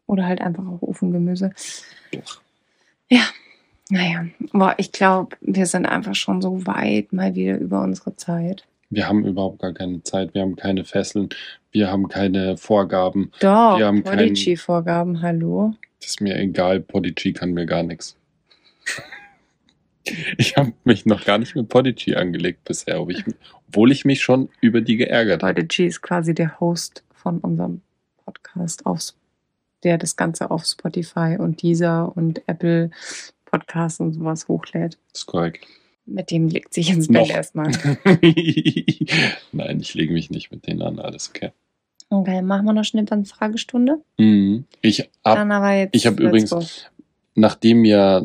Oder 0.06 0.26
halt 0.26 0.40
einfach 0.40 0.66
auch 0.66 0.82
Ofengemüse. 0.82 1.52
Ja, 3.09 3.22
naja. 3.91 4.27
Boah, 4.53 4.75
ich 4.79 4.93
glaube, 4.93 5.37
wir 5.41 5.67
sind 5.67 5.87
einfach 5.87 6.15
schon 6.15 6.41
so 6.41 6.67
weit 6.67 7.12
mal 7.12 7.35
wieder 7.35 7.59
über 7.59 7.83
unsere 7.83 8.17
Zeit. 8.17 8.65
Wir 8.89 9.07
haben 9.09 9.25
überhaupt 9.25 9.61
gar 9.61 9.73
keine 9.73 10.03
Zeit, 10.03 10.35
wir 10.35 10.43
haben 10.43 10.57
keine 10.57 10.85
Fesseln, 10.85 11.29
wir 11.71 11.91
haben 11.91 12.09
keine 12.09 12.57
Vorgaben. 12.57 13.31
Doch, 13.41 13.79
Wir 13.79 13.87
haben 13.87 14.03
kein- 14.03 14.19
Podigy-Vorgaben, 14.19 15.23
hallo. 15.23 15.75
Das 16.01 16.11
ist 16.11 16.21
mir 16.21 16.37
egal, 16.39 16.81
Podigy 16.81 17.33
kann 17.33 17.53
mir 17.53 17.67
gar 17.67 17.83
nichts. 17.83 18.17
Ich 20.39 20.57
habe 20.57 20.73
mich 20.85 21.05
noch 21.07 21.25
gar 21.25 21.39
nicht 21.39 21.55
mit 21.55 21.69
Podigy 21.69 22.15
angelegt 22.17 22.65
bisher, 22.65 23.01
obwohl 23.01 23.93
ich 23.93 24.05
mich 24.07 24.23
schon 24.23 24.49
über 24.61 24.81
die 24.81 24.97
geärgert 24.97 25.43
habe. 25.43 25.55
Podigy 25.55 25.87
ist 25.87 26.01
quasi 26.01 26.35
der 26.35 26.59
Host 26.59 27.05
von 27.12 27.39
unserem 27.39 27.83
Podcast, 28.25 28.87
auf, 28.87 29.12
der 29.85 29.99
das 29.99 30.17
Ganze 30.17 30.51
auf 30.51 30.65
Spotify 30.65 31.37
und 31.39 31.62
Deezer 31.62 32.11
und 32.17 32.41
Apple 32.49 32.91
Podcasts 33.51 34.01
und 34.01 34.12
sowas 34.12 34.48
hochlädt. 34.48 34.98
Das 35.12 35.22
ist 35.22 35.27
korrekt. 35.27 35.66
Mit 36.06 36.31
dem 36.31 36.48
legt 36.48 36.74
sich 36.74 36.90
ins 36.90 37.09
Bett 37.09 37.31
erstmal. 37.31 37.70
Nein, 39.52 39.81
ich 39.81 39.94
lege 39.94 40.12
mich 40.12 40.31
nicht 40.31 40.51
mit 40.51 40.66
denen 40.66 40.82
an, 40.82 40.98
alles 40.98 41.31
okay. 41.31 41.52
Okay, 42.09 42.43
machen 42.43 42.66
wir 42.66 42.72
noch 42.72 42.85
schnell 42.85 43.06
eine 43.10 43.24
Fragestunde. 43.24 43.98
Mhm. 44.18 44.64
Ich 44.82 45.09
hab, 45.24 45.36
Dann 45.36 45.52
aber 45.52 45.72
jetzt. 45.72 45.94
ich 45.94 46.06
hab 46.06 46.18
übrigens- 46.18 46.86
nachdem 47.36 47.85
ja 47.85 48.22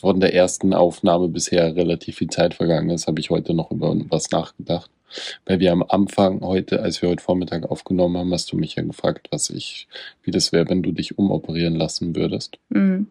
von 0.00 0.18
der 0.18 0.34
ersten 0.34 0.74
Aufnahme 0.74 1.28
bisher 1.28 1.76
relativ 1.76 2.16
viel 2.16 2.28
Zeit 2.28 2.54
vergangen 2.54 2.90
ist, 2.90 3.06
habe 3.06 3.20
ich 3.20 3.30
heute 3.30 3.54
noch 3.54 3.70
über 3.70 3.94
was 4.08 4.30
nachgedacht. 4.32 4.90
Weil 5.44 5.60
wir 5.60 5.70
am 5.70 5.84
Anfang 5.84 6.40
heute, 6.40 6.82
als 6.82 7.00
wir 7.00 7.08
heute 7.08 7.22
Vormittag 7.22 7.70
aufgenommen 7.70 8.16
haben, 8.16 8.32
hast 8.32 8.50
du 8.50 8.56
mich 8.56 8.74
ja 8.74 8.82
gefragt, 8.82 9.28
was 9.30 9.48
ich, 9.50 9.86
wie 10.24 10.32
das 10.32 10.50
wäre, 10.50 10.68
wenn 10.68 10.82
du 10.82 10.90
dich 10.90 11.16
umoperieren 11.16 11.76
lassen 11.76 12.16
würdest. 12.16 12.58
Mhm. 12.70 13.06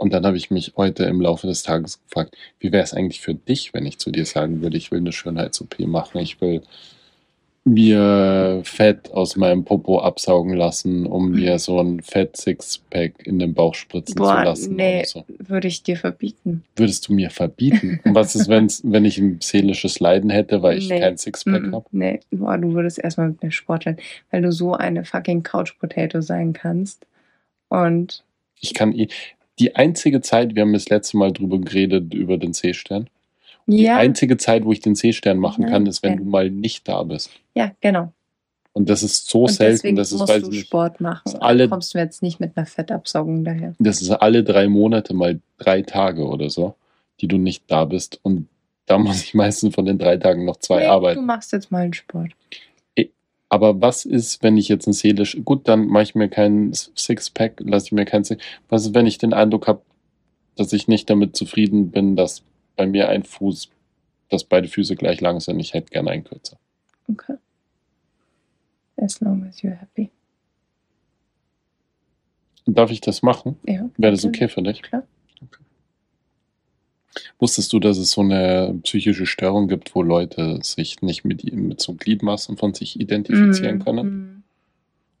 Und 0.00 0.14
dann 0.14 0.24
habe 0.24 0.38
ich 0.38 0.50
mich 0.50 0.72
heute 0.78 1.04
im 1.04 1.20
Laufe 1.20 1.46
des 1.46 1.62
Tages 1.62 2.00
gefragt, 2.02 2.34
wie 2.58 2.72
wäre 2.72 2.82
es 2.82 2.94
eigentlich 2.94 3.20
für 3.20 3.34
dich, 3.34 3.74
wenn 3.74 3.84
ich 3.84 3.98
zu 3.98 4.10
dir 4.10 4.24
sagen 4.24 4.62
würde, 4.62 4.78
ich 4.78 4.90
will 4.90 5.00
eine 5.00 5.12
Schönheits-OP 5.12 5.78
machen, 5.80 6.18
ich 6.22 6.40
will 6.40 6.62
mir 7.64 8.62
Fett 8.64 9.10
aus 9.12 9.36
meinem 9.36 9.66
Popo 9.66 10.00
absaugen 10.00 10.54
lassen, 10.54 11.04
um 11.04 11.32
mir 11.32 11.58
so 11.58 11.78
ein 11.78 12.00
Fett-Sixpack 12.00 13.26
in 13.26 13.38
den 13.38 13.52
Bauch 13.52 13.74
spritzen 13.74 14.16
zu 14.16 14.22
Boah, 14.22 14.42
lassen 14.42 14.76
nee, 14.76 15.04
so. 15.04 15.22
würde 15.38 15.68
ich 15.68 15.82
dir 15.82 15.98
verbieten. 15.98 16.64
Würdest 16.76 17.06
du 17.06 17.12
mir 17.12 17.28
verbieten? 17.28 18.00
Und 18.04 18.14
was 18.14 18.34
ist, 18.34 18.48
wenn's, 18.48 18.80
wenn 18.82 19.04
ich 19.04 19.18
ein 19.18 19.38
seelisches 19.42 20.00
Leiden 20.00 20.30
hätte, 20.30 20.62
weil 20.62 20.78
ich 20.78 20.88
Nee. 20.88 21.00
kein 21.00 21.18
Sixpack 21.18 21.64
Mhm. 21.66 21.74
habe? 21.74 21.84
Nee, 21.92 22.20
boah, 22.30 22.56
du 22.56 22.72
würdest 22.72 22.98
erstmal 22.98 23.28
mit 23.28 23.42
mir 23.42 23.50
sporteln, 23.52 23.98
weil 24.30 24.40
du 24.40 24.50
so 24.50 24.72
eine 24.72 25.04
fucking 25.04 25.42
Couch 25.42 25.78
Potato 25.78 26.22
sein 26.22 26.54
kannst. 26.54 27.06
Und 27.68 28.24
Ich 28.58 28.72
kann 28.72 28.92
eh, 28.94 29.08
die 29.60 29.76
einzige 29.76 30.20
Zeit, 30.22 30.54
wir 30.54 30.62
haben 30.62 30.72
das 30.72 30.88
letzte 30.88 31.16
Mal 31.16 31.32
drüber 31.32 31.58
geredet, 31.60 32.12
über 32.14 32.36
den. 32.38 32.52
Die 33.66 33.82
ja, 33.82 33.96
einzige 33.98 34.36
Zeit, 34.36 34.64
wo 34.64 34.72
ich 34.72 34.80
den 34.80 34.94
Seestern 34.96 35.38
machen 35.38 35.62
Ja, 35.64 35.70
kann, 35.70 35.86
ist, 35.86 36.02
wenn 36.02 36.12
ja. 36.14 36.18
du 36.18 36.24
mal 36.24 36.50
nicht 36.50 36.88
da 36.88 37.02
bist. 37.04 37.30
ja, 37.54 37.70
genau. 37.80 38.12
Und 38.72 38.88
das 38.88 39.02
ist 39.02 39.28
so 39.28 39.42
Und 39.42 39.50
selten, 39.52 39.72
deswegen 39.74 39.96
das 39.96 40.12
ist, 40.12 40.20
musst 40.20 40.32
weiß 40.32 40.42
du 40.44 40.52
Sport 40.52 41.00
machen. 41.00 41.34
Alle- 41.40 41.68
kommst 41.68 41.92
du 41.92 41.98
jetzt 41.98 42.22
nicht 42.22 42.38
mit 42.38 42.56
einer 42.56 42.66
Fettabsaugung 42.66 43.44
daher. 43.44 43.74
das 43.80 44.00
ist 44.00 44.10
alle 44.10 44.44
drei 44.44 44.68
Monate 44.68 45.12
mal 45.12 45.40
drei 45.58 45.82
Tage 45.82 46.24
oder 46.26 46.50
so, 46.50 46.74
die 47.20 47.26
du 47.28 47.36
nicht 47.36 47.64
da 47.66 47.84
bist. 47.84 48.20
Und 48.22 48.46
da 48.86 48.96
muss 48.98 49.22
ich 49.24 49.34
meistens 49.34 49.74
von 49.74 49.84
den 49.86 49.98
drei 49.98 50.16
Tagen 50.18 50.44
noch 50.44 50.56
zwei 50.58 50.78
Nee, 50.80 50.84
Du 50.86 50.90
arbeiten. 50.90 51.26
machst 51.26 51.52
jetzt 51.52 51.70
mal 51.72 51.82
einen 51.82 51.94
Sport. 51.94 52.30
Aber 53.52 53.80
was 53.80 54.04
ist, 54.04 54.44
wenn 54.44 54.56
ich 54.56 54.68
jetzt 54.68 54.86
ein 54.86 54.92
seelisch, 54.92 55.36
gut, 55.44 55.66
dann 55.66 55.88
mache 55.88 56.04
ich 56.04 56.14
mir 56.14 56.28
keinen 56.28 56.72
Sixpack, 56.72 57.60
lasse 57.60 57.86
ich 57.86 57.92
mir 57.92 58.04
keinen 58.04 58.22
Six. 58.22 58.42
Was 58.68 58.86
ist, 58.86 58.94
wenn 58.94 59.06
ich 59.06 59.18
den 59.18 59.34
Eindruck 59.34 59.66
habe, 59.66 59.82
dass 60.54 60.72
ich 60.72 60.86
nicht 60.86 61.10
damit 61.10 61.34
zufrieden 61.34 61.90
bin, 61.90 62.14
dass 62.14 62.44
bei 62.76 62.86
mir 62.86 63.08
ein 63.08 63.24
Fuß, 63.24 63.68
dass 64.28 64.44
beide 64.44 64.68
Füße 64.68 64.94
gleich 64.94 65.20
lang 65.20 65.40
sind? 65.40 65.58
Ich 65.58 65.74
hätte 65.74 65.90
gerne 65.90 66.10
einen 66.12 66.22
kürzer. 66.22 66.58
Okay. 67.08 67.34
As 68.96 69.20
long 69.20 69.44
as 69.44 69.58
you're 69.62 69.74
happy. 69.74 70.10
Darf 72.66 72.92
ich 72.92 73.00
das 73.00 73.22
machen? 73.22 73.56
Ja. 73.66 73.90
Wäre 73.96 74.12
das 74.12 74.24
okay 74.24 74.46
für 74.46 74.62
dich? 74.62 74.80
Klar. 74.82 75.02
Wusstest 77.38 77.72
du, 77.72 77.80
dass 77.80 77.98
es 77.98 78.12
so 78.12 78.20
eine 78.20 78.78
psychische 78.82 79.26
Störung 79.26 79.66
gibt, 79.68 79.94
wo 79.94 80.02
Leute 80.02 80.60
sich 80.62 81.02
nicht 81.02 81.24
mit, 81.24 81.42
mit 81.52 81.80
so 81.80 81.94
Gliedmaßen 81.94 82.56
von 82.56 82.72
sich 82.74 82.98
identifizieren 83.00 83.76
Mhm, 83.78 83.84
können? 83.84 84.06
mhm. 84.06 84.42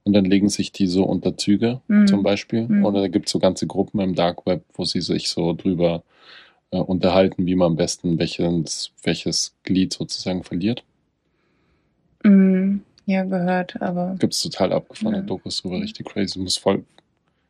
Und 0.04 0.12
dann 0.14 0.24
legen 0.24 0.48
sich 0.48 0.72
die 0.72 0.86
so 0.86 1.04
unter 1.04 1.36
Züge 1.36 1.80
Mhm. 1.88 2.06
zum 2.06 2.22
Beispiel. 2.22 2.66
Mhm. 2.68 2.84
Oder 2.84 3.00
da 3.02 3.08
gibt 3.08 3.26
es 3.26 3.32
so 3.32 3.38
ganze 3.38 3.66
Gruppen 3.66 4.00
im 4.00 4.14
Dark 4.14 4.46
Web, 4.46 4.64
wo 4.74 4.84
sie 4.84 5.00
sich 5.00 5.28
so 5.28 5.52
drüber 5.52 6.02
äh, 6.70 6.78
unterhalten, 6.78 7.46
wie 7.46 7.54
man 7.56 7.72
am 7.72 7.76
besten 7.76 8.18
welches, 8.18 8.92
welches 9.02 9.54
Glied 9.64 9.92
sozusagen 9.92 10.42
verliert. 10.44 10.84
Mhm. 12.24 12.82
Ja, 13.06 13.24
gehört, 13.24 13.80
aber 13.82 14.14
Gibt 14.18 14.34
es 14.34 14.42
total 14.42 14.72
abgefahrene 14.72 15.18
Ja. 15.18 15.22
Dokus 15.24 15.62
drüber, 15.62 15.80
richtig 15.80 16.06
crazy. 16.06 16.38
Muss 16.38 16.56
voll 16.56 16.84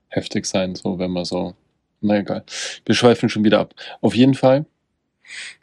heftig 0.08 0.46
sein, 0.46 0.74
so 0.74 0.98
wenn 0.98 1.10
man 1.10 1.24
so. 1.24 1.54
Na 2.01 2.18
egal. 2.18 2.44
Wir 2.86 2.94
schweifen 2.94 3.28
schon 3.28 3.44
wieder 3.44 3.60
ab. 3.60 3.74
Auf 4.01 4.14
jeden 4.14 4.35
Fall 4.35 4.64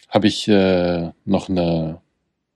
habe 0.09 0.27
ich 0.27 0.47
äh, 0.47 1.11
noch 1.26 1.49
eine 1.49 1.99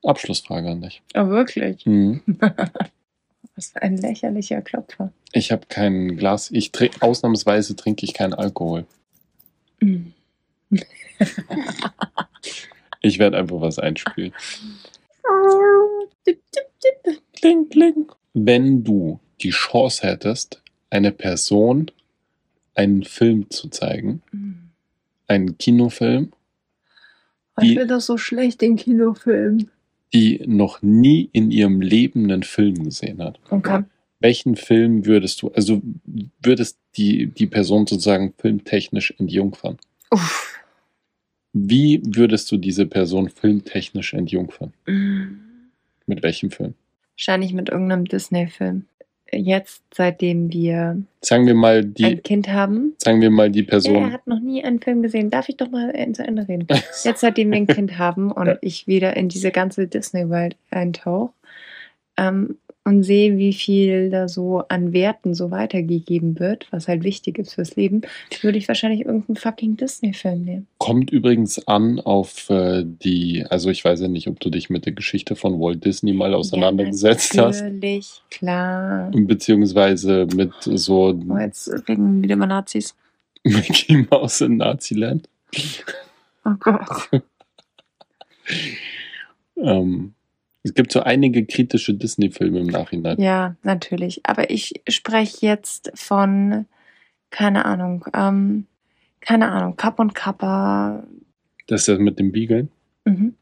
Abschlussfrage 0.04 0.70
an 0.70 0.82
dich. 0.82 1.02
oh, 1.16 1.28
wirklich. 1.28 1.86
Mhm. 1.86 2.22
Was 3.56 3.72
für 3.72 3.82
ein 3.82 3.98
lächerlicher 3.98 4.62
Klopfer. 4.62 5.12
Ich 5.34 5.52
habe 5.52 5.66
kein 5.68 6.16
Glas. 6.18 6.50
Ich 6.52 6.72
trin- 6.72 6.92
ausnahmsweise 7.02 7.76
trinke 7.76 8.06
ich 8.06 8.14
keinen 8.14 8.34
Alkohol. 8.34 8.86
Mhm. 9.80 10.14
Ich 13.04 13.18
werde 13.18 13.38
einfach 13.38 13.60
was 13.62 13.80
einspielen. 13.80 14.32
Kling, 17.34 17.68
kling. 17.70 18.12
Wenn 18.34 18.84
du 18.84 19.20
die 19.42 19.50
Chance 19.50 20.06
hättest, 20.08 20.62
eine 20.92 21.12
Person 21.12 21.90
einen 22.76 23.04
Film 23.04 23.50
zu 23.50 23.70
zeigen, 23.70 24.22
Mhm. 24.32 24.58
einen 25.28 25.58
Kinofilm, 25.58 26.32
Ich 27.62 27.76
bin 27.76 27.88
doch 27.88 28.00
so 28.02 28.18
schlecht 28.18 28.64
in 28.64 28.76
Kinofilmen. 28.76 29.70
die 30.14 30.42
noch 30.48 30.82
nie 30.82 31.30
in 31.32 31.52
ihrem 31.52 31.82
Leben 31.82 32.32
einen 32.32 32.44
Film 32.44 32.84
gesehen 32.84 33.22
hat, 33.22 33.40
Okay. 33.50 33.84
welchen 34.20 34.56
Film 34.56 35.06
würdest 35.06 35.42
du, 35.42 35.50
also 35.52 35.82
würdest 36.42 36.78
die, 36.98 37.28
die 37.28 37.48
Person 37.48 37.88
sozusagen 37.88 38.34
filmtechnisch 38.38 39.14
entjungfern? 39.18 39.78
Uff. 40.12 40.48
Wie 41.54 42.02
würdest 42.06 42.50
du 42.52 42.58
diese 42.58 42.86
Person 42.86 43.30
filmtechnisch 43.30 44.14
entjungfern? 44.14 44.74
Mhm. 44.88 45.40
Mit 46.08 46.24
welchem 46.24 46.50
Film? 46.52 46.74
Wahrscheinlich 47.18 47.54
mit 47.54 47.70
irgendeinem 47.70 48.06
Disney-Film. 48.06 48.86
Jetzt, 49.32 49.84
seitdem 49.94 50.52
wir 50.52 51.02
Sagen 51.22 51.46
wir 51.48 51.54
mal 51.56 51.86
die, 51.86 52.06
ein 52.06 52.24
Kind 52.24 52.50
haben. 52.50 52.96
sagen 52.98 53.22
wir 53.22 53.30
mal 53.30 53.50
die 53.50 53.62
Er 53.62 53.68
Person. 53.68 54.12
hat 54.12 54.28
noch 54.28 54.40
nie 54.40 54.64
einen 54.64 54.80
Film 54.82 55.02
gesehen. 55.02 55.30
Darf 55.30 55.50
ich 55.50 55.58
doch 55.58 55.70
mal 55.70 55.94
zu 56.14 56.24
Ende 56.24 56.48
reden? 56.48 56.68
Jetzt, 57.04 57.22
seitdem 57.22 57.52
wir 57.52 57.58
ein 57.58 57.68
Kind 57.68 57.98
haben 57.98 58.32
und 58.32 58.58
ich 58.62 58.88
wieder 58.88 59.16
in 59.16 59.30
diese 59.30 59.52
ganze 59.52 59.88
Disney-Welt 59.88 60.56
eintauche 60.70 61.32
ähm, 62.18 62.58
und 62.92 63.04
sehe, 63.04 63.38
wie 63.38 63.54
viel 63.54 64.10
da 64.10 64.28
so 64.28 64.64
an 64.68 64.92
Werten 64.92 65.34
so 65.34 65.50
weitergegeben 65.50 66.40
wird, 66.40 66.68
was 66.72 66.88
halt 66.88 67.04
wichtig 67.04 67.40
ist 67.40 67.54
fürs 67.54 67.76
Leben, 67.76 68.02
würde 68.42 68.58
ich 68.58 68.68
wahrscheinlich 68.68 69.06
irgendeinen 69.06 69.38
fucking 69.38 69.78
Disney-Film 69.78 70.44
nehmen. 70.44 70.68
Kommt 70.78 71.10
übrigens 71.10 71.68
an 71.68 72.00
auf 72.00 72.50
äh, 72.50 72.84
die, 72.86 73.46
also 73.50 73.70
ich 73.70 73.84
weiß 73.84 74.02
ja 74.02 74.08
nicht, 74.08 74.28
ob 74.28 74.40
du 74.40 74.50
dich 74.50 74.70
mit 74.70 74.86
der 74.86 74.94
Geschichte 74.94 75.36
von 75.36 75.60
Walt 75.60 75.86
Disney 75.86 76.14
mal 76.14 76.34
auseinandergesetzt 76.34 77.36
ja, 77.36 77.48
hast. 77.48 77.62
Natürlich, 77.62 78.22
klar. 78.30 79.12
Beziehungsweise 79.14 80.28
mit 80.36 80.54
so 80.62 81.18
Oh, 81.30 81.38
jetzt 81.38 81.68
wir 81.68 81.98
wieder 81.98 82.36
über 82.36 82.48
Nazis. 82.48 82.96
Mickey 83.44 84.06
Mouse 84.10 84.42
in 84.42 84.58
Naziland. 84.58 85.30
Oh 86.46 86.56
Gott. 86.60 87.10
Ähm, 89.58 90.16
es 90.64 90.74
gibt 90.74 90.92
so 90.92 91.02
einige 91.02 91.46
kritische 91.46 91.94
Disney-Filme 91.94 92.60
im 92.60 92.68
Nachhinein. 92.68 93.20
Ja, 93.20 93.56
natürlich. 93.64 94.22
Aber 94.26 94.50
ich 94.50 94.82
spreche 94.88 95.46
jetzt 95.46 95.92
von, 95.96 96.66
keine 97.32 97.66
Ahnung, 97.66 98.06
ähm, 98.14 98.68
keine 99.22 99.50
Ahnung, 99.52 99.76
Kapp 99.76 100.00
und 100.00 100.14
Kappa. 100.16 101.04
Das 101.68 101.82
ist 101.82 101.88
das 101.88 102.00
mit 102.00 102.20
dem 102.20 102.32
Beagle. 102.32 102.68
Mhm. 103.06 103.36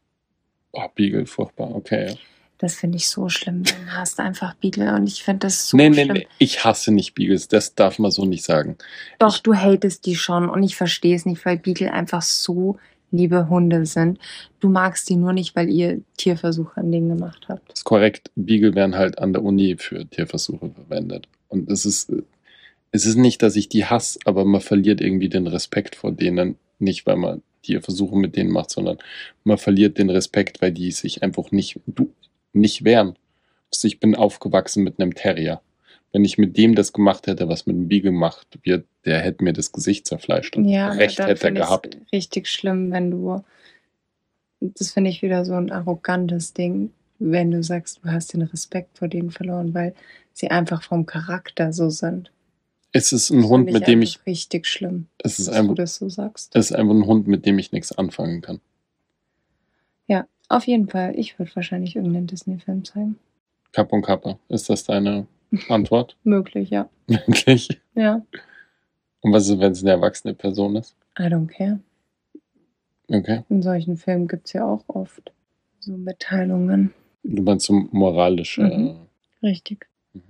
Oh, 0.72 0.86
Beagle, 0.94 1.26
furchtbar. 1.26 1.74
Okay. 1.74 2.10
Ja. 2.10 2.14
Das 2.58 2.74
finde 2.76 2.96
ich 2.98 3.08
so 3.08 3.28
schlimm. 3.30 3.62
Du 3.64 3.72
hast 3.88 4.20
einfach 4.20 4.54
Beagle 4.54 4.94
und 4.94 5.06
ich 5.06 5.22
finde 5.22 5.46
das 5.46 5.68
so 5.70 5.76
nee, 5.78 5.88
nee, 5.88 6.04
schlimm. 6.04 6.12
nee, 6.18 6.26
ich 6.38 6.62
hasse 6.62 6.92
nicht 6.92 7.14
Beagles. 7.14 7.48
Das 7.48 7.74
darf 7.74 7.98
man 7.98 8.10
so 8.10 8.26
nicht 8.26 8.44
sagen. 8.44 8.76
Doch, 9.18 9.36
Ich- 9.36 9.42
du 9.42 9.54
hatest 9.54 10.04
die 10.06 10.14
schon 10.14 10.48
und 10.48 10.62
ich 10.62 10.76
verstehe 10.76 11.16
es 11.16 11.24
nicht, 11.24 11.44
weil 11.46 11.56
Beagle 11.58 11.90
einfach 11.92 12.20
so 12.22 12.78
liebe 13.10 13.48
Hunde 13.48 13.86
sind. 13.86 14.18
Du 14.60 14.68
magst 14.68 15.08
die 15.08 15.16
nur 15.16 15.32
nicht, 15.32 15.56
weil 15.56 15.68
ihr 15.68 16.00
Tierversuche 16.16 16.80
an 16.80 16.92
denen 16.92 17.08
gemacht 17.08 17.46
habt. 17.48 17.68
Das 17.70 17.80
ist 17.80 17.84
korrekt. 17.84 18.30
Beagle 18.36 18.74
werden 18.74 18.96
halt 18.96 19.18
an 19.18 19.32
der 19.32 19.42
Uni 19.42 19.76
für 19.78 20.08
Tierversuche 20.08 20.70
verwendet. 20.70 21.28
Und 21.48 21.70
es 21.70 21.84
ist, 21.84 22.12
es 22.92 23.06
ist 23.06 23.16
nicht, 23.16 23.42
dass 23.42 23.56
ich 23.56 23.68
die 23.68 23.84
hasse, 23.84 24.18
aber 24.24 24.44
man 24.44 24.60
verliert 24.60 25.00
irgendwie 25.00 25.28
den 25.28 25.46
Respekt 25.46 25.96
vor 25.96 26.12
denen. 26.12 26.56
Nicht, 26.78 27.06
weil 27.06 27.16
man 27.16 27.42
Tierversuche 27.62 28.16
mit 28.16 28.36
denen 28.36 28.50
macht, 28.50 28.70
sondern 28.70 28.98
man 29.44 29.58
verliert 29.58 29.98
den 29.98 30.10
Respekt, 30.10 30.62
weil 30.62 30.72
die 30.72 30.90
sich 30.92 31.22
einfach 31.22 31.50
nicht, 31.50 31.80
du, 31.86 32.12
nicht 32.52 32.84
wehren. 32.84 33.16
Also 33.72 33.86
Ich 33.86 34.00
bin 34.00 34.14
aufgewachsen 34.14 34.82
mit 34.82 34.98
einem 35.00 35.14
Terrier. 35.14 35.60
Wenn 36.12 36.24
ich 36.24 36.38
mit 36.38 36.56
dem 36.56 36.74
das 36.74 36.92
gemacht 36.92 37.26
hätte, 37.26 37.48
was 37.48 37.66
mit 37.66 37.76
einem 37.76 37.88
Beagle 37.88 38.10
gemacht 38.10 38.46
wird, 38.62 38.86
der 39.04 39.20
hätte 39.20 39.44
mir 39.44 39.52
das 39.52 39.70
Gesicht 39.72 40.06
zerfleischt 40.06 40.56
und 40.56 40.64
Ja, 40.68 40.88
recht 40.88 41.18
da 41.18 41.26
hätte 41.26 41.46
er 41.46 41.52
gehabt. 41.52 41.98
Richtig 42.12 42.48
schlimm, 42.48 42.90
wenn 42.90 43.10
du. 43.10 43.44
Das 44.60 44.92
finde 44.92 45.10
ich 45.10 45.22
wieder 45.22 45.44
so 45.44 45.54
ein 45.54 45.70
arrogantes 45.70 46.52
Ding, 46.52 46.92
wenn 47.18 47.50
du 47.50 47.62
sagst, 47.62 48.00
du 48.02 48.10
hast 48.10 48.32
den 48.32 48.42
Respekt 48.42 48.98
vor 48.98 49.08
denen 49.08 49.30
verloren, 49.30 49.72
weil 49.72 49.94
sie 50.32 50.50
einfach 50.50 50.82
vom 50.82 51.06
Charakter 51.06 51.72
so 51.72 51.90
sind. 51.90 52.32
Es 52.92 53.12
ist 53.12 53.30
ein 53.30 53.42
Das 53.42 53.50
Hund, 53.50 53.70
mit 53.70 53.86
dem 53.86 54.02
ich, 54.02 54.16
einfach 54.16 54.26
Richtig 54.26 54.66
schlimm, 54.66 55.06
es 55.18 55.38
ist 55.38 55.46
dass 55.48 55.54
du 55.54 55.60
einfach, 55.60 55.74
das 55.76 55.96
so 55.96 56.08
sagst. 56.08 56.56
es 56.56 56.70
ist 56.70 56.76
einfach 56.76 56.94
ein 56.94 57.06
Hund, 57.06 57.28
mit 57.28 57.46
dem 57.46 57.58
ich 57.58 57.70
nichts 57.70 57.96
anfangen 57.96 58.40
kann. 58.40 58.60
Ja, 60.08 60.26
auf 60.48 60.66
jeden 60.66 60.88
Fall. 60.88 61.16
Ich 61.16 61.38
würde 61.38 61.54
wahrscheinlich 61.54 61.94
irgendeinen 61.94 62.26
Disney-Film 62.26 62.84
zeigen. 62.84 63.16
Kapp 63.72 63.92
und 63.92 64.02
Kappa. 64.02 64.40
Ist 64.48 64.68
das 64.68 64.82
deine 64.84 65.26
Antwort? 65.68 66.16
Möglich, 66.24 66.70
ja. 66.70 66.88
Wirklich? 67.06 67.80
Ja. 67.94 68.24
Und 69.20 69.32
was 69.32 69.48
ist, 69.48 69.58
wenn 69.58 69.72
es 69.72 69.82
eine 69.82 69.90
erwachsene 69.90 70.34
Person 70.34 70.76
ist? 70.76 70.94
I 71.18 71.22
don't 71.24 71.48
care. 71.48 71.80
Okay. 73.08 73.42
In 73.48 73.62
solchen 73.62 73.96
Filmen 73.96 74.28
gibt 74.28 74.46
es 74.46 74.52
ja 74.52 74.64
auch 74.64 74.84
oft 74.88 75.32
so 75.80 75.92
Mitteilungen. 75.96 76.92
Du 77.24 77.42
meinst 77.42 77.66
so 77.66 77.72
moralische. 77.90 78.62
Mhm. 78.62 78.96
Richtig. 79.42 79.86
Mhm. 80.14 80.22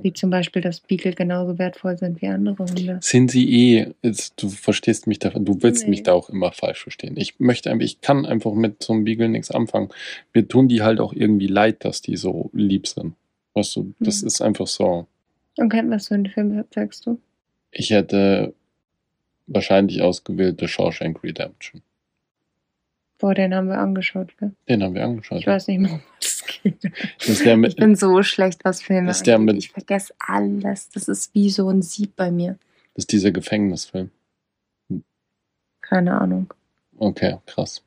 Wie 0.00 0.12
zum 0.12 0.30
Beispiel, 0.30 0.60
dass 0.62 0.80
Beagle 0.80 1.14
genauso 1.14 1.58
wertvoll 1.58 1.96
sind 1.96 2.20
wie 2.22 2.28
andere 2.28 2.58
Hunde. 2.58 2.98
Sind 3.00 3.30
sie 3.30 3.48
eh, 3.78 3.94
jetzt, 4.02 4.40
du 4.40 4.48
verstehst 4.48 5.06
mich 5.06 5.18
da, 5.18 5.30
du 5.30 5.62
willst 5.62 5.84
Nee. 5.84 5.90
mich 5.90 6.02
da 6.04 6.12
auch 6.12 6.28
immer 6.28 6.52
falsch 6.52 6.82
verstehen. 6.82 7.16
Ich 7.16 7.40
möchte 7.40 7.70
einfach, 7.70 7.84
ich 7.84 8.00
kann 8.02 8.26
einfach 8.26 8.52
mit 8.52 8.82
so 8.82 8.92
einem 8.92 9.04
Beagle 9.04 9.28
nichts 9.30 9.50
anfangen. 9.50 9.88
Mir 10.34 10.46
tun 10.46 10.68
die 10.68 10.82
halt 10.82 11.00
auch 11.00 11.12
irgendwie 11.14 11.46
leid, 11.48 11.84
dass 11.84 12.02
die 12.02 12.16
so 12.16 12.50
lieb 12.52 12.86
sind. 12.86 13.14
Weißt 13.58 13.74
du, 13.74 13.92
das 13.98 14.22
Mhm. 14.22 14.26
ist 14.28 14.40
einfach 14.40 14.68
so. 14.68 15.06
Okay, 15.58 15.82
was 15.88 16.06
für 16.08 16.14
einen 16.14 16.26
Film 16.26 16.64
sagst 16.72 17.04
du? 17.06 17.20
Ich 17.72 17.90
hätte 17.90 18.54
wahrscheinlich 19.48 20.00
ausgewählt 20.00 20.60
The 20.60 20.68
Shawshank 20.68 21.22
Redemption. 21.24 21.82
Boah, 23.18 23.34
den 23.34 23.52
haben 23.52 23.66
wir 23.66 23.78
angeschaut, 23.78 24.32
gell? 24.38 24.52
Den 24.68 24.80
haben 24.84 24.94
wir 24.94 25.02
angeschaut. 25.04 25.40
Ich 25.40 25.46
weiß 25.48 25.66
nicht 25.66 25.80
mehr, 25.80 25.94
um 25.94 26.00
was 26.20 26.26
es 26.44 26.44
geht. 26.62 26.84
Das 27.26 27.38
der 27.40 27.54
Ich 27.54 27.58
mit, 27.58 27.76
bin 27.76 27.96
so 27.96 28.22
schlecht, 28.22 28.64
was 28.64 28.80
Filme 28.80 29.10
Ist 29.10 29.26
der 29.26 29.40
mit- 29.40 29.56
Ich 29.58 29.70
vergesse 29.70 30.14
alles. 30.20 30.88
Das 30.90 31.08
ist 31.08 31.34
wie 31.34 31.50
so 31.50 31.68
ein 31.68 31.82
Sieb 31.82 32.14
bei 32.14 32.30
mir. 32.30 32.56
das 32.94 33.02
ist 33.02 33.12
dieser 33.12 33.32
Gefängnisfilm. 33.32 34.10
Keine 35.80 36.20
Ahnung. 36.20 36.52
Okay, 36.98 37.38
krass. 37.46 37.82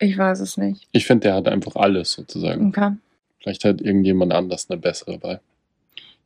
Ich 0.00 0.18
weiß 0.18 0.40
es 0.40 0.56
nicht. 0.56 0.88
Ich 0.90 1.06
finde, 1.06 1.28
der 1.28 1.34
hat 1.36 1.46
einfach 1.46 1.76
alles 1.76 2.10
sozusagen. 2.12 2.68
Okay. 2.68 2.90
Vielleicht 3.40 3.64
hat 3.64 3.80
irgendjemand 3.80 4.32
anders 4.32 4.70
eine 4.70 4.78
bessere 4.80 5.22
Wahl. 5.22 5.40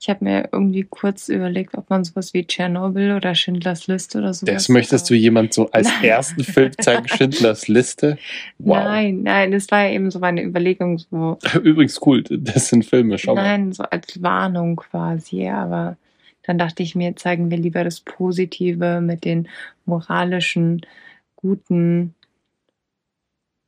Ich 0.01 0.09
habe 0.09 0.25
mir 0.25 0.49
irgendwie 0.53 0.85
kurz 0.85 1.29
überlegt, 1.29 1.77
ob 1.77 1.91
man 1.91 2.05
sowas 2.05 2.33
wie 2.33 2.47
Tschernobyl 2.47 3.17
oder 3.17 3.35
Schindlers 3.35 3.89
Liste 3.89 4.19
oder 4.19 4.33
sowas. 4.33 4.55
Das 4.55 4.69
möchtest 4.69 5.11
du 5.11 5.15
jemand 5.15 5.53
so 5.53 5.69
als 5.73 5.89
Nein. 5.89 6.05
ersten 6.05 6.45
Film 6.45 6.71
zeigen, 6.79 7.09
Schindlers 7.17 7.67
Liste? 7.67 8.17
Wow. 8.59 8.77
Nein, 8.77 9.23
nein, 9.25 9.51
das 9.51 9.69
war 9.73 9.87
ja 9.87 9.91
eben 9.91 10.13
so 10.13 10.21
meine 10.21 10.45
Überlegung, 10.45 10.99
so 10.99 11.39
Übrigens 11.63 12.01
cool, 12.07 12.23
das 12.23 12.69
sind 12.69 12.85
Filme, 12.85 13.19
schau 13.19 13.35
mal. 13.35 13.43
Nein, 13.43 13.73
so 13.73 13.83
als 13.83 14.23
Warnung 14.23 14.77
quasi, 14.77 15.49
aber 15.49 15.97
dann 16.45 16.59
dachte 16.59 16.85
ich 16.85 16.95
mir, 16.95 17.17
zeigen 17.17 17.51
wir 17.51 17.59
lieber 17.59 17.83
das 17.83 18.01
Positive 18.01 19.01
mit 19.01 19.25
den 19.25 19.49
moralischen, 19.85 20.87
guten 21.35 22.15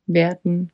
Werten, 0.07 0.71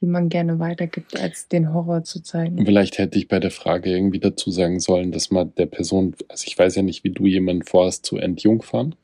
die 0.00 0.06
man 0.06 0.28
gerne 0.28 0.58
weitergibt, 0.58 1.18
als 1.20 1.48
den 1.48 1.72
Horror 1.72 2.02
zu 2.04 2.22
zeigen. 2.22 2.64
Vielleicht 2.64 2.98
hätte 2.98 3.18
ich 3.18 3.28
bei 3.28 3.38
der 3.40 3.50
Frage 3.50 3.90
irgendwie 3.90 4.18
dazu 4.18 4.50
sagen 4.50 4.80
sollen, 4.80 5.12
dass 5.12 5.30
man 5.30 5.54
der 5.56 5.66
Person, 5.66 6.14
also 6.28 6.44
ich 6.46 6.58
weiß 6.58 6.74
ja 6.76 6.82
nicht, 6.82 7.04
wie 7.04 7.10
du 7.10 7.26
jemanden 7.26 7.62
vorhast 7.62 8.04
zu 8.04 8.16
entjungfern, 8.16 8.94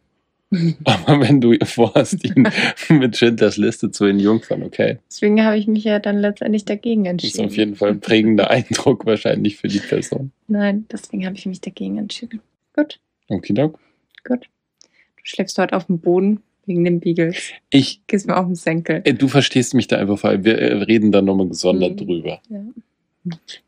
aber 0.85 1.21
wenn 1.21 1.41
du 1.41 1.55
vorhast, 1.65 2.25
ihn 2.25 2.49
mit 2.89 3.17
Schindlers 3.17 3.57
Liste 3.57 3.93
zu 3.93 4.05
entjungfern, 4.05 4.65
okay. 4.65 4.99
Deswegen 5.09 5.45
habe 5.45 5.57
ich 5.57 5.69
mich 5.69 5.85
ja 5.85 6.01
dann 6.01 6.19
letztendlich 6.19 6.65
dagegen 6.65 7.05
Das 7.05 7.13
ist 7.23 7.23
entschieden. 7.39 7.47
auf 7.47 7.57
jeden 7.57 7.77
Fall 7.77 7.91
ein 7.91 8.01
prägender 8.01 8.51
Eindruck 8.51 9.07
wahrscheinlich 9.07 9.57
für 9.59 9.69
die 9.69 9.79
Person. 9.79 10.33
Nein, 10.49 10.87
deswegen 10.91 11.25
habe 11.25 11.37
ich 11.37 11.47
mich 11.47 11.61
dagegen 11.61 11.99
entschieden. 11.99 12.41
Gut, 12.75 12.99
Okidok. 13.29 13.79
gut. 14.27 14.47
Du 15.17 15.23
schläfst 15.23 15.57
heute 15.59 15.77
auf 15.77 15.87
dem 15.87 16.01
Boden 16.01 16.41
wegen 16.67 16.85
den 16.85 17.01
Beagles. 17.01 17.37
Ich, 17.71 18.01
Gehst 18.07 18.27
mir 18.27 18.37
auf 18.37 18.47
den 18.47 18.55
Senkel. 18.55 19.03
äh, 19.05 19.15
du 19.15 19.29
verstehst 19.29 19.75
mich 19.75 19.87
da 19.89 19.97
einfach, 19.97 20.19
falsch. 20.19 20.45
wir 20.45 20.59
äh, 20.59 20.75
reden 20.83 21.13
da 21.13 21.23
nochmal 21.23 21.49
gesondert 21.49 21.93
Mhm. 22.01 22.07
drüber. 22.07 22.41
Ja. 22.49 22.61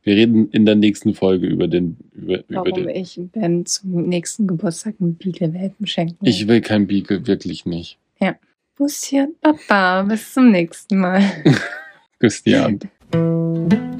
Wir 0.03 0.15
reden 0.17 0.49
in 0.51 0.65
der 0.65 0.77
nächsten 0.77 1.15
Folge 1.15 1.47
über 1.47 1.69
den, 1.69 1.99
über, 2.15 2.39
über 2.49 2.65
Warum 2.65 2.87
den. 2.87 2.89
ich 2.89 3.21
Ben 3.33 3.67
zum 3.67 4.09
nächsten 4.09 4.47
Geburtstag 4.47 4.95
einen 4.99 5.17
Beagle-Welpen 5.17 5.87
schenken 5.87 6.25
Ich 6.25 6.49
will 6.49 6.63
kein 6.63 6.87
Beagle, 6.87 7.27
wirklich 7.27 7.67
nicht. 7.67 7.99
Busschen, 8.79 9.35
Papa, 9.43 10.03
bis 10.05 10.33
zum 10.33 10.51
nächsten 10.51 10.99
Mal. 10.99 11.23
Hand. 12.49 12.89